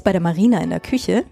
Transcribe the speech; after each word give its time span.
jetzt 0.00 0.04
bei 0.04 0.12
der 0.12 0.22
Marina 0.22 0.62
in 0.62 0.70
der 0.70 0.80
Küche. 0.80 1.24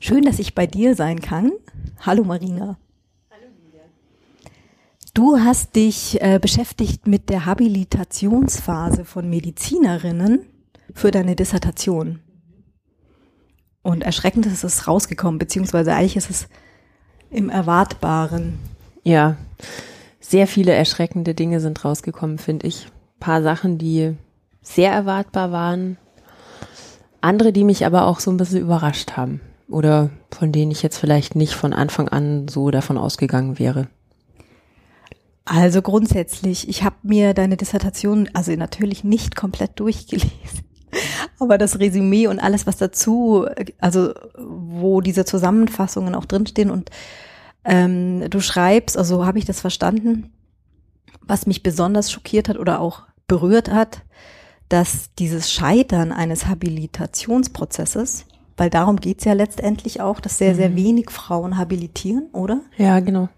Schön, 0.00 0.24
dass 0.24 0.38
ich 0.38 0.54
bei 0.54 0.66
dir 0.66 0.94
sein 0.94 1.20
kann. 1.20 1.52
Hallo 2.00 2.24
Marina. 2.24 2.78
Hallo 3.30 3.46
Julia. 3.62 3.82
Du 5.12 5.38
hast 5.38 5.76
dich 5.76 6.22
äh, 6.22 6.38
beschäftigt 6.38 7.06
mit 7.06 7.28
der 7.28 7.44
Habilitationsphase 7.44 9.04
von 9.04 9.28
Medizinerinnen 9.28 10.46
für 10.94 11.10
deine 11.10 11.36
Dissertation. 11.36 12.20
Und 13.82 14.02
erschreckend 14.02 14.46
ist 14.46 14.64
es 14.64 14.88
rausgekommen, 14.88 15.38
beziehungsweise 15.38 15.92
eigentlich 15.92 16.16
ist 16.16 16.30
es 16.30 16.48
im 17.28 17.50
Erwartbaren. 17.50 18.58
Ja, 19.04 19.36
sehr 20.20 20.46
viele 20.46 20.72
erschreckende 20.72 21.34
Dinge 21.34 21.60
sind 21.60 21.84
rausgekommen, 21.84 22.38
finde 22.38 22.66
ich. 22.66 22.86
Ein 22.86 23.20
paar 23.20 23.42
Sachen, 23.42 23.76
die 23.76 24.16
sehr 24.62 24.90
erwartbar 24.90 25.52
waren. 25.52 25.98
Andere, 27.26 27.52
die 27.52 27.64
mich 27.64 27.84
aber 27.84 28.06
auch 28.06 28.20
so 28.20 28.30
ein 28.30 28.36
bisschen 28.36 28.60
überrascht 28.60 29.12
haben. 29.16 29.40
Oder 29.68 30.10
von 30.30 30.52
denen 30.52 30.70
ich 30.70 30.82
jetzt 30.82 30.98
vielleicht 30.98 31.34
nicht 31.34 31.54
von 31.54 31.72
Anfang 31.72 32.08
an 32.08 32.46
so 32.48 32.70
davon 32.70 32.96
ausgegangen 32.96 33.58
wäre. 33.58 33.88
Also 35.44 35.82
grundsätzlich, 35.82 36.68
ich 36.68 36.82
habe 36.82 36.96
mir 37.02 37.34
deine 37.34 37.56
Dissertation 37.56 38.28
also 38.32 38.52
natürlich 38.52 39.04
nicht 39.04 39.36
komplett 39.36 39.78
durchgelesen. 39.78 40.30
Aber 41.38 41.58
das 41.58 41.78
Resümee 41.78 42.26
und 42.28 42.38
alles, 42.38 42.66
was 42.66 42.76
dazu, 42.76 43.46
also 43.78 44.12
wo 44.36 45.00
diese 45.00 45.24
Zusammenfassungen 45.24 46.14
auch 46.14 46.24
drinstehen 46.24 46.70
und 46.70 46.90
ähm, 47.64 48.30
du 48.30 48.40
schreibst, 48.40 48.96
also 48.96 49.26
habe 49.26 49.38
ich 49.38 49.44
das 49.44 49.60
verstanden, 49.60 50.32
was 51.22 51.46
mich 51.46 51.62
besonders 51.62 52.10
schockiert 52.10 52.48
hat 52.48 52.58
oder 52.58 52.80
auch 52.80 53.02
berührt 53.26 53.70
hat, 53.70 54.02
dass 54.68 55.10
dieses 55.18 55.52
Scheitern 55.52 56.12
eines 56.12 56.46
Habilitationsprozesses, 56.46 58.26
weil 58.56 58.70
darum 58.70 58.96
geht's 58.96 59.24
ja 59.24 59.34
letztendlich 59.34 60.00
auch, 60.00 60.20
dass 60.20 60.38
sehr, 60.38 60.54
sehr 60.54 60.70
mhm. 60.70 60.76
wenig 60.76 61.10
Frauen 61.10 61.58
habilitieren, 61.58 62.28
oder? 62.32 62.60
Ja, 62.76 63.00
genau. 63.00 63.28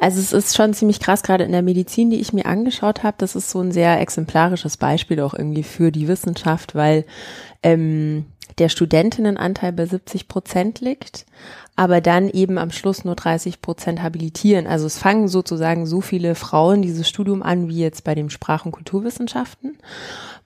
Also 0.00 0.20
es 0.20 0.32
ist 0.32 0.56
schon 0.56 0.74
ziemlich 0.74 1.00
krass, 1.00 1.22
gerade 1.22 1.44
in 1.44 1.52
der 1.52 1.62
Medizin, 1.62 2.10
die 2.10 2.20
ich 2.20 2.32
mir 2.32 2.46
angeschaut 2.46 3.02
habe, 3.02 3.16
das 3.18 3.36
ist 3.36 3.50
so 3.50 3.60
ein 3.60 3.72
sehr 3.72 4.00
exemplarisches 4.00 4.76
Beispiel 4.76 5.20
auch 5.20 5.34
irgendwie 5.34 5.62
für 5.62 5.92
die 5.92 6.08
Wissenschaft, 6.08 6.74
weil 6.74 7.04
ähm, 7.62 8.26
der 8.58 8.68
Studentinnenanteil 8.68 9.72
bei 9.72 9.86
70 9.86 10.28
Prozent 10.28 10.80
liegt, 10.80 11.26
aber 11.76 12.00
dann 12.00 12.28
eben 12.28 12.58
am 12.58 12.70
Schluss 12.72 13.04
nur 13.04 13.14
30 13.14 13.62
Prozent 13.62 14.02
habilitieren. 14.02 14.66
Also 14.66 14.86
es 14.86 14.98
fangen 14.98 15.28
sozusagen 15.28 15.86
so 15.86 16.00
viele 16.00 16.34
Frauen 16.34 16.82
dieses 16.82 17.08
Studium 17.08 17.42
an 17.42 17.68
wie 17.68 17.78
jetzt 17.78 18.02
bei 18.04 18.14
den 18.14 18.30
Sprach- 18.30 18.66
und 18.66 18.72
Kulturwissenschaften. 18.72 19.78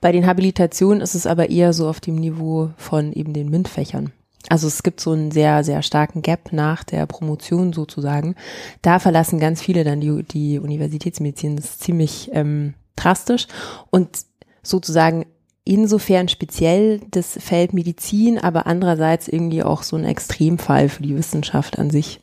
Bei 0.03 0.13
den 0.13 0.27
Habilitationen 0.27 1.01
ist 1.01 1.15
es 1.15 1.27
aber 1.27 1.49
eher 1.49 1.73
so 1.73 1.89
auf 1.89 2.01
dem 2.01 2.17
Niveau 2.17 2.71
von 2.77 3.13
eben 3.13 3.33
den 3.33 3.49
MINT-Fächern. 3.49 4.13
Also 4.49 4.67
es 4.67 4.83
gibt 4.83 5.01
so 5.01 5.13
einen 5.13 5.31
sehr, 5.31 5.63
sehr 5.63 5.83
starken 5.83 6.23
Gap 6.23 6.53
nach 6.53 6.83
der 6.83 7.07
Promotion 7.07 7.73
sozusagen. 7.73 8.35
Da 8.83 8.99
verlassen 8.99 9.39
ganz 9.39 9.63
viele 9.63 9.85
dann 9.85 10.01
die, 10.01 10.25
die 10.25 10.59
Universitätsmedizin. 10.59 11.55
Das 11.55 11.67
ist 11.67 11.85
ziemlich 11.85 12.31
ähm, 12.33 12.75
drastisch. 12.97 13.47
Und 13.91 14.09
sozusagen 14.65 15.25
insofern 15.65 16.29
speziell 16.29 17.01
das 17.13 17.39
Feld 17.41 17.73
Medizin, 17.73 18.39
aber 18.39 18.67
andererseits 18.67 19.29
irgendwie 19.29 19.63
auch 19.63 19.85
so 19.85 19.95
ein 19.95 20.05
Extremfall 20.05 20.89
für 20.89 21.05
die 21.05 21.17
Wissenschaft 21.17 21.79
an 21.79 21.91
sich. 21.91 22.21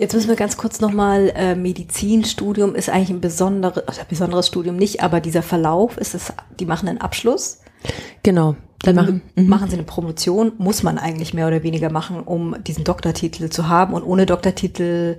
Jetzt 0.00 0.14
müssen 0.14 0.30
wir 0.30 0.36
ganz 0.36 0.56
kurz 0.56 0.80
nochmal, 0.80 1.30
äh, 1.36 1.54
Medizinstudium 1.54 2.74
ist 2.74 2.88
eigentlich 2.88 3.10
ein 3.10 3.20
besonderes, 3.20 3.86
also 3.86 4.00
besonderes 4.08 4.46
Studium 4.46 4.76
nicht, 4.76 5.02
aber 5.02 5.20
dieser 5.20 5.42
Verlauf 5.42 5.98
ist 5.98 6.14
es, 6.14 6.32
die 6.58 6.64
machen 6.64 6.88
einen 6.88 7.02
Abschluss. 7.02 7.58
Genau. 8.22 8.56
Dann 8.78 8.94
machen, 8.94 9.22
mhm. 9.34 9.46
machen 9.46 9.68
sie 9.68 9.76
eine 9.76 9.84
Promotion, 9.84 10.52
muss 10.56 10.82
man 10.82 10.96
eigentlich 10.96 11.34
mehr 11.34 11.46
oder 11.46 11.62
weniger 11.62 11.90
machen, 11.90 12.22
um 12.22 12.56
diesen 12.64 12.82
Doktortitel 12.82 13.50
zu 13.50 13.68
haben. 13.68 13.92
Und 13.92 14.02
ohne 14.02 14.24
Doktortitel 14.24 15.18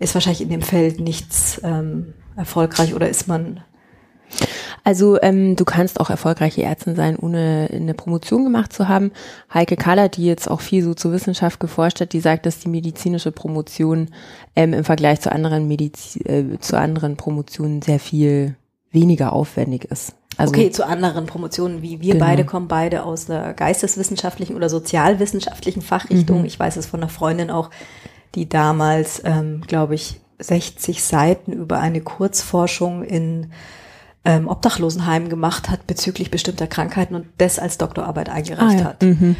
ist 0.00 0.14
wahrscheinlich 0.14 0.40
in 0.40 0.48
dem 0.48 0.62
Feld 0.62 0.98
nichts 0.98 1.60
ähm, 1.62 2.14
erfolgreich 2.34 2.94
oder 2.94 3.08
ist 3.08 3.28
man 3.28 3.60
also 4.88 5.20
ähm, 5.20 5.54
du 5.54 5.66
kannst 5.66 6.00
auch 6.00 6.08
erfolgreiche 6.08 6.62
Ärztin 6.62 6.96
sein, 6.96 7.16
ohne 7.16 7.68
eine 7.70 7.92
Promotion 7.92 8.44
gemacht 8.44 8.72
zu 8.72 8.88
haben. 8.88 9.12
Heike 9.52 9.76
Kaller, 9.76 10.08
die 10.08 10.24
jetzt 10.24 10.50
auch 10.50 10.62
viel 10.62 10.82
so 10.82 10.94
zur 10.94 11.12
Wissenschaft 11.12 11.60
geforscht 11.60 12.00
hat, 12.00 12.14
die 12.14 12.20
sagt, 12.20 12.46
dass 12.46 12.60
die 12.60 12.70
medizinische 12.70 13.30
Promotion 13.30 14.08
ähm, 14.56 14.72
im 14.72 14.84
Vergleich 14.84 15.20
zu 15.20 15.30
anderen 15.30 15.68
Mediz 15.68 16.16
äh, 16.24 16.58
zu 16.60 16.78
anderen 16.78 17.18
Promotionen 17.18 17.82
sehr 17.82 18.00
viel 18.00 18.56
weniger 18.90 19.34
aufwendig 19.34 19.84
ist. 19.84 20.14
Also, 20.38 20.54
okay, 20.54 20.70
zu 20.70 20.86
anderen 20.86 21.26
Promotionen, 21.26 21.82
wie 21.82 22.00
wir 22.00 22.14
genau. 22.14 22.24
beide 22.24 22.46
kommen 22.46 22.68
beide 22.68 23.02
aus 23.02 23.26
der 23.26 23.52
geisteswissenschaftlichen 23.52 24.56
oder 24.56 24.70
sozialwissenschaftlichen 24.70 25.82
Fachrichtung. 25.82 26.38
Mhm. 26.38 26.46
Ich 26.46 26.58
weiß 26.58 26.78
es 26.78 26.86
von 26.86 27.00
einer 27.00 27.10
Freundin 27.10 27.50
auch, 27.50 27.68
die 28.34 28.48
damals, 28.48 29.20
ähm, 29.22 29.60
glaube 29.66 29.96
ich, 29.96 30.18
60 30.38 31.04
Seiten 31.04 31.52
über 31.52 31.78
eine 31.78 32.00
Kurzforschung 32.00 33.02
in 33.02 33.50
ähm, 34.28 34.46
Obdachlosenheim 34.46 35.30
gemacht 35.30 35.70
hat 35.70 35.86
bezüglich 35.86 36.30
bestimmter 36.30 36.66
Krankheiten 36.66 37.14
und 37.14 37.26
das 37.38 37.58
als 37.58 37.78
Doktorarbeit 37.78 38.28
eingereicht 38.28 38.76
ah, 38.76 38.78
ja. 38.78 38.84
hat. 38.84 39.02
Mhm. 39.02 39.36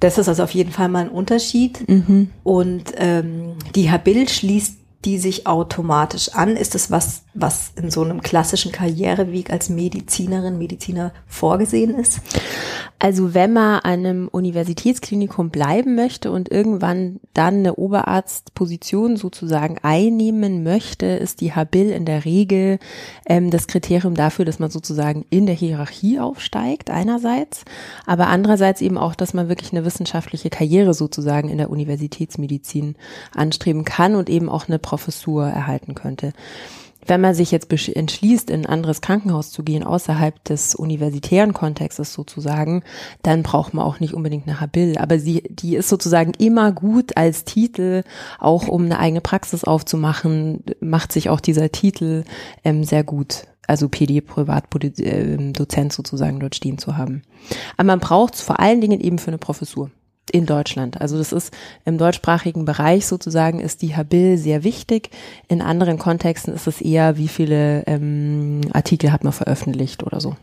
Das 0.00 0.18
ist 0.18 0.28
also 0.28 0.42
auf 0.42 0.50
jeden 0.50 0.72
Fall 0.72 0.88
mal 0.88 1.04
ein 1.04 1.08
Unterschied. 1.08 1.88
Mhm. 1.88 2.30
Und 2.42 2.92
ähm, 2.96 3.54
die 3.76 3.92
Habil 3.92 4.28
schließt 4.28 4.78
die 5.04 5.18
sich 5.18 5.46
automatisch 5.46 6.30
an? 6.30 6.56
Ist 6.56 6.74
das 6.74 6.90
was, 6.90 7.22
was 7.34 7.72
in 7.76 7.90
so 7.90 8.02
einem 8.02 8.22
klassischen 8.22 8.72
Karriereweg 8.72 9.50
als 9.50 9.68
Medizinerin, 9.68 10.58
Mediziner 10.58 11.12
vorgesehen 11.26 11.94
ist? 11.98 12.20
Also 12.98 13.34
wenn 13.34 13.52
man 13.52 13.80
an 13.80 14.06
einem 14.06 14.28
Universitätsklinikum 14.28 15.50
bleiben 15.50 15.94
möchte 15.94 16.30
und 16.30 16.50
irgendwann 16.50 17.20
dann 17.34 17.56
eine 17.56 17.74
Oberarztposition 17.74 19.16
sozusagen 19.16 19.76
einnehmen 19.82 20.62
möchte, 20.62 21.06
ist 21.06 21.42
die 21.42 21.52
Habil 21.52 21.90
in 21.90 22.06
der 22.06 22.24
Regel 22.24 22.78
ähm, 23.26 23.50
das 23.50 23.66
Kriterium 23.66 24.14
dafür, 24.14 24.46
dass 24.46 24.58
man 24.58 24.70
sozusagen 24.70 25.26
in 25.28 25.44
der 25.44 25.54
Hierarchie 25.54 26.18
aufsteigt 26.18 26.88
einerseits, 26.88 27.64
aber 28.06 28.28
andererseits 28.28 28.80
eben 28.80 28.96
auch, 28.96 29.14
dass 29.14 29.34
man 29.34 29.50
wirklich 29.50 29.72
eine 29.72 29.84
wissenschaftliche 29.84 30.48
Karriere 30.48 30.94
sozusagen 30.94 31.50
in 31.50 31.58
der 31.58 31.68
Universitätsmedizin 31.68 32.94
anstreben 33.34 33.84
kann 33.84 34.14
und 34.14 34.30
eben 34.30 34.48
auch 34.48 34.68
eine 34.68 34.78
Professur 34.94 35.48
erhalten 35.48 35.96
könnte. 35.96 36.32
Wenn 37.04 37.20
man 37.20 37.34
sich 37.34 37.50
jetzt 37.50 37.70
entschließt, 37.70 38.48
in 38.48 38.60
ein 38.60 38.66
anderes 38.66 39.00
Krankenhaus 39.00 39.50
zu 39.50 39.64
gehen, 39.64 39.82
außerhalb 39.82 40.42
des 40.44 40.76
universitären 40.76 41.52
Kontextes 41.52 42.14
sozusagen, 42.14 42.82
dann 43.22 43.42
braucht 43.42 43.74
man 43.74 43.84
auch 43.84 43.98
nicht 43.98 44.14
unbedingt 44.14 44.46
eine 44.46 44.60
Habil. 44.60 44.96
Aber 44.96 45.18
sie, 45.18 45.42
die 45.50 45.74
ist 45.74 45.88
sozusagen 45.88 46.32
immer 46.38 46.70
gut 46.70 47.16
als 47.16 47.44
Titel, 47.44 48.04
auch 48.38 48.68
um 48.68 48.84
eine 48.84 49.00
eigene 49.00 49.20
Praxis 49.20 49.64
aufzumachen, 49.64 50.62
macht 50.80 51.12
sich 51.12 51.28
auch 51.28 51.40
dieser 51.40 51.72
Titel 51.72 52.22
ähm, 52.62 52.84
sehr 52.84 53.02
gut 53.02 53.48
also 53.66 53.88
PD 53.88 54.20
Privatdozent 54.20 55.92
sozusagen 55.92 56.38
dort 56.38 56.54
stehen 56.54 56.76
zu 56.76 56.98
haben. 56.98 57.22
Aber 57.76 57.86
man 57.86 57.98
braucht 57.98 58.34
es 58.34 58.42
vor 58.42 58.60
allen 58.60 58.82
Dingen 58.82 59.00
eben 59.00 59.18
für 59.18 59.28
eine 59.28 59.38
Professur 59.38 59.90
in 60.30 60.46
Deutschland. 60.46 61.00
Also 61.00 61.18
das 61.18 61.32
ist 61.32 61.54
im 61.84 61.98
deutschsprachigen 61.98 62.64
Bereich 62.64 63.06
sozusagen 63.06 63.60
ist 63.60 63.82
die 63.82 63.96
Habil 63.96 64.36
sehr 64.38 64.64
wichtig. 64.64 65.10
In 65.48 65.62
anderen 65.62 65.98
Kontexten 65.98 66.54
ist 66.54 66.66
es 66.66 66.80
eher, 66.80 67.16
wie 67.16 67.28
viele 67.28 67.84
ähm, 67.86 68.62
Artikel 68.72 69.12
hat 69.12 69.24
man 69.24 69.32
veröffentlicht 69.32 70.02
oder 70.02 70.20
so. 70.20 70.36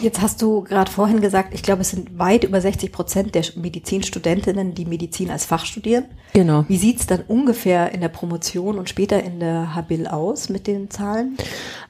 Jetzt 0.00 0.20
hast 0.20 0.42
du 0.42 0.62
gerade 0.62 0.90
vorhin 0.90 1.20
gesagt, 1.20 1.54
ich 1.54 1.62
glaube, 1.62 1.82
es 1.82 1.90
sind 1.90 2.18
weit 2.18 2.44
über 2.44 2.60
60 2.60 2.92
Prozent 2.92 3.34
der 3.34 3.44
Medizinstudentinnen, 3.56 4.74
die 4.74 4.84
Medizin 4.84 5.30
als 5.30 5.44
Fach 5.44 5.64
studieren. 5.64 6.04
Genau. 6.32 6.64
Wie 6.68 6.76
sieht's 6.76 7.06
dann 7.06 7.22
ungefähr 7.28 7.92
in 7.92 8.00
der 8.00 8.08
Promotion 8.08 8.78
und 8.78 8.88
später 8.88 9.22
in 9.22 9.40
der 9.40 9.74
Habil 9.74 10.06
aus 10.06 10.48
mit 10.48 10.66
den 10.66 10.90
Zahlen? 10.90 11.36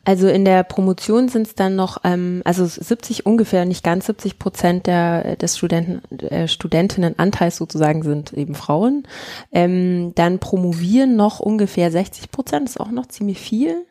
Also 0.05 0.29
in 0.29 0.45
der 0.45 0.65
Promotion 0.65 1.29
sind 1.29 1.47
es 1.47 1.55
dann 1.55 1.77
noch, 1.77 1.99
ähm, 2.05 2.43
also 2.45 2.67
70 2.67 3.25
ungefähr, 3.25 3.65
nicht 3.65 3.83
ganz 3.83 4.07
70 4.07 4.39
Prozent 4.39 4.87
der, 4.87 5.37
des 5.37 5.57
Studenten, 5.57 6.03
äh, 6.27 6.47
Studentinnenanteils 6.47 7.57
sozusagen 7.57 8.03
sind 8.03 8.35
eben 8.35 8.55
Frauen. 8.55 9.05
Ähm, 9.51 10.13
dann 10.15 10.41
promovieren 10.41 11.17
noch 11.17 11.41
ungefähr 11.41 11.91
60 11.91 12.31
Prozent, 12.31 12.69
ist 12.69 12.81
auch 12.81 12.91
noch 12.91 13.07
ziemlich 13.07 13.41
viel. 13.41 13.87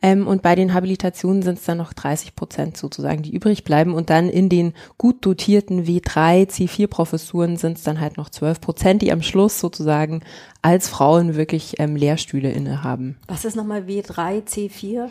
Ähm, 0.00 0.28
und 0.28 0.42
bei 0.42 0.54
den 0.54 0.74
Habilitationen 0.74 1.42
sind 1.42 1.58
es 1.58 1.64
dann 1.64 1.78
noch 1.78 1.92
30 1.92 2.36
Prozent 2.36 2.76
sozusagen, 2.76 3.22
die 3.28 3.36
übrig 3.36 3.64
bleiben. 3.64 3.94
Und 3.94 4.10
dann 4.10 4.28
in 4.28 4.48
den 4.48 4.72
gut 4.96 5.24
dotierten 5.24 5.86
W3, 5.86 6.48
C4 6.48 6.86
Professuren 6.86 7.56
sind 7.56 7.78
es 7.78 7.84
dann 7.84 8.00
halt 8.00 8.16
noch 8.16 8.30
12 8.30 8.60
Prozent, 8.60 9.02
die 9.02 9.12
am 9.12 9.22
Schluss 9.22 9.60
sozusagen 9.60 10.22
als 10.68 10.86
Frauen 10.86 11.34
wirklich 11.34 11.76
ähm, 11.78 11.96
Lehrstühle 11.96 12.50
innehaben. 12.50 13.16
Was 13.26 13.46
ist 13.46 13.56
nochmal 13.56 13.84
W3, 13.84 14.44
C4? 14.46 15.08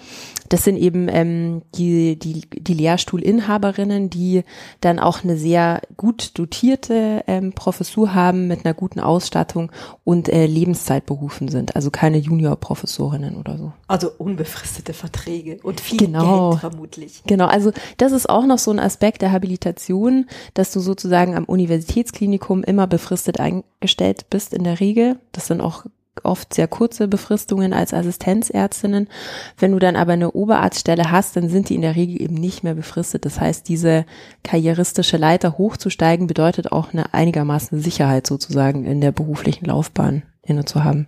Das 0.50 0.64
sind 0.64 0.78
eben 0.78 1.08
ähm, 1.10 1.64
die, 1.74 2.18
die, 2.20 2.42
die 2.52 2.74
Lehrstuhlinhaberinnen, 2.76 4.12
die 4.12 4.44
dann 4.82 5.00
auch 5.00 5.24
eine 5.24 5.36
sehr 5.36 5.82
gut 5.98 6.38
dotierte 6.38 7.24
ähm, 7.26 7.54
Professur 7.54 8.14
haben 8.14 8.48
mit 8.48 8.66
einer 8.66 8.76
guten 8.76 9.00
Ausstattung 9.00 9.72
und 10.04 10.30
äh, 10.30 10.46
Lebenszeitberufen 10.46 11.48
sind, 11.48 11.76
also 11.76 11.90
keine 11.90 12.18
Juniorprofessorinnen 12.20 13.36
oder 13.36 13.58
so. 13.58 13.74
Also 13.88 14.12
unbefristete 14.20 14.94
Verträge 14.94 15.58
und 15.64 15.82
viel 15.82 15.98
Genau. 15.98 16.52
Geld 16.52 16.62
vermutlich. 16.62 17.24
Genau, 17.26 17.48
also 17.48 17.72
das 17.98 18.12
ist 18.12 18.30
auch 18.30 18.46
noch 18.46 18.60
so 18.60 18.70
ein 18.70 18.80
Aspekt 18.80 19.24
der 19.24 19.32
Habilitation, 19.32 20.28
dass 20.54 20.72
du 20.72 20.80
sozusagen 20.82 21.36
am 21.36 21.46
Universitätsklinikum 21.46 22.64
immer 22.64 22.86
befristet 22.86 23.40
eingestellt 23.40 24.30
bist 24.30 24.54
in 24.54 24.64
der 24.64 24.80
Regel. 24.80 25.18
Das 25.32 25.47
sind 25.48 25.62
auch 25.62 25.86
oft 26.24 26.54
sehr 26.54 26.68
kurze 26.68 27.08
Befristungen 27.08 27.74
als 27.74 27.94
Assistenzärztinnen. 27.94 29.08
Wenn 29.58 29.72
du 29.72 29.80
dann 29.80 29.96
aber 29.96 30.14
eine 30.14 30.32
Oberarztstelle 30.32 31.12
hast, 31.12 31.36
dann 31.36 31.50
sind 31.50 31.70
die 31.70 31.76
in 31.76 31.82
der 31.82 31.96
Regel 31.96 32.22
eben 32.22 32.36
nicht 32.36 32.64
mehr 32.64 32.74
befristet. 32.74 33.26
Das 33.26 33.40
heißt, 33.40 33.68
diese 33.68 34.06
karrieristische 34.44 35.18
Leiter 35.18 35.58
hochzusteigen 35.58 36.28
bedeutet 36.28 36.72
auch 36.72 36.94
eine 36.94 37.14
einigermaßen 37.14 37.80
Sicherheit 37.80 38.28
sozusagen 38.28 38.86
in 38.86 39.02
der 39.02 39.12
beruflichen 39.12 39.66
Laufbahn 39.66 40.24
inne 40.44 40.66
zu 40.66 40.84
haben. 40.84 41.08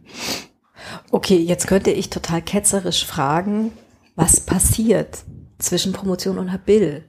Okay, 1.11 1.37
jetzt 1.37 1.67
könnte 1.67 1.91
ich 1.91 2.09
total 2.09 2.41
ketzerisch 2.41 3.05
fragen, 3.05 3.71
was 4.15 4.39
passiert 4.39 5.23
zwischen 5.57 5.93
Promotion 5.93 6.37
und 6.37 6.51
Habil? 6.51 7.03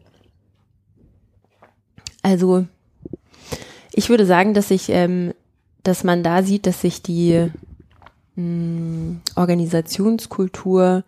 Also 2.23 2.67
ich 3.93 4.09
würde 4.09 4.27
sagen, 4.27 4.55
dass 4.55 4.71
ich, 4.71 4.89
ähm, 4.91 5.33
dass 5.83 6.05
man 6.05 6.23
da 6.23 6.43
sieht, 6.43 6.67
dass 6.67 6.81
sich 6.81 7.03
die 7.03 7.51
mh, 8.37 9.21
Organisationskultur 9.37 11.05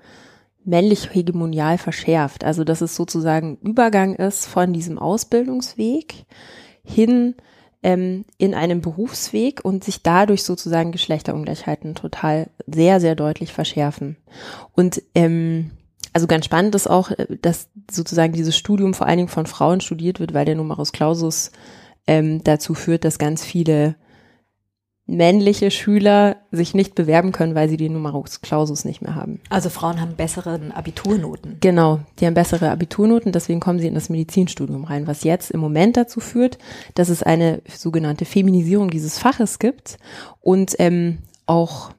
männlich 0.65 1.13
hegemonial 1.13 1.79
verschärft. 1.79 2.45
Also 2.45 2.65
dass 2.65 2.81
es 2.81 2.95
sozusagen 2.95 3.59
Übergang 3.63 4.15
ist 4.15 4.47
von 4.47 4.73
diesem 4.73 4.99
Ausbildungsweg 4.99 6.25
hin 6.85 7.35
ähm, 7.83 8.25
in 8.39 8.55
einem 8.55 8.81
Berufsweg 8.81 9.65
und 9.65 9.83
sich 9.85 10.03
dadurch 10.03 10.45
sozusagen 10.45 10.93
Geschlechterungleichheiten 10.93 11.95
total 11.95 12.49
sehr, 12.67 13.01
sehr 13.01 13.17
deutlich 13.17 13.53
verschärfen. 13.53 14.17
Und 14.73 15.03
ähm, 15.15 15.73
also 16.13 16.27
ganz 16.27 16.45
spannend 16.45 16.75
ist 16.75 16.89
auch, 16.89 17.11
äh, 17.11 17.27
dass 17.41 17.69
sozusagen 17.91 18.33
dieses 18.33 18.57
Studium 18.57 18.95
vor 18.95 19.07
allen 19.07 19.19
Dingen 19.19 19.29
von 19.29 19.47
Frauen 19.47 19.81
studiert 19.81 20.21
wird, 20.21 20.35
weil 20.35 20.45
der 20.45 20.55
Numerus 20.55 20.93
Clausus 20.93 21.51
ähm, 22.07 22.43
dazu 22.45 22.75
führt, 22.75 23.05
dass 23.05 23.19
ganz 23.19 23.45
viele 23.45 23.97
männliche 25.07 25.71
Schüler 25.71 26.37
sich 26.53 26.75
nicht 26.75 26.95
bewerben 26.95 27.33
können, 27.33 27.55
weil 27.55 27.69
sie 27.69 27.77
den 27.77 27.93
Numerus 27.93 28.41
Clausus 28.41 28.85
nicht 28.85 29.03
mehr 29.03 29.15
haben. 29.15 29.41
Also 29.51 29.69
Frauen 29.69 30.01
haben 30.01 30.15
besseren 30.15 30.71
Abiturnoten. 30.71 31.57
Genau, 31.61 32.01
die 32.19 32.27
haben 32.27 32.35
bessere 32.35 32.71
Abiturnoten, 32.71 33.33
deswegen 33.33 33.61
kommen 33.61 33.81
sie 33.81 33.89
in 33.89 33.95
das 33.95 34.09
Medizinstudium 34.09 34.85
rein, 34.85 35.07
was 35.07 35.25
jetzt 35.25 35.51
im 35.51 35.61
Moment 35.61 35.97
dazu 35.97 36.21
führt, 36.21 36.59
dass 36.95 37.09
es 37.09 37.23
eine 37.23 37.63
sogenannte 37.69 38.25
Feminisierung 38.25 38.91
dieses 38.91 39.19
Faches 39.19 39.59
gibt 39.59 39.99
und 40.41 40.77
ähm, 40.79 41.19
auch 41.47 41.91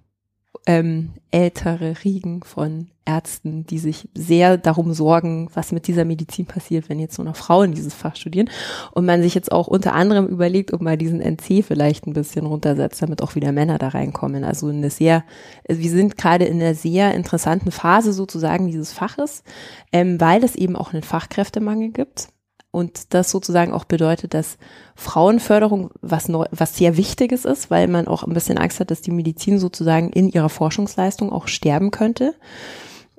ähm, 0.66 1.12
ältere 1.32 1.96
Riegen 2.04 2.44
von 2.44 2.88
Ärzten, 3.06 3.66
die 3.66 3.80
sich 3.80 4.08
sehr 4.14 4.58
darum 4.58 4.94
sorgen, 4.94 5.50
was 5.54 5.74
mit 5.74 5.88
dieser 5.88 6.06
Medizin 6.06 6.46
passiert, 6.46 6.88
wenn 6.88 7.00
jetzt 7.00 7.18
nur 7.18 7.26
noch 7.26 7.36
Frauen 7.36 7.74
dieses 7.74 7.94
Fach 7.94 8.16
studieren. 8.16 8.50
Und 8.92 9.06
man 9.06 9.22
sich 9.22 9.36
jetzt 9.36 9.52
auch 9.52 9.68
unter 9.68 9.94
anderem 9.94 10.28
überlegt, 10.28 10.72
ob 10.74 10.82
man 10.82 10.98
diesen 10.98 11.20
NC 11.20 11.66
vielleicht 11.66 12.08
ein 12.08 12.14
bisschen 12.14 12.46
runtersetzt, 12.46 13.02
damit 13.02 13.22
auch 13.22 13.36
wieder 13.36 13.52
Männer 13.52 13.78
da 13.78 13.90
reinkommen. 13.90 14.46
Also 14.46 14.68
eine 14.68 14.90
sehr, 14.90 15.26
wir 15.68 15.90
sind 15.90 16.18
gerade 16.18 16.46
in 16.46 16.62
einer 16.62 16.76
sehr 16.76 17.14
interessanten 17.14 17.72
Phase 17.72 18.14
sozusagen 18.14 18.68
dieses 18.68 18.94
Faches, 18.94 19.44
ähm, 19.92 20.22
weil 20.22 20.44
es 20.44 20.56
eben 20.56 20.78
auch 20.78 20.94
einen 20.94 21.04
Fachkräftemangel 21.04 21.90
gibt. 21.90 22.30
Und 22.74 23.14
das 23.14 23.30
sozusagen 23.30 23.72
auch 23.72 23.84
bedeutet, 23.84 24.34
dass 24.34 24.58
Frauenförderung 24.96 25.92
was, 26.02 26.28
neu, 26.28 26.46
was 26.50 26.76
sehr 26.76 26.98
Wichtiges 26.98 27.46
ist, 27.46 27.70
weil 27.70 27.88
man 27.88 28.08
auch 28.08 28.24
ein 28.24 28.34
bisschen 28.34 28.58
Angst 28.58 28.80
hat, 28.80 28.90
dass 28.90 29.04
die 29.04 29.12
Medizin 29.12 29.60
sozusagen 29.60 30.10
in 30.10 30.28
ihrer 30.28 30.50
Forschungsleistung 30.50 31.32
auch 31.32 31.48
sterben 31.48 31.92
könnte. 31.92 32.34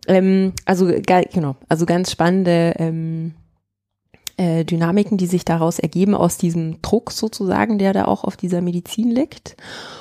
Ähm, 0.08 0.54
also 0.64 0.90
genau, 1.06 1.54
also 1.68 1.86
ganz 1.86 2.10
spannende 2.10 2.74
ähm, 2.78 3.34
äh, 4.36 4.64
Dynamiken, 4.64 5.18
die 5.18 5.26
sich 5.26 5.44
daraus 5.44 5.78
ergeben 5.78 6.16
aus 6.16 6.36
diesem 6.36 6.82
Druck 6.82 7.12
sozusagen, 7.12 7.78
der 7.78 7.92
da 7.92 8.06
auch 8.06 8.24
auf 8.24 8.36
dieser 8.36 8.60
Medizin 8.60 9.12
liegt. 9.12 9.56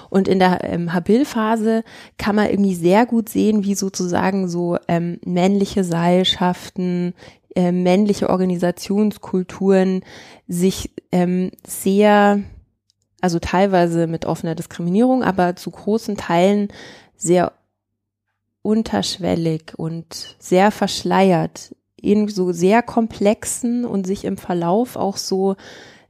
Und 0.10 0.28
in 0.28 0.40
der 0.40 0.64
ähm, 0.64 0.94
Habil-Phase 0.94 1.84
kann 2.18 2.36
man 2.36 2.50
irgendwie 2.50 2.74
sehr 2.74 3.06
gut 3.06 3.30
sehen, 3.30 3.64
wie 3.64 3.76
sozusagen 3.76 4.48
so 4.48 4.78
ähm, 4.88 5.20
männliche 5.24 5.84
Seilschaften, 5.84 7.14
äh, 7.56 7.72
männliche 7.72 8.30
Organisationskulturen 8.30 10.02
sich 10.48 10.92
ähm, 11.12 11.52
sehr, 11.66 12.42
also 13.22 13.40
teilweise 13.40 14.08
mit 14.08 14.26
offener 14.26 14.56
Diskriminierung, 14.56 15.24
aber 15.24 15.56
zu 15.56 15.72
großen 15.72 16.18
Teilen 16.18 16.70
sehr 17.16 17.54
unterschwellig 18.62 19.74
und 19.78 20.36
sehr 20.40 20.72
verschleiert 20.72 21.76
in 22.02 22.28
so 22.28 22.52
sehr 22.52 22.82
komplexen 22.82 23.86
und 23.86 24.06
sich 24.06 24.26
im 24.26 24.38
Verlauf 24.38 24.96
auch 24.96 25.18
so 25.18 25.56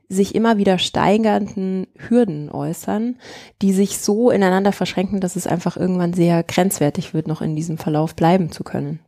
sich 0.10 0.36
immer 0.36 0.58
wieder 0.58 0.78
steigernden 0.78 1.88
Hürden 1.98 2.50
äußern, 2.50 3.18
die 3.62 3.74
sich 3.74 4.00
so 4.00 4.32
ineinander 4.32 4.72
verschränken, 4.72 5.20
dass 5.20 5.36
es 5.36 5.48
einfach 5.48 5.78
irgendwann 5.78 6.14
sehr 6.14 6.44
grenzwertig 6.44 7.14
wird, 7.14 7.28
noch 7.28 7.42
in 7.42 7.56
diesem 7.56 7.78
Verlauf 7.78 8.16
bleiben 8.16 8.52
zu 8.52 8.64
können. 8.64 9.00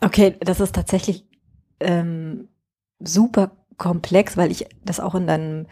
Okay, 0.00 0.36
das 0.40 0.60
ist 0.60 0.74
tatsächlich 0.74 1.24
ähm, 1.80 2.48
super 2.98 3.52
komplex, 3.76 4.36
weil 4.36 4.50
ich 4.50 4.66
das 4.84 5.00
auch 5.00 5.14
in 5.14 5.26
deinem, 5.26 5.66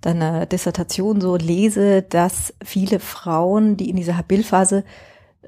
deiner 0.00 0.46
Dissertation 0.46 1.20
so 1.20 1.36
lese, 1.36 2.02
dass 2.02 2.54
viele 2.64 3.00
Frauen, 3.00 3.76
die 3.76 3.90
in 3.90 3.96
dieser 3.96 4.16
Habilphase 4.16 4.84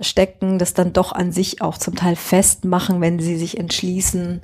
stecken, 0.00 0.58
das 0.58 0.75
dann 0.75 0.92
doch 0.92 1.12
an 1.12 1.32
sich 1.32 1.61
auch 1.61 1.76
zum 1.78 1.97
Teil 1.97 2.16
festmachen, 2.16 3.00
wenn 3.00 3.18
sie 3.18 3.37
sich 3.37 3.58
entschließen, 3.58 4.42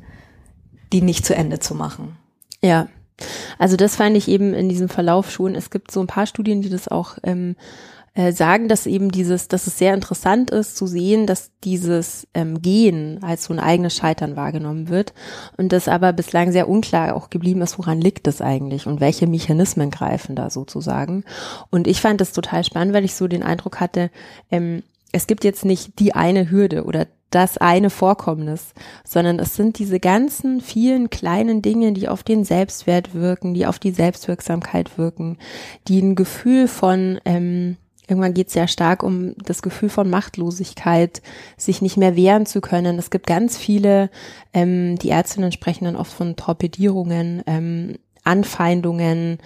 die 0.93 1.03
nicht 1.03 1.25
zu 1.25 1.35
Ende 1.35 1.59
zu 1.59 1.75
machen. 1.75 2.17
Ja, 2.62 2.88
also 3.59 3.76
das 3.76 3.97
fand 3.97 4.17
ich 4.17 4.29
eben 4.29 4.55
in 4.55 4.69
diesem 4.69 4.88
Verlauf 4.88 5.31
schon. 5.31 5.55
Es 5.55 5.71
gibt 5.71 5.91
so 5.91 6.00
ein 6.00 6.07
paar 6.07 6.26
Studien, 6.26 6.62
die 6.62 6.71
das 6.71 6.88
auch 6.88 7.19
ähm, 7.23 7.57
äh, 8.14 8.33
sagen, 8.33 8.68
dass 8.68 8.87
eben 8.87 9.11
dieses, 9.11 9.49
dass 9.49 9.66
es 9.66 9.76
sehr 9.76 9.92
interessant 9.92 10.50
ist 10.50 10.76
zu 10.76 10.87
sehen, 10.87 11.26
dass 11.26 11.50
dieses 11.64 12.28
ähm, 12.33 12.62
Gehen 12.62 13.18
als 13.23 13.44
so 13.44 13.52
ein 13.52 13.59
eigenes 13.59 13.97
Scheitern 13.97 14.37
wahrgenommen 14.37 14.88
wird 14.88 15.14
und 15.56 15.73
das 15.73 15.88
aber 15.88 16.12
bislang 16.12 16.52
sehr 16.52 16.68
unklar 16.68 17.16
auch 17.16 17.28
geblieben 17.28 17.61
ist, 17.61 17.76
woran 17.78 18.00
liegt 18.00 18.26
das 18.26 18.40
eigentlich 18.40 18.87
und 18.87 19.00
welche 19.00 19.26
Mechanismen 19.26 19.90
greifen 19.90 20.37
da 20.37 20.49
sozusagen. 20.49 21.25
Und 21.71 21.88
ich 21.88 22.00
fand 22.00 22.21
das 22.21 22.33
total 22.33 22.62
spannend, 22.62 22.94
weil 22.94 23.04
ich 23.04 23.14
so 23.14 23.26
den 23.26 23.42
Eindruck 23.42 23.80
hatte, 23.80 24.11
ähm, 24.50 24.85
es 25.11 25.26
gibt 25.26 25.44
jetzt 25.44 25.64
nicht 25.64 25.99
die 25.99 26.14
eine 26.14 26.50
Hürde 26.50 26.85
oder 26.85 27.06
das 27.30 27.59
eine 27.59 27.90
Vorkommnis, 27.90 28.75
sondern 29.04 29.40
es 29.40 29.56
sind 29.56 29.78
diese 29.78 29.99
ganzen 29.99 30.61
vielen 30.61 31.11
kleinen 31.11 31.62
Dinge, 31.62 31.92
die 31.92 32.09
auf 32.09 32.23
den 32.23 32.44
Selbstwert 32.44 33.14
wirken, 33.14 33.54
die 33.54 33.66
auf 33.66 33.80
die 33.80 33.90
Selbstwirksamkeit 33.90 34.99
wirken, 34.99 35.38
die 35.88 36.00
ein 36.00 36.14
Gefühl 36.14 36.68
von, 36.68 37.21
ähm, 37.25 37.76
irgendwann 38.08 38.34
geht 38.34 38.49
es 38.49 38.52
sehr 38.52 38.68
stark 38.68 39.02
um 39.02 39.34
das 39.44 39.62
Gefühl 39.62 39.88
von 39.88 40.11
Machtlosigkeit, 40.11 41.23
sich 41.56 41.82
nicht 41.82 41.96
mehr 41.96 42.16
wehren 42.16 42.46
zu 42.46 42.61
können. 42.61 42.99
Es 42.99 43.11
gibt 43.11 43.26
ganz 43.26 43.56
viele, 43.56 44.11
ähm, 44.52 44.99
die 44.99 45.11
Ärztinnen 45.11 45.52
sprechen 45.52 45.84
dann 45.84 45.96
oft 45.96 46.12
von 46.12 46.37
Torpedierungen, 46.37 47.42
ähm, 47.46 47.96
Anfeindungen, 48.25 49.38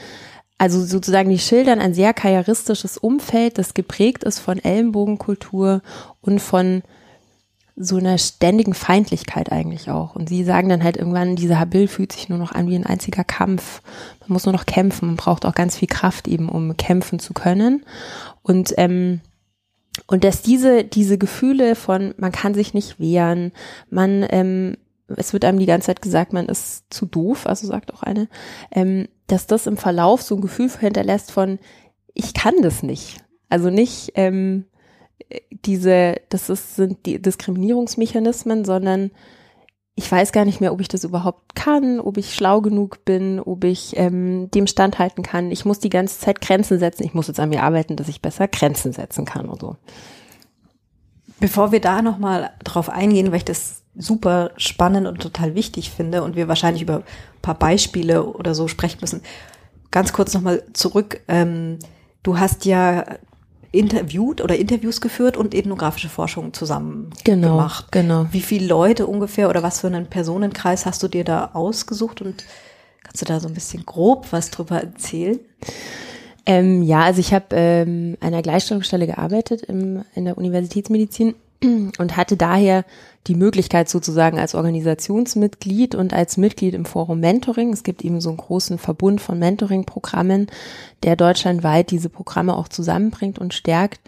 also 0.58 0.84
sozusagen 0.84 1.30
die 1.30 1.38
schildern 1.38 1.78
ein 1.78 1.94
sehr 1.94 2.12
karrieristisches 2.12 2.98
Umfeld, 2.98 3.58
das 3.58 3.74
geprägt 3.74 4.24
ist 4.24 4.40
von 4.40 4.58
Ellenbogenkultur 4.58 5.82
und 6.20 6.40
von 6.40 6.82
so 7.80 7.96
einer 7.96 8.18
ständigen 8.18 8.74
Feindlichkeit 8.74 9.52
eigentlich 9.52 9.90
auch. 9.90 10.16
Und 10.16 10.28
sie 10.28 10.42
sagen 10.42 10.68
dann 10.68 10.82
halt 10.82 10.96
irgendwann, 10.96 11.36
dieser 11.36 11.60
Habil 11.60 11.86
fühlt 11.86 12.12
sich 12.12 12.28
nur 12.28 12.38
noch 12.38 12.52
an 12.52 12.68
wie 12.68 12.74
ein 12.74 12.86
einziger 12.86 13.24
Kampf. 13.24 13.82
Man 14.20 14.32
muss 14.32 14.46
nur 14.46 14.52
noch 14.52 14.66
kämpfen, 14.66 15.06
man 15.06 15.16
braucht 15.16 15.46
auch 15.46 15.54
ganz 15.54 15.76
viel 15.76 15.88
Kraft 15.88 16.26
eben, 16.26 16.48
um 16.48 16.76
kämpfen 16.76 17.18
zu 17.18 17.34
können. 17.34 17.84
Und 18.42 18.74
ähm, 18.76 19.20
und 20.06 20.24
dass 20.24 20.42
diese 20.42 20.84
diese 20.84 21.18
Gefühle 21.18 21.74
von 21.74 22.14
man 22.18 22.32
kann 22.32 22.54
sich 22.54 22.74
nicht 22.74 23.00
wehren, 23.00 23.52
man 23.90 24.26
ähm, 24.30 24.76
es 25.16 25.32
wird 25.32 25.44
einem 25.44 25.58
die 25.58 25.66
ganze 25.66 25.86
Zeit 25.86 26.02
gesagt, 26.02 26.32
man 26.32 26.46
ist 26.46 26.84
zu 26.90 27.06
doof, 27.06 27.46
also 27.46 27.66
sagt 27.66 27.94
auch 27.94 28.02
eine, 28.02 28.28
ähm, 28.70 29.08
dass 29.26 29.46
das 29.46 29.66
im 29.66 29.76
Verlauf 29.76 30.22
so 30.22 30.34
ein 30.34 30.40
Gefühl 30.40 30.70
hinterlässt 30.70 31.32
von, 31.32 31.58
ich 32.12 32.34
kann 32.34 32.54
das 32.62 32.82
nicht. 32.82 33.24
Also 33.48 33.70
nicht 33.70 34.12
ähm, 34.16 34.66
diese, 35.50 36.16
das 36.28 36.48
ist, 36.48 36.76
sind 36.76 37.04
die 37.06 37.20
Diskriminierungsmechanismen, 37.20 38.64
sondern 38.64 39.10
ich 39.94 40.10
weiß 40.10 40.30
gar 40.30 40.44
nicht 40.44 40.60
mehr, 40.60 40.72
ob 40.72 40.80
ich 40.80 40.86
das 40.86 41.02
überhaupt 41.02 41.56
kann, 41.56 41.98
ob 41.98 42.18
ich 42.18 42.34
schlau 42.34 42.60
genug 42.60 43.04
bin, 43.04 43.40
ob 43.40 43.64
ich 43.64 43.96
ähm, 43.96 44.48
dem 44.52 44.68
standhalten 44.68 45.24
kann. 45.24 45.50
Ich 45.50 45.64
muss 45.64 45.80
die 45.80 45.90
ganze 45.90 46.20
Zeit 46.20 46.40
Grenzen 46.40 46.78
setzen. 46.78 47.02
Ich 47.02 47.14
muss 47.14 47.26
jetzt 47.26 47.40
an 47.40 47.48
mir 47.48 47.64
arbeiten, 47.64 47.96
dass 47.96 48.08
ich 48.08 48.22
besser 48.22 48.46
Grenzen 48.46 48.92
setzen 48.92 49.24
kann 49.24 49.48
und 49.48 49.60
so. 49.60 49.76
Bevor 51.40 51.72
wir 51.72 51.80
da 51.80 52.00
nochmal 52.00 52.50
drauf 52.62 52.88
eingehen, 52.88 53.32
weil 53.32 53.38
ich 53.38 53.44
das 53.44 53.82
super 53.96 54.52
spannend 54.56 55.08
und 55.08 55.20
total 55.20 55.56
wichtig 55.56 55.90
finde 55.90 56.22
und 56.22 56.36
wir 56.36 56.46
wahrscheinlich 56.46 56.82
über 56.82 56.98
ein 56.98 57.42
paar 57.42 57.58
Beispiele 57.58 58.24
oder 58.24 58.54
so 58.54 58.68
sprechen 58.68 58.98
müssen, 59.00 59.22
ganz 59.90 60.12
kurz 60.12 60.32
nochmal 60.32 60.62
zurück. 60.74 61.22
Ähm, 61.26 61.80
du 62.22 62.38
hast 62.38 62.64
ja 62.64 63.04
interviewt 63.70 64.40
oder 64.40 64.56
Interviews 64.56 65.00
geführt 65.00 65.36
und 65.36 65.54
ethnografische 65.54 66.08
Forschung 66.08 66.52
zusammen 66.54 67.10
genau, 67.24 67.56
gemacht. 67.56 67.92
Genau. 67.92 68.26
Wie 68.30 68.40
viele 68.40 68.66
Leute 68.66 69.06
ungefähr 69.06 69.50
oder 69.50 69.62
was 69.62 69.80
für 69.80 69.88
einen 69.88 70.06
Personenkreis 70.06 70.86
hast 70.86 71.02
du 71.02 71.08
dir 71.08 71.24
da 71.24 71.50
ausgesucht 71.52 72.22
und 72.22 72.44
kannst 73.02 73.22
du 73.22 73.26
da 73.26 73.40
so 73.40 73.48
ein 73.48 73.54
bisschen 73.54 73.84
grob 73.84 74.28
was 74.30 74.50
drüber 74.50 74.80
erzählen? 74.80 75.38
Ähm, 76.46 76.82
ja, 76.82 77.00
also 77.02 77.20
ich 77.20 77.34
habe 77.34 77.46
ähm, 77.50 78.16
an 78.20 78.28
einer 78.28 78.42
Gleichstellungsstelle 78.42 79.06
gearbeitet 79.06 79.62
im, 79.62 80.04
in 80.14 80.24
der 80.24 80.38
Universitätsmedizin 80.38 81.34
und 81.62 82.16
hatte 82.16 82.36
daher 82.36 82.84
die 83.26 83.34
Möglichkeit 83.34 83.88
sozusagen 83.88 84.38
als 84.38 84.54
Organisationsmitglied 84.54 85.94
und 85.94 86.14
als 86.14 86.36
Mitglied 86.36 86.74
im 86.74 86.84
Forum 86.84 87.20
Mentoring. 87.20 87.72
Es 87.72 87.82
gibt 87.82 88.02
eben 88.04 88.20
so 88.20 88.30
einen 88.30 88.38
großen 88.38 88.78
Verbund 88.78 89.20
von 89.20 89.38
Mentoring-Programmen, 89.38 90.46
der 91.02 91.16
deutschlandweit 91.16 91.90
diese 91.90 92.08
Programme 92.08 92.56
auch 92.56 92.68
zusammenbringt 92.68 93.38
und 93.38 93.54
stärkt. 93.54 94.00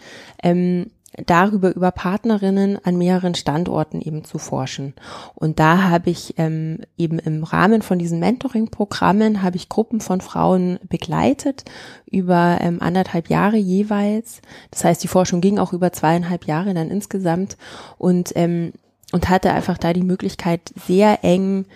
Ähm, 0.43 0.91
darüber 1.27 1.75
über 1.75 1.91
Partnerinnen 1.91 2.79
an 2.85 2.97
mehreren 2.97 3.35
Standorten 3.35 4.01
eben 4.01 4.25
zu 4.25 4.39
forschen. 4.39 4.95
Und 5.35 5.59
da 5.59 5.83
habe 5.83 6.11
ich 6.11 6.35
ähm, 6.39 6.81
eben 6.97 7.19
im 7.19 7.45
Rahmen 7.45 7.83
von 7.83 7.99
diesen 7.99 8.21
Mentoring-Programmen 8.21 9.43
habe 9.43 9.57
ich 9.57 9.69
Gruppen 9.69 10.01
von 10.01 10.21
Frauen 10.21 10.79
begleitet 10.89 11.65
über 12.07 12.59
ähm, 12.61 12.81
anderthalb 12.81 13.29
Jahre 13.29 13.57
jeweils. 13.57 14.41
Das 14.71 14.85
heißt, 14.85 15.03
die 15.03 15.09
Forschung 15.09 15.41
ging 15.41 15.59
auch 15.59 15.73
über 15.73 15.93
zweieinhalb 15.93 16.47
Jahre 16.47 16.75
dann 16.75 16.91
insgesamt 16.91 17.57
und 17.99 18.33
ähm, 18.37 18.73
und 19.13 19.29
hatte 19.29 19.53
einfach 19.53 19.77
da 19.77 19.93
die 19.93 20.05
Möglichkeit 20.05 20.61
sehr 20.87 21.25
eng 21.25 21.67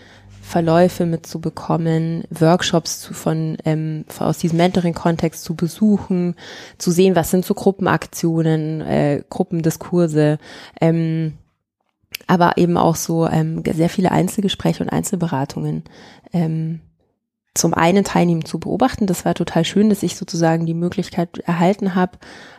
Verläufe 0.45 1.07
mitzubekommen, 1.07 2.25
Workshops 2.31 3.01
zu, 3.01 3.15
von 3.15 3.57
ähm, 3.65 4.05
aus 4.19 4.39
diesem 4.39 4.59
Mentoring-Kontext 4.59 5.43
zu 5.43 5.57
besuchen, 5.57 6.35
zu 6.77 6.91
sehen, 6.91 7.17
was 7.17 7.31
sind 7.31 7.47
so 7.47 7.55
Gruppenaktionen, 7.55 8.83
äh, 8.83 9.23
Gruppendiskurse, 9.31 10.39
ähm, 10.81 11.33
aber 12.27 12.59
eben 12.59 12.77
auch 12.77 12.95
so 12.95 13.27
ähm, 13.27 13.63
sehr 13.65 13.89
viele 13.89 14.13
Einzelgespräche 14.13 14.83
und 14.83 14.91
Einzelberatungen 14.91 15.85
ähm, 16.33 16.81
zum 17.55 17.73
einen 17.73 18.05
teilnehmen 18.05 18.45
zu 18.45 18.59
beobachten. 18.59 19.07
Das 19.07 19.25
war 19.25 19.35
total 19.35 19.65
schön, 19.65 19.89
dass 19.89 20.03
ich 20.03 20.17
sozusagen 20.17 20.67
die 20.67 20.75
Möglichkeit 20.75 21.39
erhalten 21.39 21.95
habe, 21.95 22.19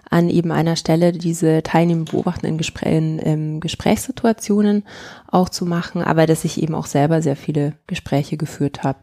an 0.10 0.30
eben 0.30 0.52
einer 0.52 0.75
Stelle 0.75 1.12
diese 1.12 1.64
Teilnehmer 1.64 2.06
beobachten 2.06 2.46
in, 2.46 2.58
Gespräch, 2.58 2.94
in 2.94 3.20
ähm, 3.24 3.60
Gesprächssituationen 3.60 4.84
auch 5.28 5.50
zu 5.50 5.66
machen, 5.66 6.02
aber 6.02 6.25
dass 6.28 6.46
ich 6.46 6.62
eben 6.62 6.75
auch 6.75 6.86
selber 6.86 7.22
sehr 7.22 7.36
viele 7.36 7.74
Gespräche 7.88 8.38
geführt 8.38 8.84
habe. 8.84 9.00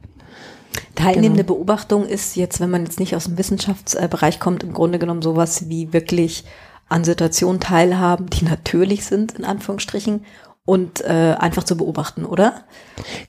Teilnehmende 0.94 1.44
genau. 1.44 1.56
Beobachtung 1.56 2.06
ist 2.06 2.36
jetzt, 2.36 2.60
wenn 2.60 2.70
man 2.70 2.84
jetzt 2.84 3.00
nicht 3.00 3.14
aus 3.14 3.24
dem 3.24 3.36
Wissenschaftsbereich 3.36 4.40
kommt, 4.40 4.62
im 4.62 4.72
Grunde 4.72 4.98
genommen 4.98 5.22
sowas 5.22 5.68
wie 5.68 5.92
wirklich 5.92 6.44
an 6.88 7.04
Situationen 7.04 7.60
teilhaben, 7.60 8.26
die 8.30 8.44
natürlich 8.44 9.04
sind, 9.04 9.32
in 9.32 9.44
Anführungsstrichen, 9.44 10.24
und 10.64 11.00
äh, 11.00 11.34
einfach 11.38 11.64
zu 11.64 11.76
beobachten, 11.76 12.24
oder? 12.24 12.62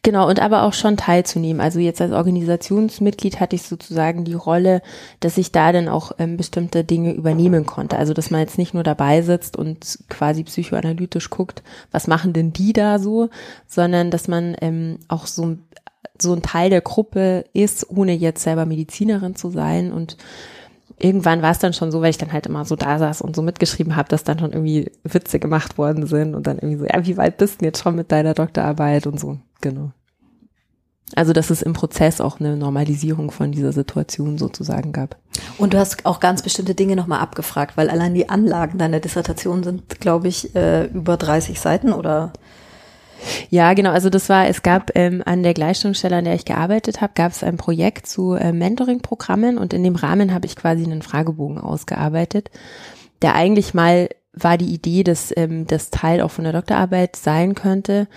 Genau, 0.03 0.29
und 0.29 0.39
aber 0.39 0.63
auch 0.63 0.73
schon 0.73 0.97
teilzunehmen. 0.97 1.61
Also 1.61 1.79
jetzt 1.79 1.99
als 1.99 2.11
Organisationsmitglied 2.11 3.39
hatte 3.39 3.55
ich 3.55 3.63
sozusagen 3.63 4.23
die 4.23 4.35
Rolle, 4.35 4.83
dass 5.19 5.39
ich 5.39 5.51
da 5.51 5.71
dann 5.71 5.89
auch 5.89 6.11
ähm, 6.19 6.37
bestimmte 6.37 6.83
Dinge 6.83 7.13
übernehmen 7.13 7.65
konnte. 7.65 7.97
Also 7.97 8.13
dass 8.13 8.29
man 8.29 8.41
jetzt 8.41 8.59
nicht 8.59 8.75
nur 8.75 8.83
dabei 8.83 9.23
sitzt 9.23 9.57
und 9.57 9.99
quasi 10.09 10.43
psychoanalytisch 10.43 11.31
guckt, 11.31 11.63
was 11.91 12.05
machen 12.05 12.33
denn 12.33 12.53
die 12.53 12.71
da 12.71 12.99
so, 12.99 13.29
sondern 13.65 14.11
dass 14.11 14.27
man 14.27 14.55
ähm, 14.61 14.99
auch 15.07 15.25
so, 15.25 15.57
so 16.21 16.33
ein 16.33 16.43
Teil 16.43 16.69
der 16.69 16.81
Gruppe 16.81 17.45
ist, 17.53 17.89
ohne 17.89 18.13
jetzt 18.13 18.43
selber 18.43 18.67
Medizinerin 18.67 19.35
zu 19.35 19.49
sein 19.49 19.91
und 19.91 20.17
irgendwann 21.03 21.41
war 21.41 21.51
es 21.51 21.59
dann 21.59 21.73
schon 21.73 21.91
so, 21.91 22.01
weil 22.01 22.11
ich 22.11 22.17
dann 22.17 22.31
halt 22.31 22.47
immer 22.47 22.65
so 22.65 22.75
da 22.75 22.97
saß 22.97 23.21
und 23.21 23.35
so 23.35 23.41
mitgeschrieben 23.41 23.95
habe, 23.95 24.09
dass 24.09 24.23
dann 24.23 24.39
schon 24.39 24.53
irgendwie 24.53 24.91
Witze 25.03 25.39
gemacht 25.39 25.77
worden 25.77 26.07
sind 26.07 26.33
und 26.33 26.47
dann 26.47 26.57
irgendwie 26.57 26.77
so, 26.77 26.85
ja, 26.85 27.05
wie 27.05 27.17
weit 27.17 27.37
bist 27.37 27.61
du 27.61 27.65
jetzt 27.65 27.83
schon 27.83 27.95
mit 27.95 28.11
deiner 28.11 28.33
Doktorarbeit 28.33 29.05
und 29.05 29.19
so, 29.19 29.37
genau. 29.61 29.91
Also, 31.15 31.33
dass 31.33 31.51
es 31.51 31.61
im 31.61 31.73
Prozess 31.73 32.21
auch 32.21 32.39
eine 32.39 32.55
Normalisierung 32.55 33.29
von 33.29 33.51
dieser 33.51 33.71
Situation 33.71 34.39
sozusagen 34.39 34.93
gab. 34.93 35.17
Und 35.59 35.73
du 35.73 35.77
hast 35.77 36.05
auch 36.05 36.19
ganz 36.19 36.41
bestimmte 36.41 36.73
Dinge 36.73 36.95
nochmal 36.95 37.19
abgefragt, 37.19 37.77
weil 37.77 37.89
allein 37.89 38.15
die 38.15 38.29
Anlagen 38.29 38.79
deiner 38.79 38.99
Dissertation 38.99 39.63
sind, 39.63 39.99
glaube 39.99 40.27
ich, 40.27 40.55
äh, 40.55 40.85
über 40.85 41.17
30 41.17 41.59
Seiten 41.59 41.93
oder 41.93 42.33
ja, 43.49 43.73
genau. 43.73 43.91
Also 43.91 44.09
das 44.09 44.29
war, 44.29 44.47
es 44.47 44.63
gab 44.63 44.91
ähm, 44.95 45.21
an 45.25 45.43
der 45.43 45.53
Gleichstellungsstelle, 45.53 46.17
an 46.17 46.25
der 46.25 46.35
ich 46.35 46.45
gearbeitet 46.45 47.01
habe, 47.01 47.13
gab 47.15 47.31
es 47.31 47.43
ein 47.43 47.57
Projekt 47.57 48.07
zu 48.07 48.33
äh, 48.33 48.51
Mentoring-Programmen 48.51 49.57
und 49.57 49.73
in 49.73 49.83
dem 49.83 49.95
Rahmen 49.95 50.33
habe 50.33 50.45
ich 50.45 50.55
quasi 50.55 50.83
einen 50.83 51.01
Fragebogen 51.01 51.57
ausgearbeitet, 51.57 52.51
der 53.21 53.35
eigentlich 53.35 53.73
mal 53.73 54.09
war 54.33 54.57
die 54.57 54.73
Idee, 54.73 55.03
dass 55.03 55.31
ähm, 55.37 55.67
das 55.67 55.91
Teil 55.91 56.21
auch 56.21 56.31
von 56.31 56.43
der 56.43 56.53
Doktorarbeit 56.53 57.15
sein 57.15 57.53
könnte. 57.53 58.07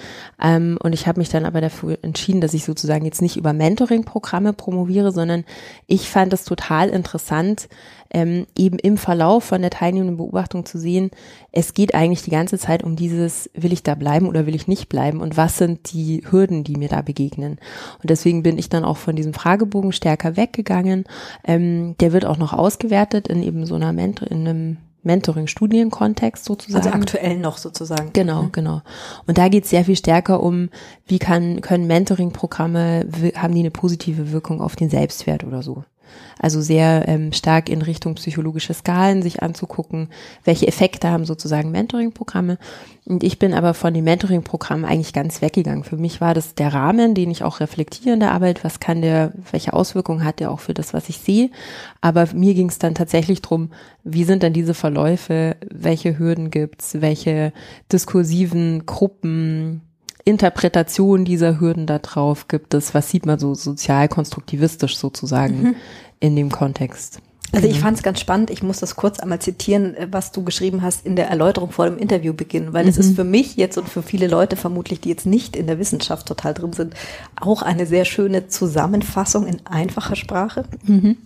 Ähm, 0.42 0.78
und 0.82 0.94
ich 0.94 1.06
habe 1.06 1.20
mich 1.20 1.28
dann 1.28 1.44
aber 1.44 1.61
dafür 1.61 1.99
entschieden, 2.02 2.40
dass 2.40 2.54
ich 2.54 2.64
sozusagen 2.64 3.04
jetzt 3.04 3.20
nicht 3.20 3.37
über 3.37 3.52
Mentoring-Programme 3.52 4.54
promoviere, 4.54 5.12
sondern 5.12 5.44
ich 5.87 6.08
fand 6.08 6.32
es 6.32 6.44
total 6.44 6.88
interessant, 6.88 7.68
ähm, 8.11 8.46
eben 8.56 8.78
im 8.78 8.96
Verlauf 8.96 9.44
von 9.44 9.61
der 9.61 9.70
teilnehmenden 9.70 10.16
Beobachtung 10.16 10.64
zu 10.64 10.78
sehen, 10.78 11.11
es 11.52 11.75
geht 11.75 11.94
eigentlich 11.94 12.23
die 12.23 12.30
ganze 12.30 12.58
Zeit 12.58 12.82
um 12.82 12.96
dieses, 12.96 13.50
will 13.54 13.73
ich 13.73 13.82
da 13.82 13.94
bleiben 13.94 14.26
oder 14.26 14.46
will 14.46 14.54
ich 14.54 14.68
nicht 14.68 14.88
bleiben 14.88 15.20
und 15.20 15.37
was 15.37 15.58
sind 15.58 15.92
die 15.92 16.23
Hürden, 16.30 16.64
die 16.64 16.76
mir 16.76 16.88
da 16.88 17.02
begegnen. 17.02 17.58
Und 18.02 18.11
deswegen 18.11 18.42
bin 18.42 18.58
ich 18.58 18.68
dann 18.68 18.85
auch 18.85 18.96
von 18.96 19.16
diesem 19.16 19.35
Fragebogen 19.35 19.92
stärker 19.92 20.37
weggegangen. 20.37 21.04
Ähm, 21.44 21.96
der 22.00 22.12
wird 22.12 22.25
auch 22.25 22.38
noch 22.38 22.52
ausgewertet 22.52 23.28
in 23.28 23.42
eben 23.42 23.66
so 23.66 23.75
einer 23.75 23.92
Mentor, 23.92 24.30
in 24.30 24.49
einem 24.49 24.76
Mentoring-Studienkontext 25.07 26.45
sozusagen. 26.45 26.85
Also 26.85 26.97
aktuell 26.97 27.39
noch 27.39 27.57
sozusagen. 27.59 28.11
Genau, 28.13 28.43
mhm. 28.43 28.53
genau. 28.53 28.83
Und 29.27 29.39
da 29.39 29.49
geht 29.49 29.65
es 29.65 29.71
sehr 29.71 29.85
viel 29.85 29.97
stärker 29.97 30.43
um, 30.43 30.69
wie 31.07 31.19
kann, 31.19 31.61
können 31.63 31.87
Mentoring-Programme, 31.87 33.07
haben 33.37 33.55
die 33.55 33.61
eine 33.61 33.71
positive 33.71 34.33
Wirkung 34.33 34.61
auf 34.61 34.77
den 34.77 34.91
Selbstwert 34.91 35.45
oder 35.45 35.63
so. 35.63 35.85
Also 36.39 36.61
sehr 36.61 37.09
ähm, 37.09 37.33
stark 37.33 37.69
in 37.69 37.83
Richtung 37.83 38.15
psychologische 38.15 38.75
Skalen 38.75 39.23
sich 39.23 39.43
anzugucken, 39.43 40.09
welche 40.45 40.67
Effekte 40.67 41.11
haben 41.11 41.25
sozusagen 41.25 41.71
Mentoring-Programme. 41.71 42.59
Und 43.07 43.23
ich 43.23 43.39
bin 43.39 43.55
aber 43.55 43.73
von 43.73 43.95
den 43.95 44.05
Mentoring-Programmen 44.05 44.85
eigentlich 44.85 45.13
ganz 45.13 45.41
weggegangen. 45.41 45.85
Für 45.85 45.97
mich 45.97 46.21
war 46.21 46.35
das 46.35 46.55
der 46.55 46.75
Rahmen, 46.75 47.15
den 47.15 47.31
ich 47.31 47.43
auch 47.45 47.61
reflektiere 47.61 48.15
in 48.15 48.21
der 48.21 48.33
Arbeit. 48.33 48.65
Was 48.65 48.81
kann 48.81 49.01
der, 49.01 49.33
welche 49.51 49.73
Auswirkungen 49.73 50.25
hat 50.25 50.41
der 50.41 50.51
auch 50.51 50.61
für 50.61 50.75
das, 50.75 50.93
was 50.93 51.09
ich 51.09 51.19
sehe? 51.19 51.51
Aber 52.01 52.27
mir 52.35 52.55
ging 52.55 52.69
es 52.69 52.79
dann 52.79 52.95
tatsächlich 52.95 53.43
drum, 53.43 53.71
wie 54.03 54.25
sind 54.25 54.43
dann 54.43 54.53
diese 54.53 54.75
Verläufe? 54.75 55.57
Welche 55.71 56.19
Hürden 56.19 56.51
gibt's? 56.51 57.01
Welche 57.01 57.53
diskursiven 57.93 58.87
Gruppen? 58.87 59.86
Interpretation 60.26 61.25
dieser 61.25 61.61
Hürden 61.61 61.87
da 61.87 62.00
drauf 62.00 62.49
gibt 62.49 62.75
es? 62.75 62.95
Was 62.95 63.11
sieht 63.11 63.26
man 63.26 63.38
so 63.38 63.54
sozial-konstruktivistisch 63.54 64.99
sozusagen 64.99 65.62
mhm. 65.62 65.76
in 66.18 66.35
dem 66.35 66.50
Kontext? 66.50 67.21
Also 67.52 67.68
ich 67.68 67.75
genau. 67.75 67.85
fand 67.85 67.97
es 67.99 68.02
ganz 68.02 68.18
spannend. 68.18 68.50
Ich 68.50 68.64
muss 68.64 68.80
das 68.80 68.97
kurz 68.97 69.21
einmal 69.21 69.38
zitieren, 69.38 69.95
äh, 69.95 70.09
was 70.11 70.33
du 70.33 70.42
geschrieben 70.42 70.83
hast 70.83 71.06
in 71.06 71.14
der 71.14 71.28
Erläuterung 71.28 71.71
vor 71.71 71.88
dem 71.88 71.97
Interviewbeginn, 71.97 72.73
weil 72.73 72.83
mhm. 72.83 72.90
es 72.90 72.99
ist 72.99 73.14
für 73.14 73.23
mich 73.23 73.56
jetzt 73.56 73.78
und 73.78 73.88
für 73.88 74.02
viele 74.02 74.26
Leute 74.26 74.56
vermutlich, 74.56 75.00
die 75.00 75.11
jetzt 75.11 75.26
nicht 75.26 75.54
in 75.54 75.68
der 75.68 75.78
Wissenschaft 75.78 76.26
total 76.26 76.54
drin 76.54 76.73
sind, 76.73 76.95
auch 77.40 77.62
eine 77.62 77.87
sehr 77.87 78.04
schöne 78.04 78.49
Zusammenfassung 78.49 79.47
in 79.47 79.64
einfacher 79.64 80.16
Sprache. 80.16 80.64
Mhm. 80.83 81.18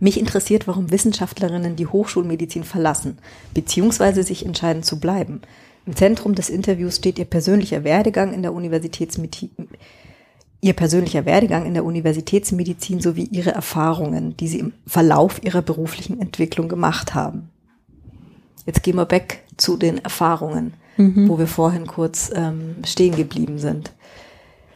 Mich 0.00 0.18
interessiert, 0.18 0.66
warum 0.66 0.90
Wissenschaftlerinnen 0.90 1.76
die 1.76 1.86
Hochschulmedizin 1.86 2.64
verlassen, 2.64 3.18
beziehungsweise 3.52 4.22
sich 4.22 4.46
entscheiden 4.46 4.82
zu 4.82 4.98
bleiben. 4.98 5.42
Im 5.86 5.94
Zentrum 5.94 6.34
des 6.34 6.50
Interviews 6.50 6.96
steht 6.96 7.18
ihr 7.18 7.24
persönlicher 7.24 7.84
Werdegang 7.84 8.32
in 8.32 8.42
der 8.42 8.52
Universitätsmedizin, 8.52 9.68
ihr 10.60 10.72
persönlicher 10.72 11.24
Werdegang 11.24 11.64
in 11.64 11.74
der 11.74 11.84
Universitätsmedizin 11.84 13.00
sowie 13.00 13.28
ihre 13.30 13.52
Erfahrungen, 13.52 14.36
die 14.36 14.48
sie 14.48 14.58
im 14.58 14.72
Verlauf 14.84 15.42
ihrer 15.44 15.62
beruflichen 15.62 16.20
Entwicklung 16.20 16.68
gemacht 16.68 17.14
haben. 17.14 17.50
Jetzt 18.66 18.82
gehen 18.82 18.96
wir 18.96 19.08
weg 19.12 19.44
zu 19.56 19.76
den 19.76 19.98
Erfahrungen, 19.98 20.74
mhm. 20.96 21.28
wo 21.28 21.38
wir 21.38 21.46
vorhin 21.46 21.86
kurz 21.86 22.32
ähm, 22.34 22.76
stehen 22.84 23.14
geblieben 23.14 23.60
sind. 23.60 23.92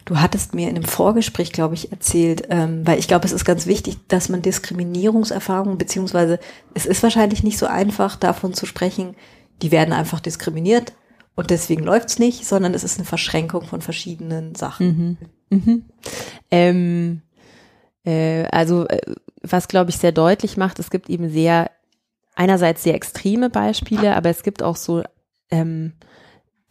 Du 0.05 0.21
hattest 0.21 0.55
mir 0.55 0.69
in 0.69 0.77
einem 0.77 0.85
Vorgespräch, 0.85 1.51
glaube 1.51 1.75
ich, 1.75 1.91
erzählt, 1.91 2.45
ähm, 2.51 2.87
weil 2.87 3.01
ich 3.01 3.09
glaube, 3.09 3.27
es 3.27 3.33
ist 3.33 3.45
ganz 3.45 3.67
wichtig, 3.67 3.97
dass 4.07 4.29
man 4.29 4.43
Diskriminierungserfahrungen, 4.43 5.77
beziehungsweise 5.77 6.39
es 6.75 6.87
ist 6.87 7.03
wahrscheinlich 7.03 7.43
nicht 7.43 7.59
so 7.59 7.67
einfach 7.67 8.15
davon 8.15 8.55
zu 8.55 8.65
sprechen, 8.65 9.17
die 9.63 9.73
werden 9.73 9.93
einfach 9.93 10.21
diskriminiert 10.21 10.93
und 11.41 11.49
deswegen 11.49 11.85
läuft's 11.85 12.19
nicht, 12.19 12.45
sondern 12.45 12.75
es 12.75 12.85
ist 12.85 12.99
eine 12.99 13.07
Verschränkung 13.07 13.63
von 13.63 13.81
verschiedenen 13.81 14.55
Sachen. 14.55 15.19
Mhm. 15.49 15.59
Mhm. 15.59 15.85
Ähm, 16.51 17.23
äh, 18.05 18.45
also 18.53 18.87
äh, 18.89 19.01
was 19.41 19.67
glaube 19.67 19.89
ich 19.89 19.97
sehr 19.97 20.13
deutlich 20.13 20.59
macht, 20.59 20.79
es 20.79 20.91
gibt 20.91 21.09
eben 21.09 21.31
sehr 21.31 21.71
einerseits 22.35 22.83
sehr 22.83 22.95
extreme 22.95 23.49
Beispiele, 23.49 24.15
aber 24.15 24.29
es 24.29 24.43
gibt 24.43 24.63
auch 24.63 24.77
so 24.77 25.03
ähm, 25.51 25.95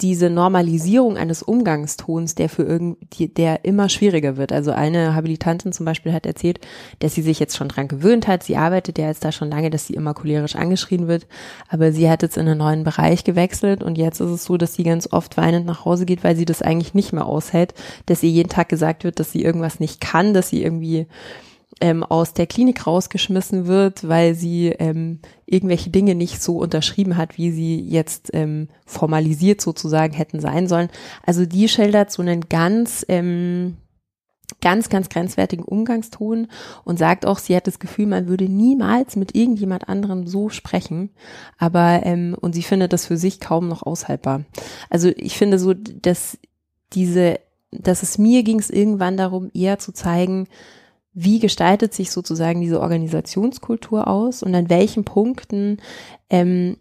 diese 0.01 0.29
Normalisierung 0.29 1.17
eines 1.17 1.43
Umgangstons, 1.43 2.35
der 2.35 2.49
für 2.49 2.63
irgendwie, 2.63 3.27
der 3.27 3.65
immer 3.65 3.89
schwieriger 3.89 4.37
wird. 4.37 4.51
Also 4.51 4.71
eine 4.71 5.15
Habilitantin 5.15 5.73
zum 5.73 5.85
Beispiel 5.85 6.13
hat 6.13 6.25
erzählt, 6.25 6.59
dass 6.99 7.15
sie 7.15 7.21
sich 7.21 7.39
jetzt 7.39 7.57
schon 7.57 7.67
dran 7.67 7.87
gewöhnt 7.87 8.27
hat. 8.27 8.43
Sie 8.43 8.55
arbeitet 8.55 8.97
ja 8.97 9.07
jetzt 9.07 9.25
da 9.25 9.31
schon 9.31 9.49
lange, 9.49 9.69
dass 9.69 9.87
sie 9.87 9.93
immer 9.93 10.13
cholerisch 10.13 10.55
angeschrien 10.55 11.07
wird. 11.07 11.27
Aber 11.67 11.91
sie 11.91 12.09
hat 12.09 12.21
jetzt 12.21 12.37
in 12.37 12.47
einen 12.47 12.59
neuen 12.59 12.83
Bereich 12.83 13.23
gewechselt 13.23 13.83
und 13.83 13.97
jetzt 13.97 14.21
ist 14.21 14.29
es 14.29 14.45
so, 14.45 14.57
dass 14.57 14.73
sie 14.73 14.83
ganz 14.83 15.11
oft 15.11 15.35
weinend 15.37 15.65
nach 15.65 15.85
Hause 15.85 16.05
geht, 16.05 16.23
weil 16.23 16.35
sie 16.35 16.45
das 16.45 16.61
eigentlich 16.61 16.93
nicht 16.93 17.11
mehr 17.11 17.25
aushält, 17.25 17.73
dass 18.05 18.23
ihr 18.23 18.29
jeden 18.29 18.49
Tag 18.49 18.69
gesagt 18.69 19.03
wird, 19.03 19.19
dass 19.19 19.31
sie 19.31 19.43
irgendwas 19.43 19.79
nicht 19.79 19.99
kann, 19.99 20.33
dass 20.33 20.49
sie 20.49 20.63
irgendwie 20.63 21.07
ähm, 21.81 22.03
aus 22.03 22.33
der 22.33 22.48
Klinik 22.48 22.86
rausgeschmissen 22.86 23.67
wird, 23.67 24.07
weil 24.07 24.36
sie 24.36 24.67
ähm, 24.67 25.19
irgendwelche 25.45 25.89
Dinge 25.89 26.15
nicht 26.15 26.41
so 26.41 26.57
unterschrieben 26.57 27.17
hat, 27.17 27.38
wie 27.38 27.51
sie 27.51 27.79
jetzt 27.79 28.29
ähm, 28.33 28.69
formalisiert 28.86 29.62
sozusagen 29.62 30.13
hätten 30.13 30.39
sein 30.39 30.67
sollen. 30.67 30.89
Also 31.25 31.45
die 31.45 31.67
schildert 31.69 32.12
so 32.12 32.21
einen 32.21 32.50
ganz 32.50 33.05
ähm, 33.07 33.77
ganz, 34.62 34.89
ganz 34.89 35.09
grenzwertigen 35.09 35.63
Umgangston 35.63 36.48
und 36.83 36.98
sagt 37.00 37.25
auch, 37.25 37.39
sie 37.39 37.55
hat 37.55 37.67
das 37.67 37.79
Gefühl, 37.79 38.07
man 38.07 38.27
würde 38.27 38.45
niemals 38.45 39.15
mit 39.15 39.36
irgendjemand 39.36 39.88
anderem 39.88 40.27
so 40.27 40.50
sprechen. 40.50 41.12
Aber, 41.57 42.01
ähm, 42.03 42.36
und 42.39 42.53
sie 42.53 42.63
findet 42.63 42.93
das 42.93 43.05
für 43.05 43.17
sich 43.17 43.39
kaum 43.39 43.67
noch 43.67 43.83
aushaltbar. 43.83 44.45
Also 44.89 45.09
ich 45.15 45.38
finde 45.38 45.59
so, 45.59 45.74
dass 45.74 46.38
diese, 46.93 47.39
dass 47.71 48.03
es 48.03 48.17
mir 48.17 48.43
ging 48.43 48.59
es 48.59 48.69
irgendwann 48.69 49.17
darum, 49.17 49.51
eher 49.53 49.79
zu 49.79 49.91
zeigen, 49.91 50.48
wie 51.21 51.39
gestaltet 51.39 51.93
sich 51.93 52.11
sozusagen 52.11 52.61
diese 52.61 52.79
Organisationskultur 52.79 54.07
aus 54.07 54.41
und 54.41 54.55
an 54.55 54.69
welchen 54.69 55.03
Punkten 55.03 55.77
ähm, 56.29 56.77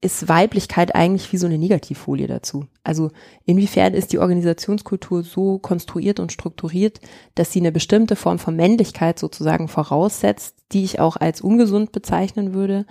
ist 0.00 0.28
Weiblichkeit 0.28 0.94
eigentlich 0.94 1.32
wie 1.32 1.36
so 1.36 1.46
eine 1.46 1.58
Negativfolie 1.58 2.26
dazu? 2.26 2.66
Also 2.84 3.10
inwiefern 3.44 3.92
ist 3.92 4.12
die 4.12 4.18
Organisationskultur 4.18 5.22
so 5.22 5.58
konstruiert 5.58 6.20
und 6.20 6.32
strukturiert, 6.32 7.00
dass 7.34 7.52
sie 7.52 7.60
eine 7.60 7.72
bestimmte 7.72 8.16
Form 8.16 8.38
von 8.38 8.56
Männlichkeit 8.56 9.18
sozusagen 9.18 9.68
voraussetzt, 9.68 10.56
die 10.72 10.84
ich 10.84 11.00
auch 11.00 11.16
als 11.16 11.42
ungesund 11.42 11.92
bezeichnen 11.92 12.54
würde 12.54 12.86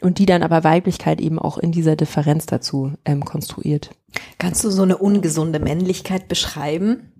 und 0.00 0.18
die 0.18 0.26
dann 0.26 0.42
aber 0.42 0.64
Weiblichkeit 0.64 1.20
eben 1.20 1.38
auch 1.38 1.58
in 1.58 1.70
dieser 1.70 1.96
Differenz 1.96 2.46
dazu 2.46 2.92
ähm, 3.04 3.24
konstruiert. 3.24 3.90
Kannst 4.38 4.64
du 4.64 4.70
so 4.70 4.82
eine 4.82 4.96
ungesunde 4.96 5.58
Männlichkeit 5.58 6.28
beschreiben? 6.28 7.12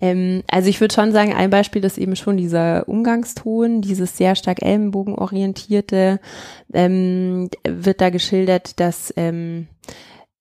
Ähm, 0.00 0.42
also 0.50 0.68
ich 0.68 0.80
würde 0.80 0.94
schon 0.94 1.12
sagen, 1.12 1.32
ein 1.32 1.50
Beispiel 1.50 1.84
ist 1.84 1.98
eben 1.98 2.16
schon 2.16 2.36
dieser 2.36 2.88
Umgangston, 2.88 3.80
dieses 3.80 4.16
sehr 4.16 4.34
stark 4.34 4.62
ellenbogenorientierte, 4.62 6.20
ähm, 6.72 7.48
wird 7.66 8.00
da 8.00 8.10
geschildert, 8.10 8.80
dass 8.80 9.12
ähm, 9.16 9.68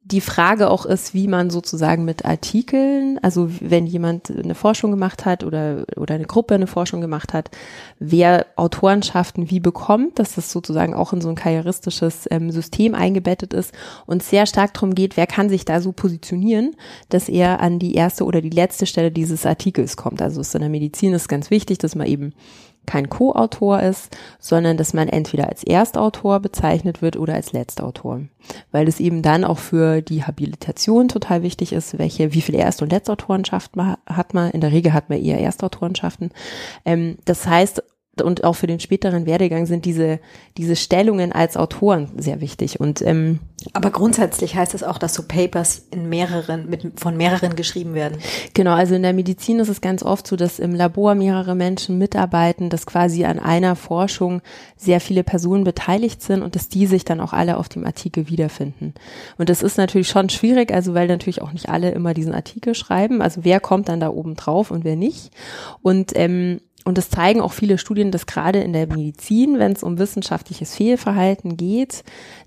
die 0.08 0.22
Frage 0.22 0.70
auch 0.70 0.86
ist, 0.86 1.16
wie 1.16 1.28
man 1.28 1.50
sozusagen 1.50 2.06
mit 2.06 2.26
Artikeln, 2.26 3.18
also 3.24 3.50
wenn 3.60 3.88
jemand 3.88 4.30
eine 4.30 4.54
Forschung 4.54 4.92
gemacht 4.92 5.26
hat 5.26 5.44
oder, 5.44 5.86
oder 5.96 6.14
eine 6.14 6.26
Gruppe 6.26 6.54
eine 6.54 6.68
Forschung 6.68 7.02
gemacht 7.02 7.34
hat, 7.34 7.50
wer 7.98 8.46
Autorenschaften 8.56 9.50
wie 9.50 9.60
bekommt, 9.60 10.20
dass 10.20 10.36
das 10.36 10.52
sozusagen 10.52 10.94
auch 10.94 11.12
in 11.12 11.22
so 11.22 11.30
ein 11.30 11.36
karrieristisches 11.36 12.27
ähm, 12.29 12.51
System 12.51 12.94
eingebettet 12.94 13.56
ist 13.56 13.74
und 14.06 14.22
sehr 14.22 14.46
stark 14.46 14.75
darum 14.75 14.94
geht, 14.94 15.18
wer 15.18 15.25
kann 15.25 15.50
sich 15.50 15.66
da 15.66 15.82
so 15.82 15.92
positionieren, 15.92 16.75
dass 17.10 17.27
er 17.27 17.60
an 17.60 17.79
die 17.79 17.96
erste 17.96 18.25
oder 18.25 18.42
die 18.42 18.51
letzte 18.51 18.86
Stelle 18.86 19.12
dieses 19.12 19.44
Artikels 19.44 19.98
kommt. 19.98 20.22
Also 20.22 20.40
ist 20.40 20.53
in 20.53 20.62
der 20.62 20.70
Medizin 20.70 21.14
ist 21.14 21.27
ganz 21.27 21.50
wichtig, 21.50 21.79
dass 21.79 21.96
man 21.96 22.06
eben 22.06 22.34
kein 22.86 23.10
Co-Autor 23.10 23.82
ist, 23.82 24.16
sondern 24.40 24.78
dass 24.78 24.94
man 24.94 25.08
entweder 25.08 25.50
als 25.50 25.64
Erstautor 25.64 26.40
bezeichnet 26.40 27.02
wird 27.02 27.18
oder 27.18 27.34
als 27.34 27.54
Letztautor. 27.54 28.22
Weil 28.72 28.88
es 28.88 29.00
eben 29.00 29.22
dann 29.22 29.44
auch 29.44 29.58
für 29.58 30.02
die 30.02 30.24
Habilitation 30.24 31.08
total 31.08 31.44
wichtig 31.44 31.74
ist, 31.74 31.98
welche, 31.98 32.34
wie 32.34 32.42
viele 32.42 32.60
Erst- 32.60 32.82
und 32.82 32.92
Letztautorenschaften 32.92 33.96
hat 34.06 34.34
man. 34.34 34.52
In 34.52 34.62
der 34.62 34.72
Regel 34.72 34.94
hat 34.94 35.10
man 35.10 35.22
eher 35.22 35.40
Erstautorenschaften. 35.40 36.32
Ähm, 36.86 37.18
das 37.26 37.48
heißt, 37.48 37.84
und 38.22 38.44
auch 38.44 38.54
für 38.54 38.68
den 38.68 38.80
späteren 38.80 39.25
Werdegang 39.25 39.66
sind 39.66 39.86
diese, 39.86 40.20
diese 40.58 40.75
Stellungen 40.75 41.32
als 41.32 41.58
Autoren 41.58 42.10
sehr 42.18 42.42
wichtig. 42.42 42.80
Und 42.80 43.01
ähm, 43.01 43.40
aber 43.74 43.90
grundsätzlich 43.90 44.56
heißt 44.56 44.74
es 44.74 44.84
auch, 44.84 44.98
dass 44.98 45.14
so 45.14 45.24
Papers 45.24 45.88
in 45.92 46.08
mehreren, 46.10 46.70
mit, 46.70 47.00
von 47.00 47.18
mehreren 47.18 47.56
geschrieben 47.56 47.94
werden. 47.94 48.20
Genau, 48.54 48.74
also 48.74 48.96
in 48.96 49.01
der 49.01 49.14
Medizin 49.14 49.60
ist 49.60 49.70
es 49.70 49.82
ganz 49.82 50.04
oft 50.04 50.28
so, 50.28 50.36
dass 50.36 50.60
im 50.60 50.75
Labor 50.75 51.16
mehrere 51.16 51.56
Menschen 51.56 51.98
mitarbeiten, 51.98 52.70
dass 52.70 52.86
quasi 52.86 53.25
an 53.25 53.40
einer 53.40 53.75
Forschung 53.75 54.42
sehr 54.78 55.00
viele 55.00 55.24
Personen 55.24 55.64
beteiligt 55.64 56.22
sind 56.22 56.44
und 56.44 56.56
dass 56.56 56.70
die 56.70 56.86
sich 56.86 57.06
dann 57.06 57.20
auch 57.20 57.34
alle 57.34 57.58
auf 57.58 57.70
dem 57.70 57.86
Artikel 57.86 58.30
wiederfinden. 58.30 58.94
Und 59.38 59.50
das 59.50 59.64
ist 59.64 59.78
natürlich 59.78 60.10
schon 60.10 60.30
schwierig, 60.30 60.72
also 60.72 60.94
weil 60.94 61.08
natürlich 61.08 61.42
auch 61.42 61.54
nicht 61.54 61.70
alle 61.70 61.92
immer 61.92 62.14
diesen 62.14 62.34
Artikel 62.34 62.75
schreiben. 62.75 63.22
Also 63.22 63.42
wer 63.44 63.60
kommt 63.60 63.90
dann 63.90 64.00
da 64.00 64.10
oben 64.10 64.36
drauf 64.36 64.70
und 64.70 64.84
wer 64.84 64.96
nicht. 64.96 65.32
Und 65.82 66.12
ähm, 66.16 66.60
und 66.86 67.00
das 67.00 67.10
zeigen 67.10 67.42
auch 67.42 67.52
viele 67.52 67.80
Studien, 67.80 68.12
dass 68.12 68.28
gerade 68.28 68.60
in 68.60 68.72
der 68.72 68.86
Medizin, 68.86 69.58
wenn 69.58 69.72
es 69.72 69.82
um 69.82 69.98
wissenschaftliches 69.98 70.76
Fehlverhalten 70.76 71.58
geht, 71.58 72.04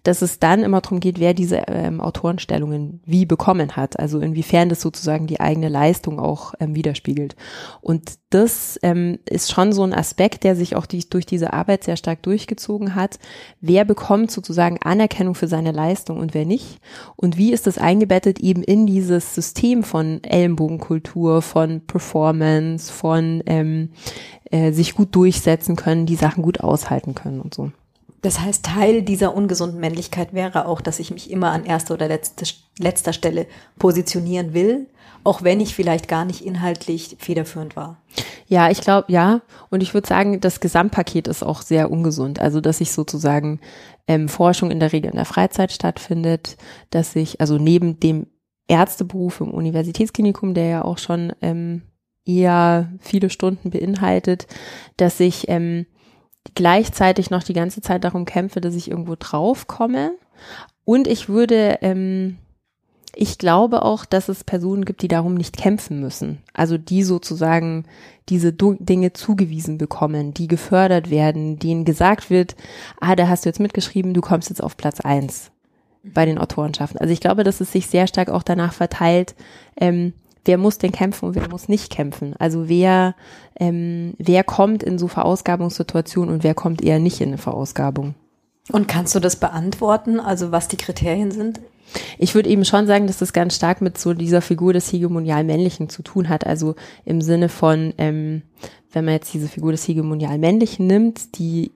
dass 0.08 0.22
es 0.22 0.38
dann 0.38 0.62
immer 0.62 0.80
darum 0.80 1.00
geht, 1.00 1.20
wer 1.20 1.34
diese 1.34 1.64
ähm, 1.66 2.00
Autorenstellungen 2.00 3.02
wie 3.04 3.26
bekommen 3.26 3.76
hat. 3.76 3.98
Also 3.98 4.20
inwiefern 4.20 4.70
das 4.70 4.80
sozusagen 4.80 5.26
die 5.26 5.38
eigene 5.38 5.68
Leistung 5.68 6.18
auch 6.18 6.54
ähm, 6.60 6.74
widerspiegelt. 6.74 7.36
Und 7.82 8.12
das 8.30 8.78
ähm, 8.82 9.18
ist 9.28 9.52
schon 9.52 9.74
so 9.74 9.82
ein 9.82 9.92
Aspekt, 9.92 10.44
der 10.44 10.56
sich 10.56 10.76
auch 10.76 10.86
die, 10.86 11.06
durch 11.10 11.26
diese 11.26 11.52
Arbeit 11.52 11.84
sehr 11.84 11.98
stark 11.98 12.22
durchgezogen 12.22 12.94
hat. 12.94 13.18
Wer 13.60 13.84
bekommt 13.84 14.30
sozusagen 14.30 14.78
Anerkennung 14.80 15.34
für 15.34 15.46
seine 15.46 15.72
Leistung 15.72 16.18
und 16.18 16.32
wer 16.32 16.46
nicht? 16.46 16.78
Und 17.16 17.36
wie 17.36 17.52
ist 17.52 17.66
das 17.66 17.76
eingebettet 17.76 18.40
eben 18.40 18.62
in 18.62 18.86
dieses 18.86 19.34
System 19.34 19.82
von 19.82 20.24
Ellenbogenkultur, 20.24 21.42
von 21.42 21.82
Performance, 21.82 22.90
von 22.90 23.42
ähm, 23.44 23.90
äh, 24.50 24.72
sich 24.72 24.94
gut 24.94 25.14
durchsetzen 25.14 25.76
können, 25.76 26.06
die 26.06 26.16
Sachen 26.16 26.42
gut 26.42 26.60
aushalten 26.60 27.14
können 27.14 27.42
und 27.42 27.52
so. 27.52 27.72
Das 28.22 28.40
heißt, 28.40 28.64
Teil 28.64 29.02
dieser 29.02 29.34
ungesunden 29.34 29.80
Männlichkeit 29.80 30.32
wäre 30.32 30.66
auch, 30.66 30.80
dass 30.80 30.98
ich 30.98 31.10
mich 31.10 31.30
immer 31.30 31.50
an 31.50 31.64
erster 31.64 31.94
oder 31.94 32.08
letzte, 32.08 32.44
letzter 32.78 33.12
Stelle 33.12 33.46
positionieren 33.78 34.54
will, 34.54 34.88
auch 35.24 35.42
wenn 35.42 35.60
ich 35.60 35.74
vielleicht 35.74 36.08
gar 36.08 36.24
nicht 36.24 36.44
inhaltlich 36.44 37.16
federführend 37.20 37.76
war. 37.76 38.00
Ja, 38.46 38.70
ich 38.70 38.80
glaube, 38.80 39.12
ja. 39.12 39.42
Und 39.70 39.82
ich 39.82 39.94
würde 39.94 40.08
sagen, 40.08 40.40
das 40.40 40.60
Gesamtpaket 40.60 41.28
ist 41.28 41.42
auch 41.42 41.62
sehr 41.62 41.90
ungesund. 41.90 42.40
Also, 42.40 42.60
dass 42.60 42.78
sich 42.78 42.92
sozusagen 42.92 43.60
ähm, 44.08 44.28
Forschung 44.28 44.70
in 44.70 44.80
der 44.80 44.92
Regel 44.92 45.10
in 45.10 45.16
der 45.16 45.24
Freizeit 45.24 45.70
stattfindet, 45.70 46.56
dass 46.90 47.12
sich, 47.12 47.40
also 47.40 47.58
neben 47.58 48.00
dem 48.00 48.26
Ärzteberuf 48.68 49.40
im 49.40 49.50
Universitätsklinikum, 49.50 50.54
der 50.54 50.66
ja 50.66 50.84
auch 50.84 50.98
schon 50.98 51.32
ähm, 51.40 51.82
eher 52.24 52.92
viele 53.00 53.30
Stunden 53.30 53.70
beinhaltet, 53.70 54.46
dass 54.96 55.20
ich 55.20 55.48
ähm, 55.48 55.86
gleichzeitig 56.58 57.30
noch 57.30 57.44
die 57.44 57.52
ganze 57.52 57.80
Zeit 57.80 58.02
darum 58.02 58.24
kämpfe, 58.24 58.60
dass 58.60 58.74
ich 58.74 58.90
irgendwo 58.90 59.14
draufkomme. 59.16 60.10
Und 60.84 61.06
ich 61.06 61.28
würde, 61.28 61.78
ähm, 61.82 62.36
ich 63.14 63.38
glaube 63.38 63.82
auch, 63.82 64.04
dass 64.04 64.28
es 64.28 64.42
Personen 64.42 64.84
gibt, 64.84 65.02
die 65.02 65.08
darum 65.08 65.34
nicht 65.34 65.56
kämpfen 65.56 66.00
müssen. 66.00 66.42
Also 66.54 66.76
die 66.76 67.04
sozusagen 67.04 67.84
diese 68.28 68.52
Dinge 68.52 69.12
zugewiesen 69.12 69.78
bekommen, 69.78 70.34
die 70.34 70.48
gefördert 70.48 71.10
werden, 71.10 71.60
denen 71.60 71.84
gesagt 71.84 72.28
wird, 72.28 72.56
ah, 73.00 73.14
da 73.14 73.28
hast 73.28 73.44
du 73.44 73.50
jetzt 73.50 73.60
mitgeschrieben, 73.60 74.12
du 74.12 74.20
kommst 74.20 74.50
jetzt 74.50 74.62
auf 74.62 74.76
Platz 74.76 74.98
eins 75.00 75.52
bei 76.02 76.26
den 76.26 76.38
Autorenschaften. 76.38 77.00
Also 77.00 77.12
ich 77.12 77.20
glaube, 77.20 77.44
dass 77.44 77.60
es 77.60 77.70
sich 77.70 77.86
sehr 77.86 78.08
stark 78.08 78.30
auch 78.30 78.42
danach 78.42 78.72
verteilt, 78.72 79.36
ähm, 79.80 80.12
wer 80.44 80.58
muss 80.58 80.78
denn 80.78 80.92
kämpfen 80.92 81.26
und 81.26 81.34
wer 81.34 81.48
muss 81.48 81.68
nicht 81.68 81.90
kämpfen? 81.90 82.34
Also 82.38 82.68
wer, 82.68 83.14
ähm, 83.58 84.14
wer 84.18 84.44
kommt 84.44 84.82
in 84.82 84.98
so 84.98 85.08
Verausgabungssituationen 85.08 86.34
und 86.34 86.44
wer 86.44 86.54
kommt 86.54 86.82
eher 86.82 86.98
nicht 86.98 87.20
in 87.20 87.28
eine 87.28 87.38
Verausgabung? 87.38 88.14
Und 88.70 88.86
kannst 88.86 89.14
du 89.14 89.20
das 89.20 89.36
beantworten, 89.36 90.20
also 90.20 90.52
was 90.52 90.68
die 90.68 90.76
Kriterien 90.76 91.30
sind? 91.30 91.60
Ich 92.18 92.34
würde 92.34 92.50
eben 92.50 92.66
schon 92.66 92.86
sagen, 92.86 93.06
dass 93.06 93.18
das 93.18 93.32
ganz 93.32 93.56
stark 93.56 93.80
mit 93.80 93.98
so 93.98 94.12
dieser 94.12 94.42
Figur 94.42 94.72
des 94.74 94.92
hegemonial 94.92 95.44
Männlichen 95.44 95.88
zu 95.88 96.02
tun 96.02 96.28
hat. 96.28 96.46
Also 96.46 96.74
im 97.04 97.22
Sinne 97.22 97.48
von, 97.48 97.94
ähm, 97.96 98.42
wenn 98.92 99.04
man 99.04 99.14
jetzt 99.14 99.32
diese 99.32 99.48
Figur 99.48 99.72
des 99.72 99.86
hegemonial 99.88 100.38
Männlichen 100.38 100.86
nimmt, 100.86 101.38
die 101.38 101.72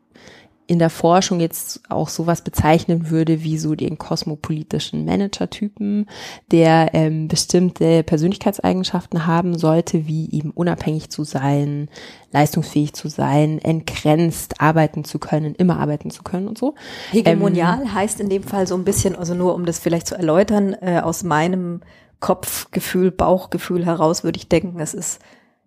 in 0.72 0.78
der 0.78 0.88
Forschung 0.88 1.38
jetzt 1.38 1.82
auch 1.90 2.08
sowas 2.08 2.40
bezeichnen 2.40 3.11
würde 3.11 3.42
wie 3.42 3.58
so 3.58 3.74
den 3.74 3.98
kosmopolitischen 3.98 5.04
Manager-Typen, 5.04 6.06
der 6.50 6.94
ähm, 6.94 7.28
bestimmte 7.28 8.02
Persönlichkeitseigenschaften 8.02 9.26
haben 9.26 9.58
sollte, 9.58 10.06
wie 10.06 10.30
eben 10.30 10.50
unabhängig 10.50 11.11
zu 11.11 11.24
sein, 11.24 11.90
leistungsfähig 12.32 12.94
zu 12.94 13.11
sein, 13.11 13.58
entgrenzt 13.58 14.62
arbeiten 14.62 15.04
zu 15.04 15.18
können, 15.18 15.54
immer 15.54 15.78
arbeiten 15.78 16.11
zu 16.11 16.22
können 16.22 16.48
und 16.48 16.56
so. 16.56 16.74
Hegemonial 17.11 17.82
ähm, 17.82 17.94
heißt 17.94 18.18
in 18.18 18.30
dem 18.30 18.42
Fall 18.42 18.66
so 18.66 18.74
ein 18.74 18.85
bisschen, 18.85 19.14
also 19.14 19.35
nur 19.35 19.54
um 19.54 19.66
das 19.66 19.78
vielleicht 19.78 20.06
zu 20.06 20.14
erläutern, 20.14 20.74
äh, 20.80 21.00
aus 21.00 21.22
meinem 21.22 21.82
Kopfgefühl, 22.20 23.11
Bauchgefühl 23.11 23.85
heraus 23.85 24.24
würde 24.24 24.38
ich 24.38 24.48
denken, 24.48 24.80
es 24.80 24.94
ist 24.94 25.20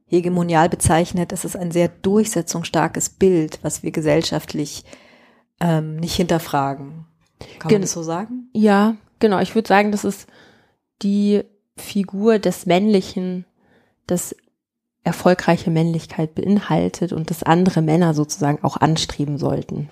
hegemonial 0.05 0.69
bezeichnet, 0.69 1.31
es 1.31 1.45
ist 1.45 1.55
ein 1.55 1.71
sehr 1.71 1.87
durchsetzungsstarkes 1.87 3.09
Bild, 3.09 3.59
was 3.63 3.83
wir 3.83 3.91
gesellschaftlich 3.91 4.85
ähm, 5.59 5.97
nicht 5.97 6.15
hinterfragen. 6.15 7.05
Kann 7.59 7.71
man 7.71 7.81
das 7.81 7.91
so 7.91 8.03
sagen? 8.03 8.49
Ja, 8.53 8.95
genau. 9.19 9.39
Ich 9.39 9.55
würde 9.55 9.67
sagen, 9.67 9.91
das 9.91 10.03
ist 10.03 10.27
die 11.01 11.43
Figur 11.77 12.39
des 12.39 12.65
Männlichen, 12.65 13.45
das 14.07 14.35
erfolgreiche 15.03 15.69
Männlichkeit 15.71 16.35
beinhaltet 16.35 17.13
und 17.13 17.29
das 17.29 17.43
andere 17.43 17.81
Männer 17.81 18.13
sozusagen 18.13 18.63
auch 18.63 18.77
anstreben 18.77 19.37
sollten. 19.37 19.89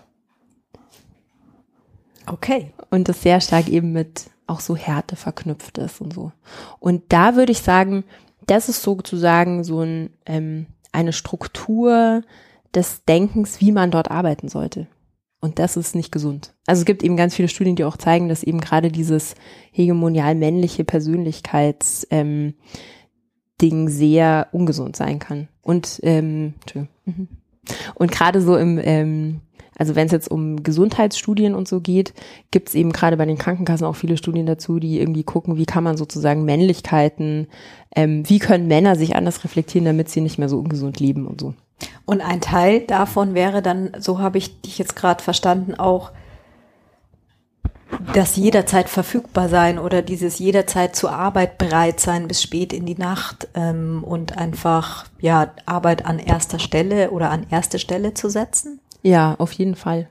Okay. 2.26 2.72
Und 2.90 3.10
das 3.10 3.22
sehr 3.22 3.42
stark 3.42 3.68
eben 3.68 3.92
mit 3.92 4.30
auch 4.48 4.60
so 4.60 4.76
Härte 4.76 5.16
verknüpft 5.16 5.78
ist 5.78 6.02
und 6.02 6.14
so. 6.14 6.32
Und 6.80 7.04
da 7.10 7.36
würde 7.36 7.52
ich 7.52 7.62
sagen, 7.62 8.04
das 8.48 8.70
ist 8.70 8.82
sozusagen 8.82 9.64
so 9.64 9.82
ein, 9.82 10.10
ähm, 10.26 10.68
eine 10.92 11.14
Struktur 11.14 12.24
des 12.74 13.04
Denkens, 13.06 13.62
wie 13.62 13.72
man 13.72 13.92
dort 13.92 14.10
arbeiten 14.10 14.50
sollte. 14.50 14.88
Und 15.40 15.60
das 15.60 15.76
ist 15.76 15.94
nicht 15.94 16.12
gesund. 16.12 16.54
Also 16.66 16.82
es 16.82 16.86
gibt 16.86 17.04
eben 17.04 17.18
ganz 17.18 17.36
viele 17.36 17.50
Studien, 17.50 17.76
die 17.76 17.84
auch 17.84 17.98
zeigen, 17.98 18.30
dass 18.30 18.44
eben 18.44 18.62
gerade 18.62 18.90
dieses 18.90 19.36
hegemonial 19.72 20.36
männliche 20.36 20.86
Persönlichkeits 20.86 22.08
ähm, 22.12 22.54
Ding 23.62 23.90
sehr 23.90 24.48
ungesund 24.54 24.96
sein 24.96 25.20
kann. 25.20 25.50
Und 25.62 26.00
ähm, 26.04 26.54
mhm. 27.04 27.28
und 27.96 28.12
gerade 28.12 28.42
so 28.42 28.56
im 28.56 28.80
ähm, 28.82 29.42
also 29.78 29.96
wenn 29.96 30.06
es 30.06 30.12
jetzt 30.12 30.30
um 30.30 30.64
Gesundheitsstudien 30.64 31.56
und 31.56 31.68
so 31.68 31.82
geht, 31.82 32.14
gibt 32.52 32.70
es 32.70 32.76
eben 32.76 32.92
gerade 32.92 33.18
bei 33.18 33.26
den 33.26 33.38
Krankenkassen 33.38 33.86
auch 33.86 33.96
viele 33.96 34.18
Studien 34.18 34.46
dazu, 34.46 34.80
die 34.80 35.00
irgendwie 35.00 35.24
gucken, 35.24 35.58
wie 35.58 35.66
kann 35.66 35.84
man 35.84 35.98
sozusagen 35.98 36.46
Männlichkeiten, 36.46 37.48
ähm, 37.96 38.28
wie 38.30 38.40
können 38.40 38.68
Männer 38.68 38.96
sich 38.96 39.16
anders 39.16 39.44
reflektieren, 39.44 39.86
damit 39.86 40.10
sie 40.10 40.22
nicht 40.22 40.38
mehr 40.38 40.50
so 40.50 40.60
ungesund 40.60 41.00
leben 41.00 41.28
und 41.28 41.42
so. 41.42 41.54
Und 42.06 42.22
ein 42.22 42.42
Teil 42.42 42.82
davon 42.82 43.34
wäre 43.34 43.62
dann, 43.62 43.92
so 44.00 44.20
habe 44.20 44.38
ich 44.38 44.62
dich 44.62 44.78
jetzt 44.78 44.96
gerade 44.96 45.24
verstanden, 45.24 45.76
auch 45.76 46.12
das 48.14 48.36
jederzeit 48.36 48.90
verfügbar 48.90 49.50
sein 49.50 49.80
oder 49.80 50.02
dieses 50.02 50.40
jederzeit 50.40 50.96
zur 50.96 51.12
Arbeit 51.12 51.58
bereit 51.58 52.00
sein 52.00 52.28
bis 52.28 52.42
spät 52.42 52.74
in 52.74 52.86
die 52.86 52.98
Nacht 52.98 53.48
ähm, 53.54 54.04
und 54.04 54.38
einfach 54.38 55.06
ja 55.20 55.52
Arbeit 55.66 56.06
an 56.06 56.20
erster 56.20 56.60
Stelle 56.60 57.12
oder 57.12 57.30
an 57.30 57.46
erste 57.50 57.80
Stelle 57.80 58.14
zu 58.14 58.30
setzen? 58.30 58.80
Ja, 59.04 59.36
auf 59.38 59.52
jeden 59.52 59.76
Fall. 59.76 60.10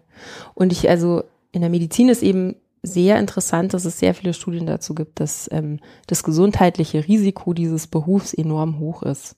Und 0.54 0.70
ich, 0.70 0.88
also 0.88 1.24
in 1.50 1.62
der 1.62 1.70
Medizin 1.70 2.08
ist 2.08 2.22
eben 2.22 2.56
sehr 2.82 3.18
interessant, 3.18 3.74
dass 3.74 3.84
es 3.84 3.98
sehr 3.98 4.14
viele 4.14 4.34
Studien 4.34 4.66
dazu 4.66 4.94
gibt, 4.94 5.20
dass 5.20 5.48
ähm, 5.52 5.80
das 6.06 6.22
gesundheitliche 6.22 7.06
Risiko 7.06 7.52
dieses 7.54 7.86
Berufs 7.86 8.34
enorm 8.34 8.78
hoch 8.78 9.02
ist. 9.02 9.36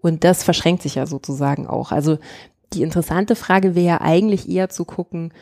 Und 0.00 0.24
das 0.24 0.42
verschränkt 0.42 0.82
sich 0.82 0.96
ja 0.96 1.06
sozusagen 1.06 1.66
auch. 1.66 1.92
Also 1.92 2.18
die 2.72 2.82
interessante 2.82 3.36
Frage 3.36 3.74
wäre 3.74 3.86
ja 3.86 4.00
eigentlich 4.00 4.48
eher 4.48 4.68
zu 4.68 4.84
gucken, 4.84 5.32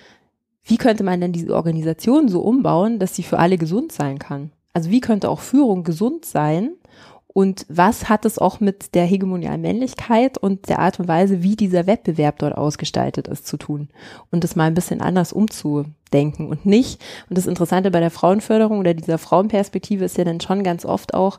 wie 0.65 0.77
könnte 0.77 1.03
man 1.03 1.21
denn 1.21 1.33
diese 1.33 1.55
Organisation 1.57 2.29
so 2.29 2.41
umbauen, 2.43 2.99
dass 2.99 3.17
sie 3.17 3.25
für 3.25 3.39
alle 3.39 3.59
gesund 3.59 3.91
sein 3.91 4.19
kann? 4.19 4.53
Also 4.73 4.91
wie 4.91 5.01
könnte 5.01 5.29
auch 5.29 5.41
Führung 5.41 5.83
gesund 5.83 6.25
sein 6.25 6.73
und 7.33 7.65
was 7.69 8.09
hat 8.09 8.25
es 8.25 8.39
auch 8.39 8.61
mit 8.61 8.95
der 8.95 9.05
hegemonialen 9.05 9.63
Männlichkeit 9.63 10.37
und 10.37 10.69
der 10.69 10.81
Art 10.81 11.01
und 11.01 11.09
Weise, 11.09 11.43
wie 11.43 11.57
dieser 11.57 11.87
Wettbewerb 11.87 12.39
dort 12.39 12.57
ausgestaltet 12.57 13.27
ist, 13.27 13.47
zu 13.47 13.57
tun? 13.57 13.89
Und 14.31 14.45
das 14.45 14.55
mal 14.55 14.65
ein 14.65 14.75
bisschen 14.75 15.01
anders 15.01 15.33
umzudenken 15.33 16.49
und 16.49 16.67
nicht. 16.67 17.01
Und 17.31 17.39
das 17.39 17.47
Interessante 17.47 17.91
bei 17.91 18.01
der 18.01 18.11
Frauenförderung 18.11 18.79
oder 18.79 18.93
dieser 18.93 19.17
Frauenperspektive 19.17 20.05
ist 20.05 20.19
ja 20.19 20.25
dann 20.25 20.41
schon 20.41 20.63
ganz 20.63 20.85
oft 20.85 21.15
auch, 21.15 21.39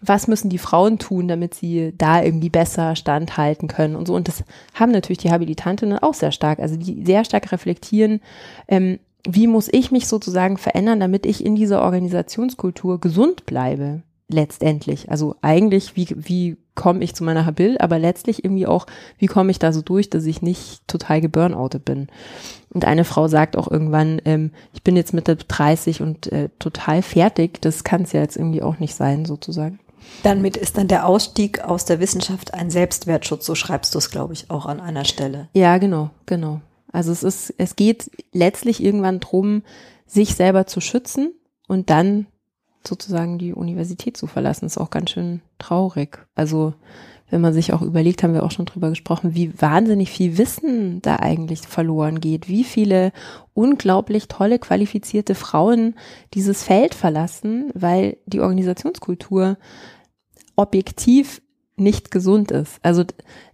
was 0.00 0.26
müssen 0.26 0.50
die 0.50 0.58
Frauen 0.58 0.98
tun, 0.98 1.28
damit 1.28 1.54
sie 1.54 1.92
da 1.96 2.22
irgendwie 2.22 2.50
besser 2.50 2.96
standhalten 2.96 3.68
können 3.68 3.96
und 3.96 4.06
so. 4.06 4.14
Und 4.14 4.28
das 4.28 4.42
haben 4.74 4.92
natürlich 4.92 5.18
die 5.18 5.30
Habilitantinnen 5.30 5.98
auch 5.98 6.14
sehr 6.14 6.32
stark, 6.32 6.60
also 6.60 6.76
die 6.76 7.04
sehr 7.04 7.24
stark 7.24 7.52
reflektieren, 7.52 8.20
ähm, 8.68 8.98
wie 9.28 9.48
muss 9.48 9.68
ich 9.72 9.90
mich 9.90 10.06
sozusagen 10.06 10.56
verändern, 10.56 11.00
damit 11.00 11.26
ich 11.26 11.44
in 11.44 11.56
dieser 11.56 11.82
Organisationskultur 11.82 13.00
gesund 13.00 13.44
bleibe 13.44 14.02
letztendlich. 14.28 15.10
Also 15.10 15.36
eigentlich, 15.40 15.96
wie, 15.96 16.08
wie 16.16 16.56
komme 16.74 17.02
ich 17.02 17.14
zu 17.14 17.24
meiner 17.24 17.46
Habil, 17.46 17.78
aber 17.78 17.98
letztlich 17.98 18.44
irgendwie 18.44 18.66
auch, 18.66 18.86
wie 19.18 19.26
komme 19.26 19.50
ich 19.50 19.58
da 19.58 19.72
so 19.72 19.82
durch, 19.82 20.10
dass 20.10 20.24
ich 20.24 20.42
nicht 20.42 20.86
total 20.88 21.20
geburnoutet 21.20 21.84
bin. 21.84 22.08
Und 22.70 22.84
eine 22.84 23.04
Frau 23.04 23.28
sagt 23.28 23.56
auch 23.56 23.70
irgendwann, 23.70 24.20
ähm, 24.24 24.50
ich 24.74 24.82
bin 24.82 24.96
jetzt 24.96 25.14
Mitte 25.14 25.36
30 25.36 26.02
und 26.02 26.30
äh, 26.32 26.50
total 26.58 27.02
fertig. 27.02 27.60
Das 27.62 27.84
kann 27.84 28.02
es 28.02 28.12
ja 28.12 28.20
jetzt 28.20 28.36
irgendwie 28.36 28.62
auch 28.62 28.78
nicht 28.78 28.94
sein, 28.94 29.24
sozusagen. 29.24 29.78
Damit 30.22 30.56
ist 30.56 30.78
dann 30.78 30.88
der 30.88 31.06
Ausstieg 31.06 31.60
aus 31.60 31.84
der 31.84 32.00
Wissenschaft 32.00 32.54
ein 32.54 32.70
Selbstwertschutz, 32.70 33.44
so 33.44 33.54
schreibst 33.54 33.94
du 33.94 33.98
es, 33.98 34.10
glaube 34.10 34.34
ich, 34.34 34.50
auch 34.50 34.66
an 34.66 34.80
einer 34.80 35.04
Stelle. 35.04 35.48
Ja, 35.52 35.78
genau, 35.78 36.10
genau. 36.26 36.60
Also 36.92 37.12
es 37.12 37.22
ist, 37.22 37.54
es 37.58 37.76
geht 37.76 38.10
letztlich 38.32 38.82
irgendwann 38.82 39.20
drum, 39.20 39.62
sich 40.06 40.34
selber 40.34 40.66
zu 40.66 40.80
schützen 40.80 41.32
und 41.66 41.90
dann 41.90 42.26
sozusagen 42.86 43.38
die 43.38 43.52
Universität 43.52 44.16
zu 44.16 44.26
verlassen, 44.26 44.66
ist 44.66 44.78
auch 44.78 44.90
ganz 44.90 45.10
schön 45.10 45.40
traurig. 45.58 46.18
Also 46.34 46.74
wenn 47.28 47.40
man 47.40 47.52
sich 47.52 47.72
auch 47.72 47.82
überlegt, 47.82 48.22
haben 48.22 48.34
wir 48.34 48.44
auch 48.44 48.52
schon 48.52 48.66
drüber 48.66 48.88
gesprochen, 48.90 49.34
wie 49.34 49.60
wahnsinnig 49.60 50.10
viel 50.10 50.38
Wissen 50.38 51.02
da 51.02 51.16
eigentlich 51.16 51.60
verloren 51.60 52.20
geht, 52.20 52.48
wie 52.48 52.62
viele 52.62 53.12
unglaublich 53.52 54.28
tolle, 54.28 54.58
qualifizierte 54.58 55.34
Frauen 55.34 55.96
dieses 56.34 56.62
Feld 56.62 56.94
verlassen, 56.94 57.70
weil 57.74 58.18
die 58.26 58.40
Organisationskultur 58.40 59.58
objektiv 60.54 61.42
nicht 61.76 62.10
gesund 62.10 62.52
ist. 62.52 62.78
Also 62.82 63.04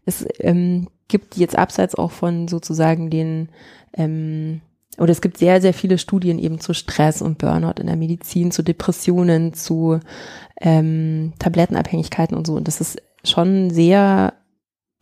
es 0.04 0.26
ähm, 0.40 0.88
gibt 1.08 1.36
jetzt 1.36 1.56
abseits 1.56 1.94
auch 1.94 2.10
von 2.10 2.48
sozusagen 2.48 3.08
den 3.08 3.48
ähm, 3.94 4.60
oder 4.98 5.10
es 5.10 5.20
gibt 5.20 5.38
sehr, 5.38 5.60
sehr 5.60 5.72
viele 5.74 5.98
Studien 5.98 6.38
eben 6.38 6.60
zu 6.60 6.74
Stress 6.74 7.22
und 7.22 7.38
Burnout 7.38 7.80
in 7.80 7.86
der 7.86 7.96
Medizin, 7.96 8.50
zu 8.50 8.62
Depressionen, 8.62 9.54
zu 9.54 10.00
ähm, 10.60 11.32
Tablettenabhängigkeiten 11.38 12.36
und 12.36 12.46
so. 12.46 12.54
Und 12.54 12.68
das 12.68 12.80
ist 12.80 13.00
schon 13.24 13.66
ein 13.66 13.70
sehr 13.70 14.34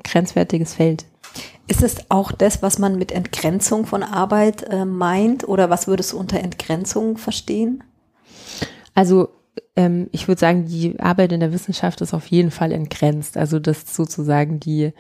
grenzwertiges 0.05 0.75
Feld. 0.75 1.07
Ist 1.67 1.83
es 1.83 2.11
auch 2.11 2.33
das, 2.33 2.63
was 2.63 2.79
man 2.79 2.99
mit 2.99 3.13
Entgrenzung 3.13 3.87
von 3.87 4.03
Arbeit 4.03 4.63
äh, 4.63 4.85
meint? 4.85 5.47
Oder 5.47 5.71
was 5.71 5.87
würdest 5.87 6.13
du 6.13 6.19
unter 6.19 6.41
Entgrenzung 6.41 7.17
verstehen? 7.17 7.85
Also 8.95 9.29
ähm, 9.77 10.09
ich 10.13 10.29
würde 10.29 10.41
sagen, 10.41 10.67
die 10.67 10.99
Arbeit 10.99 11.33
in 11.33 11.41
der 11.41 11.53
Wissenschaft 11.53 12.01
ist 12.01 12.15
auf 12.15 12.27
jeden 12.27 12.51
Fall 12.51 12.73
entgrenzt. 12.73 13.37
Also 13.37 13.59
dass 13.59 13.95
sozusagen 13.95 14.61
die 14.61 14.93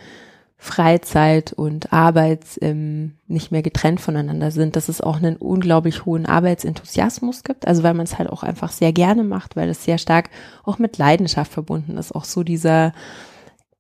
Freizeit 0.62 1.54
und 1.54 1.90
Arbeit 1.90 2.44
ähm, 2.60 3.16
nicht 3.26 3.50
mehr 3.50 3.62
getrennt 3.62 3.98
voneinander 3.98 4.50
sind, 4.50 4.76
dass 4.76 4.90
es 4.90 5.00
auch 5.00 5.16
einen 5.16 5.36
unglaublich 5.36 6.04
hohen 6.04 6.26
Arbeitsenthusiasmus 6.26 7.44
gibt, 7.44 7.66
also 7.66 7.82
weil 7.82 7.94
man 7.94 8.04
es 8.04 8.18
halt 8.18 8.28
auch 8.28 8.42
einfach 8.42 8.70
sehr 8.70 8.92
gerne 8.92 9.24
macht, 9.24 9.56
weil 9.56 9.70
es 9.70 9.84
sehr 9.84 9.96
stark 9.96 10.28
auch 10.62 10.78
mit 10.78 10.98
Leidenschaft 10.98 11.50
verbunden 11.50 11.96
ist, 11.96 12.14
auch 12.14 12.24
so 12.24 12.42
dieser 12.42 12.92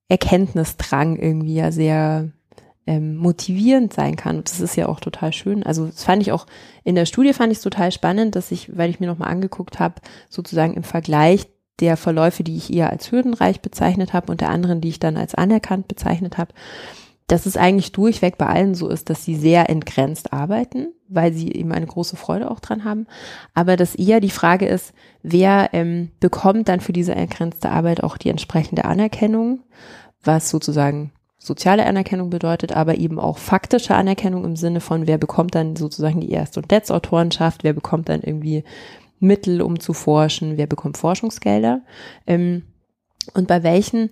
Erkenntnisdrang 0.08 1.16
irgendwie 1.16 1.56
ja 1.56 1.70
sehr 1.70 2.30
ähm, 2.86 3.14
motivierend 3.14 3.92
sein 3.92 4.16
kann. 4.16 4.38
Und 4.38 4.50
das 4.50 4.60
ist 4.60 4.74
ja 4.74 4.88
auch 4.88 5.00
total 5.00 5.34
schön. 5.34 5.62
Also 5.62 5.84
das 5.84 6.04
fand 6.04 6.22
ich 6.22 6.32
auch 6.32 6.46
in 6.82 6.94
der 6.94 7.04
Studie 7.04 7.34
fand 7.34 7.52
ich 7.52 7.58
es 7.58 7.62
total 7.62 7.92
spannend, 7.92 8.36
dass 8.36 8.50
ich, 8.52 8.74
weil 8.74 8.88
ich 8.88 9.00
mir 9.00 9.06
nochmal 9.06 9.30
angeguckt 9.30 9.80
habe, 9.80 9.96
sozusagen 10.30 10.72
im 10.72 10.82
Vergleich 10.82 11.46
der 11.80 11.96
Verläufe, 11.96 12.44
die 12.44 12.56
ich 12.56 12.72
eher 12.72 12.90
als 12.90 13.10
hürdenreich 13.10 13.60
bezeichnet 13.60 14.12
habe 14.12 14.30
und 14.30 14.40
der 14.40 14.50
anderen, 14.50 14.80
die 14.80 14.88
ich 14.88 15.00
dann 15.00 15.16
als 15.16 15.34
anerkannt 15.34 15.88
bezeichnet 15.88 16.38
habe, 16.38 16.52
dass 17.30 17.46
es 17.46 17.56
eigentlich 17.56 17.92
durchweg 17.92 18.38
bei 18.38 18.46
allen 18.46 18.74
so 18.74 18.88
ist, 18.88 19.08
dass 19.08 19.24
sie 19.24 19.36
sehr 19.36 19.70
entgrenzt 19.70 20.32
arbeiten, 20.32 20.88
weil 21.08 21.32
sie 21.32 21.52
eben 21.52 21.72
eine 21.72 21.86
große 21.86 22.16
Freude 22.16 22.50
auch 22.50 22.58
dran 22.58 22.84
haben. 22.84 23.06
Aber 23.54 23.76
dass 23.76 23.94
eher 23.94 24.20
die 24.20 24.30
Frage 24.30 24.66
ist, 24.66 24.92
wer 25.22 25.70
ähm, 25.72 26.10
bekommt 26.18 26.68
dann 26.68 26.80
für 26.80 26.92
diese 26.92 27.14
entgrenzte 27.14 27.70
Arbeit 27.70 28.02
auch 28.02 28.16
die 28.16 28.30
entsprechende 28.30 28.84
Anerkennung, 28.84 29.60
was 30.24 30.50
sozusagen 30.50 31.12
soziale 31.38 31.86
Anerkennung 31.86 32.30
bedeutet, 32.30 32.72
aber 32.76 32.96
eben 32.96 33.18
auch 33.18 33.38
faktische 33.38 33.94
Anerkennung 33.94 34.44
im 34.44 34.56
Sinne 34.56 34.80
von, 34.80 35.06
wer 35.06 35.16
bekommt 35.16 35.54
dann 35.54 35.74
sozusagen 35.74 36.20
die 36.20 36.30
Erst- 36.30 36.58
und 36.58 36.70
Letztautorenschaft, 36.70 37.64
wer 37.64 37.72
bekommt 37.72 38.10
dann 38.10 38.20
irgendwie 38.20 38.62
Mittel, 39.20 39.62
um 39.62 39.78
zu 39.78 39.92
forschen, 39.92 40.56
wer 40.56 40.66
bekommt 40.66 40.98
Forschungsgelder 40.98 41.82
ähm, 42.26 42.64
und 43.34 43.46
bei 43.46 43.62
welchen 43.62 44.10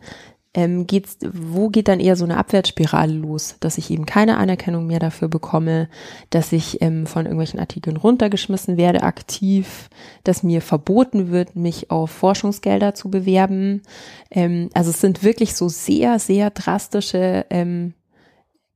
ähm, 0.55 0.87
geht's, 0.87 1.19
wo 1.23 1.69
geht 1.69 1.89
dann 1.89 2.01
eher 2.01 2.17
so 2.17 2.25
eine 2.25 2.37
Abwärtsspirale 2.39 3.13
los, 3.13 3.57
dass 3.61 3.79
ich 3.79 3.91
eben 3.91 4.07
keine 4.07 4.39
Anerkennung 4.39 4.87
mehr 4.87 4.99
dafür 4.99 5.29
bekomme, 5.29 5.89
dass 6.31 6.53
ich 6.53 6.81
ähm, 6.81 7.07
von 7.07 7.27
irgendwelchen 7.27 7.61
Artikeln 7.61 7.97
runtergeschmissen 7.97 8.77
werde 8.77 9.03
aktiv, 9.03 9.91
dass 10.25 10.43
mir 10.43 10.63
verboten 10.63 11.31
wird, 11.31 11.55
mich 11.55 11.91
auf 11.91 12.11
Forschungsgelder 12.11 12.95
zu 12.95 13.11
bewerben. 13.11 13.83
Ähm, 14.31 14.71
also 14.73 14.91
es 14.91 15.01
sind 15.01 15.23
wirklich 15.23 15.55
so 15.55 15.69
sehr, 15.69 16.19
sehr 16.19 16.51
drastische 16.51 17.45
ähm, 17.51 17.93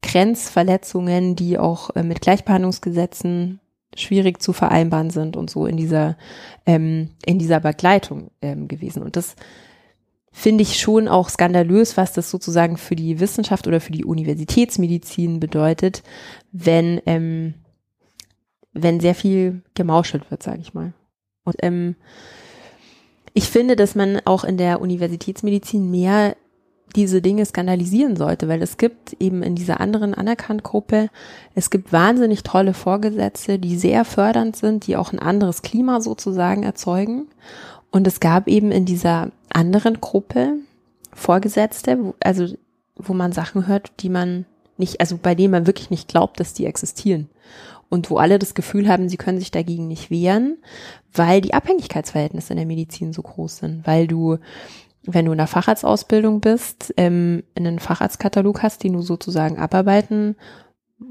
Grenzverletzungen, 0.03 1.37
die 1.37 1.59
auch 1.59 1.91
äh, 1.97 2.03
mit 2.03 2.21
Gleichbehandlungsgesetzen 2.21 3.61
schwierig 3.97 4.43
zu 4.43 4.53
vereinbaren 4.53 5.11
sind 5.11 5.37
und 5.37 5.51
so 5.51 5.67
in 5.67 5.77
dieser 5.77 6.17
ähm, 6.67 7.11
in 7.25 7.39
dieser 7.39 7.61
Begleitung 7.61 8.31
ähm, 8.41 8.69
gewesen. 8.69 9.03
Und 9.03 9.17
das 9.17 9.37
finde 10.33 10.63
ich 10.63 10.81
schon 10.81 11.09
auch 11.09 11.29
skandalös, 11.29 11.97
was 11.97 12.13
das 12.13 12.31
sozusagen 12.31 12.79
für 12.79 12.97
die 12.97 13.21
Wissenschaft 13.21 13.67
oder 13.67 13.81
für 13.81 13.93
die 13.93 14.05
Universitätsmedizin 14.05 15.41
bedeutet, 15.41 16.03
wenn 16.53 17.01
ähm, 17.07 17.55
wenn 18.73 19.01
sehr 19.01 19.15
viel 19.15 19.63
gemauschelt 19.75 20.31
wird, 20.31 20.43
sage 20.43 20.61
ich 20.61 20.73
mal. 20.73 20.95
Und 21.45 21.57
ähm, 21.61 21.97
ich 23.35 23.49
finde, 23.49 23.77
dass 23.77 23.95
man 23.95 24.21
auch 24.25 24.45
in 24.45 24.57
der 24.57 24.81
Universitätsmedizin 24.81 25.91
mehr 25.91 26.37
diese 26.93 27.23
Dinge 27.23 27.45
skandalisieren 27.45 28.17
sollte, 28.17 28.49
weil 28.49 28.63
es 28.63 28.77
gibt 28.77 29.15
eben 29.21 29.43
in 29.43 29.55
dieser 29.55 29.81
anderen 29.81 30.15
anerkannten 30.15 30.63
Gruppe, 30.63 31.09
es 31.55 31.71
gibt 31.71 31.93
wahnsinnig 31.93 32.43
tolle 32.43 32.75
Vorgesetze, 32.75 33.59
die 33.59 33.77
sehr 33.77 34.05
fördernd 34.05 34.57
sind, 34.57 34.87
die 34.87 34.97
auch 34.97 35.13
ein 35.13 35.19
anderes 35.19 35.63
Klima 35.63 36.01
sozusagen 36.01 36.63
erzeugen. 36.63 37.29
Und 37.91 38.07
es 38.07 38.21
gab 38.21 38.49
eben 38.49 38.73
in 38.73 38.85
dieser 38.85 39.31
anderen 39.53 40.01
Gruppe 40.01 40.55
Vorgesetzte, 41.13 42.15
also 42.21 42.47
wo 42.97 43.13
man 43.13 43.33
Sachen 43.33 43.67
hört, 43.67 43.93
die 44.01 44.09
man 44.09 44.47
nicht, 44.79 45.01
also 45.01 45.19
bei 45.21 45.35
denen 45.35 45.53
man 45.53 45.67
wirklich 45.67 45.91
nicht 45.91 46.09
glaubt, 46.09 46.41
dass 46.41 46.55
die 46.55 46.67
existieren. 46.67 47.29
Und 47.91 48.09
wo 48.09 48.17
alle 48.17 48.39
das 48.39 48.55
Gefühl 48.55 48.89
haben, 48.89 49.11
sie 49.11 49.19
können 49.19 49.39
sich 49.39 49.51
dagegen 49.51 49.87
nicht 49.87 50.11
wehren, 50.11 50.57
weil 51.13 51.43
die 51.43 51.53
Abhängigkeitsverhältnisse 51.53 52.55
in 52.55 52.57
der 52.57 52.67
Medizin 52.67 53.13
so 53.13 53.21
groß 53.21 53.59
sind, 53.59 53.87
weil 53.87 54.07
du 54.07 54.39
wenn 55.05 55.25
du 55.25 55.33
in 55.33 55.39
der 55.39 55.47
Facharztausbildung 55.47 56.41
bist, 56.41 56.95
ähm, 56.97 57.43
einen 57.55 57.79
Facharztkatalog 57.79 58.63
hast, 58.63 58.85
den 58.85 58.93
du 58.93 59.03
sozusagen 59.03 59.59
abarbeiten 59.59 60.37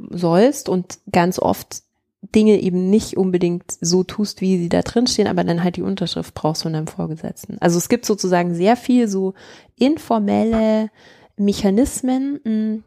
sollst 0.10 0.70
und 0.70 1.00
ganz 1.12 1.40
oft 1.40 1.84
Dinge 2.22 2.62
eben 2.62 2.90
nicht 2.90 3.18
unbedingt 3.18 3.64
so 3.82 4.04
tust, 4.04 4.42
wie 4.42 4.58
sie 4.60 4.70
da 4.70 4.84
drin 4.84 5.08
stehen, 5.08 5.28
aber 5.28 5.44
dann 5.44 5.64
halt 5.64 5.76
die 5.76 5.82
Unterschrift 5.82 6.34
brauchst 6.34 6.64
von 6.64 6.74
deinem 6.74 6.88
Vorgesetzten. 6.88 7.58
Also 7.60 7.78
es 7.78 7.90
gibt 7.90 8.06
sozusagen 8.06 8.54
sehr 8.54 8.76
viel 8.76 9.08
so 9.08 9.34
informelle 9.78 10.90
Mechanismen, 11.36 12.40
hm, 12.44 12.84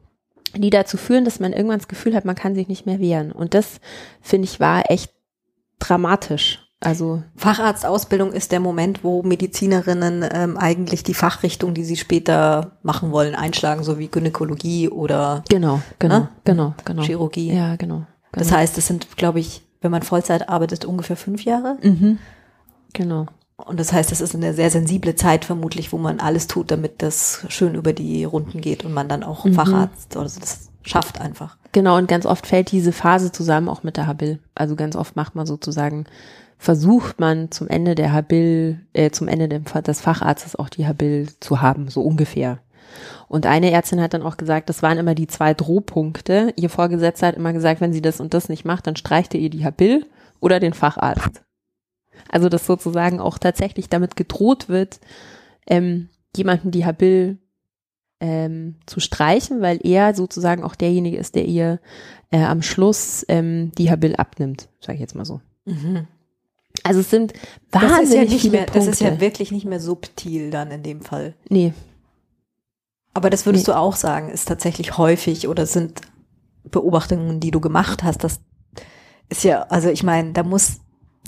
die 0.57 0.71
dazu 0.71 0.97
führen, 0.97 1.25
dass 1.25 1.41
man 1.41 1.53
irgendwann 1.53 1.81
das 1.81 1.89
Gefühl 1.89 2.15
hat, 2.15 2.25
man 2.25 2.37
kann 2.37 2.55
sich 2.55 2.69
nicht 2.69 2.87
mehr 2.87 3.01
wehren. 3.01 3.33
Und 3.33 3.55
das, 3.55 3.81
finde 4.21 4.45
ich, 4.45 4.61
war 4.61 4.89
echt 4.89 5.13
dramatisch. 5.81 6.64
Also 6.85 7.23
Facharztausbildung 7.37 8.33
ist 8.33 8.53
der 8.53 8.61
Moment, 8.61 9.05
wo 9.05 9.23
Medizinerinnen 9.23 10.25
ähm, 10.33 10.57
eigentlich 10.57 11.03
die 11.03 11.15
Fachrichtung, 11.15 11.75
die 11.75 11.85
sie 11.85 11.97
später 11.97 12.73
machen 12.83 13.11
wollen, 13.13 13.35
einschlagen, 13.35 13.85
so 13.85 13.99
wie 13.99 14.09
Gynäkologie 14.09 14.89
oder 14.89 15.45
genau, 15.49 15.81
genau, 15.99 16.21
ne? 16.21 16.29
genau, 16.45 16.75
genau, 16.85 17.03
Chirurgie. 17.03 17.53
Ja, 17.53 17.77
genau, 17.77 17.97
genau. 17.97 18.07
Das 18.33 18.53
heißt, 18.53 18.79
es 18.79 18.87
sind, 18.87 19.17
glaube 19.17 19.41
ich, 19.41 19.63
wenn 19.81 19.91
man 19.91 20.03
Vollzeit 20.03 20.49
arbeitet, 20.49 20.85
ungefähr 20.85 21.17
fünf 21.17 21.45
Jahre. 21.45 21.77
Mhm. 21.83 22.19
Genau. 22.93 23.27
Und 23.57 23.79
das 23.79 23.93
heißt, 23.93 24.11
es 24.13 24.21
ist 24.21 24.35
eine 24.35 24.53
sehr 24.53 24.71
sensible 24.71 25.15
Zeit 25.15 25.45
vermutlich, 25.45 25.93
wo 25.93 25.99
man 25.99 26.21
alles 26.21 26.49
tut, 26.49 26.71
damit 26.71 27.03
das 27.03 27.45
schön 27.49 27.75
über 27.75 27.93
die 27.93 28.25
Runden 28.25 28.61
geht 28.61 28.85
und 28.85 28.93
man 28.93 29.09
dann 29.09 29.23
auch 29.23 29.45
mhm. 29.45 29.55
Facharzt 29.55 30.17
oder 30.17 30.29
so 30.29 30.41
das 30.41 30.71
schafft 30.83 31.21
einfach. 31.21 31.57
Genau, 31.73 31.97
und 31.97 32.09
ganz 32.09 32.27
oft 32.27 32.47
fällt 32.47 32.71
diese 32.71 32.93
Phase 32.93 33.33
zusammen 33.33 33.69
auch 33.69 33.83
mit 33.83 33.97
der 33.97 34.07
Habil. 34.07 34.39
Also 34.55 34.77
ganz 34.77 34.97
oft 34.97 35.17
macht 35.17 35.35
man 35.35 35.47
sozusagen 35.47 36.05
versucht 36.65 37.21
man 37.21 37.51
zum 37.51 37.69
Ende 37.69 37.95
der 37.95 38.13
Habil, 38.13 38.81
äh, 38.95 39.11
zum 39.11 39.29
Ende 39.29 39.49
des 39.49 40.01
Facharztes 40.01 40.57
auch 40.57 40.71
die 40.71 40.87
Habil 40.87 41.29
zu 41.41 41.61
haben, 41.61 41.89
so 41.89 42.03
ungefähr. 42.03 42.59
Und 43.29 43.45
eine 43.45 43.71
Ärztin 43.71 44.01
hat 44.01 44.15
dann 44.15 44.23
auch 44.23 44.39
gesagt, 44.39 44.69
das 44.71 44.83
waren 44.83 44.97
immer 44.97 45.15
die 45.15 45.27
zwei 45.27 45.53
Drohpunkte. 45.53 46.55
Ihr 46.57 46.71
Vorgesetzter 46.71 47.27
hat 47.27 47.37
immer 47.37 47.53
gesagt, 47.53 47.81
wenn 47.81 47.93
sie 47.93 48.01
das 48.01 48.19
und 48.19 48.33
das 48.33 48.49
nicht 48.49 48.65
macht, 48.65 48.87
dann 48.87 48.97
streicht 48.97 49.35
ihr 49.35 49.51
die 49.51 49.65
Habil 49.65 50.07
oder 50.41 50.59
den 50.59 50.73
Facharzt. 50.73 51.43
Also 52.31 52.49
dass 52.49 52.67
sozusagen 52.67 53.21
auch 53.21 53.37
tatsächlich 53.37 53.91
damit 53.91 54.17
gedroht 54.17 54.69
wird, 54.71 55.01
ähm, 55.67 56.09
jemanden 56.35 56.71
die 56.71 56.87
Habil 56.87 57.39
ähm, 58.21 58.77
zu 58.87 59.01
streichen, 59.01 59.61
weil 59.61 59.81
er 59.83 60.15
sozusagen 60.15 60.65
auch 60.65 60.77
derjenige 60.77 61.19
ist, 61.19 61.35
der 61.35 61.45
ihr 61.45 61.79
äh, 62.31 62.43
am 62.43 62.63
Schluss 62.63 63.25
ähm, 63.29 63.73
die 63.77 63.91
Habil 63.91 64.17
abnimmt, 64.17 64.69
sage 64.81 64.95
ich 64.95 65.01
jetzt 65.01 65.15
mal 65.15 65.27
so. 65.27 65.43
Mhm. 65.67 66.07
Also 66.83 67.01
es 67.01 67.11
sind 67.11 67.33
wahnsinnig 67.71 67.99
das 67.99 68.09
ist 68.09 68.15
ja 68.15 68.23
nicht 68.23 68.41
viele 68.41 68.53
mehr, 68.53 68.67
Punkte. 68.67 68.79
Das 68.79 68.89
ist 68.89 69.01
ja 69.01 69.21
wirklich 69.21 69.53
nicht 69.53 69.65
mehr 69.65 69.81
subtil 69.81 70.51
dann 70.51 70.71
in 70.71 70.83
dem 70.83 71.03
Fall. 71.03 71.35
Nee. 71.49 71.73
Aber 73.15 73.31
das 73.31 73.47
würdest 73.47 73.69
nee. 73.69 73.73
du 73.73 73.79
auch 73.79 73.95
sagen, 73.95 74.29
ist 74.29 74.49
tatsächlich 74.49 74.99
häufig 74.99 75.47
oder 75.47 75.67
sind 75.67 76.01
Beobachtungen, 76.65 77.41
die 77.41 77.53
du 77.53 77.61
gemacht 77.61 78.03
hast, 78.03 78.25
das 78.25 78.41
ist 79.29 79.45
ja, 79.45 79.63
also 79.65 79.89
ich 79.89 80.03
meine, 80.03 80.33
da 80.33 80.43
muss 80.43 80.81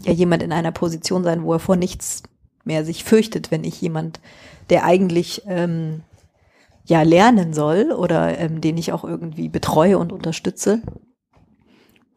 ja 0.03 0.13
jemand 0.13 0.43
in 0.43 0.53
einer 0.53 0.73
Position 0.73 1.25
sein, 1.25 1.45
wo 1.45 1.53
er 1.53 1.59
vor 1.59 1.77
nichts 1.77 2.23
mehr 2.65 2.85
sich 2.85 3.05
fürchtet, 3.05 3.51
wenn 3.51 3.65
ich 3.65 3.81
jemand, 3.81 4.21
der 4.71 4.85
eigentlich 4.85 5.43
ähm, 5.47 6.03
ja 6.85 7.03
lernen 7.03 7.55
soll 7.55 7.93
oder 7.93 8.39
ähm, 8.39 8.61
den 8.61 8.77
ich 8.77 8.93
auch 8.93 9.05
irgendwie 9.05 9.49
betreue 9.49 9.99
und 9.99 10.13
unterstütze, 10.13 10.83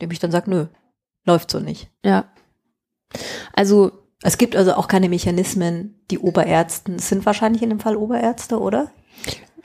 dem 0.02 0.12
ich 0.12 0.20
dann 0.20 0.32
sage, 0.32 0.50
nö, 0.50 0.66
läuft 1.26 1.52
so 1.52 1.60
nicht. 1.60 1.92
Ja. 2.04 2.26
Also 3.60 3.92
es 4.22 4.38
gibt 4.38 4.56
also 4.56 4.76
auch 4.76 4.88
keine 4.88 5.10
Mechanismen, 5.10 5.96
die 6.12 6.20
Oberärzten, 6.20 6.96
es 6.96 7.10
sind 7.10 7.26
wahrscheinlich 7.26 7.62
in 7.62 7.68
dem 7.68 7.82
Fall 7.82 7.98
Oberärzte, 7.98 8.58
oder? 8.58 8.90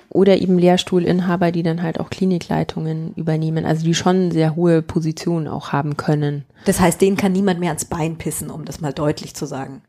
Oder 0.08 0.38
eben 0.38 0.58
Lehrstuhlinhaber, 0.58 1.52
die 1.52 1.62
dann 1.62 1.80
halt 1.80 2.00
auch 2.00 2.10
Klinikleitungen 2.10 3.14
übernehmen, 3.14 3.64
also 3.64 3.84
die 3.84 3.94
schon 3.94 4.32
sehr 4.32 4.56
hohe 4.56 4.82
Positionen 4.82 5.46
auch 5.46 5.70
haben 5.70 5.96
können. 5.96 6.44
Das 6.64 6.80
heißt, 6.80 7.00
denen 7.00 7.16
kann 7.16 7.30
niemand 7.30 7.60
mehr 7.60 7.68
ans 7.68 7.84
Bein 7.84 8.18
pissen, 8.18 8.50
um 8.50 8.64
das 8.64 8.80
mal 8.80 8.92
deutlich 8.92 9.36
zu 9.36 9.46
sagen. 9.46 9.82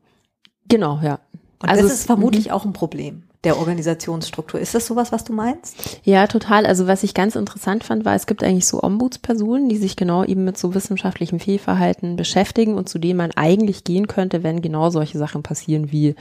Genau, 0.68 1.00
ja. 1.02 1.18
Und 1.64 1.70
also 1.70 1.82
das 1.82 1.94
ist 1.94 2.06
vermutlich 2.06 2.52
auch 2.52 2.64
ein 2.64 2.74
Problem 2.74 3.24
der 3.46 3.58
Organisationsstruktur. 3.58 4.60
Ist 4.60 4.76
das 4.76 4.88
sowas, 4.88 5.12
was 5.12 5.24
du 5.24 5.34
meinst? 5.34 6.00
Ja, 6.04 6.28
total. 6.28 6.66
Also 6.66 6.88
was 6.88 7.04
ich 7.04 7.14
ganz 7.14 7.36
interessant 7.36 7.84
fand, 7.84 8.04
war, 8.04 8.16
es 8.16 8.28
gibt 8.28 8.44
eigentlich 8.44 8.68
so 8.68 8.82
Ombudspersonen, 8.82 9.70
die 9.70 9.78
sich 9.78 9.96
genau 9.96 10.24
eben 10.24 10.44
mit 10.44 10.58
so 10.58 10.74
wissenschaftlichem 10.74 11.40
Fehlverhalten 11.40 12.16
beschäftigen 12.16 12.74
und 12.74 12.90
zu 12.90 13.00
denen 13.00 13.18
man 13.18 13.32
eigentlich 13.32 13.84
gehen 13.84 14.08
könnte, 14.08 14.44
wenn 14.44 14.62
genau 14.62 14.90
solche 14.90 15.18
Sachen 15.18 15.44
passieren 15.44 15.92
wie 15.92 16.16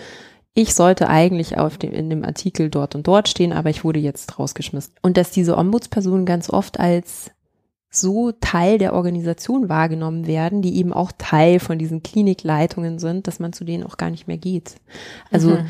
ich 0.57 0.75
sollte 0.75 1.09
eigentlich 1.09 1.59
auf 1.59 1.79
dem, 1.79 1.93
in 1.93 2.09
dem 2.11 2.25
Artikel 2.25 2.71
dort 2.71 2.95
und 2.95 3.09
dort 3.09 3.29
stehen, 3.29 3.53
aber 3.53 3.71
ich 3.71 3.83
wurde 3.83 3.99
jetzt 3.99 4.39
rausgeschmissen. 4.39 4.95
Und 5.03 5.17
dass 5.17 5.33
diese 5.33 5.59
Ombudspersonen 5.59 6.27
ganz 6.27 6.49
oft 6.49 6.79
als 6.79 7.33
so 7.91 8.31
Teil 8.31 8.79
der 8.79 8.93
Organisation 8.95 9.69
wahrgenommen 9.69 10.29
werden, 10.29 10.63
die 10.63 10.77
eben 10.77 10.93
auch 10.93 11.11
Teil 11.19 11.59
von 11.59 11.79
diesen 11.79 12.05
Klinikleitungen 12.05 13.01
sind, 13.01 13.27
dass 13.27 13.41
man 13.41 13.53
zu 13.53 13.65
denen 13.65 13.83
auch 13.83 13.97
gar 13.97 14.11
nicht 14.11 14.29
mehr 14.29 14.39
geht. 14.39 14.77
Also 15.31 15.51
mhm 15.51 15.67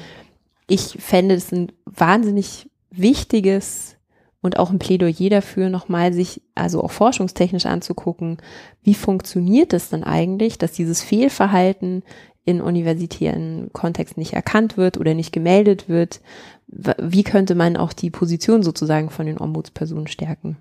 ich 0.67 0.97
fände 1.01 1.35
es 1.35 1.53
ein 1.53 1.73
wahnsinnig 1.85 2.71
wichtiges 2.91 3.97
und 4.41 4.59
auch 4.59 4.71
ein 4.71 4.79
Plädoyer 4.79 5.31
dafür, 5.31 5.71
nochmal 5.71 6.13
sich 6.13 6.43
also 6.55 6.83
auch 6.83 6.91
forschungstechnisch 6.91 7.67
anzugucken, 7.67 8.39
wie 8.83 8.95
funktioniert 8.95 9.73
es 9.73 9.89
dann 9.89 10.05
eigentlich, 10.05 10.59
dass 10.59 10.73
dieses 10.73 11.03
Fehlverhalten 11.03 12.03
in 12.45 12.61
universitären 12.61 13.71
Kontext 13.73 14.19
nicht 14.19 14.35
erkannt 14.35 14.77
wird 14.77 14.99
oder 14.99 15.15
nicht 15.15 15.33
gemeldet 15.33 15.89
wird. 15.89 16.21
Wie 16.67 17.23
könnte 17.23 17.55
man 17.55 17.77
auch 17.77 17.95
die 17.95 18.11
Position 18.11 18.63
sozusagen 18.63 19.09
von 19.09 19.27
den 19.27 19.41
Ombudspersonen 19.41 20.09
stärken? 20.09 20.59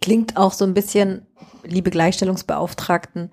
Klingt 0.00 0.36
auch 0.36 0.52
so 0.52 0.64
ein 0.64 0.74
bisschen, 0.74 1.22
liebe 1.64 1.90
Gleichstellungsbeauftragten, 1.90 3.30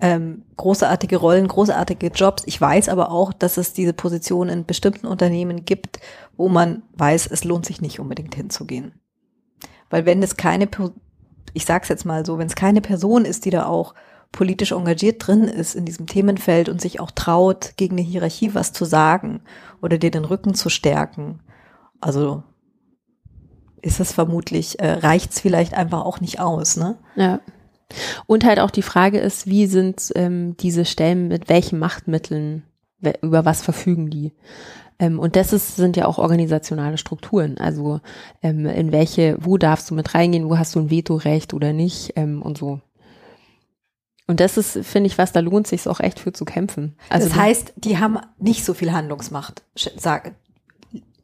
ähm, 0.00 0.42
großartige 0.56 1.16
Rollen, 1.16 1.48
großartige 1.48 2.08
Jobs. 2.08 2.42
Ich 2.46 2.60
weiß 2.60 2.88
aber 2.88 3.10
auch, 3.10 3.32
dass 3.32 3.56
es 3.56 3.72
diese 3.72 3.92
Position 3.92 4.48
in 4.48 4.66
bestimmten 4.66 5.06
Unternehmen 5.06 5.64
gibt, 5.64 6.00
wo 6.36 6.48
man 6.48 6.82
weiß, 6.94 7.28
es 7.28 7.44
lohnt 7.44 7.66
sich 7.66 7.80
nicht 7.80 8.00
unbedingt 8.00 8.34
hinzugehen. 8.34 8.92
Weil 9.90 10.06
wenn 10.06 10.22
es 10.22 10.36
keine, 10.36 10.68
ich 11.52 11.64
sag's 11.64 11.88
jetzt 11.88 12.04
mal 12.04 12.26
so, 12.26 12.38
wenn 12.38 12.48
es 12.48 12.56
keine 12.56 12.80
Person 12.80 13.24
ist, 13.24 13.44
die 13.44 13.50
da 13.50 13.66
auch 13.66 13.94
politisch 14.32 14.72
engagiert 14.72 15.24
drin 15.24 15.44
ist 15.44 15.76
in 15.76 15.84
diesem 15.84 16.06
Themenfeld 16.06 16.68
und 16.68 16.80
sich 16.80 16.98
auch 16.98 17.12
traut, 17.12 17.74
gegen 17.76 17.96
eine 17.96 18.06
Hierarchie 18.06 18.52
was 18.52 18.72
zu 18.72 18.84
sagen 18.84 19.42
oder 19.80 19.96
dir 19.96 20.10
den 20.10 20.24
Rücken 20.24 20.54
zu 20.54 20.68
stärken, 20.68 21.40
also 22.00 22.42
ist 23.80 24.00
es 24.00 24.12
vermutlich, 24.12 24.80
äh, 24.80 24.90
reicht's 24.90 25.40
vielleicht 25.40 25.74
einfach 25.74 26.04
auch 26.04 26.20
nicht 26.20 26.40
aus, 26.40 26.76
ne? 26.76 26.96
Ja. 27.16 27.40
Und 28.26 28.44
halt 28.44 28.60
auch 28.60 28.70
die 28.70 28.82
Frage 28.82 29.18
ist, 29.18 29.46
wie 29.46 29.66
sind 29.66 30.12
ähm, 30.14 30.56
diese 30.58 30.84
Stellen 30.84 31.28
mit 31.28 31.48
welchen 31.48 31.78
Machtmitteln 31.78 32.64
über 33.22 33.44
was 33.44 33.62
verfügen 33.62 34.10
die? 34.10 34.32
Ähm, 34.98 35.18
und 35.18 35.36
das 35.36 35.52
ist, 35.52 35.76
sind 35.76 35.96
ja 35.96 36.06
auch 36.06 36.18
organisationale 36.18 36.98
Strukturen. 36.98 37.58
Also 37.58 38.00
ähm, 38.42 38.66
in 38.66 38.92
welche, 38.92 39.36
wo 39.40 39.58
darfst 39.58 39.90
du 39.90 39.94
mit 39.94 40.14
reingehen, 40.14 40.48
wo 40.48 40.58
hast 40.58 40.74
du 40.74 40.80
ein 40.80 40.90
Vetorecht 40.90 41.54
oder 41.54 41.72
nicht 41.72 42.12
ähm, 42.16 42.42
und 42.42 42.58
so. 42.58 42.80
Und 44.26 44.40
das 44.40 44.56
ist, 44.56 44.78
finde 44.84 45.08
ich, 45.08 45.18
was 45.18 45.32
da 45.32 45.40
lohnt 45.40 45.66
sich 45.66 45.86
auch 45.86 46.00
echt 46.00 46.18
für 46.18 46.32
zu 46.32 46.44
kämpfen. 46.46 46.96
Also 47.10 47.28
das 47.28 47.36
heißt, 47.36 47.74
die 47.76 47.98
haben 47.98 48.18
nicht 48.38 48.64
so 48.64 48.72
viel 48.72 48.92
Handlungsmacht, 48.92 49.62
sage, 49.96 50.34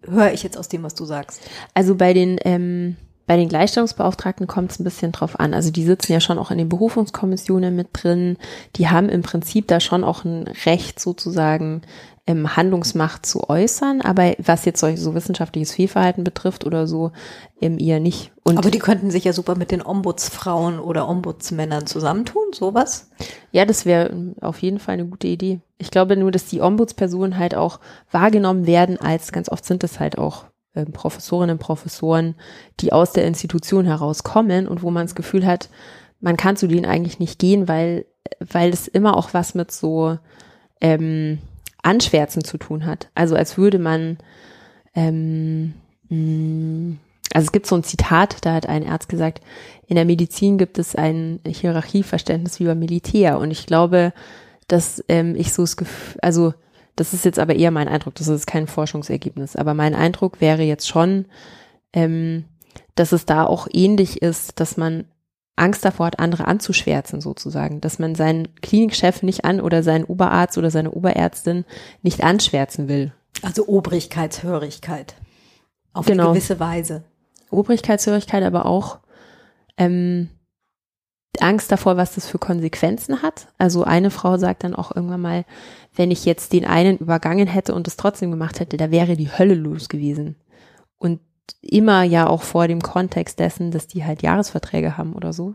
höre 0.07 0.33
ich 0.33 0.43
jetzt 0.43 0.59
aus 0.59 0.69
dem, 0.69 0.83
was 0.83 0.95
du 0.95 1.05
sagst. 1.07 1.41
Also 1.73 1.95
bei 1.95 2.13
den 2.13 2.39
ähm, 2.45 2.97
bei 3.31 3.37
den 3.37 3.49
Gleichstellungsbeauftragten 3.49 4.49
kommt 4.49 4.73
es 4.73 4.81
ein 4.81 4.85
bisschen 4.85 5.13
drauf 5.13 5.39
an. 5.39 5.55
Also 5.55 5.71
die 5.71 5.85
sitzen 5.85 6.13
ja 6.13 6.19
schon 6.19 6.37
auch 6.37 6.51
in 6.51 6.59
den 6.59 6.69
Berufungskommissionen 6.69 7.77
mit 7.77 7.91
drin. 7.93 8.37
Die 8.75 8.89
haben 8.89 9.09
im 9.09 9.23
Prinzip 9.23 9.69
da 9.69 9.79
schon 9.79 10.03
auch 10.03 10.25
ein 10.25 10.49
Recht 10.67 10.99
sozusagen 10.99 11.83
ähm, 12.27 12.57
Handlungsmacht 12.57 13.25
zu 13.25 13.49
äußern, 13.49 14.01
aber 14.01 14.35
was 14.39 14.65
jetzt 14.65 14.81
solch, 14.81 15.01
so 15.01 15.15
wissenschaftliches 15.15 15.73
Fehlverhalten 15.73 16.25
betrifft 16.25 16.67
oder 16.67 16.89
so, 16.89 17.13
ähm, 17.61 17.79
eher 17.79 18.01
nicht. 18.01 18.33
Und 18.43 18.59
aber 18.59 18.73
die 18.73 18.81
könnten 18.81 19.13
sich 19.13 19.23
ja 19.23 19.33
super 19.33 19.55
mit 19.55 19.71
den 19.71 19.87
Ombudsfrauen 19.87 20.81
oder 20.81 21.09
Ombudsmännern 21.09 21.87
zusammentun, 21.87 22.53
sowas? 22.53 23.11
Ja, 23.53 23.65
das 23.65 23.87
wäre 23.87 24.35
auf 24.41 24.61
jeden 24.61 24.81
Fall 24.81 24.95
eine 24.95 25.07
gute 25.07 25.29
Idee. 25.29 25.61
Ich 25.79 25.93
glaube 25.93 26.17
nur, 26.17 26.33
dass 26.33 26.47
die 26.47 26.63
Ombudspersonen 26.63 27.39
halt 27.39 27.55
auch 27.55 27.79
wahrgenommen 28.11 28.67
werden 28.67 29.01
als, 29.01 29.31
ganz 29.31 29.49
oft 29.49 29.65
sind 29.65 29.85
es 29.85 30.01
halt 30.01 30.19
auch 30.19 30.47
Professorinnen 30.93 31.55
und 31.55 31.63
Professoren, 31.63 32.35
die 32.81 32.93
aus 32.93 33.13
der 33.13 33.27
Institution 33.27 33.87
herauskommen 33.87 34.69
und 34.69 34.83
wo 34.83 34.91
man 34.91 35.07
das 35.07 35.15
Gefühl 35.15 35.47
hat, 35.47 35.69
man 36.21 36.37
kann 36.37 36.57
zu 36.57 36.69
denen 36.69 36.87
eigentlich 36.87 37.19
nicht 37.19 37.39
gehen, 37.39 37.67
weil, 37.67 38.07
weil 38.39 38.71
es 38.71 38.87
immer 38.89 39.17
auch 39.17 39.35
was 39.35 39.55
mit 39.55 39.73
so 39.73 40.19
ähm, 40.81 41.39
Anschwärzen 41.83 42.45
zu 42.45 42.59
tun 42.59 42.87
hat. 42.87 43.09
Also 43.15 43.35
als 43.35 43.59
würde 43.59 43.79
man, 43.79 44.19
ähm, 44.95 45.75
mh, 46.09 46.17
mm, 46.17 46.99
also 47.33 47.47
es 47.47 47.53
gibt 47.53 47.67
so 47.67 47.77
ein 47.77 47.85
Zitat, 47.85 48.45
da 48.45 48.55
hat 48.55 48.67
ein 48.67 48.89
Arzt 48.89 49.09
gesagt, 49.09 49.41
in 49.87 49.95
der 49.95 50.05
Medizin 50.05 50.59
gibt 50.59 50.79
es 50.79 50.97
ein 50.97 51.39
Hierarchieverständnis 51.47 52.59
wie 52.59 52.65
beim 52.65 52.81
Militär. 52.81 53.39
Und 53.39 53.53
ich 53.53 53.67
glaube, 53.67 54.13
dass 54.67 55.05
ähm, 55.09 55.37
ich 55.37 55.53
so 55.53 55.63
das 55.63 55.77
Gefühl, 55.77 56.19
also 56.23 56.55
das 57.01 57.15
ist 57.15 57.25
jetzt 57.25 57.39
aber 57.39 57.57
eher 57.57 57.71
mein 57.71 57.89
Eindruck, 57.89 58.15
das 58.17 58.29
ist 58.29 58.47
kein 58.47 58.67
Forschungsergebnis, 58.67 59.57
aber 59.57 59.73
mein 59.73 59.95
Eindruck 59.95 60.43
wäre 60.43 60.61
jetzt 60.61 60.87
schon, 60.87 61.25
ähm, 61.95 62.45
dass 62.95 63.13
es 63.13 63.25
da 63.25 63.47
auch 63.47 63.69
ähnlich 63.73 64.21
ist, 64.21 64.61
dass 64.61 64.77
man 64.77 65.07
Angst 65.57 65.83
davor 65.83 66.05
hat, 66.05 66.19
andere 66.19 66.47
anzuschwärzen 66.47 67.23
sozusagen, 67.23 67.81
dass 67.81 67.99
man 67.99 68.15
seinen 68.15 68.55
Klinikchef 68.57 69.23
nicht 69.23 69.47
an 69.47 69.63
oder 69.63 69.83
seinen 69.83 70.05
Oberarzt 70.05 70.59
oder 70.59 70.71
seine 70.71 70.91
Oberärztin 70.91 71.65
nicht 72.03 72.23
anschwärzen 72.23 72.87
will. 72.87 73.15
Also 73.41 73.67
Obrigkeitshörigkeit. 73.67 75.15
Auf 75.95 76.05
genau. 76.05 76.25
eine 76.25 76.33
gewisse 76.35 76.61
Weise. 76.61 77.05
Obrigkeitshörigkeit, 77.49 78.43
aber 78.43 78.67
auch 78.67 78.99
ähm, 79.79 80.29
Angst 81.39 81.71
davor, 81.71 81.97
was 81.97 82.15
das 82.15 82.27
für 82.27 82.39
Konsequenzen 82.39 83.23
hat. 83.23 83.49
Also 83.57 83.85
eine 83.85 84.11
Frau 84.11 84.37
sagt 84.37 84.65
dann 84.65 84.75
auch 84.75 84.95
irgendwann 84.95 85.21
mal, 85.21 85.45
wenn 85.95 86.11
ich 86.11 86.25
jetzt 86.25 86.53
den 86.53 86.65
einen 86.65 86.99
übergangen 86.99 87.47
hätte 87.47 87.75
und 87.75 87.87
es 87.87 87.97
trotzdem 87.97 88.31
gemacht 88.31 88.61
hätte, 88.61 88.77
da 88.77 88.91
wäre 88.91 89.17
die 89.17 89.31
Hölle 89.31 89.55
los 89.55 89.89
gewesen. 89.89 90.37
Und 90.99 91.21
immer 91.63 92.03
ja 92.03 92.27
auch 92.27 92.43
vor 92.43 92.69
dem 92.69 92.83
Kontext 92.83 93.39
dessen, 93.39 93.71
dass 93.71 93.87
die 93.87 94.05
halt 94.05 94.23
Jahresverträge 94.23 94.97
haben 94.97 95.15
oder 95.15 95.33
so, 95.33 95.55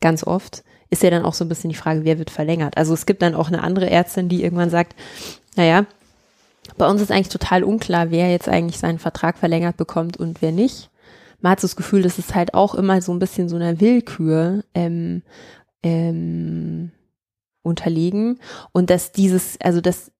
ganz 0.00 0.26
oft, 0.26 0.62
ist 0.90 1.02
ja 1.02 1.10
dann 1.10 1.24
auch 1.24 1.34
so 1.34 1.44
ein 1.44 1.48
bisschen 1.48 1.70
die 1.70 1.76
Frage, 1.76 2.04
wer 2.04 2.18
wird 2.18 2.30
verlängert. 2.30 2.76
Also 2.76 2.94
es 2.94 3.06
gibt 3.06 3.22
dann 3.22 3.34
auch 3.34 3.48
eine 3.48 3.62
andere 3.62 3.90
Ärztin, 3.90 4.28
die 4.28 4.42
irgendwann 4.42 4.70
sagt, 4.70 4.94
naja, 5.56 5.86
bei 6.76 6.88
uns 6.88 7.00
ist 7.00 7.10
eigentlich 7.10 7.28
total 7.28 7.64
unklar, 7.64 8.10
wer 8.10 8.30
jetzt 8.30 8.48
eigentlich 8.48 8.78
seinen 8.78 8.98
Vertrag 8.98 9.38
verlängert 9.38 9.76
bekommt 9.76 10.16
und 10.16 10.40
wer 10.42 10.52
nicht. 10.52 10.90
Man 11.44 11.50
hat 11.50 11.60
so 11.60 11.66
das 11.66 11.76
Gefühl, 11.76 12.00
dass 12.00 12.16
es 12.16 12.34
halt 12.34 12.54
auch 12.54 12.74
immer 12.74 13.02
so 13.02 13.12
ein 13.12 13.18
bisschen 13.18 13.50
so 13.50 13.56
einer 13.56 13.78
Willkür 13.78 14.64
ähm, 14.72 15.20
ähm, 15.82 16.90
unterliegen 17.62 18.40
und 18.72 18.88
dass 18.88 19.12
dieses, 19.12 19.60
also 19.60 19.82
dass 19.82 20.10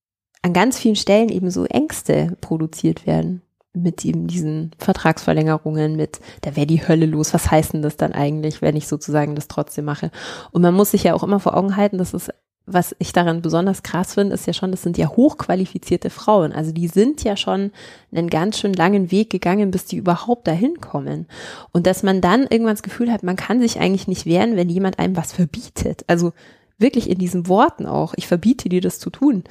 an 0.43 0.53
ganz 0.53 0.77
vielen 0.77 0.95
Stellen 0.95 1.29
eben 1.29 1.49
so 1.49 1.65
Ängste 1.65 2.37
produziert 2.41 3.07
werden 3.07 3.41
mit 3.73 4.05
eben 4.05 4.27
diesen 4.27 4.69
Vertragsverlängerungen, 4.77 5.95
mit, 5.95 6.19
da 6.41 6.55
wäre 6.55 6.67
die 6.67 6.87
Hölle 6.87 7.07
los. 7.07 7.33
Was 7.33 7.49
heißt 7.49 7.73
denn 7.73 7.81
das 7.81 7.97
dann 7.97 8.13
eigentlich, 8.13 8.61
wenn 8.61 8.75
ich 8.75 8.87
sozusagen 8.87 9.33
das 9.33 9.47
trotzdem 9.47 9.85
mache? 9.85 10.11
Und 10.51 10.61
man 10.61 10.75
muss 10.75 10.91
sich 10.91 11.05
ja 11.05 11.15
auch 11.15 11.23
immer 11.23 11.39
vor 11.39 11.57
Augen 11.57 11.75
halten, 11.75 11.97
dass 11.97 12.13
es, 12.13 12.29
was 12.67 12.95
ich 12.97 13.13
daran 13.13 13.41
besonders 13.41 13.83
krass 13.83 14.15
finde, 14.15 14.33
ist 14.33 14.47
ja 14.47 14.53
schon, 14.53 14.71
das 14.71 14.81
sind 14.81 14.97
ja 14.97 15.09
hochqualifizierte 15.09 16.09
Frauen. 16.09 16.51
Also 16.51 16.71
die 16.71 16.87
sind 16.87 17.23
ja 17.23 17.37
schon 17.37 17.71
einen 18.11 18.29
ganz 18.29 18.59
schön 18.59 18.73
langen 18.73 19.11
Weg 19.11 19.29
gegangen, 19.29 19.69
bis 19.69 19.85
die 19.85 19.97
überhaupt 19.97 20.47
dahin 20.47 20.81
kommen. 20.81 21.27
Und 21.71 21.85
dass 21.85 22.01
man 22.01 22.21
dann 22.21 22.41
irgendwann 22.41 22.73
das 22.73 22.83
Gefühl 22.83 23.11
hat, 23.11 23.21
man 23.21 23.35
kann 23.35 23.61
sich 23.61 23.79
eigentlich 23.79 24.07
nicht 24.07 24.25
wehren, 24.25 24.55
wenn 24.55 24.69
jemand 24.69 24.97
einem 24.97 25.15
was 25.15 25.31
verbietet. 25.31 26.05
Also 26.07 26.33
wirklich 26.79 27.09
in 27.09 27.19
diesen 27.19 27.47
Worten 27.47 27.85
auch, 27.85 28.13
ich 28.17 28.27
verbiete 28.27 28.67
dir 28.67 28.81
das 28.81 28.97
zu 28.97 29.11
tun. 29.11 29.43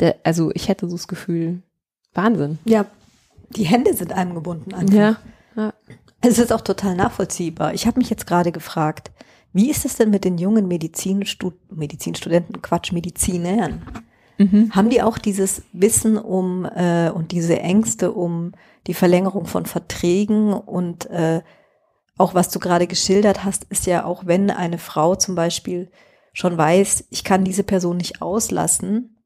Der, 0.00 0.16
also 0.24 0.50
ich 0.54 0.68
hätte 0.68 0.88
so 0.88 0.96
das 0.96 1.08
Gefühl, 1.08 1.62
Wahnsinn. 2.14 2.58
Ja, 2.64 2.86
die 3.50 3.64
Hände 3.64 3.94
sind 3.94 4.12
einem 4.12 4.34
gebunden 4.34 4.72
einfach. 4.72 4.94
Ja. 4.94 5.16
ja. 5.56 5.74
Es 6.22 6.38
ist 6.38 6.52
auch 6.52 6.60
total 6.62 6.94
nachvollziehbar. 6.94 7.74
Ich 7.74 7.86
habe 7.86 7.98
mich 7.98 8.08
jetzt 8.08 8.26
gerade 8.26 8.52
gefragt, 8.52 9.10
wie 9.52 9.70
ist 9.70 9.84
es 9.84 9.96
denn 9.96 10.10
mit 10.10 10.24
den 10.24 10.38
jungen 10.38 10.68
Medizinstud 10.68 11.54
Medizinstudenten, 11.70 12.62
Quatsch, 12.62 12.92
Medizinern? 12.92 13.82
Mhm. 14.38 14.70
Haben 14.74 14.90
die 14.90 15.02
auch 15.02 15.18
dieses 15.18 15.62
Wissen 15.72 16.16
um 16.18 16.64
äh, 16.64 17.10
und 17.10 17.32
diese 17.32 17.60
Ängste 17.60 18.12
um 18.12 18.52
die 18.86 18.94
Verlängerung 18.94 19.46
von 19.46 19.66
Verträgen 19.66 20.52
und 20.52 21.06
äh, 21.10 21.42
auch 22.18 22.34
was 22.34 22.50
du 22.50 22.58
gerade 22.58 22.86
geschildert 22.86 23.44
hast, 23.44 23.64
ist 23.64 23.86
ja 23.86 24.04
auch, 24.04 24.26
wenn 24.26 24.50
eine 24.50 24.78
Frau 24.78 25.14
zum 25.14 25.34
Beispiel 25.34 25.90
schon 26.32 26.56
weiß, 26.56 27.06
ich 27.10 27.24
kann 27.24 27.44
diese 27.44 27.62
Person 27.62 27.96
nicht 27.96 28.22
auslassen, 28.22 29.22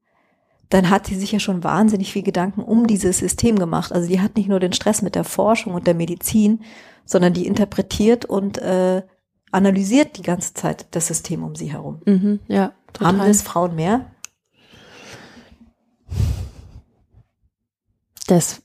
dann 0.69 0.89
hat 0.89 1.07
sie 1.07 1.15
sich 1.15 1.31
ja 1.31 1.39
schon 1.39 1.63
wahnsinnig 1.63 2.11
viel 2.11 2.23
Gedanken 2.23 2.61
um 2.61 2.87
dieses 2.87 3.19
System 3.19 3.57
gemacht. 3.57 3.93
Also 3.93 4.07
die 4.09 4.19
hat 4.19 4.35
nicht 4.35 4.49
nur 4.49 4.59
den 4.59 4.73
Stress 4.73 5.01
mit 5.01 5.15
der 5.15 5.23
Forschung 5.23 5.73
und 5.73 5.87
der 5.87 5.93
Medizin, 5.93 6.63
sondern 7.05 7.33
die 7.33 7.47
interpretiert 7.47 8.25
und 8.25 8.57
äh, 8.57 9.03
analysiert 9.51 10.17
die 10.17 10.23
ganze 10.23 10.53
Zeit 10.53 10.87
das 10.91 11.07
System 11.07 11.43
um 11.43 11.55
sie 11.55 11.71
herum. 11.71 12.01
Mhm, 12.05 12.39
ja, 12.47 12.73
total. 12.93 13.07
Haben 13.07 13.27
das 13.27 13.41
Frauen 13.41 13.75
mehr? 13.75 14.05
Das 18.27 18.61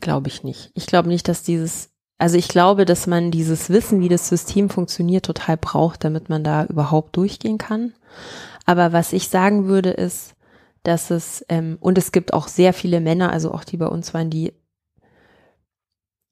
glaube 0.00 0.28
ich 0.28 0.44
nicht. 0.44 0.70
Ich 0.74 0.86
glaube 0.86 1.08
nicht, 1.08 1.28
dass 1.28 1.42
dieses, 1.42 1.90
also 2.18 2.36
ich 2.36 2.48
glaube, 2.48 2.84
dass 2.84 3.06
man 3.06 3.30
dieses 3.30 3.68
Wissen, 3.68 4.00
wie 4.00 4.08
das 4.08 4.28
System 4.28 4.70
funktioniert, 4.70 5.26
total 5.26 5.56
braucht, 5.56 6.04
damit 6.04 6.28
man 6.28 6.44
da 6.44 6.64
überhaupt 6.64 7.16
durchgehen 7.16 7.58
kann. 7.58 7.92
Aber 8.64 8.92
was 8.92 9.12
ich 9.12 9.28
sagen 9.28 9.66
würde, 9.66 9.90
ist, 9.90 10.34
dass 10.82 11.10
es, 11.10 11.44
ähm, 11.48 11.78
und 11.80 11.98
es 11.98 12.12
gibt 12.12 12.32
auch 12.32 12.46
sehr 12.46 12.72
viele 12.72 13.00
Männer, 13.00 13.32
also 13.32 13.52
auch 13.52 13.64
die 13.64 13.76
bei 13.76 13.86
uns 13.86 14.14
waren, 14.14 14.30
die 14.30 14.52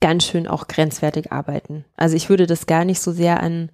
ganz 0.04 0.26
schön 0.26 0.46
auch 0.46 0.68
grenzwertig 0.68 1.32
arbeiten. 1.32 1.86
Also 1.96 2.14
ich 2.14 2.28
würde 2.28 2.46
das 2.46 2.66
gar 2.66 2.84
nicht 2.84 3.00
so 3.00 3.10
sehr 3.10 3.42
an 3.42 3.70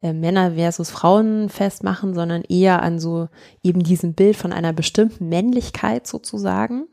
äh, 0.00 0.14
Männer 0.14 0.52
versus 0.52 0.88
Frauen 0.88 1.50
festmachen, 1.50 2.14
sondern 2.14 2.40
eher 2.40 2.82
an 2.82 2.98
so 2.98 3.28
eben 3.62 3.82
diesem 3.82 4.14
Bild 4.14 4.34
von 4.34 4.54
einer 4.54 4.72
bestimmten 4.72 5.28
Männlichkeit 5.28 6.06
sozusagen, 6.06 6.86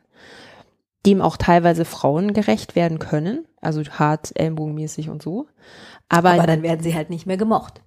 dem 1.05 1.21
auch 1.21 1.37
teilweise 1.37 1.85
Frauen 1.85 2.33
gerecht 2.33 2.75
werden 2.75 2.99
können, 2.99 3.45
also 3.61 3.81
hart 3.81 4.37
ellenbogenmäßig 4.37 5.07
und 5.07 5.23
so. 5.23 5.47
Aber, 6.09 6.31
Aber 6.31 6.45
dann 6.45 6.61
werden 6.61 6.83
sie 6.83 6.93
halt 6.93 7.09
nicht 7.09 7.25
mehr 7.25 7.37
gemocht. 7.37 7.81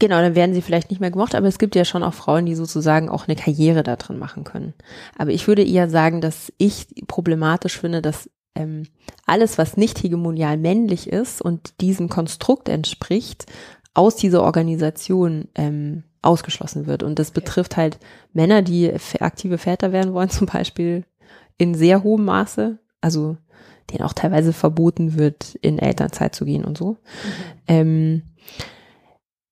Genau, 0.00 0.16
dann 0.16 0.34
werden 0.34 0.56
sie 0.56 0.62
vielleicht 0.62 0.90
nicht 0.90 0.98
mehr 0.98 1.12
gemocht, 1.12 1.36
aber 1.36 1.46
es 1.46 1.58
gibt 1.58 1.76
ja 1.76 1.84
schon 1.84 2.02
auch 2.02 2.14
Frauen, 2.14 2.46
die 2.46 2.56
sozusagen 2.56 3.08
auch 3.08 3.28
eine 3.28 3.36
Karriere 3.36 3.84
da 3.84 3.94
drin 3.94 4.18
machen 4.18 4.42
können. 4.42 4.74
Aber 5.16 5.30
ich 5.30 5.46
würde 5.46 5.64
eher 5.64 5.88
sagen, 5.88 6.20
dass 6.20 6.52
ich 6.58 6.88
problematisch 7.06 7.78
finde, 7.78 8.02
dass 8.02 8.28
ähm, 8.56 8.84
alles, 9.26 9.58
was 9.58 9.76
nicht 9.76 10.02
hegemonial 10.02 10.56
männlich 10.56 11.08
ist 11.08 11.42
und 11.42 11.80
diesem 11.80 12.08
Konstrukt 12.08 12.68
entspricht, 12.68 13.46
aus 13.94 14.16
dieser 14.16 14.42
Organisation 14.42 15.48
ähm, 15.54 16.04
ausgeschlossen 16.22 16.86
wird. 16.86 17.02
Und 17.02 17.18
das 17.18 17.30
betrifft 17.30 17.76
halt 17.76 17.98
Männer, 18.32 18.62
die 18.62 18.92
aktive 19.20 19.58
Väter 19.58 19.92
werden 19.92 20.12
wollen, 20.12 20.30
zum 20.30 20.46
Beispiel 20.46 21.04
in 21.58 21.74
sehr 21.74 22.02
hohem 22.02 22.24
Maße, 22.24 22.78
also 23.00 23.36
denen 23.90 24.02
auch 24.02 24.12
teilweise 24.12 24.52
verboten 24.52 25.16
wird, 25.16 25.54
in 25.56 25.78
Elternzeit 25.78 26.34
zu 26.34 26.44
gehen 26.44 26.64
und 26.64 26.76
so. 26.76 26.90
Mhm. 26.92 26.96
Ähm, 27.68 28.22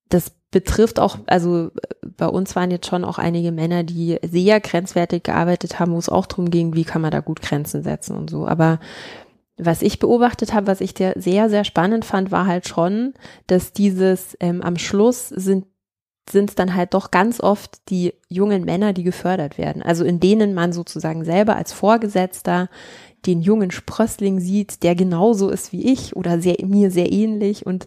das 0.09 0.32
betrifft 0.55 1.00
auch, 1.00 1.18
also 1.26 1.72
bei 2.16 2.28
uns 2.28 2.55
waren 2.55 2.70
jetzt 2.70 2.86
schon 2.86 3.05
auch 3.05 3.18
einige 3.18 3.50
Männer, 3.50 3.82
die 3.82 4.20
sehr 4.24 4.61
grenzwertig 4.61 5.24
gearbeitet 5.24 5.80
haben, 5.80 5.92
wo 5.92 5.98
es 5.98 6.09
auch 6.09 6.26
darum 6.26 6.48
ging, 6.48 6.76
wie 6.76 6.84
kann 6.84 7.02
man 7.02 7.11
da 7.11 7.18
gut 7.18 7.42
Grenzen 7.42 7.82
setzen 7.82 8.16
und 8.16 8.30
so. 8.30 8.46
Aber 8.46 8.78
was 9.57 9.82
ich 9.82 9.98
beobachtet 9.98 10.55
habe, 10.55 10.68
was 10.68 10.80
ich 10.80 10.94
sehr, 10.96 11.50
sehr 11.50 11.64
spannend 11.64 12.05
fand, 12.05 12.30
war 12.30 12.46
halt 12.46 12.68
schon, 12.68 13.14
dass 13.48 13.72
dieses 13.72 14.36
ähm, 14.38 14.62
am 14.62 14.76
Schluss 14.78 15.28
sind 15.28 15.66
sind 16.30 16.48
es 16.48 16.55
dann 16.55 16.74
halt 16.74 16.94
doch 16.94 17.11
ganz 17.11 17.38
oft 17.38 17.90
die 17.90 18.14
jungen 18.30 18.64
Männer, 18.64 18.94
die 18.94 19.02
gefördert 19.02 19.59
werden. 19.59 19.82
Also 19.82 20.05
in 20.05 20.20
denen 20.20 20.55
man 20.55 20.72
sozusagen 20.72 21.22
selber 21.22 21.55
als 21.55 21.74
Vorgesetzter 21.74 22.70
den 23.26 23.42
jungen 23.42 23.70
Sprössling 23.70 24.40
sieht, 24.40 24.82
der 24.84 24.94
genauso 24.94 25.50
ist 25.50 25.70
wie 25.72 25.92
ich 25.92 26.16
oder 26.16 26.40
sehr, 26.40 26.57
mir 26.64 26.90
sehr 26.90 27.12
ähnlich 27.12 27.66
und 27.66 27.86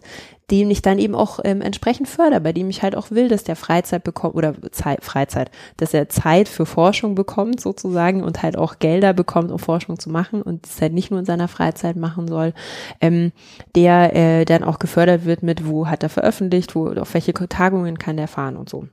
dem 0.50 0.70
ich 0.70 0.82
dann 0.82 0.98
eben 0.98 1.14
auch 1.14 1.40
ähm, 1.44 1.60
entsprechend 1.60 2.08
fördere, 2.08 2.40
bei 2.40 2.52
dem 2.52 2.70
ich 2.70 2.82
halt 2.82 2.96
auch 2.96 3.10
will, 3.10 3.28
dass 3.28 3.44
der 3.44 3.56
Freizeit 3.56 4.04
bekommt 4.04 4.34
oder 4.34 4.54
Zeit, 4.72 5.04
Freizeit, 5.04 5.50
dass 5.76 5.92
er 5.92 6.08
Zeit 6.08 6.48
für 6.48 6.66
Forschung 6.66 7.14
bekommt 7.14 7.60
sozusagen 7.60 8.22
und 8.22 8.42
halt 8.42 8.56
auch 8.56 8.78
Gelder 8.78 9.12
bekommt, 9.12 9.50
um 9.50 9.58
Forschung 9.58 9.98
zu 9.98 10.10
machen 10.10 10.42
und 10.42 10.66
es 10.66 10.80
halt 10.80 10.94
nicht 10.94 11.10
nur 11.10 11.20
in 11.20 11.26
seiner 11.26 11.48
Freizeit 11.48 11.96
machen 11.96 12.28
soll, 12.28 12.54
ähm, 13.00 13.32
der 13.74 14.14
äh, 14.16 14.44
dann 14.44 14.64
auch 14.64 14.78
gefördert 14.78 15.24
wird 15.24 15.42
mit, 15.42 15.66
wo 15.66 15.86
hat 15.86 16.02
er 16.02 16.08
veröffentlicht, 16.08 16.74
wo 16.74 16.88
auf 16.88 17.12
welche 17.14 17.34
Tagungen 17.34 17.98
kann 17.98 18.16
der 18.16 18.28
fahren 18.28 18.56
und 18.56 18.68
so. 18.68 18.88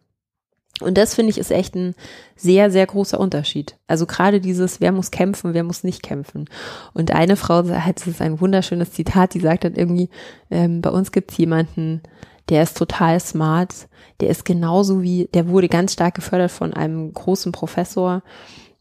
Und 0.82 0.98
das 0.98 1.16
finde 1.16 1.32
ich 1.32 1.38
ist 1.38 1.52
echt 1.52 1.76
ein 1.76 1.96
sehr, 2.36 2.70
sehr 2.70 2.86
großer 2.86 3.20
Unterschied. 3.20 3.78
Also 3.88 4.06
gerade 4.06 4.42
dieses, 4.42 4.82
wer 4.82 4.92
muss 4.92 5.10
kämpfen, 5.10 5.54
wer 5.54 5.64
muss 5.64 5.86
nicht 5.86 6.04
kämpfen. 6.04 6.50
Und 6.94 7.12
eine 7.12 7.38
Frau, 7.38 7.62
das 7.62 8.08
ist 8.08 8.22
ein 8.22 8.42
wunderschönes 8.42 8.92
Zitat, 8.92 9.34
die 9.34 9.40
sagt 9.40 9.64
dann 9.64 9.76
irgendwie, 9.76 10.10
ähm, 10.52 10.82
bei 10.82 10.90
uns 10.90 11.14
gibt 11.14 11.32
es 11.32 11.38
jemanden, 11.38 12.02
der 12.50 12.64
ist 12.64 12.78
total 12.78 13.20
smart, 13.22 13.88
der 14.20 14.30
ist 14.30 14.44
genauso 14.44 15.02
wie, 15.02 15.30
der 15.34 15.48
wurde 15.48 15.70
ganz 15.70 15.94
stark 15.94 16.16
gefördert 16.16 16.52
von 16.52 16.74
einem 16.74 17.14
großen 17.14 17.52
Professor, 17.52 18.22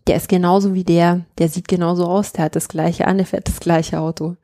der 0.07 0.17
ist 0.17 0.29
genauso 0.29 0.75
wie 0.75 0.85
der, 0.85 1.25
der 1.39 1.49
sieht 1.49 1.69
genauso 1.69 2.07
aus, 2.07 2.33
der 2.33 2.47
hat 2.47 2.57
das 2.57 2.69
gleiche 2.69 3.07
an, 3.07 3.19
der 3.19 3.27
fährt 3.27 3.49
das 3.49 3.61
gleiche 3.61 4.01
Auto. 4.01 4.37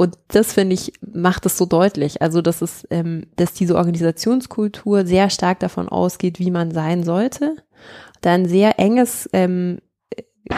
Und 0.00 0.16
das 0.28 0.54
finde 0.54 0.72
ich, 0.72 0.94
macht 1.02 1.44
es 1.44 1.58
so 1.58 1.66
deutlich. 1.66 2.22
Also, 2.22 2.40
dass 2.40 2.62
es, 2.62 2.88
ähm, 2.88 3.26
dass 3.36 3.52
diese 3.52 3.76
Organisationskultur 3.76 5.04
sehr 5.04 5.28
stark 5.28 5.60
davon 5.60 5.90
ausgeht, 5.90 6.38
wie 6.38 6.50
man 6.50 6.70
sein 6.70 7.04
sollte, 7.04 7.56
da 8.22 8.32
ein 8.32 8.48
sehr 8.48 8.78
enges 8.78 9.28
ähm, 9.34 9.82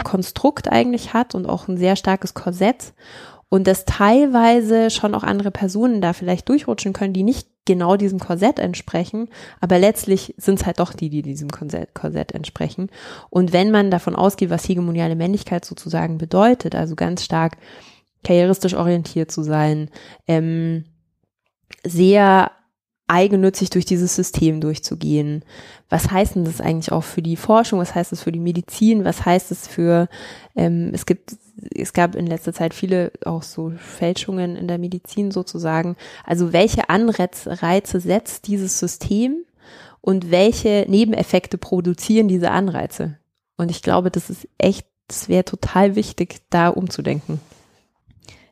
Konstrukt 0.05 0.71
eigentlich 0.71 1.13
hat 1.13 1.35
und 1.35 1.45
auch 1.45 1.67
ein 1.67 1.75
sehr 1.75 1.97
starkes 1.97 2.35
Korsett 2.35 2.93
und 3.49 3.67
dass 3.67 3.83
teilweise 3.83 4.89
schon 4.89 5.13
auch 5.13 5.23
andere 5.23 5.51
Personen 5.51 5.99
da 5.99 6.13
vielleicht 6.13 6.47
durchrutschen 6.47 6.93
können, 6.93 7.11
die 7.11 7.23
nicht 7.23 7.49
genau 7.65 7.97
diesem 7.97 8.19
Korsett 8.19 8.59
entsprechen, 8.59 9.27
aber 9.59 9.77
letztlich 9.77 10.35
sind 10.37 10.61
es 10.61 10.65
halt 10.65 10.79
doch 10.79 10.93
die, 10.93 11.09
die 11.09 11.21
diesem 11.21 11.49
Korsett, 11.49 11.93
Korsett 11.93 12.31
entsprechen. 12.31 12.89
Und 13.29 13.51
wenn 13.51 13.71
man 13.71 13.91
davon 13.91 14.15
ausgeht, 14.15 14.49
was 14.49 14.69
hegemoniale 14.69 15.17
Männlichkeit 15.17 15.65
sozusagen 15.65 16.17
bedeutet, 16.17 16.75
also 16.75 16.95
ganz 16.95 17.25
stark 17.25 17.57
karrieristisch 18.23 18.73
orientiert 18.73 19.31
zu 19.31 19.43
sein, 19.43 19.89
ähm, 20.27 20.85
sehr 21.85 22.51
eigennützig 23.07 23.69
durch 23.69 23.85
dieses 23.85 24.15
System 24.15 24.61
durchzugehen. 24.61 25.43
Was 25.89 26.09
heißt 26.09 26.35
denn 26.35 26.45
das 26.45 26.61
eigentlich 26.61 26.91
auch 26.91 27.03
für 27.03 27.21
die 27.21 27.35
Forschung? 27.35 27.79
Was 27.79 27.93
heißt 27.93 28.11
das 28.11 28.23
für 28.23 28.31
die 28.31 28.39
Medizin? 28.39 29.03
Was 29.03 29.25
heißt 29.25 29.51
es 29.51 29.67
für, 29.67 30.07
ähm, 30.55 30.91
es 30.93 31.05
gibt, 31.05 31.35
es 31.75 31.93
gab 31.93 32.15
in 32.15 32.25
letzter 32.25 32.53
Zeit 32.53 32.73
viele 32.73 33.11
auch 33.25 33.43
so 33.43 33.71
Fälschungen 33.77 34.55
in 34.55 34.67
der 34.67 34.77
Medizin 34.77 35.31
sozusagen. 35.31 35.95
Also 36.25 36.53
welche 36.53 36.89
Anreize 36.89 37.99
setzt 37.99 38.47
dieses 38.47 38.79
System 38.79 39.43
und 40.01 40.31
welche 40.31 40.85
Nebeneffekte 40.87 41.57
produzieren 41.57 42.27
diese 42.27 42.51
Anreize? 42.51 43.17
Und 43.57 43.69
ich 43.69 43.83
glaube, 43.83 44.11
das 44.11 44.29
ist 44.29 44.47
echt, 44.57 44.87
das 45.07 45.29
wäre 45.29 45.45
total 45.45 45.95
wichtig, 45.95 46.37
da 46.49 46.69
umzudenken 46.69 47.39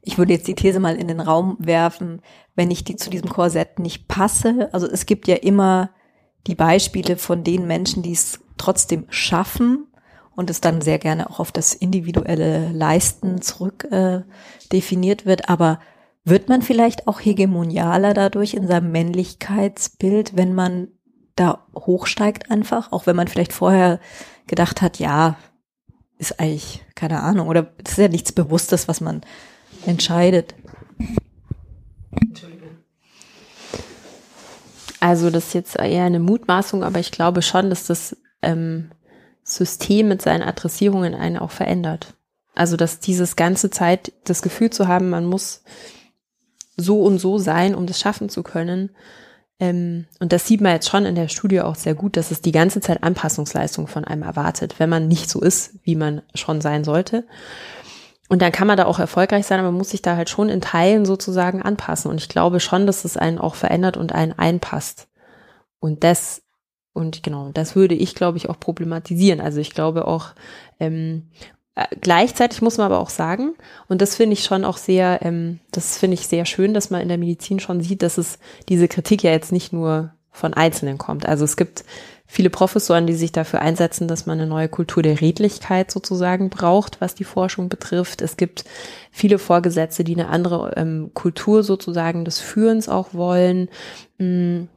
ich 0.01 0.17
würde 0.17 0.33
jetzt 0.33 0.47
die 0.47 0.55
These 0.55 0.79
mal 0.79 0.95
in 0.95 1.07
den 1.07 1.19
Raum 1.19 1.57
werfen, 1.59 2.21
wenn 2.55 2.71
ich 2.71 2.83
die 2.83 2.95
zu 2.95 3.09
diesem 3.09 3.29
Korsett 3.29 3.79
nicht 3.79 4.07
passe. 4.07 4.69
Also 4.71 4.87
es 4.87 5.05
gibt 5.05 5.27
ja 5.27 5.35
immer 5.35 5.91
die 6.47 6.55
Beispiele 6.55 7.17
von 7.17 7.43
den 7.43 7.67
Menschen, 7.67 8.01
die 8.01 8.13
es 8.13 8.39
trotzdem 8.57 9.05
schaffen 9.09 9.87
und 10.35 10.49
es 10.49 10.61
dann 10.61 10.81
sehr 10.81 10.97
gerne 10.97 11.29
auch 11.29 11.39
auf 11.39 11.51
das 11.51 11.73
individuelle 11.73 12.71
Leisten 12.71 13.41
zurück 13.41 13.87
äh, 13.91 14.21
definiert 14.71 15.25
wird. 15.25 15.49
Aber 15.49 15.79
wird 16.23 16.49
man 16.49 16.61
vielleicht 16.61 17.07
auch 17.07 17.19
hegemonialer 17.19 18.13
dadurch 18.13 18.53
in 18.53 18.67
seinem 18.67 18.91
Männlichkeitsbild, 18.91 20.35
wenn 20.35 20.53
man 20.53 20.87
da 21.35 21.65
hochsteigt 21.75 22.51
einfach, 22.51 22.91
auch 22.91 23.05
wenn 23.05 23.15
man 23.15 23.27
vielleicht 23.27 23.53
vorher 23.53 23.99
gedacht 24.47 24.81
hat, 24.81 24.99
ja, 24.99 25.37
ist 26.17 26.39
eigentlich 26.39 26.85
keine 26.93 27.21
Ahnung 27.21 27.47
oder 27.47 27.73
es 27.83 27.93
ist 27.93 27.97
ja 27.97 28.07
nichts 28.07 28.31
Bewusstes, 28.31 28.87
was 28.87 29.01
man 29.01 29.21
entscheidet. 29.85 30.55
Also 34.99 35.31
das 35.31 35.47
ist 35.47 35.53
jetzt 35.53 35.79
eher 35.79 36.03
eine 36.03 36.19
Mutmaßung, 36.19 36.83
aber 36.83 36.99
ich 36.99 37.11
glaube 37.11 37.41
schon, 37.41 37.69
dass 37.71 37.87
das 37.87 38.15
ähm, 38.43 38.91
System 39.43 40.07
mit 40.07 40.21
seinen 40.21 40.43
Adressierungen 40.43 41.15
einen 41.15 41.37
auch 41.37 41.51
verändert. 41.51 42.13
Also 42.53 42.77
dass 42.77 42.99
dieses 42.99 43.35
ganze 43.35 43.71
Zeit 43.71 44.13
das 44.25 44.43
Gefühl 44.43 44.69
zu 44.69 44.87
haben, 44.87 45.09
man 45.09 45.25
muss 45.25 45.63
so 46.77 47.01
und 47.01 47.17
so 47.17 47.37
sein, 47.39 47.73
um 47.73 47.87
das 47.87 47.99
schaffen 47.99 48.29
zu 48.29 48.43
können. 48.43 48.91
Ähm, 49.59 50.05
und 50.19 50.33
das 50.33 50.47
sieht 50.47 50.61
man 50.61 50.73
jetzt 50.73 50.89
schon 50.89 51.05
in 51.05 51.15
der 51.15 51.29
Studie 51.29 51.61
auch 51.61 51.75
sehr 51.75 51.95
gut, 51.95 52.15
dass 52.17 52.31
es 52.31 52.41
die 52.41 52.51
ganze 52.51 52.81
Zeit 52.81 53.03
Anpassungsleistung 53.03 53.87
von 53.87 54.05
einem 54.05 54.23
erwartet, 54.23 54.75
wenn 54.79 54.89
man 54.89 55.07
nicht 55.07 55.29
so 55.29 55.41
ist, 55.41 55.79
wie 55.83 55.95
man 55.95 56.21
schon 56.35 56.61
sein 56.61 56.83
sollte. 56.83 57.25
Und 58.31 58.41
dann 58.41 58.53
kann 58.53 58.65
man 58.65 58.77
da 58.77 58.85
auch 58.85 58.97
erfolgreich 58.97 59.45
sein, 59.45 59.59
aber 59.59 59.71
man 59.71 59.77
muss 59.77 59.89
sich 59.89 60.01
da 60.01 60.15
halt 60.15 60.29
schon 60.29 60.47
in 60.47 60.61
Teilen 60.61 61.03
sozusagen 61.03 61.61
anpassen. 61.61 62.09
Und 62.09 62.21
ich 62.21 62.29
glaube 62.29 62.61
schon, 62.61 62.87
dass 62.87 63.03
es 63.03 63.17
einen 63.17 63.37
auch 63.37 63.55
verändert 63.55 63.97
und 63.97 64.13
einen 64.13 64.31
einpasst. 64.31 65.09
Und 65.81 66.05
das, 66.05 66.41
und 66.93 67.23
genau, 67.23 67.51
das 67.53 67.75
würde 67.75 67.93
ich, 67.93 68.15
glaube 68.15 68.37
ich, 68.37 68.47
auch 68.47 68.57
problematisieren. 68.57 69.41
Also 69.41 69.59
ich 69.59 69.71
glaube 69.71 70.07
auch, 70.07 70.27
ähm, 70.79 71.29
äh, 71.75 71.87
gleichzeitig 71.99 72.61
muss 72.61 72.77
man 72.77 72.85
aber 72.85 72.99
auch 72.99 73.09
sagen, 73.09 73.53
und 73.89 74.01
das 74.01 74.15
finde 74.15 74.31
ich 74.35 74.45
schon 74.45 74.63
auch 74.63 74.77
sehr, 74.77 75.19
ähm, 75.23 75.59
das 75.73 75.97
finde 75.97 76.13
ich 76.13 76.25
sehr 76.25 76.45
schön, 76.45 76.73
dass 76.73 76.89
man 76.89 77.01
in 77.01 77.09
der 77.09 77.17
Medizin 77.17 77.59
schon 77.59 77.81
sieht, 77.81 78.01
dass 78.01 78.17
es 78.17 78.39
diese 78.69 78.87
Kritik 78.87 79.23
ja 79.23 79.31
jetzt 79.31 79.51
nicht 79.51 79.73
nur 79.73 80.13
von 80.29 80.53
Einzelnen 80.53 80.97
kommt. 80.97 81.25
Also 81.25 81.43
es 81.43 81.57
gibt 81.57 81.83
viele 82.31 82.49
Professoren, 82.49 83.07
die 83.07 83.13
sich 83.13 83.33
dafür 83.33 83.59
einsetzen, 83.61 84.07
dass 84.07 84.25
man 84.25 84.39
eine 84.39 84.47
neue 84.47 84.69
Kultur 84.69 85.03
der 85.03 85.19
Redlichkeit 85.19 85.91
sozusagen 85.91 86.49
braucht, 86.49 87.01
was 87.01 87.13
die 87.13 87.25
Forschung 87.25 87.67
betrifft. 87.67 88.21
Es 88.21 88.37
gibt 88.37 88.63
viele 89.11 89.37
Vorgesetzte, 89.37 90.05
die 90.05 90.13
eine 90.13 90.29
andere 90.29 90.73
ähm, 90.77 91.11
Kultur 91.13 91.61
sozusagen 91.61 92.23
des 92.23 92.39
Führens 92.39 92.87
auch 92.87 93.13
wollen. 93.13 93.67
Mh, 94.17 94.27
mm, 94.27 94.69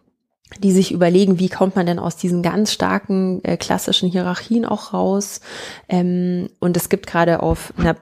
die 0.61 0.73
sich 0.73 0.93
überlegen, 0.93 1.41
wie 1.41 1.49
kommt 1.49 1.75
man 1.75 1.87
denn 1.87 1.99
aus 1.99 2.17
diesen 2.17 2.43
ganz 2.43 2.73
starken 2.73 3.43
äh, 3.43 3.57
klassischen 3.57 4.09
Hierarchien 4.09 4.65
auch 4.65 4.93
raus. 4.93 5.41
Ähm, 5.89 6.49
und 6.61 6.77
es 6.77 6.89
gibt 6.91 7.09
gerade 7.09 7.43
auf 7.43 7.73
einer 7.77 7.97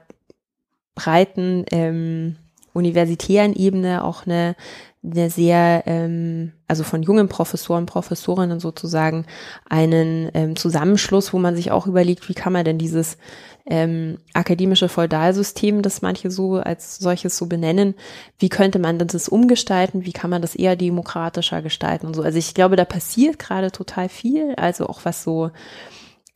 breiten 0.93 1.65
ähm, 1.71 2.35
universitären 2.73 3.53
Ebene 3.53 4.03
auch 4.03 4.27
eine 4.27 4.55
eine 5.03 5.29
sehr, 5.29 5.83
ähm, 5.85 6.53
also 6.67 6.83
von 6.83 7.03
jungen 7.03 7.27
Professoren, 7.27 7.85
Professorinnen 7.85 8.59
sozusagen, 8.59 9.25
einen 9.69 10.29
ähm, 10.33 10.55
Zusammenschluss, 10.55 11.33
wo 11.33 11.39
man 11.39 11.55
sich 11.55 11.71
auch 11.71 11.87
überlegt, 11.87 12.29
wie 12.29 12.33
kann 12.33 12.53
man 12.53 12.63
denn 12.63 12.77
dieses 12.77 13.17
ähm, 13.65 14.17
akademische 14.33 14.89
Feudalsystem, 14.89 15.81
das 15.81 16.01
manche 16.01 16.31
so 16.31 16.55
als 16.55 16.97
solches 16.97 17.37
so 17.37 17.47
benennen, 17.47 17.95
wie 18.39 18.49
könnte 18.49 18.79
man 18.79 18.97
das 18.97 19.29
umgestalten, 19.29 20.05
wie 20.05 20.13
kann 20.13 20.29
man 20.29 20.41
das 20.41 20.55
eher 20.55 20.75
demokratischer 20.75 21.61
gestalten 21.61 22.07
und 22.07 22.13
so. 22.13 22.23
Also 22.23 22.37
ich 22.37 22.53
glaube, 22.53 22.75
da 22.75 22.85
passiert 22.85 23.39
gerade 23.39 23.71
total 23.71 24.09
viel, 24.09 24.53
also 24.55 24.87
auch 24.87 25.01
was 25.03 25.23
so 25.23 25.51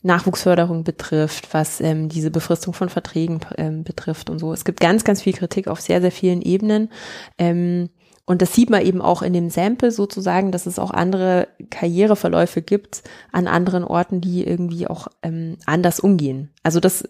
Nachwuchsförderung 0.04 0.84
betrifft, 0.84 1.54
was 1.54 1.82
ähm, 1.82 2.08
diese 2.08 2.32
Befristung 2.32 2.74
von 2.74 2.90
Verträgen 2.90 3.40
ähm, 3.58 3.84
betrifft 3.84 4.30
und 4.30 4.40
so. 4.40 4.54
Es 4.54 4.64
gibt 4.64 4.80
ganz, 4.80 5.04
ganz 5.04 5.22
viel 5.22 5.34
Kritik 5.34 5.68
auf 5.68 5.82
sehr, 5.82 6.02
sehr 6.02 6.12
vielen 6.12 6.42
Ebenen. 6.42 6.90
Ähm, 7.38 7.90
und 8.28 8.42
das 8.42 8.54
sieht 8.54 8.70
man 8.70 8.86
eben 8.86 9.02
auch 9.02 9.22
in 9.22 9.32
dem 9.32 9.50
Sample 9.50 9.90
sozusagen, 9.90 10.52
dass 10.52 10.66
es 10.66 10.80
auch 10.80 10.92
andere 10.92 11.48
Karriereverläufe 11.70 12.62
gibt 12.62 13.04
an 13.32 13.48
anderen 13.48 13.86
Orten, 13.86 14.20
die 14.20 14.46
irgendwie 14.46 14.86
auch 14.86 15.08
ähm, 15.24 15.56
anders 15.66 16.02
umgehen. 16.02 16.52
Also 16.62 16.82
das 16.82 17.08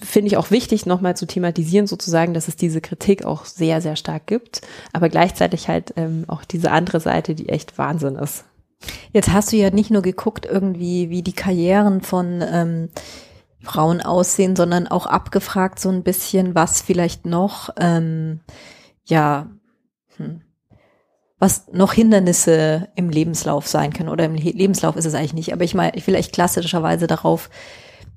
finde 0.00 0.28
ich 0.28 0.38
auch 0.38 0.50
wichtig, 0.50 0.86
nochmal 0.86 1.16
zu 1.16 1.26
thematisieren, 1.26 1.86
sozusagen, 1.86 2.32
dass 2.32 2.48
es 2.48 2.56
diese 2.56 2.80
Kritik 2.80 3.26
auch 3.26 3.44
sehr, 3.44 3.82
sehr 3.82 3.94
stark 3.94 4.26
gibt, 4.26 4.62
aber 4.94 5.10
gleichzeitig 5.10 5.68
halt 5.68 5.92
ähm, 5.96 6.24
auch 6.28 6.44
diese 6.44 6.70
andere 6.70 7.00
Seite, 7.00 7.34
die 7.34 7.50
echt 7.50 7.76
Wahnsinn 7.76 8.16
ist. 8.16 8.44
Jetzt 9.12 9.30
hast 9.30 9.52
du 9.52 9.56
ja 9.56 9.70
nicht 9.70 9.90
nur 9.90 10.02
geguckt, 10.02 10.46
irgendwie, 10.46 11.10
wie 11.10 11.22
die 11.22 11.34
Karrieren 11.34 12.00
von 12.00 12.42
ähm, 12.42 12.88
Frauen 13.62 14.00
aussehen, 14.00 14.56
sondern 14.56 14.88
auch 14.88 15.04
abgefragt 15.04 15.78
so 15.78 15.90
ein 15.90 16.02
bisschen, 16.02 16.54
was 16.54 16.80
vielleicht 16.80 17.26
noch 17.26 17.68
ähm, 17.78 18.40
ja. 19.04 19.48
Was 21.42 21.64
noch 21.72 21.92
Hindernisse 21.92 22.86
im 22.94 23.10
Lebenslauf 23.10 23.66
sein 23.66 23.92
können. 23.92 24.10
Oder 24.10 24.26
im 24.26 24.36
Lebenslauf 24.36 24.94
ist 24.94 25.06
es 25.06 25.14
eigentlich 25.14 25.34
nicht. 25.34 25.52
Aber 25.52 25.64
ich 25.64 25.74
meine, 25.74 25.96
ich 25.96 26.06
will 26.06 26.14
echt 26.14 26.32
klassischerweise 26.32 27.08
darauf, 27.08 27.50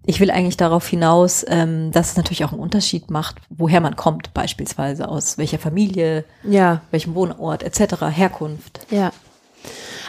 ich 0.05 0.19
will 0.19 0.30
eigentlich 0.30 0.57
darauf 0.57 0.88
hinaus, 0.88 1.43
ähm, 1.47 1.91
dass 1.91 2.11
es 2.11 2.17
natürlich 2.17 2.45
auch 2.45 2.51
einen 2.51 2.61
Unterschied 2.61 3.09
macht, 3.09 3.38
woher 3.49 3.82
man 3.82 3.95
kommt, 3.95 4.36
beispielsweise 4.36 5.09
aus 5.09 5.39
welcher 5.39 5.57
Familie, 5.57 6.23
ja. 6.43 6.82
welchem 6.91 7.15
Wohnort 7.15 7.63
etc., 7.63 7.95
Herkunft. 8.11 8.86
Ja. 8.91 9.11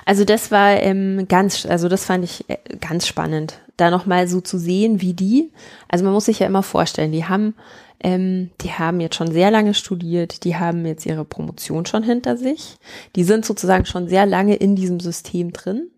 Also 0.05 0.27
das 0.27 0.51
war 0.51 0.73
ähm, 0.73 1.27
ganz, 1.27 1.65
also 1.65 1.89
das 1.89 2.05
fand 2.05 2.23
ich 2.23 2.45
äh, 2.51 2.59
ganz 2.83 3.07
spannend, 3.07 3.61
da 3.77 3.91
nochmal 3.91 4.29
so 4.29 4.41
zu 4.41 4.59
sehen, 4.59 5.01
wie 5.01 5.15
die, 5.15 5.53
also 5.89 6.05
man 6.05 6.15
muss 6.15 6.27
sich 6.27 6.39
ja 6.39 6.47
immer 6.47 6.63
vorstellen, 6.63 7.13
die 7.13 7.25
haben, 7.25 7.55
ähm, 8.01 8.51
die 8.61 8.73
haben 8.73 9.01
jetzt 9.01 9.17
schon 9.17 9.31
sehr 9.31 9.51
lange 9.51 9.75
studiert, 9.75 10.45
die 10.45 10.57
haben 10.57 10.87
jetzt 10.87 11.07
ihre 11.07 11.25
Promotion 11.25 11.87
schon 11.87 12.03
hinter 12.03 12.37
sich, 12.37 12.77
die 13.15 13.25
sind 13.25 13.45
sozusagen 13.45 13.87
schon 13.87 14.09
sehr 14.09 14.27
lange 14.27 14.57
in 14.57 14.77
diesem 14.77 15.01
System 15.01 15.53
drin 15.53 15.91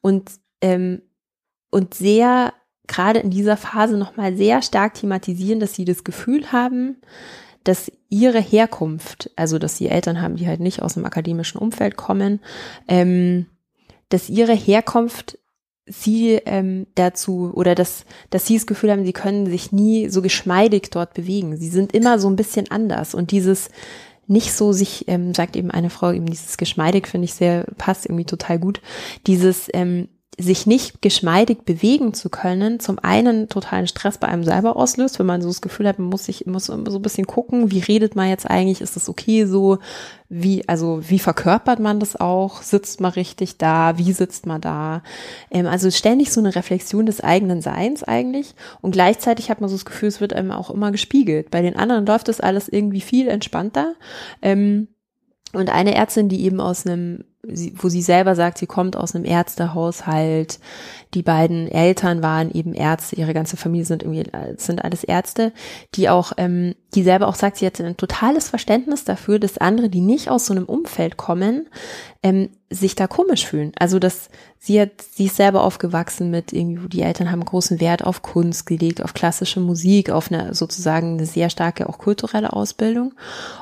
und 0.00 0.30
ähm, 0.60 1.02
und 1.70 1.94
sehr 1.94 2.52
gerade 2.86 3.20
in 3.20 3.30
dieser 3.30 3.56
Phase 3.56 3.96
nochmal 3.96 4.36
sehr 4.36 4.62
stark 4.62 4.94
thematisieren, 4.94 5.60
dass 5.60 5.74
sie 5.74 5.84
das 5.84 6.02
Gefühl 6.02 6.50
haben, 6.50 6.96
dass 7.62 7.92
ihre 8.08 8.40
Herkunft, 8.40 9.30
also 9.36 9.58
dass 9.58 9.76
sie 9.76 9.88
Eltern 9.88 10.20
haben, 10.20 10.36
die 10.36 10.48
halt 10.48 10.60
nicht 10.60 10.82
aus 10.82 10.94
dem 10.94 11.04
akademischen 11.04 11.58
Umfeld 11.58 11.96
kommen, 11.96 12.40
ähm, 12.88 13.46
dass 14.08 14.28
ihre 14.28 14.54
Herkunft 14.54 15.38
sie 15.86 16.40
ähm, 16.46 16.86
dazu 16.94 17.52
oder 17.54 17.74
dass, 17.74 18.04
dass 18.30 18.46
sie 18.46 18.56
das 18.56 18.66
Gefühl 18.66 18.92
haben, 18.92 19.04
sie 19.04 19.12
können 19.12 19.46
sich 19.46 19.72
nie 19.72 20.08
so 20.08 20.22
geschmeidig 20.22 20.90
dort 20.90 21.14
bewegen. 21.14 21.56
Sie 21.56 21.68
sind 21.68 21.92
immer 21.92 22.18
so 22.18 22.28
ein 22.28 22.36
bisschen 22.36 22.70
anders 22.70 23.14
und 23.14 23.30
dieses 23.30 23.70
nicht 24.26 24.52
so 24.52 24.72
sich, 24.72 25.08
ähm, 25.08 25.34
sagt 25.34 25.56
eben 25.56 25.72
eine 25.72 25.90
Frau, 25.90 26.12
eben 26.12 26.26
dieses 26.26 26.56
geschmeidig 26.56 27.08
finde 27.08 27.24
ich 27.24 27.34
sehr, 27.34 27.64
passt 27.76 28.06
irgendwie 28.06 28.24
total 28.24 28.60
gut, 28.60 28.80
dieses 29.26 29.68
ähm, 29.74 30.08
sich 30.38 30.66
nicht 30.66 31.02
geschmeidig 31.02 31.64
bewegen 31.64 32.14
zu 32.14 32.30
können, 32.30 32.80
zum 32.80 32.98
einen 33.00 33.48
totalen 33.48 33.86
Stress 33.86 34.16
bei 34.16 34.28
einem 34.28 34.44
selber 34.44 34.76
auslöst, 34.76 35.18
wenn 35.18 35.26
man 35.26 35.42
so 35.42 35.48
das 35.48 35.60
Gefühl 35.60 35.88
hat, 35.88 35.98
man 35.98 36.08
muss 36.08 36.24
sich 36.24 36.46
muss 36.46 36.66
so 36.66 36.74
ein 36.74 37.02
bisschen 37.02 37.26
gucken, 37.26 37.70
wie 37.70 37.80
redet 37.80 38.16
man 38.16 38.28
jetzt 38.28 38.48
eigentlich, 38.48 38.80
ist 38.80 38.96
das 38.96 39.08
okay 39.08 39.44
so, 39.44 39.78
wie, 40.28 40.66
also 40.68 41.00
wie 41.08 41.18
verkörpert 41.18 41.80
man 41.80 42.00
das 42.00 42.18
auch, 42.18 42.62
sitzt 42.62 43.00
man 43.00 43.12
richtig 43.12 43.58
da, 43.58 43.98
wie 43.98 44.12
sitzt 44.12 44.46
man 44.46 44.60
da, 44.60 45.02
ähm, 45.50 45.66
also 45.66 45.90
ständig 45.90 46.32
so 46.32 46.40
eine 46.40 46.54
Reflexion 46.54 47.06
des 47.06 47.20
eigenen 47.20 47.60
Seins 47.60 48.04
eigentlich. 48.04 48.54
Und 48.80 48.92
gleichzeitig 48.92 49.50
hat 49.50 49.60
man 49.60 49.68
so 49.68 49.74
das 49.74 49.84
Gefühl, 49.84 50.08
es 50.08 50.20
wird 50.20 50.32
einem 50.32 50.52
auch 50.52 50.70
immer 50.70 50.92
gespiegelt. 50.92 51.50
Bei 51.50 51.60
den 51.60 51.76
anderen 51.76 52.06
läuft 52.06 52.28
das 52.28 52.40
alles 52.40 52.68
irgendwie 52.68 53.00
viel 53.00 53.28
entspannter. 53.28 53.94
Ähm, 54.40 54.88
und 55.52 55.68
eine 55.68 55.96
Ärztin, 55.96 56.28
die 56.28 56.44
eben 56.44 56.60
aus 56.60 56.86
einem 56.86 57.24
wo 57.42 57.88
sie 57.88 58.02
selber 58.02 58.34
sagt, 58.34 58.58
sie 58.58 58.66
kommt 58.66 58.96
aus 58.96 59.14
einem 59.14 59.24
Ärztehaushalt. 59.24 60.58
Die 61.14 61.22
beiden 61.22 61.68
Eltern 61.68 62.22
waren 62.22 62.50
eben 62.50 62.74
Ärzte, 62.74 63.16
ihre 63.16 63.32
ganze 63.32 63.56
Familie 63.56 63.86
sind 63.86 64.02
irgendwie 64.02 64.30
sind 64.58 64.84
alles 64.84 65.04
Ärzte, 65.04 65.52
die 65.94 66.10
auch, 66.10 66.32
ähm, 66.36 66.74
die 66.94 67.02
selber 67.02 67.28
auch 67.28 67.34
sagt, 67.34 67.56
sie 67.56 67.66
hat 67.66 67.80
ein 67.80 67.96
totales 67.96 68.50
Verständnis 68.50 69.04
dafür, 69.04 69.38
dass 69.38 69.58
andere, 69.58 69.88
die 69.88 70.02
nicht 70.02 70.28
aus 70.28 70.46
so 70.46 70.52
einem 70.52 70.66
Umfeld 70.66 71.16
kommen, 71.16 71.68
ähm, 72.22 72.50
sich 72.68 72.94
da 72.94 73.06
komisch 73.06 73.46
fühlen. 73.46 73.72
Also 73.78 73.98
dass 73.98 74.28
sie 74.58 74.80
hat, 74.80 74.90
sie 75.00 75.26
ist 75.26 75.36
selber 75.36 75.64
aufgewachsen 75.64 76.30
mit 76.30 76.52
irgendwie, 76.52 76.88
die 76.88 77.02
Eltern 77.02 77.32
haben 77.32 77.44
großen 77.44 77.80
Wert 77.80 78.04
auf 78.04 78.20
Kunst 78.20 78.66
gelegt, 78.66 79.02
auf 79.02 79.14
klassische 79.14 79.60
Musik, 79.60 80.10
auf 80.10 80.30
eine 80.30 80.54
sozusagen 80.54 81.14
eine 81.14 81.26
sehr 81.26 81.48
starke 81.48 81.88
auch 81.88 81.98
kulturelle 81.98 82.52
Ausbildung 82.52 83.14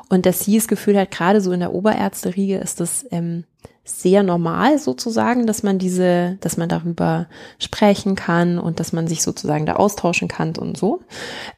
und 0.08 0.26
dass 0.26 0.40
sie 0.40 0.56
das 0.56 0.66
Gefühl 0.66 0.98
hat, 0.98 1.12
gerade 1.12 1.40
so 1.40 1.52
in 1.52 1.60
der 1.60 1.72
Oberärzteriege 1.72 2.58
ist 2.58 2.80
das 2.80 3.06
ähm, 3.12 3.44
sehr 3.84 4.22
normal 4.22 4.78
sozusagen, 4.78 5.46
dass 5.46 5.62
man 5.62 5.78
diese, 5.78 6.36
dass 6.40 6.56
man 6.56 6.68
darüber 6.68 7.26
sprechen 7.58 8.16
kann 8.16 8.58
und 8.58 8.80
dass 8.80 8.92
man 8.92 9.06
sich 9.08 9.22
sozusagen 9.22 9.66
da 9.66 9.76
austauschen 9.76 10.28
kann 10.28 10.56
und 10.56 10.76
so. 10.76 11.00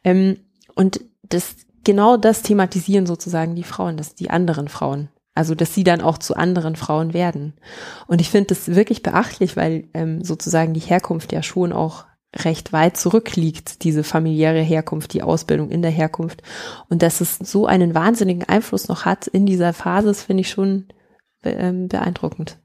Ähm, 0.03 0.37
und 0.75 1.01
das, 1.23 1.55
genau 1.83 2.17
das 2.17 2.41
thematisieren 2.41 3.05
sozusagen 3.05 3.55
die 3.55 3.63
Frauen, 3.63 3.97
dass 3.97 4.15
die 4.15 4.29
anderen 4.29 4.69
Frauen. 4.69 5.09
Also, 5.33 5.55
dass 5.55 5.73
sie 5.73 5.85
dann 5.85 6.01
auch 6.01 6.17
zu 6.17 6.35
anderen 6.35 6.75
Frauen 6.75 7.13
werden. 7.13 7.53
Und 8.07 8.19
ich 8.19 8.29
finde 8.29 8.47
das 8.47 8.67
wirklich 8.67 9.01
beachtlich, 9.01 9.55
weil 9.55 9.87
ähm, 9.93 10.23
sozusagen 10.23 10.73
die 10.73 10.81
Herkunft 10.81 11.31
ja 11.31 11.41
schon 11.41 11.71
auch 11.71 12.05
recht 12.35 12.73
weit 12.73 12.97
zurückliegt, 12.97 13.83
diese 13.83 14.03
familiäre 14.03 14.61
Herkunft, 14.61 15.13
die 15.13 15.23
Ausbildung 15.23 15.69
in 15.69 15.81
der 15.81 15.91
Herkunft. 15.91 16.43
Und 16.89 17.01
dass 17.01 17.21
es 17.21 17.35
so 17.35 17.65
einen 17.65 17.93
wahnsinnigen 17.93 18.47
Einfluss 18.47 18.87
noch 18.87 19.05
hat 19.05 19.27
in 19.27 19.45
dieser 19.45 19.73
Phase, 19.73 20.13
finde 20.13 20.41
ich 20.41 20.49
schon 20.49 20.87
beeindruckend. 21.41 22.57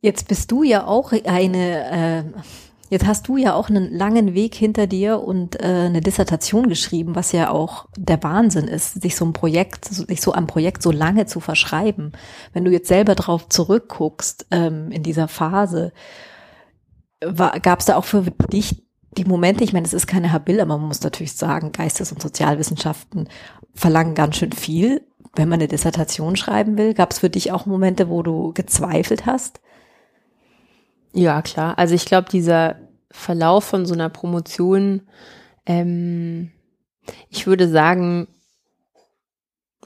Jetzt 0.00 0.28
bist 0.28 0.50
du 0.52 0.62
ja 0.62 0.86
auch 0.86 1.12
eine, 1.12 1.90
äh, 1.90 2.40
jetzt 2.90 3.06
hast 3.06 3.28
du 3.28 3.36
ja 3.36 3.54
auch 3.54 3.68
einen 3.68 3.92
langen 3.92 4.34
Weg 4.34 4.54
hinter 4.54 4.86
dir 4.86 5.20
und 5.20 5.60
äh, 5.60 5.64
eine 5.64 6.00
Dissertation 6.00 6.68
geschrieben, 6.68 7.14
was 7.16 7.32
ja 7.32 7.50
auch 7.50 7.86
der 7.96 8.22
Wahnsinn 8.22 8.68
ist, 8.68 9.02
sich 9.02 9.16
so 9.16 9.24
ein 9.24 9.32
Projekt, 9.32 9.86
sich 9.86 10.20
so 10.20 10.32
am 10.32 10.46
Projekt 10.46 10.82
so 10.82 10.92
lange 10.92 11.26
zu 11.26 11.40
verschreiben. 11.40 12.12
Wenn 12.52 12.64
du 12.64 12.70
jetzt 12.70 12.88
selber 12.88 13.14
drauf 13.14 13.48
zurückguckst 13.48 14.46
ähm, 14.50 14.90
in 14.90 15.02
dieser 15.02 15.28
Phase, 15.28 15.92
gab 17.20 17.80
es 17.80 17.86
da 17.86 17.96
auch 17.96 18.04
für 18.04 18.22
dich 18.52 18.86
die 19.16 19.24
Momente, 19.24 19.64
ich 19.64 19.72
meine, 19.72 19.86
es 19.86 19.94
ist 19.94 20.06
keine 20.06 20.32
Habil, 20.32 20.60
aber 20.60 20.76
man 20.76 20.88
muss 20.88 21.00
natürlich 21.00 21.32
sagen, 21.32 21.72
Geistes- 21.72 22.12
und 22.12 22.20
Sozialwissenschaften 22.20 23.28
verlangen 23.74 24.14
ganz 24.14 24.36
schön 24.36 24.52
viel 24.52 25.02
wenn 25.36 25.48
man 25.48 25.60
eine 25.60 25.68
Dissertation 25.68 26.36
schreiben 26.36 26.76
will, 26.78 26.94
gab 26.94 27.12
es 27.12 27.20
für 27.20 27.30
dich 27.30 27.52
auch 27.52 27.66
Momente, 27.66 28.08
wo 28.08 28.22
du 28.22 28.52
gezweifelt 28.52 29.26
hast? 29.26 29.60
Ja, 31.12 31.42
klar. 31.42 31.78
Also 31.78 31.94
ich 31.94 32.04
glaube, 32.04 32.28
dieser 32.30 32.76
Verlauf 33.10 33.64
von 33.64 33.86
so 33.86 33.94
einer 33.94 34.08
Promotion, 34.08 35.02
ähm, 35.64 36.52
ich 37.30 37.46
würde 37.46 37.68
sagen, 37.68 38.28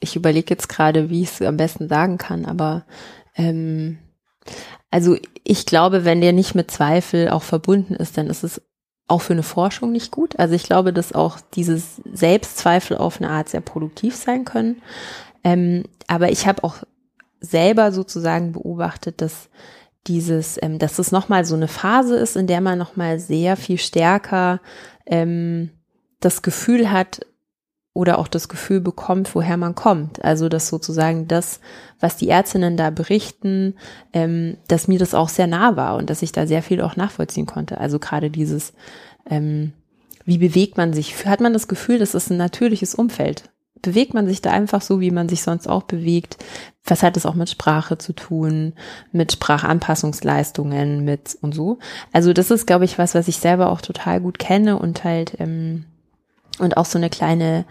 ich 0.01 0.17
überlege 0.17 0.51
jetzt 0.51 0.69
gerade, 0.69 1.11
wie 1.11 1.23
ich 1.23 1.29
es 1.31 1.43
am 1.43 1.57
besten 1.57 1.89
sagen 1.89 2.19
kann, 2.19 2.47
aber 2.47 2.87
ähm, 3.37 3.99
also 4.91 5.17
ich 5.45 5.67
glaube, 5.67 6.05
wenn 6.05 6.21
der 6.21 6.33
nicht 6.33 6.55
mit 6.55 6.71
Zweifel 6.71 7.29
auch 7.29 7.43
verbunden 7.43 7.95
ist, 7.95 8.19
dann 8.19 8.27
ist 8.27 8.43
es 8.43 8.63
auch 9.07 9.23
für 9.23 9.33
eine 9.33 9.43
Forschung 9.43 9.93
nicht 9.93 10.11
gut. 10.11 10.39
Also 10.39 10.55
ich 10.55 10.63
glaube, 10.63 10.93
dass 10.93 11.13
auch 11.13 11.39
dieses 11.55 12.01
Selbstzweifel 12.13 12.97
auf 12.97 13.19
eine 13.19 13.31
Art 13.31 13.49
sehr 13.49 13.61
produktiv 13.61 14.17
sein 14.17 14.45
können. 14.45 14.83
Ähm, 15.45 15.85
aber 16.07 16.31
ich 16.31 16.47
habe 16.47 16.65
auch 16.65 16.77
selber 17.41 17.93
sozusagen 17.93 18.53
beobachtet, 18.53 19.21
dass 19.21 19.49
dieses, 20.07 20.59
ähm, 20.63 20.79
dass 20.79 20.99
es 20.99 21.13
nochmal 21.13 21.45
so 21.45 21.55
eine 21.55 21.69
Phase 21.69 22.17
ist, 22.17 22.37
in 22.37 22.47
der 22.47 22.61
man 22.61 22.79
nochmal 22.79 23.19
sehr 23.19 23.57
viel 23.57 23.79
stärker 23.79 24.61
ähm, 25.07 25.71
das 26.21 26.43
Gefühl 26.43 26.91
hat 26.91 27.21
oder 27.93 28.19
auch 28.19 28.29
das 28.29 28.49
Gefühl 28.49 28.81
bekommt, 28.81 29.35
woher 29.35 29.57
man 29.57 29.75
kommt. 29.75 30.25
Also 30.25 30.49
dass 30.49 30.69
sozusagen 30.69 31.27
das, 31.29 31.61
was 31.99 32.17
die 32.17 32.29
Ärztinnen 32.29 32.77
da 32.77 32.91
berichten, 32.91 33.75
ähm, 34.13 34.57
dass 34.69 34.89
mir 34.89 34.99
das 34.99 35.15
auch 35.15 35.29
sehr 35.29 35.47
nah 35.47 35.77
war 35.77 35.97
und 35.97 36.09
dass 36.09 36.23
ich 36.23 36.33
da 36.33 36.47
sehr 36.47 36.63
viel 36.63 36.81
auch 36.81 36.97
nachvollziehen 36.97 37.47
konnte. 37.47 37.79
Also 37.79 37.99
gerade 37.99 38.31
dieses, 38.31 38.73
ähm, 39.29 39.73
wie 40.25 40.39
bewegt 40.39 40.77
man 40.77 40.93
sich? 40.93 41.27
Hat 41.27 41.41
man 41.41 41.53
das 41.53 41.69
Gefühl, 41.69 41.99
das 41.99 42.15
ist 42.15 42.31
ein 42.31 42.37
natürliches 42.37 42.95
Umfeld? 42.95 43.51
Bewegt 43.83 44.15
man 44.15 44.27
sich 44.27 44.43
da 44.43 44.51
einfach 44.51 44.83
so, 44.83 45.01
wie 45.01 45.11
man 45.11 45.29
sich 45.29 45.43
sonst 45.43 45.69
auch 45.69 45.85
bewegt. 45.85 46.37
Was 46.85 47.03
hat 47.03 47.17
es 47.17 47.27
auch 47.27 47.35
mit 47.35 47.51
Sprache 47.51 47.99
zu 47.99 48.13
tun, 48.13 48.75
mit 49.13 49.33
Sprachanpassungsleistungen, 49.33 51.05
mit 51.05 51.37
und 51.41 51.55
so. 51.55 51.79
Also 52.13 52.33
das 52.33 52.51
ist, 52.51 52.67
glaube 52.67 52.85
ich, 52.85 52.99
was, 52.99 53.15
was 53.15 53.29
ich 53.29 53.39
selber 53.39 53.71
auch 53.71 53.81
total 53.81 54.21
gut 54.21 54.39
kenne 54.39 54.79
und 54.79 55.05
halt 55.05 55.37
ähm, 55.39 55.85
und 56.59 56.77
auch 56.77 56.85
so 56.85 56.99
eine 56.99 57.11
kleine 57.11 57.65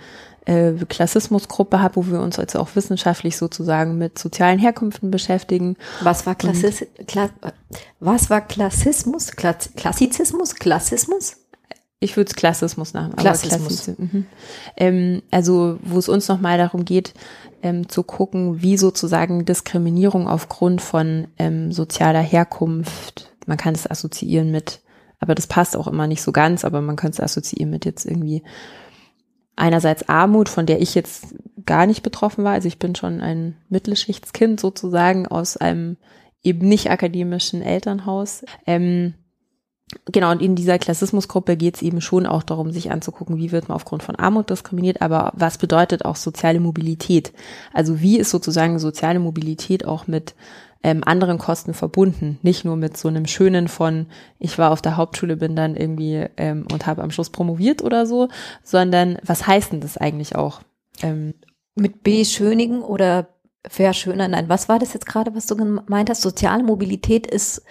äh, 0.45 0.73
Klassismusgruppe 0.87 1.81
habe, 1.81 1.97
wo 1.97 2.07
wir 2.07 2.21
uns 2.21 2.37
jetzt 2.37 2.55
auch 2.55 2.69
wissenschaftlich 2.75 3.37
sozusagen 3.37 3.97
mit 3.97 4.17
sozialen 4.17 4.57
Herkünften 4.57 5.11
beschäftigen. 5.11 5.75
Was 6.01 6.25
war 6.25 6.35
Klassis 6.35 6.85
Kla 7.07 7.29
was 7.99 8.29
war 8.29 8.41
Klassismus? 8.41 9.31
Klassizismus? 9.31 10.55
Klassismus? 10.55 11.37
Ich 12.01 12.15
würde 12.15 12.29
es 12.29 12.35
Klassismus 12.35 12.93
nach. 12.93 13.13
Klassismus. 13.15 13.87
Mhm. 13.87 14.25
Ähm, 14.77 15.21
also 15.31 15.79
wo 15.81 15.99
es 15.99 16.07
uns 16.07 16.27
nochmal 16.29 16.57
darum 16.57 16.85
geht, 16.85 17.13
ähm, 17.61 17.89
zu 17.89 18.03
gucken, 18.03 18.61
wie 18.61 18.77
sozusagen 18.77 19.43
Diskriminierung 19.43 20.27
aufgrund 20.27 20.81
von 20.81 21.27
ähm, 21.37 21.73
sozialer 21.73 22.21
Herkunft, 22.21 23.33
man 23.47 23.57
kann 23.57 23.75
es 23.75 23.89
assoziieren 23.89 24.49
mit, 24.49 24.79
aber 25.19 25.35
das 25.35 25.47
passt 25.47 25.75
auch 25.75 25.87
immer 25.87 26.07
nicht 26.07 26.21
so 26.21 26.31
ganz, 26.31 26.63
aber 26.63 26.79
man 26.81 26.95
könnte 26.95 27.21
es 27.21 27.23
assoziieren 27.23 27.69
mit 27.69 27.83
jetzt 27.83 28.05
irgendwie 28.05 28.43
einerseits 29.57 30.07
Armut, 30.07 30.47
von 30.47 30.65
der 30.65 30.81
ich 30.81 30.95
jetzt 30.95 31.35
gar 31.65 31.85
nicht 31.85 32.01
betroffen 32.01 32.45
war. 32.45 32.53
Also 32.53 32.69
ich 32.69 32.79
bin 32.79 32.95
schon 32.95 33.19
ein 33.19 33.57
Mittelschichtskind 33.67 34.59
sozusagen 34.59 35.27
aus 35.27 35.57
einem 35.57 35.97
eben 36.41 36.67
nicht 36.67 36.89
akademischen 36.89 37.61
Elternhaus. 37.61 38.45
Ähm, 38.65 39.15
Genau, 40.05 40.31
und 40.31 40.41
in 40.41 40.55
dieser 40.55 40.77
Klassismusgruppe 40.77 41.57
geht 41.57 41.75
es 41.75 41.81
eben 41.81 41.99
schon 41.99 42.27
auch 42.27 42.43
darum, 42.43 42.71
sich 42.71 42.91
anzugucken, 42.91 43.37
wie 43.37 43.51
wird 43.51 43.69
man 43.69 43.75
aufgrund 43.75 44.03
von 44.03 44.15
Armut 44.15 44.49
diskriminiert, 44.49 45.01
aber 45.01 45.31
was 45.35 45.57
bedeutet 45.57 46.05
auch 46.05 46.15
soziale 46.15 46.59
Mobilität? 46.59 47.33
Also 47.73 47.99
wie 47.99 48.19
ist 48.19 48.29
sozusagen 48.29 48.77
soziale 48.77 49.19
Mobilität 49.19 49.85
auch 49.85 50.05
mit 50.05 50.35
ähm, 50.83 51.03
anderen 51.03 51.39
Kosten 51.39 51.73
verbunden? 51.73 52.37
Nicht 52.43 52.65
nur 52.65 52.75
mit 52.75 52.97
so 52.97 53.07
einem 53.07 53.25
schönen 53.25 53.67
von, 53.67 54.05
ich 54.37 54.59
war 54.59 54.71
auf 54.71 54.83
der 54.83 54.95
Hauptschule, 54.95 55.37
bin 55.37 55.55
dann 55.55 55.75
irgendwie 55.75 56.27
ähm, 56.37 56.67
und 56.71 56.85
habe 56.85 57.01
am 57.01 57.09
Schluss 57.09 57.31
promoviert 57.31 57.81
oder 57.83 58.05
so, 58.05 58.29
sondern 58.63 59.17
was 59.23 59.47
heißt 59.47 59.71
denn 59.71 59.81
das 59.81 59.97
eigentlich 59.97 60.35
auch? 60.35 60.61
Ähm, 61.01 61.33
mit 61.73 62.03
beschönigen 62.03 62.81
oder 62.81 63.29
verschönern. 63.67 64.31
Nein, 64.31 64.49
was 64.49 64.69
war 64.69 64.77
das 64.77 64.93
jetzt 64.93 65.07
gerade, 65.07 65.33
was 65.33 65.47
du 65.47 65.55
gemeint 65.55 66.11
hast? 66.11 66.21
Soziale 66.21 66.63
Mobilität 66.63 67.25
ist 67.25 67.63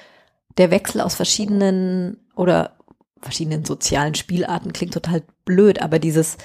der 0.57 0.71
Wechsel 0.71 1.01
aus 1.01 1.15
verschiedenen 1.15 2.19
oder 2.35 2.77
verschiedenen 3.21 3.65
sozialen 3.65 4.15
Spielarten 4.15 4.73
klingt 4.73 4.95
total 4.95 5.23
blöd, 5.45 5.83
aber 5.83 5.99
dieses 5.99 6.37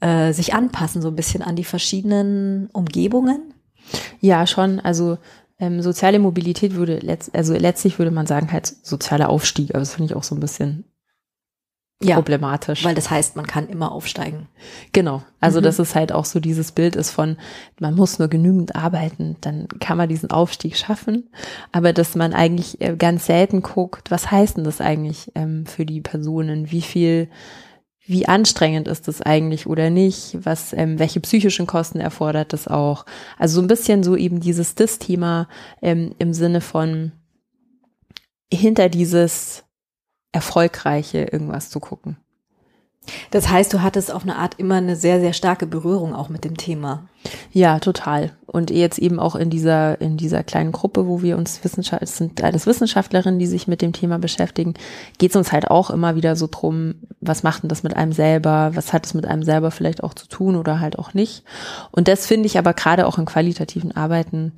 äh, 0.00 0.32
sich 0.32 0.54
anpassen 0.54 1.02
so 1.02 1.08
ein 1.08 1.16
bisschen 1.16 1.42
an 1.42 1.56
die 1.56 1.64
verschiedenen 1.64 2.68
Umgebungen. 2.72 3.54
Ja, 4.20 4.46
schon. 4.46 4.80
Also 4.80 5.18
ähm, 5.58 5.80
soziale 5.82 6.18
Mobilität 6.18 6.74
würde 6.74 6.98
letzt, 6.98 7.34
also 7.34 7.54
letztlich 7.54 7.98
würde 7.98 8.10
man 8.10 8.26
sagen 8.26 8.52
halt 8.52 8.66
sozialer 8.66 9.28
Aufstieg, 9.28 9.70
aber 9.70 9.80
das 9.80 9.94
finde 9.94 10.12
ich 10.12 10.16
auch 10.16 10.22
so 10.22 10.34
ein 10.34 10.40
bisschen 10.40 10.84
ja, 12.02 12.16
problematisch. 12.16 12.84
Weil 12.84 12.94
das 12.94 13.10
heißt, 13.10 13.36
man 13.36 13.46
kann 13.46 13.68
immer 13.68 13.90
aufsteigen. 13.90 14.48
Genau. 14.92 15.22
Also 15.40 15.60
mhm. 15.60 15.64
das 15.64 15.78
ist 15.78 15.94
halt 15.94 16.12
auch 16.12 16.26
so 16.26 16.40
dieses 16.40 16.72
Bild 16.72 16.94
ist 16.94 17.10
von, 17.10 17.38
man 17.80 17.94
muss 17.94 18.18
nur 18.18 18.28
genügend 18.28 18.76
arbeiten, 18.76 19.36
dann 19.40 19.66
kann 19.80 19.96
man 19.96 20.08
diesen 20.08 20.30
Aufstieg 20.30 20.76
schaffen. 20.76 21.30
Aber 21.72 21.94
dass 21.94 22.14
man 22.14 22.34
eigentlich 22.34 22.80
äh, 22.82 22.96
ganz 22.96 23.26
selten 23.26 23.62
guckt, 23.62 24.10
was 24.10 24.30
heißt 24.30 24.58
denn 24.58 24.64
das 24.64 24.82
eigentlich 24.82 25.32
ähm, 25.34 25.64
für 25.64 25.86
die 25.86 26.02
Personen? 26.02 26.70
Wie 26.70 26.82
viel, 26.82 27.30
wie 28.04 28.28
anstrengend 28.28 28.88
ist 28.88 29.08
das 29.08 29.22
eigentlich 29.22 29.66
oder 29.66 29.88
nicht? 29.88 30.36
Was, 30.42 30.74
ähm, 30.74 30.98
welche 30.98 31.20
psychischen 31.20 31.66
Kosten 31.66 31.98
erfordert 31.98 32.52
das 32.52 32.68
auch? 32.68 33.06
Also 33.38 33.54
so 33.54 33.62
ein 33.62 33.68
bisschen 33.68 34.02
so 34.02 34.16
eben 34.16 34.40
dieses 34.40 34.74
Dis-Thema 34.74 35.48
ähm, 35.80 36.14
im 36.18 36.34
Sinne 36.34 36.60
von 36.60 37.12
hinter 38.52 38.90
dieses 38.90 39.65
Erfolgreiche 40.36 41.20
irgendwas 41.32 41.70
zu 41.70 41.80
gucken. 41.80 42.18
Das 43.30 43.48
heißt, 43.48 43.72
du 43.72 43.82
hattest 43.82 44.12
auf 44.12 44.24
eine 44.24 44.36
Art 44.36 44.54
immer 44.58 44.74
eine 44.74 44.96
sehr, 44.96 45.20
sehr 45.20 45.32
starke 45.32 45.66
Berührung 45.66 46.14
auch 46.14 46.28
mit 46.28 46.44
dem 46.44 46.58
Thema. 46.58 47.08
Ja, 47.52 47.78
total. 47.78 48.32
Und 48.46 48.70
jetzt 48.70 48.98
eben 48.98 49.18
auch 49.18 49.34
in 49.34 49.48
dieser, 49.48 50.00
in 50.00 50.16
dieser 50.16 50.42
kleinen 50.42 50.72
Gruppe, 50.72 51.06
wo 51.06 51.22
wir 51.22 51.38
uns 51.38 51.62
Wissenschaft, 51.64 52.02
es 52.02 52.16
sind 52.16 52.42
alles 52.42 52.66
Wissenschaftlerinnen, 52.66 53.38
die 53.38 53.46
sich 53.46 53.66
mit 53.66 53.80
dem 53.80 53.92
Thema 53.92 54.18
beschäftigen, 54.18 54.74
geht 55.18 55.30
es 55.30 55.36
uns 55.36 55.52
halt 55.52 55.70
auch 55.70 55.88
immer 55.90 56.16
wieder 56.16 56.36
so 56.36 56.48
drum, 56.50 56.96
was 57.20 57.42
macht 57.42 57.62
denn 57.62 57.68
das 57.68 57.82
mit 57.82 57.96
einem 57.96 58.12
selber? 58.12 58.72
Was 58.74 58.92
hat 58.92 59.06
es 59.06 59.14
mit 59.14 59.24
einem 59.24 59.42
selber 59.42 59.70
vielleicht 59.70 60.02
auch 60.02 60.12
zu 60.12 60.28
tun 60.28 60.56
oder 60.56 60.80
halt 60.80 60.98
auch 60.98 61.14
nicht? 61.14 61.44
Und 61.92 62.08
das 62.08 62.26
finde 62.26 62.46
ich 62.46 62.58
aber 62.58 62.74
gerade 62.74 63.06
auch 63.06 63.18
in 63.18 63.24
qualitativen 63.24 63.96
Arbeiten 63.96 64.52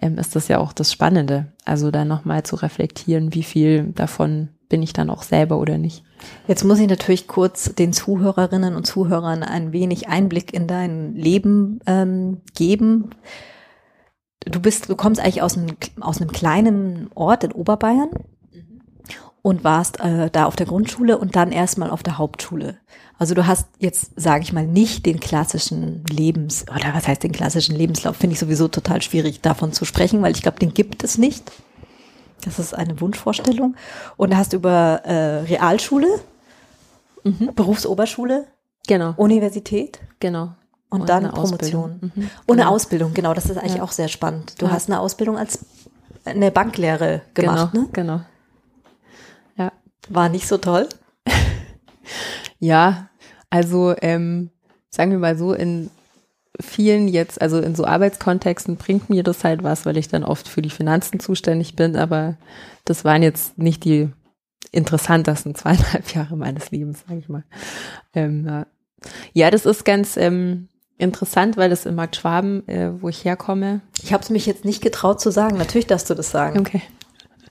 ähm, 0.00 0.18
ist 0.18 0.36
das 0.36 0.48
ja 0.48 0.58
auch 0.58 0.72
das 0.72 0.92
Spannende. 0.92 1.46
Also 1.64 1.90
da 1.90 2.04
nochmal 2.04 2.42
zu 2.42 2.56
reflektieren, 2.56 3.34
wie 3.34 3.42
viel 3.42 3.92
davon 3.94 4.48
bin 4.68 4.82
ich 4.82 4.92
dann 4.92 5.10
auch 5.10 5.22
selber 5.22 5.58
oder 5.58 5.78
nicht. 5.78 6.04
Jetzt 6.46 6.64
muss 6.64 6.78
ich 6.78 6.88
natürlich 6.88 7.26
kurz 7.26 7.74
den 7.74 7.92
Zuhörerinnen 7.92 8.76
und 8.76 8.86
Zuhörern 8.86 9.42
ein 9.42 9.72
wenig 9.72 10.08
Einblick 10.08 10.52
in 10.54 10.66
dein 10.66 11.14
Leben 11.14 11.80
ähm, 11.86 12.40
geben. 12.54 13.10
Du 14.44 14.60
bist, 14.60 14.88
du 14.88 14.96
kommst 14.96 15.20
eigentlich 15.20 15.42
aus 15.42 15.56
einem, 15.56 15.76
aus 16.00 16.20
einem 16.20 16.32
kleinen 16.32 17.10
Ort 17.14 17.44
in 17.44 17.52
Oberbayern 17.52 18.10
und 19.44 19.62
warst 19.62 20.00
äh, 20.00 20.30
da 20.30 20.46
auf 20.46 20.56
der 20.56 20.66
Grundschule 20.66 21.18
und 21.18 21.36
dann 21.36 21.52
erstmal 21.52 21.90
auf 21.90 22.02
der 22.02 22.16
Hauptschule. 22.16 22.78
Also 23.18 23.34
du 23.34 23.46
hast 23.46 23.68
jetzt, 23.78 24.12
sage 24.16 24.42
ich 24.42 24.52
mal, 24.52 24.66
nicht 24.66 25.04
den 25.06 25.20
klassischen 25.20 26.04
Lebens, 26.06 26.64
oder 26.74 26.94
was 26.94 27.06
heißt 27.06 27.22
den 27.22 27.32
klassischen 27.32 27.76
Lebenslauf, 27.76 28.16
finde 28.16 28.32
ich 28.34 28.40
sowieso 28.40 28.68
total 28.68 29.02
schwierig 29.02 29.42
davon 29.42 29.72
zu 29.72 29.84
sprechen, 29.84 30.22
weil 30.22 30.32
ich 30.32 30.42
glaube, 30.42 30.58
den 30.58 30.72
gibt 30.72 31.04
es 31.04 31.18
nicht. 31.18 31.52
Das 32.42 32.58
ist 32.58 32.74
eine 32.74 33.00
Wunschvorstellung. 33.00 33.76
Und 34.16 34.32
da 34.32 34.36
hast 34.36 34.52
du 34.52 34.56
über 34.56 35.00
äh, 35.04 35.40
Realschule, 35.40 36.08
mhm. 37.22 37.50
Berufsoberschule, 37.54 38.46
genau. 38.86 39.14
Universität. 39.16 40.00
Genau. 40.20 40.54
Und, 40.90 41.02
und 41.02 41.08
dann 41.08 41.30
Promotion. 41.30 41.98
Mhm. 42.00 42.30
Und 42.46 42.56
eine 42.56 42.62
genau. 42.62 42.70
Ausbildung, 42.70 43.14
genau, 43.14 43.34
das 43.34 43.46
ist 43.46 43.56
eigentlich 43.56 43.76
ja. 43.76 43.82
auch 43.82 43.92
sehr 43.92 44.08
spannend. 44.08 44.60
Du 44.60 44.66
ja. 44.66 44.72
hast 44.72 44.88
eine 44.88 45.00
Ausbildung 45.00 45.38
als 45.38 45.60
eine 46.24 46.50
Banklehre 46.50 47.22
gemacht, 47.34 47.72
genau, 47.72 47.84
ne? 47.84 47.90
Genau. 47.92 48.20
Ja. 49.56 49.72
War 50.08 50.28
nicht 50.28 50.46
so 50.46 50.58
toll? 50.58 50.88
ja, 52.58 53.08
also 53.50 53.94
ähm, 54.00 54.50
sagen 54.90 55.10
wir 55.10 55.18
mal 55.18 55.36
so, 55.36 55.52
in 55.52 55.90
vielen 56.60 57.08
jetzt, 57.08 57.40
also 57.40 57.58
in 57.58 57.74
so 57.74 57.84
Arbeitskontexten 57.84 58.76
bringt 58.76 59.10
mir 59.10 59.22
das 59.22 59.44
halt 59.44 59.62
was, 59.62 59.86
weil 59.86 59.96
ich 59.96 60.08
dann 60.08 60.24
oft 60.24 60.48
für 60.48 60.62
die 60.62 60.70
Finanzen 60.70 61.20
zuständig 61.20 61.74
bin, 61.74 61.96
aber 61.96 62.36
das 62.84 63.04
waren 63.04 63.22
jetzt 63.22 63.58
nicht 63.58 63.84
die 63.84 64.08
interessantesten 64.72 65.54
zweieinhalb 65.54 66.14
Jahre 66.14 66.36
meines 66.36 66.70
Lebens, 66.70 67.04
sage 67.06 67.20
ich 67.20 67.28
mal. 67.28 67.44
Ähm, 68.14 68.46
ja. 68.46 68.66
ja. 69.32 69.50
das 69.50 69.66
ist 69.66 69.84
ganz 69.84 70.16
ähm, 70.16 70.68
interessant, 70.98 71.56
weil 71.56 71.70
das 71.70 71.86
in 71.86 71.94
Markt 71.94 72.16
Schwaben, 72.16 72.66
äh, 72.68 72.90
wo 73.00 73.08
ich 73.08 73.24
herkomme. 73.24 73.80
Ich 74.02 74.12
habe 74.12 74.22
es 74.22 74.30
mich 74.30 74.46
jetzt 74.46 74.64
nicht 74.64 74.82
getraut 74.82 75.20
zu 75.20 75.30
sagen. 75.30 75.56
Natürlich 75.58 75.86
darfst 75.86 76.08
du 76.10 76.14
das 76.14 76.30
sagen. 76.30 76.60
Okay. 76.60 76.82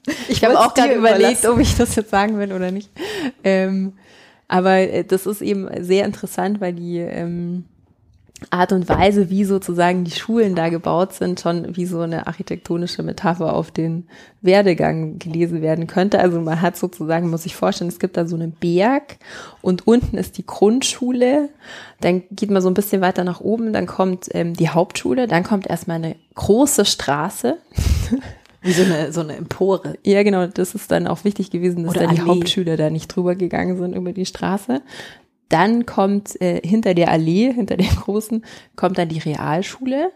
Ich, 0.06 0.30
ich 0.30 0.43
habe 0.43 0.60
auch 0.60 0.74
gerade 0.74 0.95
überlegt, 0.95 1.45
ob 1.45 1.60
ich 1.60 1.76
das 1.76 1.95
jetzt 1.95 2.10
sagen 2.10 2.38
will 2.38 2.51
oder 2.51 2.72
nicht. 2.72 2.89
Ähm, 3.43 3.93
aber 4.47 4.78
äh, 4.78 5.04
das 5.04 5.26
ist 5.26 5.41
eben 5.41 5.70
sehr 5.84 6.06
interessant, 6.06 6.62
weil 6.62 6.74
die 6.74 6.97
ähm, 6.97 7.66
Art 8.52 8.72
und 8.72 8.89
Weise, 8.89 9.30
wie 9.30 9.44
sozusagen 9.44 10.04
die 10.04 10.12
Schulen 10.12 10.56
da 10.56 10.70
gebaut 10.70 11.14
sind, 11.14 11.39
schon 11.39 11.76
wie 11.76 11.86
so 11.86 12.02
eine 12.02 12.28
architektonische 12.28 13.04
Metapher 13.04 13.54
auf 13.54 13.72
den 13.72 14.08
Werdegang 14.41 15.20
gelesen 15.20 15.62
werden 15.62 15.88
könnte. 15.88 16.20
Also 16.20 16.41
man 16.41 16.62
hat 16.62 16.78
sozusagen, 16.78 17.30
muss 17.30 17.46
ich 17.46 17.56
vorstellen, 17.56 17.89
es 17.89 18.00
gibt 18.00 18.18
da 18.18 18.26
so 18.26 18.36
einen 18.36 18.52
Berg 18.52 19.18
und 19.62 19.88
unten 19.88 20.18
ist 20.18 20.38
die 20.38 20.46
Grundschule. 20.46 21.50
Dann 22.02 22.24
geht 22.32 22.52
man 22.52 22.62
so 22.62 22.70
ein 22.70 22.74
bisschen 22.74 23.02
weiter 23.02 23.24
nach 23.24 23.41
oben, 23.41 23.74
dann 23.74 23.86
kommt 23.86 24.30
ähm, 24.32 24.54
die 24.54 24.70
Hauptschule, 24.70 25.28
dann 25.28 25.44
kommt 25.44 25.68
erstmal 25.68 25.98
eine 25.98 26.16
große 26.36 26.86
Straße. 26.86 27.58
Wie 28.64 28.72
so 28.72 28.84
eine, 28.84 29.12
so 29.12 29.20
eine 29.20 29.36
Empore. 29.36 29.96
Ja, 30.04 30.24
genau. 30.24 30.48
Das 30.48 30.74
ist 30.74 30.89
dann 30.89 31.06
auch 31.06 31.26
wichtig 31.26 31.52
gewesen, 31.52 31.84
dass 31.84 31.96
da 31.96 32.08
die 32.08 32.22
Hauptschüler 32.22 32.78
da 32.78 32.89
nicht 32.89 33.10
drüber 33.10 33.36
gegangen 33.36 33.78
sind 33.78 33.94
über 33.94 34.14
die 34.14 34.26
Straße. 34.26 34.82
Dann 35.54 35.86
kommt 35.86 36.41
äh, 36.41 36.62
hinter 36.68 36.95
der 36.95 37.12
Allee, 37.12 37.54
hinter 37.56 37.78
der 37.78 37.88
großen, 37.88 38.43
kommt 38.76 38.97
dann 38.97 39.10
die 39.10 39.20
Realschule. 39.20 40.12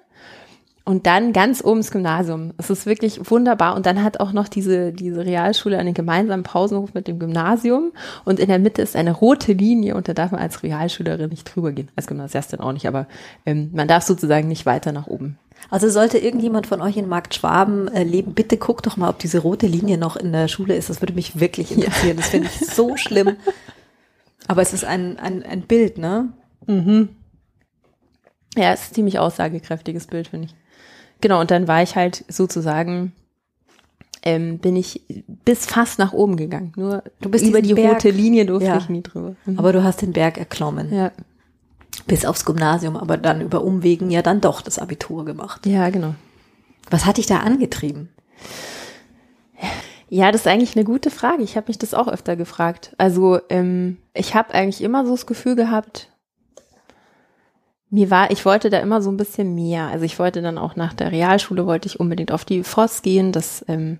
Und 0.83 1.05
dann 1.05 1.33
ganz 1.33 1.61
oben 1.61 1.81
das 1.81 1.91
Gymnasium. 1.91 2.53
Es 2.57 2.69
ist 2.69 2.85
wirklich 2.85 3.29
wunderbar. 3.29 3.75
Und 3.75 3.85
dann 3.85 4.01
hat 4.03 4.21
auch 4.21 4.31
noch 4.31 4.47
diese, 4.47 4.93
diese 4.93 5.25
Realschule 5.25 5.77
einen 5.77 5.93
gemeinsamen 5.93 6.43
Pausenhof 6.43 6.93
mit 6.93 7.09
dem 7.09 7.19
Gymnasium. 7.19 7.91
Und 8.23 8.39
in 8.39 8.47
der 8.47 8.57
Mitte 8.57 8.81
ist 8.81 8.95
eine 8.95 9.11
rote 9.11 9.51
Linie 9.51 9.95
und 9.95 10.07
da 10.07 10.13
darf 10.13 10.31
man 10.31 10.39
als 10.39 10.63
Realschülerin 10.63 11.29
nicht 11.29 11.53
drüber 11.53 11.73
gehen. 11.73 11.89
Als 11.97 12.07
Gymnasiastin 12.07 12.61
auch 12.61 12.71
nicht, 12.71 12.88
aber 12.88 13.05
ähm, 13.45 13.69
man 13.73 13.89
darf 13.89 14.03
sozusagen 14.03 14.47
nicht 14.47 14.65
weiter 14.65 14.93
nach 14.93 15.07
oben. 15.07 15.38
Also 15.69 15.89
sollte 15.89 16.17
irgendjemand 16.19 16.67
von 16.67 16.81
euch 16.81 16.95
in 16.95 17.09
Markt 17.09 17.35
Schwaben 17.35 17.89
äh, 17.89 18.03
leben, 18.03 18.33
bitte 18.33 18.55
guckt 18.55 18.88
doch 18.88 18.95
mal, 18.95 19.09
ob 19.09 19.19
diese 19.19 19.39
rote 19.39 19.67
Linie 19.67 19.97
noch 19.97 20.15
in 20.15 20.31
der 20.31 20.47
Schule 20.47 20.75
ist. 20.75 20.89
Das 20.89 21.01
würde 21.01 21.13
mich 21.13 21.39
wirklich 21.39 21.71
interessieren. 21.71 22.07
Ja. 22.07 22.13
Das 22.13 22.29
finde 22.29 22.47
ich 22.47 22.65
so 22.65 22.95
schlimm. 22.95 23.35
Aber 24.47 24.61
es 24.61 24.73
ist 24.73 24.85
ein, 24.85 25.19
ein, 25.19 25.43
ein 25.43 25.61
Bild, 25.61 25.97
ne? 25.97 26.33
Mhm. 26.65 27.09
Ja, 28.55 28.73
es 28.73 28.83
ist 28.83 28.91
ein 28.91 28.95
ziemlich 28.95 29.19
aussagekräftiges 29.19 30.07
Bild, 30.07 30.29
finde 30.29 30.47
ich. 30.47 30.55
Genau, 31.21 31.39
und 31.41 31.51
dann 31.51 31.67
war 31.67 31.83
ich 31.83 31.95
halt 31.95 32.23
sozusagen, 32.27 33.11
ähm, 34.23 34.59
bin 34.59 34.75
ich 34.75 35.01
bis 35.45 35.65
fast 35.65 35.99
nach 35.99 36.13
oben 36.13 36.37
gegangen. 36.37 36.73
Nur 36.75 37.03
du 37.21 37.29
bist 37.29 37.45
über 37.45 37.61
die 37.61 37.73
Berg, 37.73 37.95
rote 37.95 38.09
Linie 38.09 38.45
durfte 38.45 38.69
ja. 38.69 38.77
ich 38.77 38.89
nie 38.89 39.03
drüber. 39.03 39.35
Mhm. 39.45 39.59
Aber 39.59 39.73
du 39.73 39.83
hast 39.83 40.01
den 40.01 40.13
Berg 40.13 40.37
erklommen. 40.37 40.93
Ja. 40.93 41.11
Bis 42.05 42.25
aufs 42.25 42.45
Gymnasium, 42.45 42.95
aber 42.95 43.17
dann 43.17 43.41
über 43.41 43.63
Umwegen 43.63 44.11
ja 44.11 44.21
dann 44.21 44.41
doch 44.41 44.61
das 44.61 44.79
Abitur 44.79 45.25
gemacht. 45.25 45.65
Ja, 45.65 45.89
genau. 45.89 46.15
Was 46.89 47.05
hat 47.05 47.17
dich 47.17 47.25
da 47.25 47.39
angetrieben? 47.39 48.09
Ja, 50.09 50.31
das 50.31 50.41
ist 50.41 50.47
eigentlich 50.47 50.75
eine 50.75 50.85
gute 50.85 51.11
Frage. 51.11 51.43
Ich 51.43 51.57
habe 51.57 51.67
mich 51.67 51.77
das 51.77 51.93
auch 51.93 52.07
öfter 52.07 52.35
gefragt. 52.35 52.95
Also 52.97 53.39
ähm, 53.49 53.97
ich 54.13 54.35
habe 54.35 54.53
eigentlich 54.53 54.81
immer 54.81 55.05
so 55.05 55.11
das 55.11 55.25
Gefühl 55.25 55.55
gehabt, 55.55 56.09
mir 57.89 58.09
war, 58.09 58.31
ich 58.31 58.45
wollte 58.45 58.69
da 58.69 58.79
immer 58.79 59.01
so 59.01 59.09
ein 59.09 59.17
bisschen 59.17 59.55
mehr. 59.55 59.87
Also 59.87 60.05
ich 60.05 60.19
wollte 60.19 60.41
dann 60.41 60.57
auch 60.57 60.75
nach 60.75 60.93
der 60.93 61.11
Realschule 61.11 61.65
wollte 61.65 61.87
ich 61.87 61.99
unbedingt 61.99 62.31
auf 62.31 62.43
die 62.43 62.63
Voss 62.63 63.01
gehen. 63.01 63.31
Das 63.31 63.63
ähm, 63.67 63.99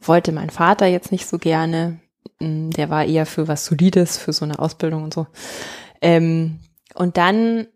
wollte 0.00 0.32
mein 0.32 0.50
Vater 0.50 0.86
jetzt 0.86 1.10
nicht 1.10 1.26
so 1.26 1.38
gerne. 1.38 2.00
Mm, 2.40 2.70
der 2.70 2.90
war 2.90 3.04
eher 3.04 3.26
für 3.26 3.48
was 3.48 3.64
Solides, 3.64 4.18
für 4.18 4.32
so 4.32 4.44
eine 4.44 4.58
Ausbildung 4.58 5.04
und 5.04 5.14
so. 5.14 5.26
Ähm, 6.02 6.60
und 6.94 7.16
dann, 7.16 7.66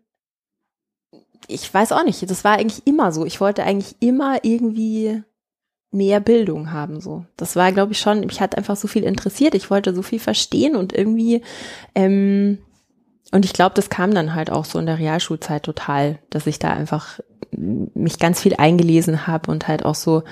ich 1.47 1.73
weiß 1.73 1.91
auch 1.93 2.03
nicht, 2.03 2.29
das 2.29 2.43
war 2.43 2.57
eigentlich 2.57 2.85
immer 2.85 3.11
so. 3.11 3.25
Ich 3.25 3.41
wollte 3.41 3.63
eigentlich 3.63 3.95
immer 4.01 4.43
irgendwie 4.43 5.23
mehr 5.91 6.19
Bildung 6.19 6.71
haben 6.71 7.01
so. 7.01 7.25
Das 7.37 7.55
war, 7.55 7.71
glaube 7.71 7.93
ich, 7.93 7.99
schon, 7.99 8.21
mich 8.21 8.41
hat 8.41 8.57
einfach 8.57 8.75
so 8.75 8.87
viel 8.87 9.03
interessiert. 9.03 9.55
Ich 9.55 9.71
wollte 9.71 9.93
so 9.93 10.01
viel 10.01 10.19
verstehen 10.19 10.75
und 10.75 10.93
irgendwie, 10.93 11.41
ähm, 11.95 12.59
und 13.31 13.45
ich 13.45 13.53
glaube, 13.53 13.75
das 13.75 13.89
kam 13.89 14.13
dann 14.13 14.35
halt 14.35 14.51
auch 14.51 14.65
so 14.65 14.79
in 14.79 14.85
der 14.85 14.99
Realschulzeit 14.99 15.63
total, 15.63 16.19
dass 16.29 16.47
ich 16.47 16.59
da 16.59 16.71
einfach 16.71 17.19
mich 17.51 18.19
ganz 18.19 18.41
viel 18.41 18.55
eingelesen 18.55 19.27
habe 19.27 19.51
und 19.51 19.67
halt 19.67 19.83
auch 19.85 19.95
so 19.95 20.23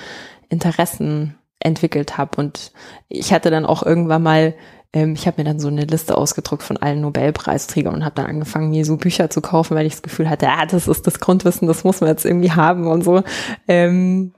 Interessen 0.50 1.36
entwickelt 1.60 2.18
habe. 2.18 2.40
Und 2.40 2.72
ich 3.10 3.34
hatte 3.34 3.50
dann 3.50 3.66
auch 3.66 3.84
irgendwann 3.84 4.24
mal 4.24 4.54
ähm, 4.94 5.14
ich 5.14 5.28
habe 5.28 5.42
mir 5.42 5.44
dann 5.44 5.60
so 5.60 5.68
eine 5.68 5.86
Liste 5.86 6.18
ausgedruckt 6.18 6.64
von 6.64 6.78
allen 6.78 7.02
Nobelpreisträgern 7.02 7.94
und 7.94 8.06
habe 8.06 8.16
dann 8.16 8.26
angefangen, 8.26 8.70
mir 8.70 8.86
so 8.86 8.98
Bücher 8.98 9.30
zu 9.30 9.42
kaufen, 9.42 9.76
weil 9.76 9.86
ich 9.86 9.94
das 9.94 10.02
Gefühl 10.02 10.30
hatte, 10.30 10.50
ah, 10.50 10.66
das 10.66 10.88
ist 10.88 11.06
das 11.06 11.20
Grundwissen, 11.20 11.68
das 11.68 11.84
muss 11.84 12.02
man 12.02 12.10
jetzt 12.10 12.26
irgendwie 12.26 12.52
haben 12.52 12.88
und 12.88 13.04
so. 13.04 13.24
Ähm, 13.68 14.34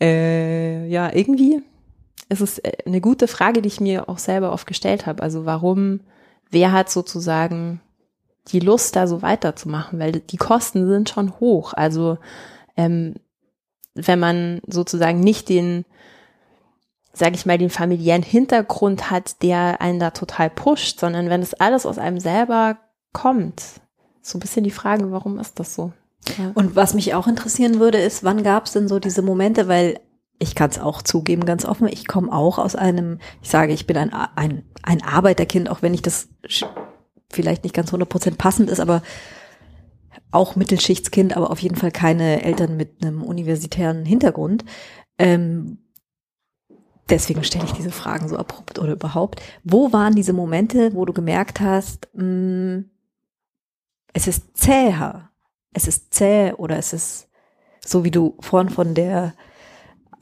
äh, 0.00 0.86
ja, 0.86 1.12
irgendwie 1.14 1.62
ist 2.28 2.40
es 2.40 2.58
äh, 2.58 2.72
eine 2.86 3.00
gute 3.00 3.28
Frage, 3.28 3.62
die 3.62 3.68
ich 3.68 3.80
mir 3.80 4.08
auch 4.08 4.18
selber 4.18 4.52
oft 4.52 4.66
gestellt 4.66 5.06
habe. 5.06 5.22
Also 5.22 5.44
warum, 5.46 6.00
wer 6.50 6.72
hat 6.72 6.90
sozusagen 6.90 7.80
die 8.48 8.60
Lust, 8.60 8.96
da 8.96 9.06
so 9.06 9.22
weiterzumachen? 9.22 9.98
Weil 9.98 10.12
die 10.12 10.36
Kosten 10.36 10.86
sind 10.86 11.08
schon 11.08 11.38
hoch. 11.40 11.72
Also 11.72 12.18
ähm, 12.76 13.14
wenn 13.94 14.18
man 14.18 14.60
sozusagen 14.66 15.20
nicht 15.20 15.48
den 15.48 15.84
sage 17.16 17.34
ich 17.34 17.46
mal, 17.46 17.56
den 17.56 17.70
familiären 17.70 18.22
Hintergrund 18.22 19.10
hat, 19.10 19.42
der 19.42 19.80
einen 19.80 19.98
da 19.98 20.10
total 20.10 20.50
pusht, 20.50 21.00
sondern 21.00 21.30
wenn 21.30 21.40
es 21.40 21.54
alles 21.54 21.86
aus 21.86 21.96
einem 21.98 22.20
selber 22.20 22.76
kommt. 23.14 23.62
So 24.20 24.36
ein 24.36 24.40
bisschen 24.40 24.64
die 24.64 24.70
Frage, 24.70 25.10
warum 25.10 25.38
ist 25.38 25.58
das 25.58 25.74
so? 25.74 25.92
Und 26.54 26.76
was 26.76 26.94
mich 26.94 27.14
auch 27.14 27.26
interessieren 27.26 27.80
würde, 27.80 27.98
ist, 27.98 28.24
wann 28.24 28.42
gab 28.42 28.66
es 28.66 28.72
denn 28.72 28.88
so 28.88 28.98
diese 28.98 29.22
Momente, 29.22 29.68
weil 29.68 30.00
ich 30.38 30.54
kann 30.54 30.70
es 30.70 30.78
auch 30.78 31.02
zugeben, 31.02 31.46
ganz 31.46 31.64
offen, 31.64 31.88
ich 31.88 32.06
komme 32.06 32.32
auch 32.32 32.58
aus 32.58 32.76
einem, 32.76 33.18
ich 33.42 33.48
sage, 33.48 33.72
ich 33.72 33.86
bin 33.86 33.96
ein, 33.96 34.12
ein, 34.12 34.64
ein 34.82 35.02
Arbeiterkind, 35.02 35.70
auch 35.70 35.82
wenn 35.82 35.94
ich 35.94 36.02
das 36.02 36.28
vielleicht 37.30 37.64
nicht 37.64 37.74
ganz 37.74 37.92
100% 37.92 38.36
passend 38.36 38.70
ist, 38.70 38.80
aber 38.80 39.02
auch 40.30 40.56
Mittelschichtskind, 40.56 41.36
aber 41.36 41.50
auf 41.50 41.60
jeden 41.60 41.76
Fall 41.76 41.90
keine 41.90 42.42
Eltern 42.42 42.76
mit 42.76 43.02
einem 43.02 43.22
universitären 43.22 44.04
Hintergrund. 44.04 44.64
Ähm, 45.18 45.78
deswegen 47.08 47.44
stelle 47.44 47.64
ich 47.64 47.72
diese 47.72 47.90
Fragen 47.90 48.28
so 48.28 48.36
abrupt 48.36 48.78
oder 48.78 48.92
überhaupt. 48.92 49.40
Wo 49.64 49.92
waren 49.92 50.14
diese 50.14 50.32
Momente, 50.32 50.94
wo 50.94 51.04
du 51.04 51.12
gemerkt 51.12 51.60
hast, 51.60 52.08
mh, 52.14 52.24
mm, 52.24 52.90
es 54.12 54.26
ist 54.26 54.56
zäher, 54.56 55.30
es 55.76 55.86
ist 55.86 56.12
zäh 56.14 56.54
oder 56.54 56.78
es 56.78 56.92
ist 56.92 57.28
so 57.84 58.02
wie 58.02 58.10
du 58.10 58.34
vorhin 58.40 58.70
von 58.70 58.94
der 58.94 59.34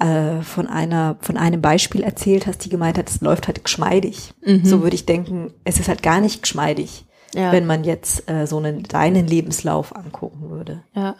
äh, 0.01 0.43
von 0.43 0.67
einer 0.67 1.17
von 1.21 1.37
einem 1.37 1.63
Beispiel 1.63 2.03
erzählt 2.03 2.47
hast, 2.47 2.65
die 2.65 2.69
gemeint 2.69 2.99
hat, 2.99 3.09
es 3.09 3.21
läuft 3.21 3.47
halt 3.47 3.63
geschmeidig. 3.63 4.35
Mhm. 4.45 4.65
So 4.65 4.83
würde 4.83 4.97
ich 4.97 5.07
denken, 5.07 5.55
es 5.63 5.79
ist 5.79 5.89
halt 5.89 6.03
gar 6.03 6.21
nicht 6.21 6.43
geschmeidig, 6.43 7.07
ja. 7.35 7.53
wenn 7.53 7.67
man 7.67 7.85
jetzt 7.85 8.29
äh, 8.29 8.47
so 8.47 8.59
einen 8.59 8.83
deinen 8.83 9.29
Lebenslauf 9.29 9.95
angucken 9.95 10.51
würde. 10.51 10.83
Ja. 10.95 11.15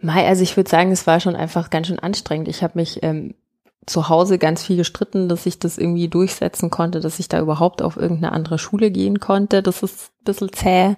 Mai, 0.00 0.26
also 0.26 0.42
ich 0.42 0.56
würde 0.56 0.70
sagen, 0.70 0.90
es 0.90 1.06
war 1.06 1.20
schon 1.20 1.36
einfach 1.36 1.68
ganz 1.68 1.88
schön 1.88 1.98
anstrengend. 1.98 2.48
Ich 2.48 2.62
habe 2.62 2.78
mich 2.78 3.02
ähm, 3.02 3.34
zu 3.84 4.08
Hause 4.08 4.38
ganz 4.38 4.64
viel 4.64 4.76
gestritten, 4.76 5.28
dass 5.28 5.46
ich 5.46 5.58
das 5.58 5.78
irgendwie 5.78 6.08
durchsetzen 6.08 6.70
konnte, 6.70 7.00
dass 7.00 7.20
ich 7.20 7.28
da 7.28 7.40
überhaupt 7.40 7.82
auf 7.82 7.96
irgendeine 7.96 8.32
andere 8.32 8.58
Schule 8.58 8.90
gehen 8.90 9.20
konnte. 9.20 9.62
Das 9.62 9.82
ist 9.82 10.10
ein 10.20 10.24
bisschen 10.24 10.52
zäh. 10.52 10.96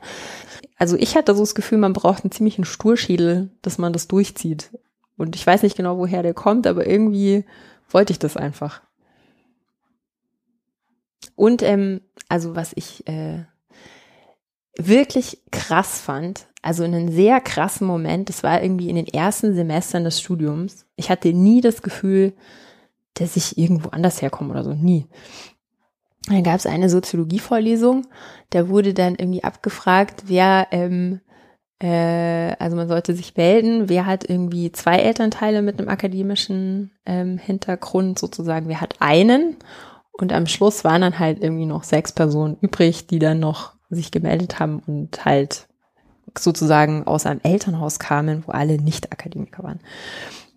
Also 0.79 0.97
ich 0.97 1.17
hatte 1.17 1.35
so 1.35 1.43
das 1.43 1.55
Gefühl, 1.55 1.79
man 1.79 1.93
braucht 1.93 2.25
einen 2.25 2.31
ziemlichen 2.31 2.65
Sturschädel, 2.65 3.51
dass 3.63 3.79
man 3.79 3.93
das 3.93 4.07
durchzieht. 4.09 4.71
Und 5.17 5.35
ich 5.35 5.45
weiß 5.45 5.65
nicht 5.65 5.77
genau, 5.77 5.99
woher 5.99 6.23
der 6.23 6.35
kommt, 6.35 6.67
aber 6.67 6.87
irgendwie 6.87 7.45
wollte 7.91 8.13
ich 8.13 8.21
das 8.21 8.37
einfach. 8.37 8.81
Und 11.35 11.63
ähm, 11.63 12.01
also 12.29 12.55
was 12.55 12.73
ich 12.75 13.07
äh, 13.09 13.45
wirklich 14.77 15.43
krass 15.51 16.01
fand, 16.01 16.47
also 16.63 16.85
einen 16.85 17.11
sehr 17.11 17.41
krassen 17.41 17.87
Moment, 17.87 18.29
das 18.29 18.43
war 18.45 18.63
irgendwie 18.63 18.89
in 18.89 18.97
den 18.97 19.09
ersten 19.09 19.55
Semestern 19.55 20.05
des 20.05 20.21
Studiums. 20.21 20.87
Ich 20.97 21.11
hatte 21.11 21.33
nie 21.33 21.61
das 21.61 21.83
Gefühl, 21.83 22.33
dass 23.15 23.37
ich 23.37 23.59
irgendwo 23.59 23.89
anders 23.91 24.23
herkomme 24.23 24.51
oder 24.51 24.65
so. 24.65 24.75
Nie. 24.75 25.07
Dann 26.29 26.43
gab 26.43 26.57
es 26.57 26.67
eine 26.67 26.91
Soziologievorlesung, 26.91 28.07
da 28.51 28.69
wurde 28.69 28.95
dann 28.95 29.15
irgendwie 29.15 29.45
abgefragt, 29.45 30.25
wer, 30.27 30.69
ähm, 30.71 31.21
äh, 31.81 32.55
also 32.59 32.77
man 32.77 32.89
sollte 32.89 33.15
sich 33.15 33.37
melden, 33.37 33.89
wer 33.89 34.07
hat 34.07 34.29
irgendwie 34.29 34.73
zwei 34.73 34.99
Elternteile 34.99 35.63
mit 35.63 35.79
einem 35.79 35.89
akademischen 35.89 36.93
ähm, 37.07 37.39
Hintergrund 37.39 38.19
sozusagen, 38.19 38.69
wer 38.69 38.81
hat 38.81 38.97
einen 39.01 39.57
und 40.19 40.33
am 40.33 40.47
Schluss 40.47 40.85
waren 40.85 41.01
dann 41.01 41.19
halt 41.19 41.41
irgendwie 41.43 41.67
noch 41.67 41.85
sechs 41.85 42.13
Personen 42.13 42.57
übrig, 42.61 43.07
die 43.07 43.21
dann 43.21 43.39
noch 43.39 43.75
sich 43.89 44.11
gemeldet 44.11 44.59
haben 44.59 44.83
und 44.87 45.25
halt 45.25 45.69
sozusagen 46.37 47.07
aus 47.07 47.25
einem 47.25 47.41
Elternhaus 47.43 47.99
kamen, 47.99 48.43
wo 48.47 48.53
alle 48.53 48.81
Nicht-Akademiker 48.81 49.63
waren. 49.63 49.81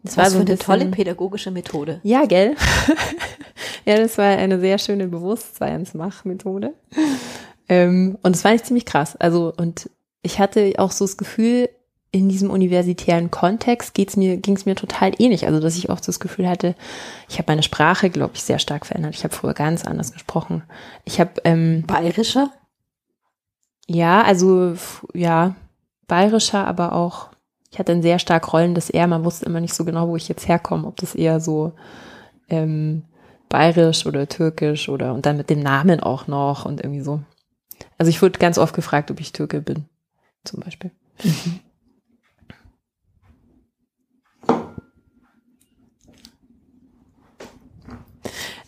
Das 0.03 0.17
war 0.17 0.29
so 0.29 0.37
eine 0.37 0.45
bisschen, 0.45 0.59
tolle 0.65 0.85
pädagogische 0.87 1.51
Methode. 1.51 1.99
Ja, 2.03 2.25
gell? 2.25 2.55
ja, 3.85 3.97
das 3.97 4.17
war 4.17 4.25
eine 4.25 4.59
sehr 4.59 4.79
schöne 4.79 5.07
Bewusstseinsmachmethode. 5.07 6.73
Ähm, 7.69 8.17
und 8.23 8.35
es 8.35 8.43
war 8.43 8.51
nicht 8.51 8.65
ziemlich 8.65 8.85
krass. 8.85 9.15
Also, 9.15 9.53
und 9.55 9.89
ich 10.23 10.39
hatte 10.39 10.73
auch 10.77 10.91
so 10.91 11.05
das 11.05 11.17
Gefühl, 11.17 11.69
in 12.11 12.27
diesem 12.27 12.49
universitären 12.49 13.31
Kontext 13.31 13.93
geht's 13.93 14.17
mir, 14.17 14.37
ging's 14.37 14.65
mir 14.65 14.75
total 14.75 15.13
ähnlich. 15.19 15.45
Also, 15.45 15.59
dass 15.59 15.77
ich 15.77 15.89
oft 15.89 16.07
das 16.07 16.19
Gefühl 16.19 16.49
hatte, 16.49 16.75
ich 17.29 17.37
habe 17.37 17.51
meine 17.51 17.63
Sprache, 17.63 18.09
glaube 18.09 18.33
ich, 18.35 18.43
sehr 18.43 18.59
stark 18.59 18.85
verändert. 18.85 19.15
Ich 19.15 19.23
habe 19.23 19.35
früher 19.35 19.53
ganz 19.53 19.85
anders 19.85 20.11
gesprochen. 20.11 20.63
Ich 21.05 21.19
habe 21.19 21.33
ähm, 21.45 21.83
bayerischer. 21.85 22.51
Ja, 23.87 24.23
also 24.23 24.75
ja, 25.13 25.55
bayerischer, 26.07 26.65
aber 26.65 26.93
auch 26.93 27.30
ich 27.71 27.79
hatte 27.79 27.93
ein 27.93 28.01
sehr 28.01 28.19
stark 28.19 28.51
rollendes 28.51 28.89
R. 28.89 29.07
Man 29.07 29.23
wusste 29.23 29.45
immer 29.45 29.61
nicht 29.61 29.73
so 29.73 29.85
genau, 29.85 30.09
wo 30.09 30.17
ich 30.17 30.27
jetzt 30.27 30.47
herkomme, 30.47 30.85
ob 30.85 30.97
das 30.97 31.15
eher 31.15 31.39
so 31.39 31.71
ähm, 32.49 33.03
bayerisch 33.47 34.05
oder 34.05 34.27
türkisch 34.27 34.89
oder 34.89 35.13
und 35.13 35.25
dann 35.25 35.37
mit 35.37 35.49
dem 35.49 35.61
Namen 35.61 36.01
auch 36.01 36.27
noch 36.27 36.65
und 36.65 36.81
irgendwie 36.81 37.01
so. 37.01 37.21
Also 37.97 38.09
ich 38.09 38.21
wurde 38.21 38.39
ganz 38.39 38.57
oft 38.57 38.75
gefragt, 38.75 39.09
ob 39.09 39.19
ich 39.19 39.31
Türke 39.31 39.61
bin, 39.61 39.85
zum 40.43 40.59
Beispiel. 40.59 40.91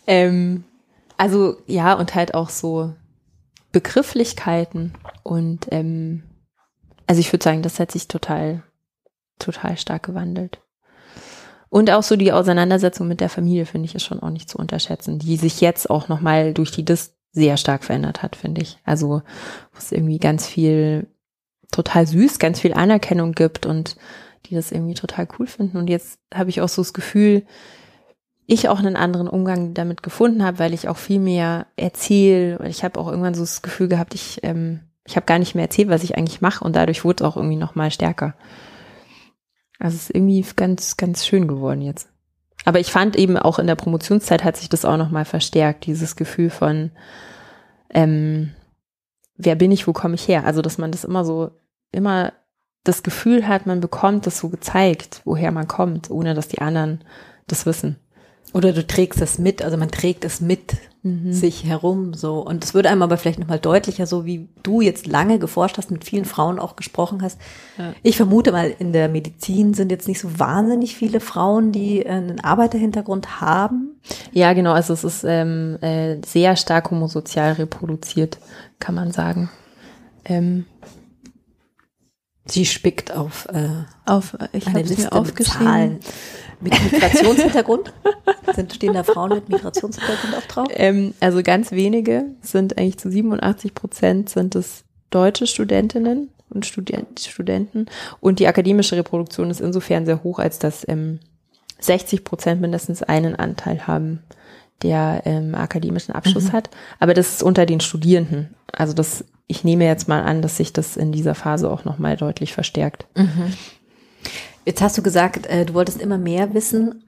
Ähm, 0.06 0.64
also 1.16 1.56
ja, 1.66 1.94
und 1.94 2.14
halt 2.14 2.34
auch 2.34 2.50
so 2.50 2.92
Begrifflichkeiten 3.72 4.92
und 5.22 5.66
ähm, 5.70 6.24
also 7.06 7.20
ich 7.20 7.32
würde 7.32 7.42
sagen, 7.42 7.62
das 7.62 7.80
hat 7.80 7.90
sich 7.90 8.06
total 8.06 8.62
total 9.38 9.76
stark 9.76 10.04
gewandelt. 10.04 10.60
Und 11.68 11.90
auch 11.90 12.04
so 12.04 12.14
die 12.14 12.32
Auseinandersetzung 12.32 13.08
mit 13.08 13.20
der 13.20 13.28
Familie, 13.28 13.66
finde 13.66 13.86
ich, 13.86 13.94
ist 13.94 14.04
schon 14.04 14.20
auch 14.20 14.30
nicht 14.30 14.48
zu 14.48 14.58
unterschätzen, 14.58 15.18
die 15.18 15.36
sich 15.36 15.60
jetzt 15.60 15.90
auch 15.90 16.08
nochmal 16.08 16.54
durch 16.54 16.70
die 16.70 16.84
Dis 16.84 17.16
sehr 17.32 17.56
stark 17.56 17.82
verändert 17.82 18.22
hat, 18.22 18.36
finde 18.36 18.62
ich. 18.62 18.78
Also, 18.84 19.22
wo 19.72 19.78
es 19.78 19.90
irgendwie 19.90 20.18
ganz 20.18 20.46
viel 20.46 21.08
total 21.72 22.06
süß, 22.06 22.38
ganz 22.38 22.60
viel 22.60 22.74
Anerkennung 22.74 23.32
gibt 23.32 23.66
und 23.66 23.96
die 24.46 24.54
das 24.54 24.70
irgendwie 24.70 24.94
total 24.94 25.26
cool 25.38 25.46
finden. 25.46 25.76
Und 25.76 25.90
jetzt 25.90 26.20
habe 26.32 26.50
ich 26.50 26.60
auch 26.60 26.68
so 26.68 26.82
das 26.82 26.92
Gefühl, 26.92 27.42
ich 28.46 28.68
auch 28.68 28.78
einen 28.78 28.96
anderen 28.96 29.26
Umgang 29.26 29.74
damit 29.74 30.02
gefunden 30.02 30.44
habe, 30.44 30.58
weil 30.58 30.74
ich 30.74 30.88
auch 30.88 30.98
viel 30.98 31.18
mehr 31.18 31.66
erzähle. 31.76 32.64
Ich 32.68 32.84
habe 32.84 33.00
auch 33.00 33.08
irgendwann 33.08 33.34
so 33.34 33.42
das 33.42 33.62
Gefühl 33.62 33.88
gehabt, 33.88 34.14
ich, 34.14 34.40
ähm, 34.42 34.80
ich 35.04 35.16
habe 35.16 35.26
gar 35.26 35.38
nicht 35.38 35.54
mehr 35.54 35.64
erzählt, 35.64 35.88
was 35.88 36.04
ich 36.04 36.16
eigentlich 36.16 36.40
mache 36.40 36.64
und 36.64 36.76
dadurch 36.76 37.04
wurde 37.04 37.24
es 37.24 37.28
auch 37.28 37.36
irgendwie 37.36 37.56
nochmal 37.56 37.90
stärker. 37.90 38.34
Also 39.78 39.96
es 39.96 40.04
ist 40.04 40.14
irgendwie 40.14 40.44
ganz, 40.56 40.96
ganz 40.96 41.26
schön 41.26 41.48
geworden 41.48 41.82
jetzt. 41.82 42.08
Aber 42.64 42.80
ich 42.80 42.90
fand 42.90 43.16
eben 43.16 43.36
auch 43.36 43.58
in 43.58 43.66
der 43.66 43.74
Promotionszeit 43.74 44.44
hat 44.44 44.56
sich 44.56 44.68
das 44.68 44.84
auch 44.84 44.96
nochmal 44.96 45.24
verstärkt, 45.24 45.86
dieses 45.86 46.16
Gefühl 46.16 46.50
von, 46.50 46.92
ähm, 47.90 48.52
wer 49.36 49.54
bin 49.54 49.70
ich, 49.70 49.86
wo 49.86 49.92
komme 49.92 50.14
ich 50.14 50.26
her? 50.28 50.44
Also, 50.44 50.62
dass 50.62 50.78
man 50.78 50.90
das 50.90 51.04
immer 51.04 51.24
so, 51.24 51.50
immer 51.92 52.32
das 52.84 53.02
Gefühl 53.02 53.48
hat, 53.48 53.66
man 53.66 53.80
bekommt 53.80 54.26
das 54.26 54.38
so 54.38 54.48
gezeigt, 54.48 55.22
woher 55.24 55.52
man 55.52 55.68
kommt, 55.68 56.10
ohne 56.10 56.34
dass 56.34 56.48
die 56.48 56.60
anderen 56.60 57.02
das 57.46 57.66
wissen. 57.66 57.96
Oder 58.52 58.72
du 58.72 58.86
trägst 58.86 59.20
es 59.20 59.38
mit, 59.38 59.62
also 59.62 59.76
man 59.76 59.90
trägt 59.90 60.24
es 60.24 60.40
mit 60.40 60.76
mhm. 61.04 61.32
sich 61.32 61.64
herum 61.64 62.14
so. 62.14 62.40
Und 62.40 62.64
es 62.64 62.74
würde 62.74 62.90
einem 62.90 63.02
aber 63.02 63.16
vielleicht 63.16 63.38
nochmal 63.38 63.60
deutlicher, 63.60 64.06
so 64.06 64.24
wie 64.24 64.48
du 64.64 64.80
jetzt 64.80 65.06
lange 65.06 65.38
geforscht 65.38 65.78
hast, 65.78 65.90
mit 65.92 66.04
vielen 66.04 66.24
Frauen 66.24 66.58
auch 66.58 66.74
gesprochen 66.74 67.22
hast. 67.22 67.40
Ja. 67.78 67.92
Ich 68.02 68.16
vermute 68.16 68.50
mal, 68.50 68.74
in 68.78 68.92
der 68.92 69.08
Medizin 69.08 69.74
sind 69.74 69.92
jetzt 69.92 70.08
nicht 70.08 70.18
so 70.18 70.40
wahnsinnig 70.40 70.96
viele 70.96 71.20
Frauen, 71.20 71.70
die 71.70 72.04
einen 72.04 72.40
Arbeiterhintergrund 72.40 73.40
haben. 73.40 74.00
Ja, 74.32 74.52
genau, 74.54 74.72
also 74.72 74.92
es 74.92 75.04
ist 75.04 75.24
ähm, 75.24 75.78
äh, 75.80 76.16
sehr 76.26 76.56
stark 76.56 76.90
homosozial 76.90 77.52
reproduziert, 77.52 78.38
kann 78.80 78.94
man 78.94 79.12
sagen. 79.12 79.48
Ähm, 80.24 80.64
Sie 82.46 82.66
spickt 82.66 83.10
auf, 83.10 83.46
äh, 83.54 83.68
auf 84.04 84.36
ich 84.52 84.66
eine 84.66 84.82
Liste 84.82 85.04
mir 85.04 85.12
aufgeschrieben. 85.12 85.66
Zahlen. 85.66 86.00
Mit 86.64 86.92
Migrationshintergrund? 86.92 87.92
sind, 88.54 88.74
stehen 88.74 88.94
da 88.94 89.04
Frauen 89.04 89.30
mit 89.30 89.48
Migrationshintergrund 89.48 90.34
auch 90.36 90.46
drauf? 90.46 90.68
Ähm, 90.70 91.14
also 91.20 91.42
ganz 91.42 91.70
wenige 91.72 92.24
sind 92.40 92.78
eigentlich 92.78 92.98
zu 92.98 93.10
87 93.10 93.74
Prozent 93.74 94.30
sind 94.30 94.54
es 94.54 94.84
deutsche 95.10 95.46
Studentinnen 95.46 96.30
und 96.50 96.66
Student, 96.66 97.20
Studenten. 97.20 97.86
Und 98.20 98.38
die 98.38 98.46
akademische 98.46 98.96
Reproduktion 98.96 99.50
ist 99.50 99.60
insofern 99.60 100.06
sehr 100.06 100.22
hoch, 100.22 100.38
als 100.38 100.58
dass 100.58 100.86
ähm, 100.88 101.20
60 101.80 102.24
Prozent 102.24 102.60
mindestens 102.60 103.02
einen 103.02 103.36
Anteil 103.36 103.86
haben, 103.86 104.22
der 104.82 105.22
ähm, 105.24 105.54
akademischen 105.54 106.14
Abschluss 106.14 106.48
mhm. 106.48 106.52
hat. 106.52 106.70
Aber 106.98 107.14
das 107.14 107.34
ist 107.34 107.42
unter 107.42 107.66
den 107.66 107.80
Studierenden. 107.80 108.54
Also 108.72 108.92
das, 108.92 109.24
ich 109.46 109.64
nehme 109.64 109.84
jetzt 109.84 110.08
mal 110.08 110.22
an, 110.22 110.42
dass 110.42 110.56
sich 110.56 110.72
das 110.72 110.96
in 110.96 111.12
dieser 111.12 111.34
Phase 111.34 111.70
auch 111.70 111.84
nochmal 111.84 112.16
deutlich 112.16 112.52
verstärkt. 112.52 113.06
Mhm. 113.16 113.52
Jetzt 114.64 114.80
hast 114.82 114.96
du 114.96 115.02
gesagt, 115.02 115.46
äh, 115.46 115.66
du 115.66 115.74
wolltest 115.74 116.00
immer 116.00 116.18
mehr 116.18 116.54
wissen. 116.54 117.04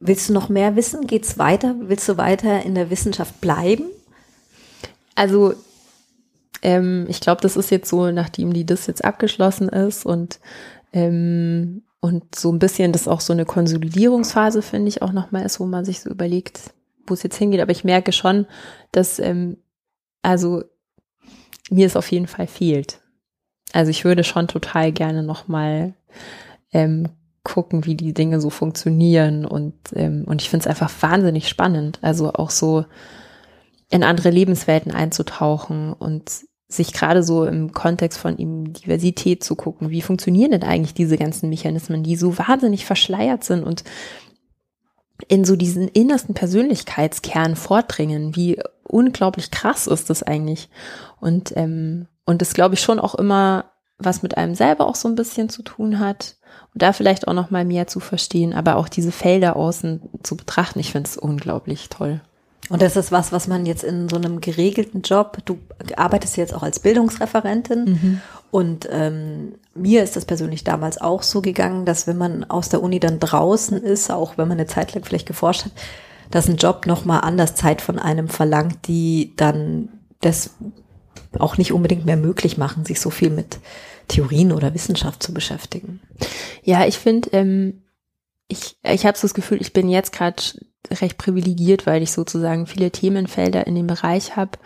Willst 0.00 0.28
du 0.28 0.32
noch 0.32 0.48
mehr 0.48 0.76
wissen? 0.76 1.06
Geht's 1.06 1.38
weiter? 1.38 1.74
Willst 1.78 2.08
du 2.08 2.16
weiter 2.16 2.62
in 2.62 2.74
der 2.74 2.90
Wissenschaft 2.90 3.40
bleiben? 3.40 3.84
Also 5.14 5.54
ähm, 6.62 7.06
ich 7.08 7.20
glaube, 7.20 7.40
das 7.40 7.56
ist 7.56 7.70
jetzt 7.70 7.88
so, 7.88 8.10
nachdem 8.10 8.52
die 8.52 8.66
das 8.66 8.86
jetzt 8.86 9.04
abgeschlossen 9.04 9.68
ist 9.68 10.06
und 10.06 10.40
ähm, 10.92 11.82
und 12.00 12.34
so 12.34 12.50
ein 12.50 12.58
bisschen 12.58 12.90
das 12.90 13.06
auch 13.06 13.20
so 13.20 13.32
eine 13.32 13.44
Konsolidierungsphase 13.44 14.60
finde 14.60 14.88
ich 14.88 15.02
auch 15.02 15.12
nochmal 15.12 15.44
ist, 15.44 15.60
wo 15.60 15.66
man 15.66 15.84
sich 15.84 16.00
so 16.00 16.10
überlegt, 16.10 16.74
wo 17.06 17.14
es 17.14 17.22
jetzt 17.22 17.36
hingeht. 17.36 17.60
Aber 17.60 17.70
ich 17.70 17.84
merke 17.84 18.10
schon, 18.10 18.46
dass 18.90 19.20
ähm, 19.20 19.56
also 20.20 20.64
mir 21.70 21.86
es 21.86 21.96
auf 21.96 22.10
jeden 22.10 22.26
Fall 22.26 22.48
fehlt. 22.48 23.00
Also 23.72 23.90
ich 23.90 24.04
würde 24.04 24.24
schon 24.24 24.48
total 24.48 24.90
gerne 24.90 25.22
nochmal 25.22 25.94
ähm, 26.72 27.08
gucken, 27.44 27.84
wie 27.84 27.96
die 27.96 28.14
Dinge 28.14 28.40
so 28.40 28.50
funktionieren 28.50 29.44
und 29.44 29.74
ähm, 29.94 30.24
und 30.26 30.40
ich 30.40 30.48
finde 30.48 30.62
es 30.62 30.66
einfach 30.68 30.90
wahnsinnig 31.00 31.48
spannend. 31.48 31.98
Also 32.02 32.32
auch 32.32 32.50
so 32.50 32.84
in 33.90 34.04
andere 34.04 34.30
Lebenswelten 34.30 34.92
einzutauchen 34.92 35.92
und 35.92 36.30
sich 36.68 36.92
gerade 36.94 37.22
so 37.22 37.44
im 37.44 37.72
Kontext 37.72 38.18
von 38.18 38.38
ihm 38.38 38.72
Diversität 38.72 39.44
zu 39.44 39.56
gucken, 39.56 39.90
wie 39.90 40.00
funktionieren 40.00 40.52
denn 40.52 40.62
eigentlich 40.62 40.94
diese 40.94 41.18
ganzen 41.18 41.50
Mechanismen, 41.50 42.02
die 42.02 42.16
so 42.16 42.38
wahnsinnig 42.38 42.86
verschleiert 42.86 43.44
sind 43.44 43.62
und 43.62 43.84
in 45.28 45.44
so 45.44 45.56
diesen 45.56 45.88
innersten 45.88 46.34
Persönlichkeitskern 46.34 47.56
vordringen, 47.56 48.34
wie 48.34 48.60
unglaublich 48.84 49.50
krass 49.50 49.86
ist 49.86 50.10
das 50.10 50.22
eigentlich. 50.22 50.68
Und, 51.20 51.52
ähm, 51.56 52.08
und 52.24 52.40
das 52.40 52.54
glaube 52.54 52.74
ich 52.74 52.80
schon 52.80 52.98
auch 52.98 53.14
immer 53.14 53.72
was 53.98 54.22
mit 54.22 54.36
einem 54.36 54.54
selber 54.54 54.86
auch 54.86 54.96
so 54.96 55.08
ein 55.08 55.14
bisschen 55.14 55.48
zu 55.48 55.62
tun 55.62 56.00
hat 56.00 56.36
und 56.74 56.82
da 56.82 56.92
vielleicht 56.92 57.28
auch 57.28 57.34
noch 57.34 57.50
mal 57.50 57.64
mehr 57.64 57.86
zu 57.86 58.00
verstehen, 58.00 58.54
aber 58.54 58.76
auch 58.76 58.88
diese 58.88 59.12
Felder 59.12 59.56
außen 59.56 60.00
zu 60.22 60.36
betrachten. 60.36 60.80
Ich 60.80 60.92
finde 60.92 61.08
es 61.08 61.16
unglaublich 61.16 61.88
toll. 61.88 62.20
Und 62.68 62.80
das 62.80 62.96
ist 62.96 63.12
was, 63.12 63.32
was 63.32 63.48
man 63.48 63.66
jetzt 63.66 63.84
in 63.84 64.08
so 64.08 64.16
einem 64.16 64.40
geregelten 64.40 65.02
Job, 65.02 65.38
du 65.44 65.58
arbeitest 65.96 66.36
jetzt 66.36 66.54
auch 66.54 66.62
als 66.62 66.78
Bildungsreferentin 66.78 67.84
mhm. 67.84 68.20
und 68.50 68.88
ähm, 68.90 69.56
mir 69.74 70.02
ist 70.02 70.16
das 70.16 70.24
persönlich 70.24 70.64
damals 70.64 71.00
auch 71.00 71.22
so 71.22 71.42
gegangen, 71.42 71.84
dass 71.84 72.06
wenn 72.06 72.16
man 72.16 72.44
aus 72.44 72.68
der 72.68 72.82
Uni 72.82 73.00
dann 73.00 73.18
draußen 73.18 73.76
ist, 73.82 74.10
auch 74.10 74.38
wenn 74.38 74.48
man 74.48 74.58
eine 74.58 74.68
Zeit 74.68 74.94
lang 74.94 75.04
vielleicht 75.04 75.26
geforscht 75.26 75.64
hat, 75.64 75.72
dass 76.30 76.48
ein 76.48 76.56
Job 76.56 76.86
nochmal 76.86 77.20
anders 77.22 77.54
Zeit 77.56 77.82
von 77.82 77.98
einem 77.98 78.28
verlangt, 78.28 78.86
die 78.86 79.32
dann 79.36 79.88
das 80.20 80.50
auch 81.38 81.58
nicht 81.58 81.72
unbedingt 81.72 82.06
mehr 82.06 82.16
möglich 82.16 82.56
machen, 82.56 82.84
sich 82.84 83.00
so 83.00 83.10
viel 83.10 83.30
mit 83.30 83.58
Theorien 84.12 84.52
oder 84.52 84.74
Wissenschaft 84.74 85.22
zu 85.22 85.32
beschäftigen. 85.32 86.00
Ja, 86.62 86.86
ich 86.86 86.98
finde, 86.98 87.30
ähm, 87.32 87.82
ich, 88.48 88.76
ich 88.82 89.06
habe 89.06 89.16
so 89.16 89.22
das 89.22 89.34
Gefühl, 89.34 89.60
ich 89.60 89.72
bin 89.72 89.88
jetzt 89.88 90.12
gerade 90.12 90.42
recht 90.90 91.16
privilegiert, 91.16 91.86
weil 91.86 92.02
ich 92.02 92.12
sozusagen 92.12 92.66
viele 92.66 92.90
Themenfelder 92.90 93.66
in 93.66 93.74
dem 93.74 93.86
Bereich 93.86 94.36
habe, 94.36 94.58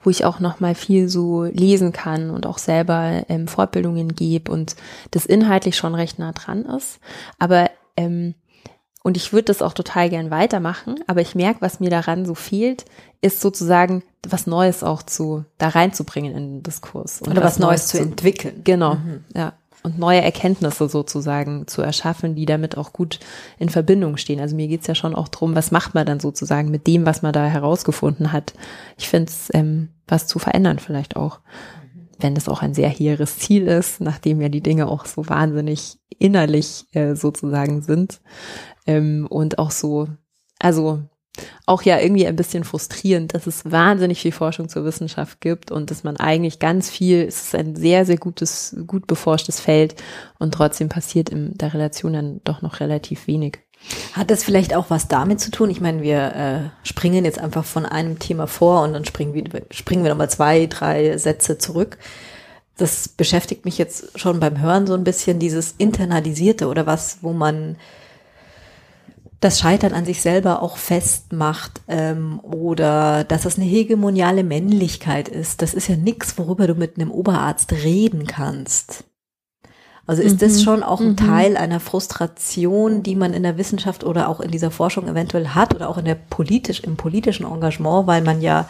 wo 0.00 0.10
ich 0.10 0.24
auch 0.24 0.38
noch 0.38 0.60
mal 0.60 0.74
viel 0.74 1.08
so 1.08 1.44
lesen 1.44 1.92
kann 1.92 2.30
und 2.30 2.46
auch 2.46 2.58
selber 2.58 3.24
ähm, 3.28 3.48
Fortbildungen 3.48 4.14
gebe 4.14 4.52
und 4.52 4.76
das 5.10 5.26
inhaltlich 5.26 5.76
schon 5.76 5.94
recht 5.94 6.18
nah 6.18 6.32
dran 6.32 6.64
ist. 6.64 7.00
Aber 7.38 7.70
ähm, 7.96 8.34
und 9.02 9.16
ich 9.16 9.32
würde 9.32 9.46
das 9.46 9.62
auch 9.62 9.72
total 9.72 10.10
gern 10.10 10.30
weitermachen, 10.30 11.00
aber 11.08 11.20
ich 11.20 11.34
merke, 11.34 11.60
was 11.60 11.80
mir 11.80 11.90
daran 11.90 12.24
so 12.24 12.36
fehlt, 12.36 12.84
ist 13.22 13.40
sozusagen 13.40 14.02
was 14.28 14.46
Neues 14.46 14.82
auch 14.82 15.02
zu 15.02 15.44
da 15.58 15.68
reinzubringen 15.68 16.36
in 16.36 16.50
den 16.50 16.62
Diskurs. 16.62 17.22
Und 17.22 17.30
Oder 17.30 17.42
was, 17.42 17.54
was 17.54 17.58
Neues, 17.58 17.70
Neues 17.70 17.86
zu 17.88 17.98
entwickeln. 17.98 18.60
Genau, 18.64 18.96
mhm. 18.96 19.24
ja 19.34 19.54
und 19.82 19.98
neue 19.98 20.22
Erkenntnisse 20.22 20.88
sozusagen 20.88 21.66
zu 21.66 21.82
erschaffen, 21.82 22.34
die 22.34 22.46
damit 22.46 22.76
auch 22.76 22.92
gut 22.92 23.18
in 23.58 23.68
Verbindung 23.68 24.16
stehen. 24.16 24.40
Also 24.40 24.54
mir 24.54 24.68
geht's 24.68 24.86
ja 24.86 24.94
schon 24.94 25.14
auch 25.14 25.28
drum, 25.28 25.54
was 25.54 25.70
macht 25.70 25.94
man 25.94 26.06
dann 26.06 26.20
sozusagen 26.20 26.70
mit 26.70 26.86
dem, 26.86 27.04
was 27.04 27.22
man 27.22 27.32
da 27.32 27.46
herausgefunden 27.46 28.32
hat. 28.32 28.54
Ich 28.96 29.08
finde 29.08 29.30
es, 29.30 29.48
ähm, 29.52 29.88
was 30.06 30.26
zu 30.26 30.38
verändern 30.38 30.78
vielleicht 30.78 31.16
auch, 31.16 31.40
wenn 32.20 32.34
das 32.34 32.48
auch 32.48 32.62
ein 32.62 32.74
sehr 32.74 32.88
hehres 32.88 33.38
Ziel 33.38 33.66
ist, 33.66 34.00
nachdem 34.00 34.40
ja 34.40 34.48
die 34.48 34.60
Dinge 34.60 34.86
auch 34.86 35.06
so 35.06 35.28
wahnsinnig 35.28 35.98
innerlich 36.18 36.86
äh, 36.92 37.16
sozusagen 37.16 37.82
sind 37.82 38.20
ähm, 38.86 39.26
und 39.28 39.58
auch 39.58 39.72
so, 39.72 40.06
also 40.60 41.02
auch 41.64 41.82
ja 41.82 41.98
irgendwie 41.98 42.26
ein 42.26 42.36
bisschen 42.36 42.64
frustrierend, 42.64 43.34
dass 43.34 43.46
es 43.46 43.70
wahnsinnig 43.70 44.20
viel 44.20 44.32
Forschung 44.32 44.68
zur 44.68 44.84
Wissenschaft 44.84 45.40
gibt 45.40 45.70
und 45.70 45.90
dass 45.90 46.04
man 46.04 46.18
eigentlich 46.18 46.58
ganz 46.58 46.90
viel, 46.90 47.22
es 47.22 47.46
ist 47.46 47.54
ein 47.54 47.74
sehr, 47.74 48.04
sehr 48.04 48.18
gutes, 48.18 48.76
gut 48.86 49.06
beforschtes 49.06 49.60
Feld 49.60 49.94
und 50.38 50.52
trotzdem 50.52 50.88
passiert 50.88 51.30
in 51.30 51.56
der 51.56 51.72
Relation 51.72 52.12
dann 52.12 52.40
doch 52.44 52.60
noch 52.60 52.80
relativ 52.80 53.26
wenig. 53.26 53.60
Hat 54.12 54.30
das 54.30 54.44
vielleicht 54.44 54.74
auch 54.74 54.90
was 54.90 55.08
damit 55.08 55.40
zu 55.40 55.50
tun? 55.50 55.70
Ich 55.70 55.80
meine, 55.80 56.02
wir 56.02 56.34
äh, 56.34 56.86
springen 56.86 57.24
jetzt 57.24 57.38
einfach 57.38 57.64
von 57.64 57.86
einem 57.86 58.18
Thema 58.18 58.46
vor 58.46 58.82
und 58.82 58.92
dann 58.92 59.04
springen 59.04 59.34
wir, 59.34 59.44
springen 59.70 60.04
wir 60.04 60.10
nochmal 60.10 60.30
zwei, 60.30 60.66
drei 60.66 61.16
Sätze 61.18 61.58
zurück. 61.58 61.98
Das 62.76 63.08
beschäftigt 63.08 63.64
mich 63.64 63.78
jetzt 63.78 64.18
schon 64.18 64.38
beim 64.38 64.60
Hören 64.60 64.86
so 64.86 64.94
ein 64.94 65.04
bisschen, 65.04 65.38
dieses 65.38 65.74
Internalisierte 65.78 66.68
oder 66.68 66.86
was, 66.86 67.18
wo 67.22 67.32
man 67.32 67.76
das 69.42 69.58
Scheitern 69.58 69.92
an 69.92 70.04
sich 70.04 70.22
selber 70.22 70.62
auch 70.62 70.76
festmacht 70.76 71.80
ähm, 71.88 72.38
oder 72.44 73.24
dass 73.24 73.44
es 73.44 73.56
eine 73.56 73.66
hegemoniale 73.66 74.44
Männlichkeit 74.44 75.28
ist. 75.28 75.62
Das 75.62 75.74
ist 75.74 75.88
ja 75.88 75.96
nichts, 75.96 76.38
worüber 76.38 76.68
du 76.68 76.76
mit 76.76 76.96
einem 76.96 77.10
Oberarzt 77.10 77.72
reden 77.72 78.28
kannst. 78.28 79.02
Also 80.06 80.22
ist 80.22 80.34
mhm. 80.34 80.38
das 80.38 80.62
schon 80.62 80.84
auch 80.84 81.00
ein 81.00 81.10
mhm. 81.10 81.16
Teil 81.16 81.56
einer 81.56 81.80
Frustration, 81.80 83.02
die 83.02 83.16
man 83.16 83.34
in 83.34 83.42
der 83.42 83.58
Wissenschaft 83.58 84.04
oder 84.04 84.28
auch 84.28 84.38
in 84.38 84.52
dieser 84.52 84.70
Forschung 84.70 85.08
eventuell 85.08 85.48
hat 85.48 85.74
oder 85.74 85.88
auch 85.88 85.98
in 85.98 86.04
der 86.04 86.14
politisch, 86.14 86.78
im 86.80 86.96
politischen 86.96 87.44
Engagement, 87.44 88.06
weil 88.06 88.22
man 88.22 88.42
ja 88.42 88.68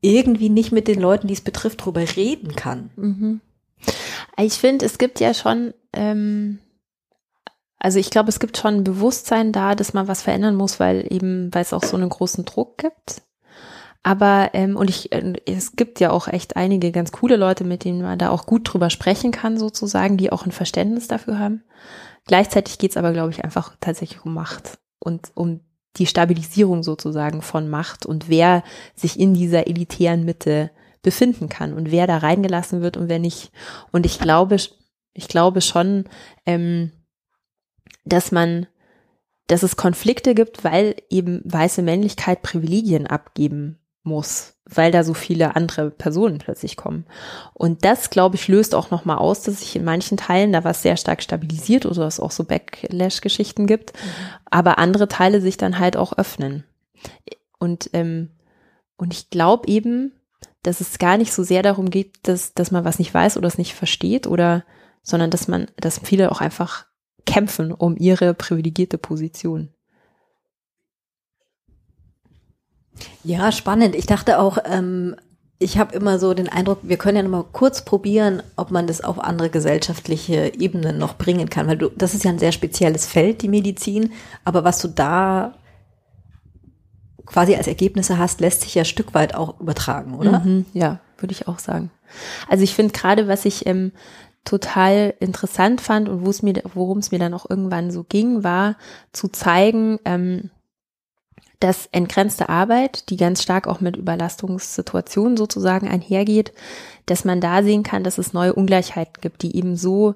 irgendwie 0.00 0.48
nicht 0.48 0.72
mit 0.72 0.88
den 0.88 1.00
Leuten, 1.00 1.28
die 1.28 1.34
es 1.34 1.40
betrifft, 1.40 1.84
drüber 1.84 2.02
reden 2.16 2.56
kann. 2.56 2.90
Mhm. 2.96 3.40
Ich 4.36 4.54
finde, 4.54 4.86
es 4.86 4.98
gibt 4.98 5.20
ja 5.20 5.34
schon 5.34 5.72
ähm 5.92 6.58
also 7.78 7.98
ich 7.98 8.10
glaube, 8.10 8.28
es 8.28 8.40
gibt 8.40 8.56
schon 8.56 8.76
ein 8.76 8.84
Bewusstsein 8.84 9.52
da, 9.52 9.74
dass 9.74 9.94
man 9.94 10.08
was 10.08 10.22
verändern 10.22 10.56
muss, 10.56 10.80
weil 10.80 11.06
eben, 11.10 11.52
weil 11.54 11.62
es 11.62 11.72
auch 11.72 11.84
so 11.84 11.96
einen 11.96 12.08
großen 12.08 12.44
Druck 12.44 12.78
gibt. 12.78 13.22
Aber 14.02 14.50
ähm, 14.54 14.76
und 14.76 14.90
ich, 14.90 15.12
äh, 15.12 15.34
es 15.46 15.76
gibt 15.76 16.00
ja 16.00 16.10
auch 16.10 16.28
echt 16.28 16.56
einige 16.56 16.92
ganz 16.92 17.12
coole 17.12 17.36
Leute, 17.36 17.64
mit 17.64 17.84
denen 17.84 18.02
man 18.02 18.18
da 18.18 18.30
auch 18.30 18.46
gut 18.46 18.72
drüber 18.72 18.90
sprechen 18.90 19.32
kann, 19.32 19.58
sozusagen, 19.58 20.16
die 20.16 20.32
auch 20.32 20.44
ein 20.46 20.52
Verständnis 20.52 21.08
dafür 21.08 21.38
haben. 21.38 21.62
Gleichzeitig 22.26 22.78
geht 22.78 22.92
es 22.92 22.96
aber, 22.96 23.12
glaube 23.12 23.30
ich, 23.30 23.44
einfach 23.44 23.76
tatsächlich 23.80 24.24
um 24.24 24.34
Macht 24.34 24.78
und 24.98 25.30
um 25.34 25.60
die 25.96 26.06
Stabilisierung 26.06 26.82
sozusagen 26.82 27.42
von 27.42 27.68
Macht 27.68 28.06
und 28.06 28.28
wer 28.28 28.62
sich 28.94 29.18
in 29.18 29.34
dieser 29.34 29.66
elitären 29.66 30.24
Mitte 30.24 30.70
befinden 31.02 31.48
kann 31.48 31.72
und 31.74 31.90
wer 31.90 32.06
da 32.06 32.18
reingelassen 32.18 32.82
wird 32.82 32.96
und 32.96 33.08
wer 33.08 33.18
nicht. 33.18 33.50
Und 33.92 34.04
ich 34.04 34.18
glaube, 34.18 34.56
ich 35.12 35.28
glaube 35.28 35.60
schon, 35.60 36.04
ähm, 36.46 36.92
dass 38.08 38.32
man, 38.32 38.66
dass 39.46 39.62
es 39.62 39.76
Konflikte 39.76 40.34
gibt, 40.34 40.64
weil 40.64 40.96
eben 41.10 41.40
weiße 41.44 41.82
Männlichkeit 41.82 42.42
Privilegien 42.42 43.06
abgeben 43.06 43.78
muss, 44.02 44.54
weil 44.64 44.90
da 44.90 45.04
so 45.04 45.14
viele 45.14 45.54
andere 45.54 45.90
Personen 45.90 46.38
plötzlich 46.38 46.76
kommen. 46.76 47.06
Und 47.54 47.84
das, 47.84 48.10
glaube 48.10 48.36
ich, 48.36 48.48
löst 48.48 48.74
auch 48.74 48.90
nochmal 48.90 49.18
aus, 49.18 49.42
dass 49.42 49.60
sich 49.60 49.76
in 49.76 49.84
manchen 49.84 50.16
Teilen 50.16 50.52
da 50.52 50.64
was 50.64 50.82
sehr 50.82 50.96
stark 50.96 51.22
stabilisiert 51.22 51.86
oder 51.86 52.06
es 52.06 52.20
auch 52.20 52.30
so 52.30 52.44
Backlash-Geschichten 52.44 53.66
gibt, 53.66 53.92
mhm. 53.92 54.08
aber 54.50 54.78
andere 54.78 55.08
Teile 55.08 55.40
sich 55.40 55.56
dann 55.56 55.78
halt 55.78 55.96
auch 55.96 56.16
öffnen. 56.16 56.64
Und, 57.58 57.90
ähm, 57.92 58.30
und 58.96 59.12
ich 59.12 59.30
glaube 59.30 59.68
eben, 59.68 60.12
dass 60.62 60.80
es 60.80 60.98
gar 60.98 61.16
nicht 61.16 61.32
so 61.32 61.42
sehr 61.42 61.62
darum 61.62 61.90
geht, 61.90 62.16
dass, 62.22 62.54
dass 62.54 62.70
man 62.70 62.84
was 62.84 62.98
nicht 62.98 63.14
weiß 63.14 63.36
oder 63.36 63.46
es 63.46 63.58
nicht 63.58 63.74
versteht 63.74 64.26
oder, 64.26 64.64
sondern 65.02 65.30
dass 65.30 65.48
man, 65.48 65.66
dass 65.76 66.00
viele 66.02 66.32
auch 66.32 66.40
einfach 66.40 66.86
kämpfen 67.28 67.72
um 67.72 67.94
ihre 67.98 68.32
privilegierte 68.32 68.96
Position. 68.96 69.68
Ja, 73.22 73.52
spannend. 73.52 73.94
Ich 73.94 74.06
dachte 74.06 74.38
auch, 74.40 74.56
ähm, 74.64 75.14
ich 75.58 75.76
habe 75.76 75.94
immer 75.94 76.18
so 76.18 76.32
den 76.32 76.48
Eindruck, 76.48 76.78
wir 76.82 76.96
können 76.96 77.18
ja 77.18 77.22
noch 77.22 77.30
mal 77.30 77.44
kurz 77.52 77.84
probieren, 77.84 78.42
ob 78.56 78.70
man 78.70 78.86
das 78.86 79.02
auf 79.02 79.20
andere 79.20 79.50
gesellschaftliche 79.50 80.54
Ebenen 80.58 80.96
noch 80.96 81.18
bringen 81.18 81.50
kann, 81.50 81.66
weil 81.66 81.76
du, 81.76 81.90
das 81.90 82.14
ist 82.14 82.24
ja 82.24 82.30
ein 82.30 82.38
sehr 82.38 82.52
spezielles 82.52 83.06
Feld, 83.06 83.42
die 83.42 83.48
Medizin, 83.48 84.12
aber 84.44 84.64
was 84.64 84.80
du 84.80 84.88
da 84.88 85.54
quasi 87.26 87.56
als 87.56 87.66
Ergebnisse 87.66 88.16
hast, 88.16 88.40
lässt 88.40 88.62
sich 88.62 88.74
ja 88.74 88.86
Stück 88.86 89.12
weit 89.12 89.34
auch 89.34 89.60
übertragen, 89.60 90.14
oder? 90.14 90.40
Mhm, 90.40 90.64
ja, 90.72 91.00
würde 91.18 91.32
ich 91.32 91.46
auch 91.46 91.58
sagen. 91.58 91.90
Also 92.48 92.64
ich 92.64 92.74
finde 92.74 92.94
gerade, 92.94 93.28
was 93.28 93.44
ich 93.44 93.66
ähm, 93.66 93.92
total 94.48 95.14
interessant 95.20 95.80
fand 95.82 96.08
und 96.08 96.24
wo 96.24 96.30
es 96.30 96.42
mir, 96.42 96.62
worum 96.72 96.98
es 96.98 97.10
mir 97.10 97.18
dann 97.18 97.34
auch 97.34 97.48
irgendwann 97.48 97.90
so 97.90 98.02
ging, 98.02 98.44
war 98.44 98.76
zu 99.12 99.28
zeigen, 99.28 99.98
ähm, 100.06 100.50
dass 101.60 101.86
entgrenzte 101.92 102.48
Arbeit, 102.48 103.10
die 103.10 103.16
ganz 103.16 103.42
stark 103.42 103.66
auch 103.66 103.80
mit 103.80 103.96
Überlastungssituationen 103.96 105.36
sozusagen 105.36 105.88
einhergeht, 105.88 106.52
dass 107.06 107.24
man 107.24 107.40
da 107.40 107.62
sehen 107.62 107.82
kann, 107.82 108.04
dass 108.04 108.16
es 108.16 108.32
neue 108.32 108.54
Ungleichheiten 108.54 109.20
gibt, 109.20 109.42
die 109.42 109.54
eben 109.54 109.76
so 109.76 110.14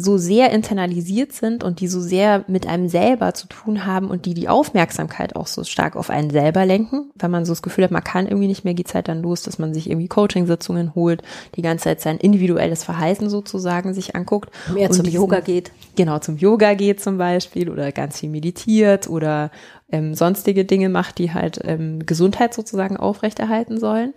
so 0.00 0.16
sehr 0.16 0.52
internalisiert 0.52 1.32
sind 1.32 1.64
und 1.64 1.80
die 1.80 1.88
so 1.88 2.00
sehr 2.00 2.44
mit 2.46 2.68
einem 2.68 2.88
selber 2.88 3.34
zu 3.34 3.48
tun 3.48 3.84
haben 3.84 4.10
und 4.10 4.26
die 4.26 4.34
die 4.34 4.48
Aufmerksamkeit 4.48 5.34
auch 5.34 5.48
so 5.48 5.64
stark 5.64 5.96
auf 5.96 6.08
einen 6.08 6.30
selber 6.30 6.64
lenken, 6.64 7.10
wenn 7.16 7.32
man 7.32 7.44
so 7.44 7.50
das 7.50 7.62
Gefühl 7.62 7.82
hat, 7.82 7.90
man 7.90 8.04
kann 8.04 8.28
irgendwie 8.28 8.46
nicht 8.46 8.64
mehr, 8.64 8.74
geht 8.74 8.86
Zeit 8.86 9.08
dann 9.08 9.22
los, 9.22 9.42
dass 9.42 9.58
man 9.58 9.74
sich 9.74 9.90
irgendwie 9.90 10.06
Coaching-Sitzungen 10.06 10.94
holt, 10.94 11.22
die 11.56 11.62
ganze 11.62 11.84
Zeit 11.84 12.00
sein 12.00 12.18
individuelles 12.18 12.84
Verhalten 12.84 13.28
sozusagen 13.28 13.92
sich 13.92 14.14
anguckt. 14.14 14.50
Mehr 14.72 14.88
zum 14.92 15.02
diesen, 15.02 15.16
Yoga 15.16 15.40
geht. 15.40 15.72
Genau, 15.96 16.20
zum 16.20 16.36
Yoga 16.36 16.74
geht 16.74 17.00
zum 17.00 17.18
Beispiel 17.18 17.68
oder 17.68 17.90
ganz 17.90 18.20
viel 18.20 18.30
meditiert 18.30 19.10
oder 19.10 19.50
ähm, 19.90 20.14
sonstige 20.14 20.64
Dinge 20.64 20.88
macht, 20.88 21.18
die 21.18 21.32
halt 21.32 21.60
ähm, 21.64 22.04
Gesundheit 22.04 22.52
sozusagen 22.52 22.96
aufrechterhalten 22.96 23.78
sollen 23.78 24.12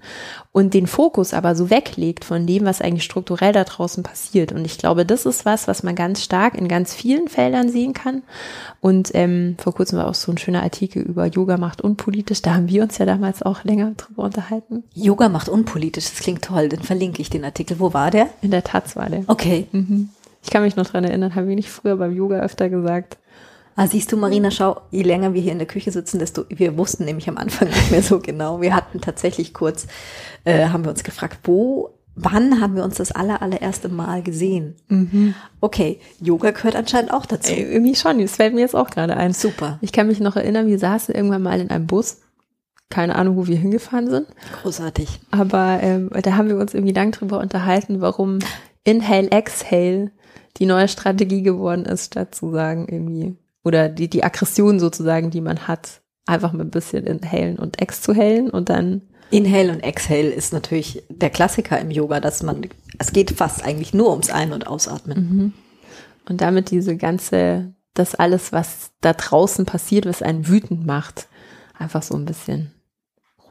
und 0.52 0.74
den 0.74 0.86
Fokus 0.86 1.34
aber 1.34 1.56
so 1.56 1.70
weglegt 1.70 2.26
von 2.26 2.46
dem, 2.46 2.66
was 2.66 2.82
eigentlich 2.82 3.06
strukturell 3.06 3.54
da 3.54 3.64
draußen 3.64 4.04
passiert. 4.04 4.52
Und 4.52 4.66
ich 4.66 4.78
glaube, 4.78 5.06
das 5.06 5.26
ist 5.26 5.46
was, 5.46 5.68
was 5.68 5.84
man 5.84 5.96
ganz 5.96 6.24
stark 6.24 6.56
in 6.56 6.68
ganz 6.68 6.94
vielen 6.94 7.30
Feldern 7.30 7.70
sehen 7.70 7.94
kann. 7.94 8.24
Und 8.82 9.12
ähm, 9.14 9.56
vor 9.60 9.74
kurzem 9.74 10.00
war 10.00 10.08
auch 10.08 10.16
so 10.16 10.32
ein 10.32 10.38
schöner 10.38 10.64
Artikel 10.64 11.04
über 11.04 11.26
Yoga 11.26 11.58
macht 11.58 11.82
unpolitisch. 11.82 12.42
Da 12.42 12.56
haben 12.56 12.68
wir 12.68 12.84
uns 12.84 12.98
ja 12.98 13.06
damals 13.06 13.42
auch 13.42 13.64
länger 13.64 13.92
drüber 13.96 14.24
unterhalten. 14.24 14.84
Yoga 14.94 15.30
macht 15.30 15.48
unpolitisch, 15.48 16.10
das 16.10 16.20
klingt 16.20 16.44
toll. 16.44 16.68
Dann 16.68 16.82
verlinke 16.82 17.22
ich 17.22 17.30
den 17.30 17.46
Artikel. 17.46 17.80
Wo 17.80 17.94
war 17.94 18.12
der? 18.12 18.28
In 18.42 18.52
der 18.52 18.64
Taz 18.64 18.98
war 18.98 19.10
der. 19.10 19.24
Okay. 19.28 19.68
Mhm. 19.72 20.10
Ich 20.44 20.50
kann 20.50 20.64
mich 20.64 20.76
noch 20.76 20.88
dran 20.88 21.04
erinnern, 21.04 21.36
habe 21.36 21.50
ich 21.50 21.56
nicht 21.56 21.70
früher 21.70 21.96
beim 21.96 22.16
Yoga 22.16 22.40
öfter 22.40 22.68
gesagt. 22.68 23.18
Ah, 23.76 23.88
siehst 23.88 24.12
du, 24.12 24.18
Marina, 24.18 24.52
schau, 24.52 24.82
je 24.92 25.04
länger 25.04 25.34
wir 25.34 25.42
hier 25.42 25.54
in 25.54 25.58
der 25.58 25.68
Küche 25.68 25.92
sitzen, 25.92 26.20
desto, 26.20 26.44
wir 26.50 26.78
wussten 26.78 27.06
nämlich 27.06 27.30
am 27.30 27.38
Anfang 27.38 27.70
nicht 27.70 27.92
mehr 27.92 28.04
so 28.04 28.20
genau. 28.20 28.62
Wir 28.62 28.76
hatten 28.76 29.02
tatsächlich 29.02 29.54
kurz, 29.54 29.88
äh, 30.44 30.68
haben 30.68 30.84
wir 30.84 30.92
uns 30.92 31.04
gefragt, 31.04 31.40
wo, 31.44 31.90
wann 32.16 32.60
haben 32.60 32.76
wir 32.76 32.84
uns 32.84 32.96
das 32.96 33.12
aller, 33.12 33.42
allererste 33.42 33.90
Mal 33.90 34.22
gesehen? 34.22 34.76
Mhm. 34.90 35.34
Okay, 35.62 36.00
Yoga 36.20 36.52
gehört 36.52 36.76
anscheinend 36.76 37.14
auch 37.14 37.26
dazu. 37.26 37.54
Ey, 37.54 37.64
irgendwie 37.64 37.96
schon, 37.96 38.20
das 38.20 38.36
fällt 38.36 38.54
mir 38.54 38.62
jetzt 38.62 38.76
auch 38.76 38.90
gerade 38.90 39.16
ein. 39.16 39.34
Super. 39.34 39.80
Ich 39.82 39.92
kann 39.92 40.08
mich 40.08 40.20
noch 40.20 40.36
erinnern, 40.36 40.68
wir 40.68 40.80
saßen 40.80 41.16
irgendwann 41.16 41.44
mal 41.44 41.60
in 41.60 41.70
einem 41.70 41.88
Bus. 41.88 42.22
Keine 42.90 43.16
Ahnung, 43.16 43.38
wo 43.38 43.48
wir 43.48 43.58
hingefahren 43.58 44.10
sind. 44.10 44.28
Großartig. 44.62 45.22
Aber 45.32 45.80
ähm, 45.82 46.10
da 46.24 46.36
haben 46.36 46.50
wir 46.50 46.58
uns 46.58 46.74
irgendwie 46.74 46.94
lang 46.94 47.12
drüber 47.12 47.40
unterhalten, 47.40 48.02
warum 48.02 48.40
Inhale, 48.84 49.32
Exhale 49.32 50.12
die 50.58 50.66
neue 50.66 50.90
Strategie 50.90 51.42
geworden 51.42 51.86
ist, 51.86 52.08
statt 52.08 52.36
zu 52.36 52.52
sagen, 52.52 52.88
irgendwie 52.90 53.38
oder 53.64 53.90
die, 53.90 54.10
die 54.10 54.24
Aggression 54.24 54.80
sozusagen, 54.80 55.32
die 55.32 55.42
man 55.42 55.68
hat, 55.68 56.02
einfach 56.26 56.52
mit 56.52 56.68
ein 56.68 56.72
bisschen 56.72 57.06
inhalen 57.06 57.58
und 57.58 57.82
exhalen 57.82 58.50
und 58.50 58.70
dann 58.70 59.02
Inhale 59.32 59.72
und 59.72 59.80
Exhale 59.80 60.30
ist 60.30 60.52
natürlich 60.52 61.04
der 61.08 61.30
Klassiker 61.30 61.80
im 61.80 61.90
Yoga, 61.90 62.20
dass 62.20 62.44
man, 62.44 62.68
es 62.98 63.14
geht 63.14 63.32
fast 63.32 63.64
eigentlich 63.64 63.94
nur 63.94 64.12
ums 64.12 64.30
Ein- 64.30 64.52
und 64.52 64.68
Ausatmen. 64.68 65.18
Mhm. 65.18 65.54
Und 66.28 66.42
damit 66.42 66.70
diese 66.70 66.98
ganze, 66.98 67.74
das 67.94 68.14
alles, 68.14 68.52
was 68.52 68.92
da 69.00 69.14
draußen 69.14 69.66
passiert, 69.66 70.06
was 70.06 70.22
einen 70.22 70.50
wütend 70.50 70.86
macht, 70.86 71.28
einfach 71.80 72.04
so 72.04 72.16
ein 72.16 72.26
bisschen 72.26 72.72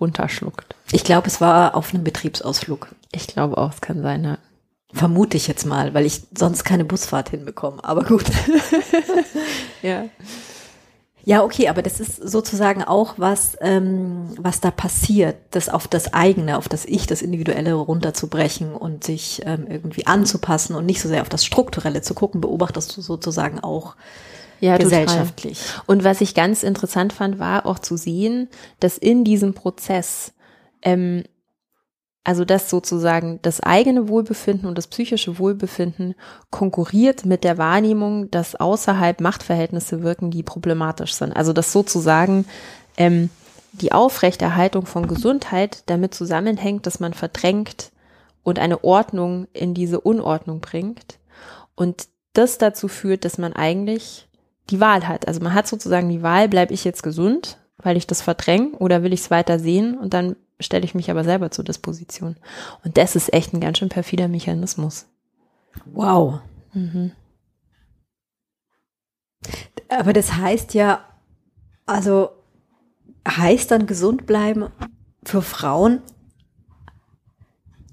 runterschluckt. 0.01 0.77
Ich 0.93 1.03
glaube, 1.03 1.27
es 1.27 1.41
war 1.41 1.75
auf 1.75 1.95
einem 1.95 2.05
Betriebsausflug. 2.05 2.89
Ich 3.13 3.27
glaube 3.27 3.57
auch, 3.57 3.73
es 3.73 3.81
kann 3.81 4.03
sein, 4.03 4.25
ja. 4.25 4.39
Vermute 4.93 5.37
ich 5.37 5.47
jetzt 5.47 5.67
mal, 5.67 5.95
weil 5.95 6.07
ich 6.07 6.23
sonst 6.37 6.65
keine 6.65 6.85
Busfahrt 6.85 7.31
hinbekomme. 7.31 7.83
Aber 7.85 8.05
gut. 8.05 8.25
ja. 9.83 10.07
Ja, 11.23 11.45
okay, 11.45 11.69
aber 11.69 11.83
das 11.83 12.01
ist 12.01 12.17
sozusagen 12.17 12.83
auch 12.83 13.15
was, 13.19 13.57
ähm, 13.61 14.35
was 14.39 14.61
da 14.61 14.71
passiert, 14.71 15.37
das 15.51 15.69
auf 15.69 15.87
das 15.87 16.15
eigene, 16.15 16.57
auf 16.57 16.69
das 16.69 16.87
Ich, 16.87 17.07
das 17.07 17.21
Individuelle 17.21 17.75
runterzubrechen 17.75 18.75
und 18.75 19.05
sich 19.05 19.43
ähm, 19.45 19.67
irgendwie 19.69 20.07
anzupassen 20.07 20.75
und 20.75 20.87
nicht 20.87 21.01
so 21.01 21.09
sehr 21.09 21.21
auf 21.23 21.29
das 21.29 21.45
Strukturelle 21.45 22.01
zu 22.01 22.15
gucken, 22.15 22.41
beobachtest 22.41 22.97
du 22.97 23.03
sozusagen 23.03 23.61
auch 23.61 23.97
ja, 24.61 24.77
gesellschaftlich. 24.79 25.61
Total. 25.61 25.83
Und 25.87 26.05
was 26.05 26.21
ich 26.21 26.35
ganz 26.35 26.63
interessant 26.63 27.13
fand, 27.13 27.39
war 27.39 27.67
auch 27.67 27.79
zu 27.79 27.97
sehen, 27.97 28.49
dass 28.79 28.99
in 28.99 29.25
diesem 29.25 29.55
Prozess 29.55 30.33
ähm, 30.83 31.25
also 32.23 32.45
dass 32.45 32.69
sozusagen 32.69 33.39
das 33.43 33.61
eigene 33.61 34.09
Wohlbefinden 34.09 34.69
und 34.69 34.77
das 34.77 34.87
psychische 34.87 35.39
Wohlbefinden 35.39 36.15
konkurriert 36.51 37.25
mit 37.25 37.45
der 37.45 37.57
Wahrnehmung, 37.57 38.31
dass 38.31 38.57
außerhalb 38.57 39.21
Machtverhältnisse 39.21 40.03
wirken, 40.03 40.31
die 40.31 40.43
problematisch 40.43 41.15
sind. 41.15 41.35
Also 41.35 41.53
dass 41.53 41.73
sozusagen 41.73 42.45
ähm, 42.99 43.31
die 43.73 43.93
Aufrechterhaltung 43.93 44.85
von 44.85 45.07
Gesundheit 45.07 45.83
damit 45.87 46.13
zusammenhängt, 46.13 46.87
dass 46.87 47.01
man 47.01 47.15
verdrängt 47.15 47.91
und 48.43 48.59
eine 48.59 48.85
Ordnung 48.85 49.47
in 49.53 49.75
diese 49.75 50.01
Unordnung 50.01 50.61
bringt. 50.61 51.19
Und 51.75 52.09
das 52.35 52.59
dazu 52.59 52.89
führt, 52.89 53.25
dass 53.25 53.39
man 53.39 53.55
eigentlich 53.55 54.29
die 54.69 54.81
Wahl 54.81 55.09
hat. 55.09 55.27
Also 55.27 55.41
man 55.41 55.55
hat 55.55 55.67
sozusagen 55.67 56.09
die 56.09 56.23
Wahl, 56.23 56.49
bleibe 56.49 56.75
ich 56.75 56.85
jetzt 56.85 57.03
gesund, 57.03 57.59
weil 57.79 57.97
ich 57.97 58.07
das 58.07 58.23
verdränge, 58.23 58.73
oder 58.79 59.03
will 59.03 59.13
ich 59.13 59.21
es 59.21 59.31
weiter 59.31 59.59
sehen? 59.59 59.97
Und 59.97 60.15
dann 60.15 60.37
stelle 60.61 60.85
ich 60.85 60.95
mich 60.95 61.11
aber 61.11 61.25
selber 61.25 61.51
zur 61.51 61.65
Disposition. 61.65 62.37
Und 62.85 62.97
das 62.97 63.17
ist 63.17 63.33
echt 63.33 63.53
ein 63.53 63.61
ganz 63.61 63.79
schön 63.79 63.89
perfider 63.89 64.29
Mechanismus. 64.29 65.07
Wow. 65.87 66.41
Mhm. 66.73 67.13
Aber 69.89 70.13
das 70.13 70.35
heißt 70.35 70.75
ja, 70.75 71.05
also 71.87 72.31
heißt 73.27 73.71
dann 73.71 73.87
gesund 73.87 74.27
bleiben 74.27 74.69
für 75.23 75.43
Frauen, 75.43 76.01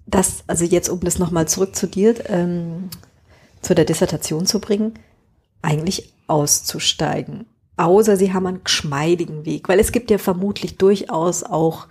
dass, 0.05 0.43
also 0.47 0.63
jetzt 0.63 0.89
um 0.89 1.01
das 1.01 1.19
nochmal 1.19 1.47
zurück 1.47 1.75
zu 1.75 1.87
dir, 1.87 2.29
ähm, 2.29 2.89
zu 3.61 3.75
der 3.75 3.85
Dissertation 3.85 4.45
zu 4.45 4.59
bringen, 4.59 4.93
eigentlich 5.61 6.13
auszusteigen. 6.27 7.45
Außer 7.75 8.17
sie 8.17 8.33
haben 8.33 8.47
einen 8.47 8.63
geschmeidigen 8.63 9.45
Weg, 9.45 9.69
weil 9.69 9.79
es 9.79 9.91
gibt 9.91 10.09
ja 10.09 10.17
vermutlich 10.17 10.77
durchaus 10.77 11.43
auch 11.43 11.87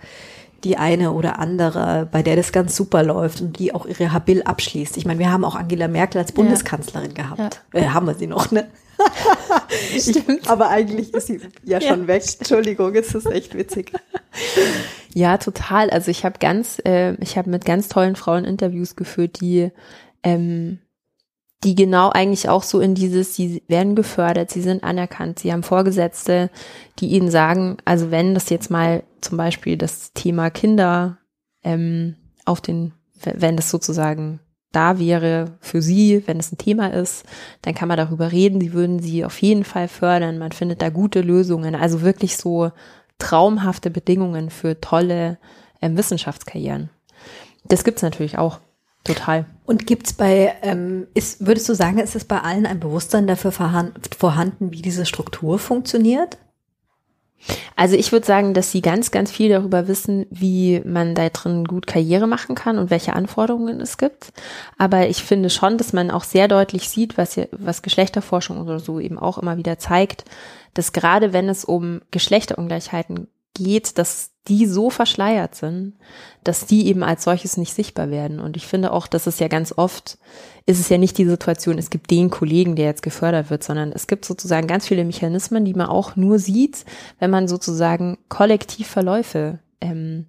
die 0.63 0.77
eine 0.77 1.11
oder 1.11 1.39
andere, 1.39 2.07
bei 2.11 2.23
der 2.23 2.35
das 2.35 2.51
ganz 2.51 2.75
super 2.75 3.03
läuft 3.03 3.41
und 3.41 3.59
die 3.59 3.73
auch 3.73 3.85
ihre 3.85 4.11
Habil 4.11 4.43
abschließt. 4.43 4.97
Ich 4.97 5.05
meine, 5.05 5.19
wir 5.19 5.31
haben 5.31 5.45
auch 5.45 5.55
Angela 5.55 5.87
Merkel 5.87 6.19
als 6.19 6.31
Bundeskanzlerin 6.31 7.13
ja. 7.15 7.23
gehabt. 7.23 7.61
Ja. 7.73 7.79
Äh, 7.79 7.87
haben 7.89 8.07
wir 8.07 8.15
sie 8.15 8.27
noch, 8.27 8.51
ne? 8.51 8.67
ich, 9.95 10.23
aber 10.47 10.69
eigentlich 10.69 11.13
ist 11.13 11.27
sie 11.27 11.39
ja 11.63 11.79
schon 11.79 12.01
ja. 12.01 12.07
weg. 12.07 12.23
Entschuldigung, 12.39 12.95
es 12.95 13.13
ist 13.13 13.27
echt 13.27 13.55
witzig. 13.55 13.93
Ja, 15.13 15.39
total. 15.39 15.89
Also 15.89 16.11
ich 16.11 16.25
habe 16.25 16.37
ganz, 16.37 16.79
äh, 16.85 17.15
ich 17.15 17.39
habe 17.39 17.49
mit 17.49 17.65
ganz 17.65 17.87
tollen 17.87 18.15
Frauen 18.15 18.45
Interviews 18.45 18.95
geführt, 18.95 19.41
die 19.41 19.71
ähm, 20.21 20.77
die 21.63 21.75
genau 21.75 22.09
eigentlich 22.09 22.49
auch 22.49 22.63
so 22.63 22.79
in 22.79 22.93
dieses, 22.93 23.35
sie 23.35 23.63
werden 23.67 23.95
gefördert, 23.95 24.51
sie 24.51 24.61
sind 24.61 24.83
anerkannt, 24.83 25.39
sie 25.39 25.51
haben 25.51 25.63
Vorgesetzte, 25.63 26.51
die 26.99 27.07
ihnen 27.07 27.31
sagen, 27.31 27.77
also 27.83 28.11
wenn 28.11 28.33
das 28.33 28.49
jetzt 28.49 28.69
mal 28.69 29.03
zum 29.21 29.37
Beispiel 29.37 29.77
das 29.77 30.13
Thema 30.13 30.49
Kinder 30.51 31.17
ähm, 31.63 32.15
auf 32.45 32.61
den, 32.61 32.93
wenn 33.23 33.55
das 33.55 33.71
sozusagen 33.71 34.39
da 34.71 34.99
wäre 34.99 35.57
für 35.59 35.81
sie, 35.81 36.21
wenn 36.27 36.39
es 36.39 36.51
ein 36.51 36.57
Thema 36.59 36.93
ist, 36.93 37.25
dann 37.63 37.73
kann 37.73 37.87
man 37.87 37.97
darüber 37.97 38.31
reden, 38.31 38.61
sie 38.61 38.73
würden 38.73 38.99
sie 38.99 39.25
auf 39.25 39.41
jeden 39.41 39.63
Fall 39.63 39.87
fördern, 39.87 40.37
man 40.37 40.51
findet 40.51 40.81
da 40.81 40.89
gute 40.89 41.21
Lösungen, 41.21 41.73
also 41.73 42.01
wirklich 42.01 42.37
so 42.37 42.71
traumhafte 43.17 43.89
Bedingungen 43.89 44.51
für 44.51 44.79
tolle 44.79 45.39
ähm, 45.81 45.97
Wissenschaftskarrieren. 45.97 46.91
Das 47.63 47.83
gibt's 47.83 48.03
natürlich 48.03 48.37
auch. 48.37 48.59
Total. 49.07 49.45
Und 49.65 49.87
gibt's 49.87 50.13
bei, 50.13 50.55
ähm, 50.61 51.07
ist, 51.13 51.45
würdest 51.45 51.67
du 51.69 51.73
sagen, 51.73 51.97
ist 51.99 52.15
es 52.15 52.25
bei 52.25 52.41
allen 52.41 52.65
ein 52.65 52.79
Bewusstsein 52.79 53.27
dafür 53.27 53.51
vorhanden, 53.51 54.71
wie 54.71 54.81
diese 54.81 55.05
Struktur 55.05 55.59
funktioniert? 55.59 56.37
Also 57.75 57.95
ich 57.95 58.11
würde 58.11 58.25
sagen, 58.25 58.53
dass 58.53 58.71
sie 58.71 58.81
ganz, 58.81 59.11
ganz 59.11 59.31
viel 59.31 59.49
darüber 59.49 59.87
wissen, 59.87 60.25
wie 60.29 60.81
man 60.83 61.15
da 61.15 61.29
drin 61.29 61.65
gut 61.65 61.85
Karriere 61.85 62.27
machen 62.27 62.55
kann 62.55 62.77
und 62.77 62.89
welche 62.89 63.13
Anforderungen 63.13 63.79
es 63.79 63.97
gibt. 63.97 64.33
Aber 64.77 65.07
ich 65.07 65.23
finde 65.23 65.49
schon, 65.49 65.77
dass 65.77 65.93
man 65.93 66.09
auch 66.11 66.23
sehr 66.23 66.47
deutlich 66.47 66.89
sieht, 66.89 67.17
was, 67.17 67.39
was 67.51 67.83
Geschlechterforschung 67.83 68.59
oder 68.61 68.79
so 68.79 68.99
eben 68.99 69.19
auch 69.19 69.37
immer 69.37 69.57
wieder 69.57 69.77
zeigt, 69.77 70.25
dass 70.73 70.93
gerade 70.93 71.31
wenn 71.31 71.47
es 71.47 71.63
um 71.63 72.01
Geschlechterungleichheiten 72.11 73.27
geht, 73.57 73.97
dass 73.97 74.31
die 74.47 74.65
so 74.65 74.89
verschleiert 74.89 75.55
sind, 75.55 75.93
dass 76.43 76.65
die 76.65 76.87
eben 76.87 77.03
als 77.03 77.23
solches 77.25 77.57
nicht 77.57 77.73
sichtbar 77.73 78.09
werden. 78.09 78.39
Und 78.39 78.55
ich 78.55 78.65
finde 78.65 78.91
auch, 78.91 79.07
dass 79.07 79.27
es 79.27 79.39
ja 79.39 79.47
ganz 79.49 79.73
oft, 79.75 80.17
ist 80.65 80.79
es 80.79 80.89
ja 80.89 80.97
nicht 80.97 81.17
die 81.17 81.25
Situation, 81.25 81.77
es 81.77 81.89
gibt 81.89 82.09
den 82.11 82.29
Kollegen, 82.29 82.75
der 82.75 82.85
jetzt 82.85 83.03
gefördert 83.03 83.49
wird, 83.49 83.63
sondern 83.63 83.91
es 83.91 84.07
gibt 84.07 84.25
sozusagen 84.25 84.67
ganz 84.67 84.87
viele 84.87 85.03
Mechanismen, 85.03 85.65
die 85.65 85.73
man 85.73 85.87
auch 85.87 86.15
nur 86.15 86.39
sieht, 86.39 86.85
wenn 87.19 87.31
man 87.31 87.47
sozusagen 87.47 88.17
kollektiv 88.29 88.87
Verläufe 88.87 89.59
ähm, 89.81 90.27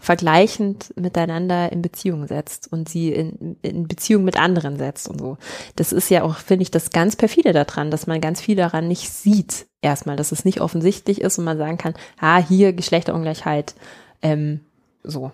vergleichend 0.00 0.92
miteinander 0.96 1.72
in 1.72 1.82
Beziehung 1.82 2.26
setzt 2.26 2.70
und 2.72 2.88
sie 2.88 3.12
in, 3.12 3.56
in 3.62 3.88
Beziehung 3.88 4.24
mit 4.24 4.38
anderen 4.38 4.76
setzt 4.76 5.08
und 5.08 5.20
so. 5.20 5.38
Das 5.76 5.92
ist 5.92 6.10
ja 6.10 6.22
auch, 6.22 6.36
finde 6.36 6.62
ich, 6.62 6.70
das 6.70 6.90
ganz 6.90 7.16
perfide 7.16 7.52
daran, 7.52 7.90
dass 7.90 8.06
man 8.06 8.20
ganz 8.20 8.40
viel 8.40 8.56
daran 8.56 8.88
nicht 8.88 9.10
sieht. 9.10 9.66
Erstmal, 9.82 10.16
dass 10.16 10.32
es 10.32 10.44
nicht 10.44 10.60
offensichtlich 10.60 11.20
ist 11.20 11.38
und 11.38 11.44
man 11.44 11.58
sagen 11.58 11.78
kann, 11.78 11.94
ah, 12.20 12.38
hier 12.38 12.72
Geschlechterungleichheit, 12.72 13.74
ähm, 14.22 14.60
so. 15.02 15.32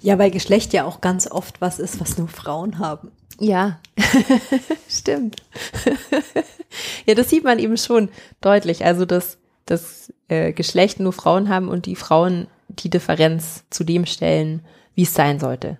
Ja, 0.00 0.18
weil 0.18 0.30
Geschlecht 0.30 0.72
ja 0.72 0.84
auch 0.84 1.00
ganz 1.00 1.30
oft 1.30 1.60
was 1.60 1.78
ist, 1.78 2.00
was 2.00 2.18
nur 2.18 2.28
Frauen 2.28 2.78
haben. 2.78 3.10
Ja, 3.38 3.78
stimmt. 4.88 5.42
ja, 7.06 7.14
das 7.14 7.30
sieht 7.30 7.44
man 7.44 7.58
eben 7.58 7.78
schon 7.78 8.10
deutlich. 8.42 8.84
Also, 8.84 9.06
dass 9.06 9.38
das 9.64 10.12
äh, 10.28 10.52
Geschlecht 10.52 11.00
nur 11.00 11.12
Frauen 11.12 11.48
haben 11.48 11.68
und 11.68 11.86
die 11.86 11.96
Frauen 11.96 12.48
die 12.82 12.90
Differenz 12.90 13.64
zu 13.70 13.84
dem 13.84 14.06
stellen, 14.06 14.64
wie 14.94 15.02
es 15.02 15.14
sein 15.14 15.38
sollte. 15.38 15.78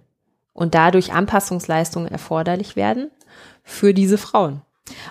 Und 0.52 0.74
dadurch 0.74 1.12
Anpassungsleistungen 1.12 2.10
erforderlich 2.10 2.76
werden 2.76 3.10
für 3.62 3.94
diese 3.94 4.18
Frauen. 4.18 4.62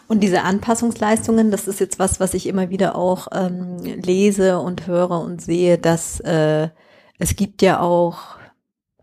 Und 0.07 0.21
diese 0.21 0.41
Anpassungsleistungen, 0.43 1.51
das 1.51 1.67
ist 1.67 1.79
jetzt 1.79 1.99
was, 1.99 2.19
was 2.19 2.33
ich 2.33 2.47
immer 2.47 2.69
wieder 2.69 2.95
auch 2.95 3.27
ähm, 3.31 3.77
lese 3.77 4.59
und 4.59 4.87
höre 4.87 5.21
und 5.21 5.41
sehe, 5.41 5.77
dass 5.77 6.19
äh, 6.19 6.69
es 7.17 7.35
gibt 7.35 7.61
ja 7.61 7.79
auch 7.79 8.39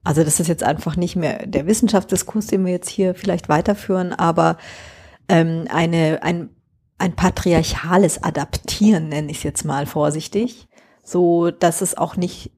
also 0.06 0.22
das 0.22 0.38
ist 0.38 0.46
jetzt 0.46 0.62
einfach 0.62 0.94
nicht 0.94 1.16
mehr 1.16 1.44
der 1.46 1.66
Wissenschaftsdiskurs, 1.66 2.46
den 2.46 2.64
wir 2.64 2.70
jetzt 2.70 2.88
hier 2.88 3.16
vielleicht 3.16 3.48
weiterführen, 3.48 4.12
aber 4.12 4.56
ähm, 5.28 5.66
eine, 5.68 6.22
ein, 6.22 6.50
ein 6.96 7.16
patriarchales 7.16 8.22
Adaptieren, 8.22 9.08
nenne 9.08 9.32
ich 9.32 9.38
es 9.38 9.42
jetzt 9.42 9.64
mal 9.64 9.84
vorsichtig, 9.84 10.68
so 11.02 11.50
dass 11.50 11.80
es 11.80 11.96
auch 11.96 12.14
nicht 12.14 12.52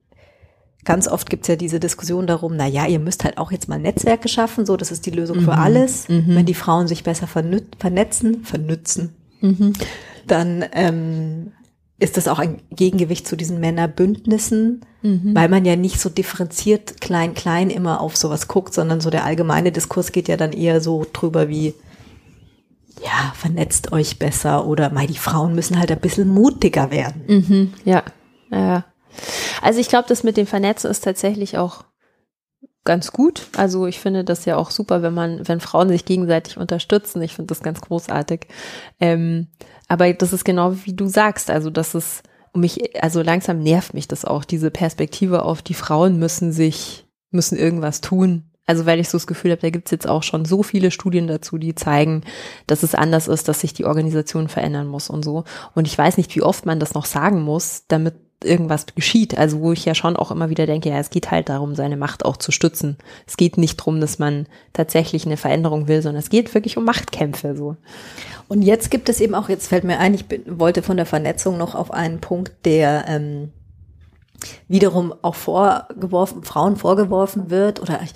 ganz 0.89 1.07
oft 1.07 1.29
gibt's 1.29 1.47
ja 1.47 1.55
diese 1.55 1.79
Diskussion 1.79 2.25
darum, 2.25 2.55
na 2.55 2.65
ja, 2.65 2.87
ihr 2.87 2.97
müsst 2.97 3.23
halt 3.23 3.37
auch 3.37 3.51
jetzt 3.51 3.69
mal 3.69 3.77
Netzwerke 3.77 4.27
schaffen, 4.27 4.65
so 4.65 4.75
das 4.75 4.89
ist 4.89 5.05
die 5.05 5.11
Lösung 5.11 5.37
mhm. 5.37 5.41
für 5.43 5.53
alles. 5.53 6.09
Mhm. 6.09 6.29
Wenn 6.29 6.47
die 6.47 6.55
Frauen 6.55 6.87
sich 6.87 7.03
besser 7.03 7.27
vernetzen, 7.27 8.43
vernützen, 8.43 9.13
mhm. 9.39 9.73
dann 10.25 10.65
ähm, 10.73 11.51
ist 11.99 12.17
das 12.17 12.27
auch 12.27 12.39
ein 12.39 12.63
Gegengewicht 12.71 13.27
zu 13.27 13.37
diesen 13.37 13.59
Männerbündnissen, 13.59 14.81
mhm. 15.03 15.35
weil 15.35 15.47
man 15.47 15.63
ja 15.63 15.75
nicht 15.75 15.99
so 15.99 16.09
differenziert 16.09 16.99
klein 16.99 17.35
klein 17.35 17.69
immer 17.69 18.01
auf 18.01 18.17
sowas 18.17 18.47
guckt, 18.47 18.73
sondern 18.73 18.99
so 18.99 19.11
der 19.11 19.25
allgemeine 19.25 19.71
Diskurs 19.71 20.11
geht 20.11 20.27
ja 20.27 20.37
dann 20.37 20.53
eher 20.53 20.81
so 20.81 21.05
drüber 21.13 21.49
wie 21.49 21.75
ja, 23.03 23.31
vernetzt 23.35 23.91
euch 23.91 24.17
besser 24.17 24.65
oder 24.65 24.89
mal 24.89 25.05
die 25.05 25.19
Frauen 25.19 25.53
müssen 25.53 25.77
halt 25.77 25.91
ein 25.91 25.99
bisschen 25.99 26.29
mutiger 26.29 26.89
werden. 26.89 27.21
Mhm. 27.27 27.73
Ja. 27.85 28.03
Ja. 28.51 28.85
Also 29.61 29.79
ich 29.79 29.89
glaube, 29.89 30.07
das 30.07 30.23
mit 30.23 30.37
dem 30.37 30.47
Vernetzen 30.47 30.89
ist 30.89 31.03
tatsächlich 31.03 31.57
auch 31.57 31.83
ganz 32.85 33.11
gut. 33.11 33.47
Also 33.55 33.85
ich 33.85 33.99
finde 33.99 34.23
das 34.23 34.45
ja 34.45 34.57
auch 34.57 34.71
super, 34.71 35.01
wenn 35.01 35.13
man, 35.13 35.47
wenn 35.47 35.59
Frauen 35.59 35.89
sich 35.89 36.05
gegenseitig 36.05 36.57
unterstützen. 36.57 37.21
Ich 37.21 37.35
finde 37.35 37.47
das 37.47 37.61
ganz 37.61 37.81
großartig. 37.81 38.47
Ähm, 38.99 39.47
aber 39.87 40.11
das 40.13 40.33
ist 40.33 40.45
genau 40.45 40.75
wie 40.85 40.93
du 40.93 41.07
sagst. 41.07 41.49
Also 41.49 41.69
das 41.69 41.95
ist 41.95 42.23
mich, 42.55 43.01
also 43.03 43.21
langsam 43.21 43.59
nervt 43.59 43.93
mich 43.93 44.07
das 44.07 44.25
auch, 44.25 44.43
diese 44.43 44.71
Perspektive 44.71 45.43
auf 45.43 45.61
die 45.61 45.73
Frauen 45.73 46.17
müssen 46.17 46.51
sich, 46.51 47.05
müssen 47.31 47.57
irgendwas 47.57 48.01
tun. 48.01 48.45
Also 48.65 48.85
weil 48.85 48.99
ich 48.99 49.09
so 49.09 49.17
das 49.17 49.27
Gefühl 49.27 49.51
habe, 49.51 49.61
da 49.61 49.71
gibt's 49.71 49.91
jetzt 49.91 50.07
auch 50.07 50.21
schon 50.21 50.45
so 50.45 50.61
viele 50.61 50.91
Studien 50.91 51.27
dazu, 51.27 51.57
die 51.57 51.73
zeigen, 51.73 52.23
dass 52.67 52.83
es 52.83 52.93
anders 52.93 53.27
ist, 53.27 53.47
dass 53.47 53.61
sich 53.61 53.73
die 53.73 53.85
Organisation 53.85 54.47
verändern 54.47 54.87
muss 54.87 55.09
und 55.09 55.23
so. 55.25 55.43
Und 55.73 55.87
ich 55.87 55.97
weiß 55.97 56.17
nicht, 56.17 56.35
wie 56.35 56.43
oft 56.43 56.67
man 56.67 56.79
das 56.79 56.93
noch 56.93 57.05
sagen 57.05 57.41
muss, 57.41 57.85
damit 57.87 58.15
irgendwas 58.43 58.85
geschieht. 58.87 59.37
Also 59.37 59.59
wo 59.59 59.71
ich 59.73 59.85
ja 59.85 59.95
schon 59.95 60.15
auch 60.15 60.31
immer 60.31 60.49
wieder 60.49 60.65
denke, 60.65 60.89
ja, 60.89 60.97
es 60.97 61.09
geht 61.09 61.31
halt 61.31 61.49
darum, 61.49 61.75
seine 61.75 61.97
Macht 61.97 62.25
auch 62.25 62.37
zu 62.37 62.51
stützen. 62.51 62.97
Es 63.27 63.37
geht 63.37 63.57
nicht 63.57 63.79
darum, 63.79 63.99
dass 63.99 64.19
man 64.19 64.47
tatsächlich 64.73 65.25
eine 65.25 65.37
Veränderung 65.37 65.87
will, 65.87 66.01
sondern 66.01 66.19
es 66.19 66.29
geht 66.29 66.53
wirklich 66.53 66.77
um 66.77 66.85
Machtkämpfe 66.85 67.55
so. 67.55 67.75
Und 68.47 68.61
jetzt 68.61 68.91
gibt 68.91 69.09
es 69.09 69.19
eben 69.19 69.35
auch, 69.35 69.49
jetzt 69.49 69.67
fällt 69.67 69.83
mir 69.83 69.99
ein, 69.99 70.13
ich 70.13 70.25
bin, 70.25 70.43
wollte 70.59 70.81
von 70.81 70.97
der 70.97 71.05
Vernetzung 71.05 71.57
noch 71.57 71.75
auf 71.75 71.91
einen 71.91 72.19
Punkt, 72.19 72.53
der 72.65 73.05
ähm, 73.07 73.51
wiederum 74.67 75.13
auch 75.21 75.35
vorgeworfen, 75.35 76.43
Frauen 76.43 76.77
vorgeworfen 76.77 77.49
wird 77.49 77.81
oder 77.81 78.01
ich, 78.03 78.13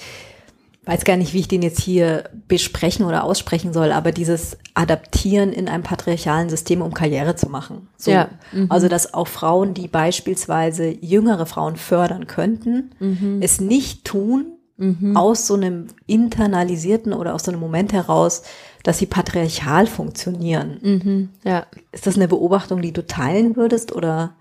weiß 0.86 1.06
gar 1.06 1.16
nicht, 1.16 1.34
wie 1.34 1.40
ich 1.40 1.48
den 1.48 1.62
jetzt 1.62 1.80
hier 1.80 2.30
besprechen 2.48 3.06
oder 3.06 3.24
aussprechen 3.24 3.72
soll, 3.74 3.92
aber 3.92 4.12
dieses 4.12 4.58
Adaptieren 4.74 5.54
in 5.54 5.70
einem 5.70 5.84
patriarchalen 5.84 6.50
System, 6.50 6.82
um 6.82 6.94
Karriere 6.94 7.36
zu 7.36 7.50
machen. 7.50 7.88
So. 7.96 8.12
Ja. 8.12 8.30
Mhm. 8.52 8.68
Also, 8.70 8.90
dass 8.90 9.14
auch 9.14 9.28
Frauen, 9.28 9.74
die 9.74 9.88
beispielsweise 9.88 10.90
jüngere 11.00 11.46
Frauen 11.46 11.78
fördern 11.78 12.28
könnten, 12.28 12.92
mhm. 13.00 13.40
es 13.42 13.62
nicht 13.62 14.04
tun, 14.04 14.58
mhm. 14.78 15.16
aus 15.16 15.48
so 15.48 15.54
einem 15.54 15.88
internalisierten 16.06 17.14
oder 17.14 17.34
aus 17.34 17.44
so 17.44 17.52
einem 17.52 17.62
Moment 17.62 17.94
heraus, 17.94 18.44
dass 18.84 18.98
sie 18.98 19.06
patriarchal 19.06 19.88
funktionieren. 19.88 20.80
Mhm. 20.82 21.30
Ja. 21.46 21.66
Ist 21.94 22.08
das 22.08 22.16
eine 22.16 22.28
Beobachtung, 22.28 22.82
die 22.82 22.92
du 22.92 23.06
teilen 23.06 23.56
würdest 23.56 23.94
oder? 23.94 24.36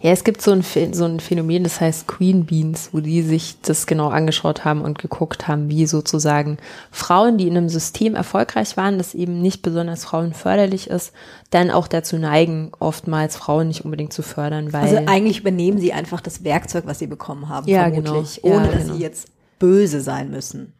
Ja, 0.00 0.10
es 0.10 0.24
gibt 0.24 0.42
so 0.42 0.52
ein, 0.52 0.62
so 0.92 1.04
ein 1.04 1.20
Phänomen, 1.20 1.64
das 1.64 1.80
heißt 1.80 2.06
Queen 2.06 2.44
Beans, 2.44 2.90
wo 2.92 3.00
die 3.00 3.22
sich 3.22 3.56
das 3.62 3.86
genau 3.86 4.08
angeschaut 4.08 4.64
haben 4.64 4.82
und 4.82 4.98
geguckt 4.98 5.48
haben, 5.48 5.68
wie 5.70 5.86
sozusagen 5.86 6.58
Frauen, 6.90 7.38
die 7.38 7.48
in 7.48 7.56
einem 7.56 7.68
System 7.68 8.14
erfolgreich 8.14 8.76
waren, 8.76 8.98
das 8.98 9.14
eben 9.14 9.40
nicht 9.40 9.62
besonders 9.62 10.04
frauenförderlich 10.04 10.88
ist, 10.88 11.12
dann 11.50 11.70
auch 11.70 11.88
dazu 11.88 12.18
neigen, 12.18 12.72
oftmals 12.78 13.36
Frauen 13.36 13.68
nicht 13.68 13.84
unbedingt 13.84 14.12
zu 14.12 14.22
fördern, 14.22 14.72
weil. 14.72 14.82
Also 14.82 14.96
eigentlich 15.06 15.40
übernehmen 15.40 15.78
sie 15.78 15.92
einfach 15.92 16.20
das 16.20 16.44
Werkzeug, 16.44 16.84
was 16.86 16.98
sie 16.98 17.06
bekommen 17.06 17.48
haben, 17.48 17.68
ja, 17.68 17.88
vermutlich, 17.88 18.42
genau. 18.42 18.56
ohne 18.56 18.66
ja, 18.66 18.72
dass 18.72 18.82
genau. 18.82 18.94
sie 18.94 19.00
jetzt 19.00 19.28
böse 19.58 20.00
sein 20.00 20.30
müssen. 20.30 20.74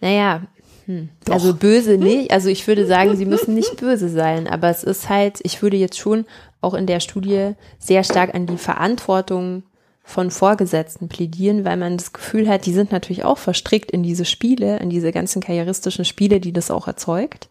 Naja, 0.00 0.42
hm. 0.88 1.10
Also 1.28 1.54
böse 1.54 1.98
nicht. 1.98 2.32
Also 2.32 2.48
ich 2.48 2.66
würde 2.66 2.86
sagen, 2.86 3.14
sie 3.14 3.26
müssen 3.26 3.54
nicht 3.54 3.76
böse 3.76 4.08
sein, 4.08 4.48
aber 4.48 4.70
es 4.70 4.82
ist 4.82 5.10
halt, 5.10 5.38
ich 5.42 5.60
würde 5.60 5.76
jetzt 5.76 5.98
schon 5.98 6.24
auch 6.62 6.72
in 6.72 6.86
der 6.86 7.00
Studie 7.00 7.52
sehr 7.78 8.02
stark 8.02 8.34
an 8.34 8.46
die 8.46 8.56
Verantwortung 8.56 9.64
von 10.02 10.30
Vorgesetzten 10.30 11.08
plädieren, 11.08 11.66
weil 11.66 11.76
man 11.76 11.98
das 11.98 12.14
Gefühl 12.14 12.48
hat, 12.48 12.64
die 12.64 12.72
sind 12.72 12.90
natürlich 12.90 13.22
auch 13.22 13.36
verstrickt 13.36 13.90
in 13.90 14.02
diese 14.02 14.24
Spiele, 14.24 14.78
in 14.78 14.88
diese 14.88 15.12
ganzen 15.12 15.42
karrieristischen 15.42 16.06
Spiele, 16.06 16.40
die 16.40 16.54
das 16.54 16.70
auch 16.70 16.86
erzeugt. 16.86 17.50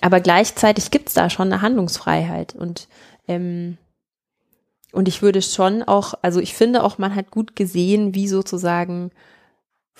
Aber 0.00 0.18
gleichzeitig 0.18 0.90
gibt's 0.90 1.14
da 1.14 1.30
schon 1.30 1.52
eine 1.52 1.62
Handlungsfreiheit 1.62 2.56
und 2.56 2.88
ähm, 3.28 3.78
und 4.90 5.06
ich 5.06 5.20
würde 5.20 5.42
schon 5.42 5.82
auch, 5.82 6.14
also 6.22 6.40
ich 6.40 6.54
finde 6.54 6.82
auch, 6.82 6.96
man 6.96 7.14
hat 7.14 7.30
gut 7.30 7.54
gesehen, 7.54 8.14
wie 8.14 8.26
sozusagen 8.26 9.10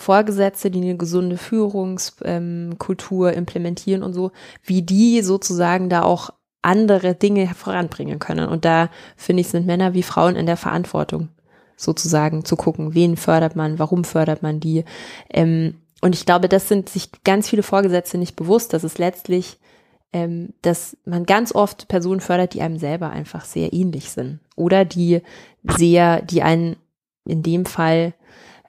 Vorgesetzte, 0.01 0.71
die 0.71 0.81
eine 0.81 0.97
gesunde 0.97 1.37
Führungskultur 1.37 3.33
ähm, 3.33 3.39
implementieren 3.39 4.05
und 4.05 4.15
so, 4.15 4.31
wie 4.63 4.83
die 4.83 5.23
sozusagen 5.23 5.89
da 5.89 6.05
auch 6.05 6.31
andere 6.63 7.17
Dinge 7.17 7.49
voranbringen 7.49 8.21
können. 8.21 8.49
Und 8.49 8.65
da 8.65 8.91
finde 9.17 9.41
ich, 9.41 9.49
sind 9.49 9.67
Männer 9.67 9.95
wie 9.95 10.05
Frauen 10.05 10.37
in 10.37 10.47
der 10.47 10.57
Verantwortung, 10.57 11.31
sozusagen 11.77 12.45
zu 12.45 12.55
gucken, 12.55 12.95
wen 12.95 13.17
fördert 13.17 13.57
man, 13.57 13.81
warum 13.81 14.05
fördert 14.05 14.41
man 14.41 14.61
die. 14.61 14.85
Ähm, 15.31 15.75
und 16.01 16.15
ich 16.15 16.25
glaube, 16.25 16.49
das 16.49 16.69
sind 16.69 16.89
sich 16.89 17.11
ganz 17.25 17.49
viele 17.49 17.65
Vorgesetzte 17.65 18.19
nicht 18.19 18.37
bewusst, 18.37 18.75
dass 18.75 18.85
es 18.85 18.99
letztlich, 18.99 19.59
ähm, 20.13 20.55
dass 20.63 20.97
man 21.07 21.27
ganz 21.27 21.53
oft 21.53 21.89
Personen 21.89 22.21
fördert, 22.21 22.55
die 22.55 22.63
einem 22.63 22.79
selber 22.79 23.11
einfach 23.11 23.45
sehr 23.45 23.73
ähnlich 23.73 24.11
sind. 24.11 24.39
Oder 24.55 24.85
die 24.85 25.23
sehr, 25.65 26.23
die 26.23 26.43
einen 26.43 26.77
in 27.25 27.43
dem 27.43 27.67
Fall 27.67 28.15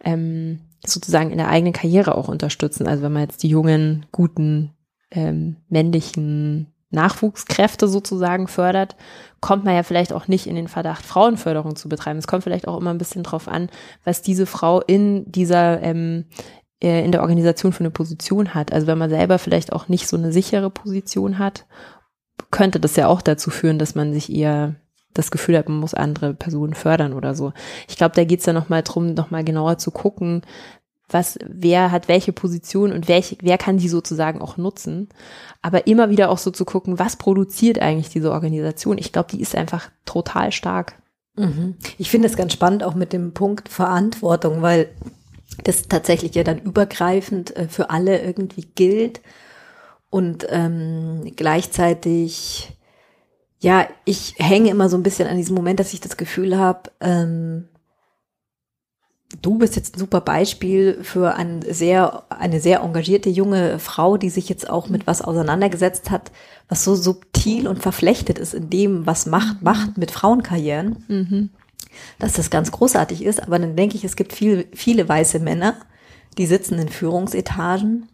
ähm, 0.04 0.62
sozusagen 0.86 1.32
in 1.32 1.38
der 1.38 1.50
eigenen 1.50 1.74
Karriere 1.74 2.16
auch 2.16 2.28
unterstützen. 2.28 2.88
Also 2.88 3.04
wenn 3.04 3.14
man 3.14 3.24
jetzt 3.24 3.44
die 3.44 3.50
jungen, 3.50 4.06
guten, 4.12 4.74
ähm, 5.12 5.58
männlichen 5.70 6.74
Nachwuchskräfte 6.92 7.88
sozusagen 7.88 8.48
fördert, 8.48 8.96
kommt 9.42 9.64
man 9.64 9.76
ja 9.76 9.84
vielleicht 9.84 10.12
auch 10.12 10.28
nicht 10.28 10.48
in 10.48 10.56
den 10.56 10.68
Verdacht, 10.68 11.06
Frauenförderung 11.06 11.76
zu 11.76 11.88
betreiben. 11.88 12.20
Es 12.20 12.28
kommt 12.28 12.44
vielleicht 12.44 12.68
auch 12.68 12.80
immer 12.80 12.92
ein 12.92 12.98
bisschen 12.98 13.24
drauf 13.24 13.48
an, 13.48 13.70
was 14.04 14.22
diese 14.22 14.46
Frau 14.46 14.82
in 14.82 15.32
dieser 15.32 15.82
ähm, 15.82 16.26
äh, 16.82 17.04
in 17.04 17.12
der 17.12 17.22
Organisation 17.22 17.74
für 17.74 17.82
eine 17.82 17.92
Position 17.92 18.54
hat. 18.54 18.72
Also 18.72 18.88
wenn 18.88 18.98
man 18.98 19.10
selber 19.10 19.38
vielleicht 19.38 19.74
auch 19.74 19.88
nicht 19.88 20.08
so 20.08 20.18
eine 20.18 20.32
sichere 20.32 20.70
Position 20.70 21.38
hat, 21.38 21.66
könnte 22.52 22.80
das 22.80 22.96
ja 22.96 23.08
auch 23.08 23.22
dazu 23.22 23.50
führen, 23.50 23.80
dass 23.80 23.96
man 23.96 24.14
sich 24.14 24.32
eher 24.32 24.76
das 25.20 25.32
Gefühl 25.32 25.58
hat, 25.58 25.70
man 25.70 25.80
muss 25.80 25.94
andere 25.94 26.34
Personen 26.34 26.74
fördern 26.74 27.14
oder 27.14 27.36
so. 27.36 27.54
Ich 27.88 27.98
glaube, 27.98 28.16
da 28.16 28.24
geht's 28.24 28.46
ja 28.46 28.54
nochmal 28.54 28.84
drum, 28.84 29.14
nochmal 29.14 29.44
genauer 29.44 29.78
zu 29.78 29.92
gucken, 29.92 30.42
was, 31.10 31.40
wer 31.46 31.92
hat 31.92 32.08
welche 32.08 32.32
Position 32.32 32.92
und 32.92 33.08
welche, 33.08 33.38
wer 33.42 33.58
kann 33.58 33.78
die 33.78 33.90
sozusagen 33.90 34.42
auch 34.42 34.58
nutzen. 34.58 35.10
Aber 35.62 35.88
immer 35.88 36.10
wieder 36.10 36.30
auch 36.30 36.38
so 36.38 36.52
zu 36.52 36.66
gucken, 36.66 37.00
was 37.00 37.16
produziert 37.16 37.80
eigentlich 37.80 38.10
diese 38.10 38.32
Organisation. 38.32 38.98
Ich 38.98 39.12
glaube, 39.12 39.30
die 39.32 39.42
ist 39.42 39.56
einfach 39.56 39.90
total 40.06 40.52
stark. 40.52 41.02
Mhm. 41.36 41.76
Ich 41.98 42.10
finde 42.10 42.28
es 42.28 42.36
ganz 42.36 42.54
spannend 42.54 42.84
auch 42.84 42.96
mit 42.96 43.14
dem 43.14 43.34
Punkt 43.34 43.70
Verantwortung, 43.70 44.62
weil 44.62 44.90
das 45.64 45.88
tatsächlich 45.88 46.36
ja 46.36 46.44
dann 46.44 46.60
übergreifend 46.60 47.56
äh, 47.56 47.68
für 47.68 47.90
alle 47.90 48.22
irgendwie 48.22 48.68
gilt 48.76 49.22
und 50.10 50.48
ähm, 50.50 51.32
gleichzeitig 51.36 52.78
ja, 53.60 53.88
ich 54.06 54.36
hänge 54.38 54.70
immer 54.70 54.90
so 54.90 54.98
ein 54.98 55.04
bisschen 55.04 55.28
an 55.28 55.38
diesem 55.38 55.56
Moment, 55.56 55.80
dass 55.80 55.94
ich 55.94 56.00
das 56.00 56.18
Gefühl 56.18 56.58
habe, 56.58 56.92
ähm, 57.02 57.68
du 59.42 59.58
bist 59.58 59.76
jetzt 59.76 59.96
ein 59.96 60.00
super 60.00 60.22
Beispiel 60.22 61.04
für 61.04 61.36
ein 61.36 61.62
sehr, 61.62 62.24
eine 62.30 62.62
sehr 62.62 62.80
engagierte 62.80 63.30
junge 63.30 63.78
Frau, 63.80 64.18
die 64.18 64.30
sich 64.30 64.50
jetzt 64.50 64.70
auch 64.70 64.90
mit 64.90 65.08
was 65.08 65.22
auseinandergesetzt 65.22 66.10
hat, 66.10 66.32
was 66.68 66.84
so 66.84 66.96
subtil 66.96 67.68
und 67.68 67.82
verflechtet 67.82 68.40
ist 68.40 68.54
in 68.54 68.70
dem, 68.70 69.06
was 69.06 69.26
Macht 69.26 69.62
macht 69.62 69.98
mit 69.98 70.12
Frauenkarrieren. 70.12 71.04
Mhm. 71.08 71.50
Dass 72.18 72.34
das 72.34 72.50
ganz 72.50 72.72
großartig 72.72 73.24
ist, 73.24 73.44
aber 73.44 73.60
dann 73.60 73.76
denke 73.76 73.96
ich, 73.96 74.04
es 74.04 74.16
gibt 74.16 74.32
viel, 74.34 74.68
viele 74.74 75.08
weiße 75.08 75.40
Männer, 75.40 75.76
die 76.38 76.46
sitzen 76.46 76.80
in 76.80 76.90
Führungsetagen, 76.90 78.08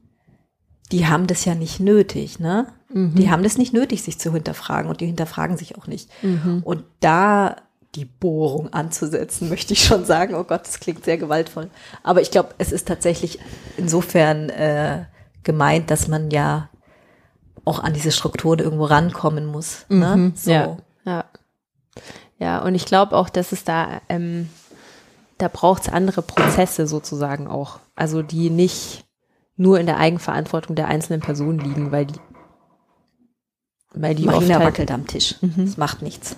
die 0.92 1.08
haben 1.08 1.28
das 1.28 1.46
ja 1.46 1.56
nicht 1.56 1.80
nötig, 1.80 2.40
ne? 2.40 2.68
Mhm. 2.96 3.16
Die 3.16 3.30
haben 3.30 3.44
das 3.44 3.58
nicht 3.58 3.74
nötig, 3.74 4.04
sich 4.04 4.18
zu 4.18 4.32
hinterfragen 4.32 4.90
und 4.90 5.02
die 5.02 5.06
hinterfragen 5.06 5.58
sich 5.58 5.78
auch 5.78 5.86
nicht. 5.86 6.10
Mhm. 6.24 6.62
Und 6.64 6.86
da 7.02 7.58
die 7.94 8.06
Bohrung 8.06 8.72
anzusetzen, 8.72 9.50
möchte 9.50 9.74
ich 9.74 9.84
schon 9.84 10.06
sagen. 10.06 10.34
Oh 10.34 10.46
Gott, 10.46 10.66
das 10.66 10.80
klingt 10.80 11.04
sehr 11.04 11.18
gewaltvoll. 11.18 11.70
Aber 12.04 12.22
ich 12.22 12.32
glaube, 12.32 12.56
es 12.58 12.72
ist 12.72 12.88
tatsächlich 12.88 13.40
insofern 13.76 14.50
äh, 14.50 15.04
gemeint, 15.44 15.92
dass 15.92 16.08
man 16.08 16.32
ja 16.32 16.70
auch 17.66 17.80
an 17.80 17.94
diese 17.94 18.14
Strukturen 18.14 18.60
irgendwo 18.60 18.86
rankommen 18.86 19.46
muss. 19.46 19.86
Ne? 19.90 20.16
Mhm, 20.16 20.34
so. 20.36 20.52
Ja, 20.52 20.78
ja. 21.06 21.26
Ja, 22.38 22.60
und 22.64 22.76
ich 22.76 22.86
glaube 22.86 23.16
auch, 23.18 23.30
dass 23.30 23.52
es 23.52 23.64
da, 23.64 24.02
ähm, 24.08 24.50
da 25.38 25.48
braucht 25.48 25.84
es 25.84 25.90
andere 25.90 26.22
Prozesse 26.22 26.88
sozusagen 26.88 27.48
auch. 27.48 27.80
Also 27.96 28.22
die 28.22 28.50
nicht 28.50 29.06
nur 29.58 29.80
in 29.80 29.86
der 29.86 29.98
Eigenverantwortung 29.98 30.76
der 30.76 30.88
einzelnen 30.88 31.22
Person 31.22 31.60
liegen, 31.60 31.92
weil 31.92 32.06
die 32.06 32.20
weil 33.96 34.16
die 34.16 34.26
Marina 34.26 34.56
halt, 34.56 34.68
wackelt 34.68 34.92
am 34.92 35.08
Tisch. 35.08 35.36
Mhm. 35.42 35.66
Das 35.66 35.78
macht 35.78 36.02
nichts. 36.02 36.36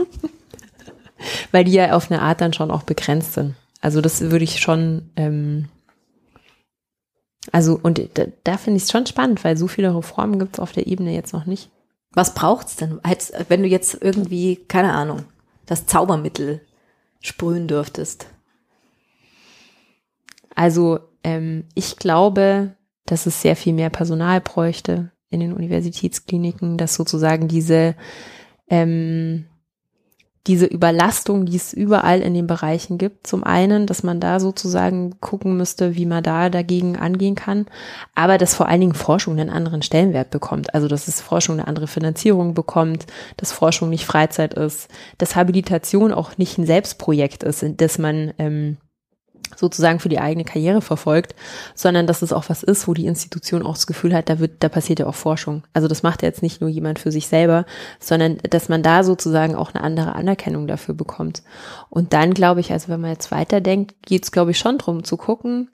weil 1.51 1.63
die 1.63 1.71
ja 1.71 1.93
auf 1.93 2.11
eine 2.11 2.21
Art 2.21 2.41
dann 2.41 2.53
schon 2.53 2.71
auch 2.71 2.83
begrenzt 2.83 3.33
sind. 3.33 3.55
Also 3.81 4.01
das 4.01 4.21
würde 4.21 4.43
ich 4.43 4.59
schon, 4.59 5.09
ähm, 5.15 5.69
also 7.51 7.79
und 7.81 8.01
da, 8.15 8.25
da 8.43 8.57
finde 8.57 8.77
ich 8.77 8.83
es 8.83 8.91
schon 8.91 9.05
spannend, 9.05 9.43
weil 9.43 9.57
so 9.57 9.67
viele 9.67 9.95
Reformen 9.95 10.39
gibt 10.39 10.55
es 10.55 10.59
auf 10.59 10.71
der 10.71 10.87
Ebene 10.87 11.13
jetzt 11.13 11.33
noch 11.33 11.45
nicht. 11.45 11.69
Was 12.11 12.33
braucht's 12.33 12.75
denn? 12.75 12.99
Wenn 13.47 13.61
du 13.61 13.67
jetzt 13.67 13.97
irgendwie, 14.01 14.55
keine 14.67 14.93
Ahnung, 14.93 15.25
das 15.65 15.85
Zaubermittel 15.85 16.61
sprühen 17.19 17.67
dürftest? 17.67 18.27
Also 20.55 20.99
ähm, 21.23 21.65
ich 21.75 21.97
glaube, 21.97 22.75
dass 23.05 23.27
es 23.27 23.41
sehr 23.41 23.55
viel 23.55 23.73
mehr 23.73 23.89
Personal 23.89 24.41
bräuchte 24.41 25.11
in 25.29 25.39
den 25.39 25.53
Universitätskliniken, 25.53 26.77
dass 26.77 26.95
sozusagen 26.95 27.47
diese 27.47 27.95
ähm, 28.69 29.45
diese 30.47 30.65
Überlastung, 30.65 31.45
die 31.45 31.57
es 31.57 31.73
überall 31.73 32.21
in 32.21 32.33
den 32.33 32.47
Bereichen 32.47 32.97
gibt. 32.97 33.27
Zum 33.27 33.43
einen, 33.43 33.85
dass 33.85 34.03
man 34.03 34.19
da 34.19 34.39
sozusagen 34.39 35.19
gucken 35.19 35.57
müsste, 35.57 35.95
wie 35.95 36.05
man 36.05 36.23
da 36.23 36.49
dagegen 36.49 36.95
angehen 36.95 37.35
kann, 37.35 37.65
aber 38.15 38.37
dass 38.37 38.55
vor 38.55 38.67
allen 38.67 38.81
Dingen 38.81 38.93
Forschung 38.93 39.37
einen 39.37 39.49
anderen 39.49 39.81
Stellenwert 39.81 40.29
bekommt. 40.29 40.73
Also, 40.73 40.87
dass 40.87 41.07
es 41.07 41.21
Forschung 41.21 41.59
eine 41.59 41.67
andere 41.67 41.87
Finanzierung 41.87 42.53
bekommt, 42.53 43.05
dass 43.35 43.51
Forschung 43.51 43.89
nicht 43.89 44.05
Freizeit 44.05 44.53
ist, 44.53 44.89
dass 45.17 45.35
Habilitation 45.35 46.13
auch 46.13 46.37
nicht 46.37 46.57
ein 46.57 46.65
Selbstprojekt 46.65 47.43
ist, 47.43 47.65
dass 47.77 47.97
man 47.97 48.33
ähm, 48.37 48.77
sozusagen 49.55 49.99
für 49.99 50.09
die 50.09 50.19
eigene 50.19 50.43
Karriere 50.43 50.81
verfolgt, 50.81 51.35
sondern 51.73 52.07
dass 52.07 52.21
es 52.21 52.33
auch 52.33 52.49
was 52.49 52.63
ist, 52.63 52.87
wo 52.87 52.93
die 52.93 53.07
Institution 53.07 53.63
auch 53.63 53.73
das 53.73 53.87
Gefühl 53.87 54.13
hat, 54.13 54.29
da 54.29 54.39
wird, 54.39 54.63
da 54.63 54.69
passiert 54.69 54.99
ja 54.99 55.07
auch 55.07 55.15
Forschung. 55.15 55.63
Also 55.73 55.87
das 55.87 56.03
macht 56.03 56.21
ja 56.21 56.27
jetzt 56.27 56.43
nicht 56.43 56.61
nur 56.61 56.69
jemand 56.69 56.99
für 56.99 57.11
sich 57.11 57.27
selber, 57.27 57.65
sondern 57.99 58.37
dass 58.49 58.69
man 58.69 58.83
da 58.83 59.03
sozusagen 59.03 59.55
auch 59.55 59.73
eine 59.73 59.83
andere 59.83 60.15
Anerkennung 60.15 60.67
dafür 60.67 60.95
bekommt. 60.95 61.43
Und 61.89 62.13
dann 62.13 62.33
glaube 62.33 62.59
ich, 62.59 62.71
also 62.71 62.89
wenn 62.89 63.01
man 63.01 63.11
jetzt 63.11 63.31
weiterdenkt, 63.31 63.95
geht 64.03 64.23
es 64.23 64.31
glaube 64.31 64.51
ich 64.51 64.59
schon 64.59 64.77
drum 64.77 65.03
zu 65.03 65.17
gucken, 65.17 65.69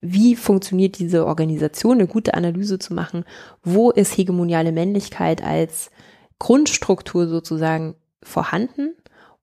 wie 0.00 0.36
funktioniert 0.36 0.98
diese 0.98 1.26
Organisation, 1.26 1.98
eine 1.98 2.06
gute 2.06 2.34
Analyse 2.34 2.78
zu 2.78 2.94
machen, 2.94 3.24
wo 3.62 3.90
ist 3.90 4.16
hegemoniale 4.16 4.72
Männlichkeit 4.72 5.42
als 5.42 5.90
Grundstruktur 6.38 7.28
sozusagen 7.28 7.94
vorhanden 8.22 8.94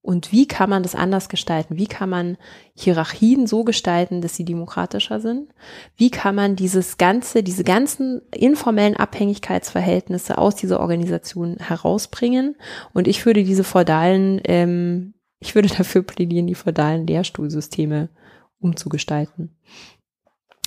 und 0.03 0.33
wie 0.33 0.49
kann 0.49 0.69
man 0.69 0.83
das 0.83 0.95
anders 0.95 1.29
gestalten? 1.29 1.77
Wie 1.77 1.87
kann 1.87 2.09
man 2.09 2.37
Hierarchien 2.75 3.47
so 3.47 3.63
gestalten, 3.63 4.19
dass 4.19 4.35
sie 4.35 4.43
demokratischer 4.43 5.21
sind? 5.21 5.53
Wie 5.95 6.11
kann 6.11 6.35
man 6.35 6.57
dieses 6.57 6.97
ganze, 6.97 7.41
diese 7.41 7.63
ganzen 7.63 8.21
informellen 8.35 8.97
Abhängigkeitsverhältnisse 8.97 10.37
aus 10.37 10.57
dieser 10.57 10.81
Organisation 10.81 11.55
herausbringen? 11.55 12.57
Und 12.93 13.07
ich 13.07 13.25
würde 13.25 13.45
diese 13.45 13.63
feudalen, 13.63 14.41
ähm, 14.43 15.13
ich 15.39 15.55
würde 15.55 15.69
dafür 15.77 16.03
plädieren, 16.03 16.47
die 16.47 16.55
feudalen 16.55 17.07
Lehrstuhlsysteme 17.07 18.09
umzugestalten. 18.59 19.55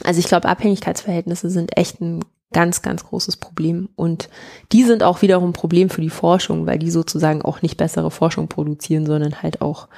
Also 0.02 0.18
ich 0.18 0.28
glaube, 0.28 0.48
Abhängigkeitsverhältnisse 0.48 1.50
sind 1.50 1.76
echt 1.76 2.00
ein 2.00 2.20
ganz, 2.56 2.80
ganz 2.80 3.04
großes 3.04 3.36
Problem. 3.36 3.90
Und 3.96 4.30
die 4.72 4.82
sind 4.82 5.02
auch 5.02 5.20
wiederum 5.20 5.50
ein 5.50 5.52
Problem 5.52 5.90
für 5.90 6.00
die 6.00 6.08
Forschung, 6.08 6.64
weil 6.64 6.78
die 6.78 6.90
sozusagen 6.90 7.42
auch 7.42 7.60
nicht 7.60 7.76
bessere 7.76 8.10
Forschung 8.10 8.48
produzieren, 8.48 9.04
sondern 9.04 9.42
halt 9.42 9.60
auch 9.60 9.88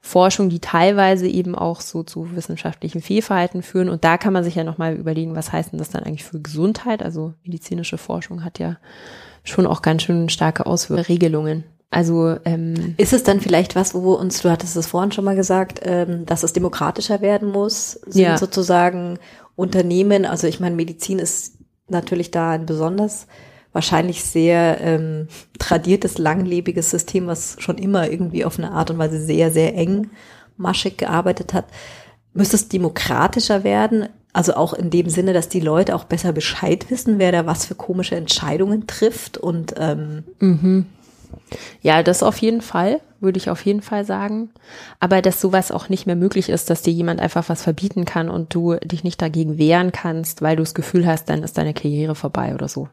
Forschung, 0.00 0.48
die 0.48 0.58
teilweise 0.58 1.28
eben 1.28 1.54
auch 1.54 1.80
so 1.80 2.02
zu 2.02 2.34
wissenschaftlichen 2.34 3.00
Fehlverhalten 3.00 3.62
führen. 3.62 3.88
Und 3.88 4.02
da 4.02 4.18
kann 4.18 4.32
man 4.32 4.42
sich 4.42 4.56
ja 4.56 4.64
nochmal 4.64 4.96
überlegen, 4.96 5.36
was 5.36 5.52
heißt 5.52 5.70
denn 5.70 5.78
das 5.78 5.90
dann 5.90 6.02
eigentlich 6.02 6.24
für 6.24 6.40
Gesundheit? 6.40 7.04
Also 7.04 7.34
medizinische 7.44 7.98
Forschung 7.98 8.42
hat 8.42 8.58
ja 8.58 8.76
schon 9.44 9.64
auch 9.64 9.80
ganz 9.80 10.02
schön 10.02 10.28
starke 10.30 10.66
Auswirkungen, 10.66 11.06
Regelungen. 11.06 11.64
Also 11.88 12.36
ähm, 12.44 12.94
ist 12.96 13.12
es 13.12 13.22
dann 13.22 13.40
vielleicht 13.40 13.76
was, 13.76 13.94
wo 13.94 14.14
uns, 14.14 14.42
du 14.42 14.50
hattest 14.50 14.76
es 14.76 14.88
vorhin 14.88 15.12
schon 15.12 15.24
mal 15.24 15.36
gesagt, 15.36 15.78
ähm, 15.84 16.26
dass 16.26 16.42
es 16.42 16.52
demokratischer 16.52 17.20
werden 17.20 17.52
muss, 17.52 18.00
ja. 18.12 18.36
sozusagen 18.36 19.20
Unternehmen, 19.56 20.24
also 20.26 20.46
ich 20.46 20.60
meine, 20.60 20.76
Medizin 20.76 21.18
ist 21.18 21.58
natürlich 21.88 22.30
da 22.30 22.52
ein 22.52 22.66
besonders 22.66 23.26
wahrscheinlich 23.72 24.24
sehr 24.24 24.80
ähm, 24.80 25.28
tradiertes, 25.58 26.18
langlebiges 26.18 26.90
System, 26.90 27.26
was 27.26 27.56
schon 27.58 27.76
immer 27.76 28.08
irgendwie 28.08 28.44
auf 28.44 28.58
eine 28.58 28.70
Art 28.70 28.90
und 28.90 28.98
Weise 28.98 29.20
sehr, 29.20 29.50
sehr 29.50 29.74
eng 29.74 30.10
maschig 30.56 30.96
gearbeitet 30.96 31.52
hat. 31.52 31.66
Müsste 32.32 32.56
es 32.56 32.68
demokratischer 32.68 33.64
werden? 33.64 34.08
Also 34.32 34.54
auch 34.54 34.74
in 34.74 34.90
dem 34.90 35.08
Sinne, 35.08 35.32
dass 35.32 35.48
die 35.48 35.60
Leute 35.60 35.94
auch 35.94 36.04
besser 36.04 36.32
Bescheid 36.32 36.90
wissen, 36.90 37.18
wer 37.18 37.32
da 37.32 37.46
was 37.46 37.66
für 37.66 37.74
komische 37.74 38.16
Entscheidungen 38.16 38.86
trifft 38.86 39.38
und 39.38 39.74
ähm, 39.76 40.24
mhm. 40.40 40.86
Ja, 41.82 42.02
das 42.02 42.22
auf 42.22 42.38
jeden 42.38 42.60
Fall, 42.60 43.00
würde 43.20 43.38
ich 43.38 43.50
auf 43.50 43.64
jeden 43.64 43.82
Fall 43.82 44.04
sagen. 44.04 44.50
Aber 45.00 45.22
dass 45.22 45.40
sowas 45.40 45.70
auch 45.70 45.88
nicht 45.88 46.06
mehr 46.06 46.16
möglich 46.16 46.48
ist, 46.48 46.70
dass 46.70 46.82
dir 46.82 46.92
jemand 46.92 47.20
einfach 47.20 47.48
was 47.48 47.62
verbieten 47.62 48.04
kann 48.04 48.28
und 48.28 48.54
du 48.54 48.74
dich 48.76 49.04
nicht 49.04 49.20
dagegen 49.20 49.58
wehren 49.58 49.92
kannst, 49.92 50.42
weil 50.42 50.56
du 50.56 50.62
das 50.62 50.74
Gefühl 50.74 51.06
hast, 51.06 51.28
dann 51.28 51.42
ist 51.42 51.58
deine 51.58 51.74
Karriere 51.74 52.14
vorbei 52.14 52.54
oder 52.54 52.68
so. 52.68 52.88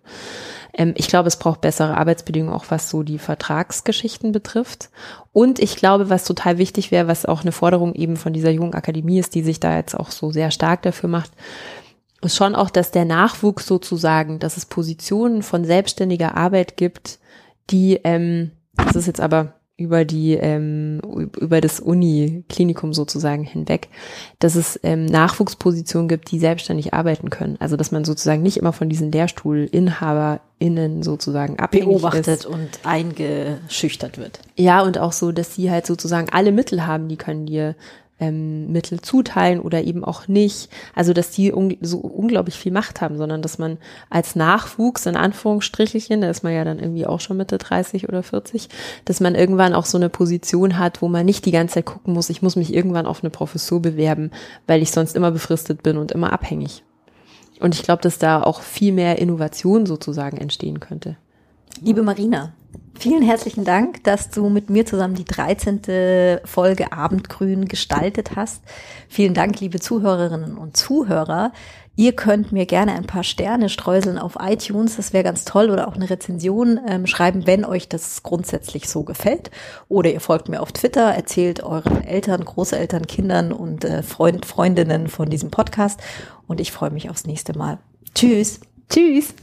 Ähm, 0.73 0.93
ich 0.95 1.07
glaube, 1.07 1.27
es 1.27 1.37
braucht 1.37 1.61
bessere 1.61 1.97
Arbeitsbedingungen, 1.97 2.53
auch 2.53 2.65
was 2.69 2.89
so 2.89 3.03
die 3.03 3.19
Vertragsgeschichten 3.19 4.31
betrifft. 4.31 4.89
Und 5.33 5.59
ich 5.59 5.75
glaube, 5.75 6.09
was 6.09 6.23
total 6.23 6.57
wichtig 6.57 6.91
wäre, 6.91 7.07
was 7.07 7.25
auch 7.25 7.41
eine 7.41 7.51
Forderung 7.51 7.93
eben 7.93 8.17
von 8.17 8.33
dieser 8.33 8.51
jungen 8.51 8.73
Akademie 8.73 9.19
ist, 9.19 9.35
die 9.35 9.43
sich 9.43 9.59
da 9.59 9.75
jetzt 9.75 9.95
auch 9.95 10.11
so 10.11 10.31
sehr 10.31 10.51
stark 10.51 10.81
dafür 10.81 11.09
macht, 11.09 11.31
ist 12.21 12.35
schon 12.35 12.55
auch, 12.55 12.69
dass 12.69 12.91
der 12.91 13.05
Nachwuchs 13.05 13.65
sozusagen, 13.65 14.39
dass 14.39 14.57
es 14.57 14.65
Positionen 14.65 15.41
von 15.41 15.65
selbstständiger 15.65 16.37
Arbeit 16.37 16.77
gibt, 16.77 17.19
die, 17.71 17.99
ähm, 18.03 18.51
das 18.75 18.95
ist 18.95 19.07
jetzt 19.07 19.21
aber 19.21 19.53
über 19.81 20.05
die 20.05 20.33
ähm, 20.33 20.99
über 21.39 21.59
das 21.59 21.79
Uni-Klinikum 21.79 22.93
sozusagen 22.93 23.43
hinweg, 23.43 23.89
dass 24.39 24.55
es 24.55 24.79
ähm, 24.83 25.05
Nachwuchspositionen 25.05 26.07
gibt, 26.07 26.29
die 26.31 26.39
selbstständig 26.39 26.93
arbeiten 26.93 27.31
können. 27.31 27.57
Also 27.59 27.75
dass 27.77 27.91
man 27.91 28.05
sozusagen 28.05 28.43
nicht 28.43 28.57
immer 28.57 28.73
von 28.73 28.89
diesen 28.89 29.11
LehrstuhlinhaberInnen 29.11 31.01
sozusagen 31.01 31.57
abhängig 31.57 31.87
beobachtet 31.87 32.27
ist. 32.27 32.45
und 32.45 32.69
eingeschüchtert 32.83 34.19
wird. 34.19 34.39
Ja 34.55 34.83
und 34.83 34.99
auch 34.99 35.13
so, 35.13 35.31
dass 35.31 35.55
sie 35.55 35.71
halt 35.71 35.87
sozusagen 35.87 36.29
alle 36.29 36.51
Mittel 36.51 36.85
haben, 36.85 37.07
die 37.07 37.17
können 37.17 37.47
dir 37.47 37.75
ähm, 38.21 38.71
Mittel 38.71 39.01
zuteilen 39.01 39.59
oder 39.59 39.83
eben 39.83 40.05
auch 40.05 40.27
nicht. 40.29 40.69
Also 40.95 41.11
dass 41.11 41.31
die 41.31 41.51
un 41.51 41.75
so 41.81 41.97
unglaublich 41.97 42.55
viel 42.55 42.71
Macht 42.71 43.01
haben, 43.01 43.17
sondern 43.17 43.41
dass 43.41 43.57
man 43.57 43.77
als 44.09 44.35
Nachwuchs 44.35 45.07
in 45.07 45.17
Anführungsstrichelchen, 45.17 46.21
da 46.21 46.29
ist 46.29 46.43
man 46.43 46.53
ja 46.53 46.63
dann 46.63 46.79
irgendwie 46.79 47.05
auch 47.05 47.19
schon 47.19 47.37
Mitte 47.37 47.57
30 47.57 48.07
oder 48.07 48.23
40, 48.23 48.69
dass 49.05 49.19
man 49.19 49.35
irgendwann 49.35 49.73
auch 49.73 49.85
so 49.85 49.97
eine 49.97 50.09
Position 50.09 50.77
hat, 50.77 51.01
wo 51.01 51.09
man 51.09 51.25
nicht 51.25 51.45
die 51.45 51.51
ganze 51.51 51.75
Zeit 51.75 51.85
gucken 51.85 52.13
muss, 52.13 52.29
ich 52.29 52.41
muss 52.41 52.55
mich 52.55 52.73
irgendwann 52.73 53.07
auf 53.07 53.23
eine 53.23 53.31
Professur 53.31 53.81
bewerben, 53.81 54.31
weil 54.67 54.81
ich 54.81 54.91
sonst 54.91 55.15
immer 55.15 55.31
befristet 55.31 55.83
bin 55.83 55.97
und 55.97 56.11
immer 56.11 56.31
abhängig. 56.31 56.83
Und 57.59 57.75
ich 57.75 57.83
glaube, 57.83 58.01
dass 58.01 58.19
da 58.19 58.41
auch 58.41 58.61
viel 58.61 58.93
mehr 58.93 59.19
Innovation 59.19 59.85
sozusagen 59.85 60.37
entstehen 60.37 60.79
könnte. 60.79 61.17
Liebe 61.81 62.03
Marina, 62.03 62.53
Vielen 62.99 63.23
herzlichen 63.23 63.63
Dank, 63.63 64.03
dass 64.03 64.29
du 64.29 64.49
mit 64.49 64.69
mir 64.69 64.85
zusammen 64.85 65.15
die 65.15 65.25
13. 65.25 66.41
Folge 66.45 66.91
Abendgrün 66.91 67.65
gestaltet 67.65 68.35
hast. 68.35 68.61
Vielen 69.09 69.33
Dank, 69.33 69.59
liebe 69.59 69.79
Zuhörerinnen 69.79 70.55
und 70.55 70.77
Zuhörer. 70.77 71.51
Ihr 71.95 72.13
könnt 72.13 72.51
mir 72.51 72.65
gerne 72.65 72.93
ein 72.93 73.05
paar 73.05 73.23
Sterne 73.23 73.69
streuseln 73.69 74.17
auf 74.17 74.37
iTunes, 74.39 74.95
das 74.95 75.13
wäre 75.13 75.23
ganz 75.23 75.45
toll, 75.45 75.69
oder 75.71 75.87
auch 75.87 75.95
eine 75.95 76.09
Rezension 76.09 76.79
ähm, 76.87 77.05
schreiben, 77.05 77.45
wenn 77.47 77.65
euch 77.65 77.89
das 77.89 78.23
grundsätzlich 78.23 78.87
so 78.87 79.03
gefällt. 79.03 79.51
Oder 79.89 80.13
ihr 80.13 80.21
folgt 80.21 80.47
mir 80.47 80.61
auf 80.61 80.71
Twitter, 80.71 81.11
erzählt 81.11 81.63
euren 81.63 82.03
Eltern, 82.03 82.45
Großeltern, 82.45 83.07
Kindern 83.07 83.51
und 83.51 83.83
äh, 83.83 84.03
Freund, 84.03 84.45
Freundinnen 84.45 85.07
von 85.09 85.29
diesem 85.29 85.51
Podcast. 85.51 85.99
Und 86.47 86.61
ich 86.61 86.71
freue 86.71 86.91
mich 86.91 87.09
aufs 87.09 87.25
nächste 87.25 87.57
Mal. 87.57 87.79
Tschüss. 88.15 88.61
Tschüss. 88.89 89.33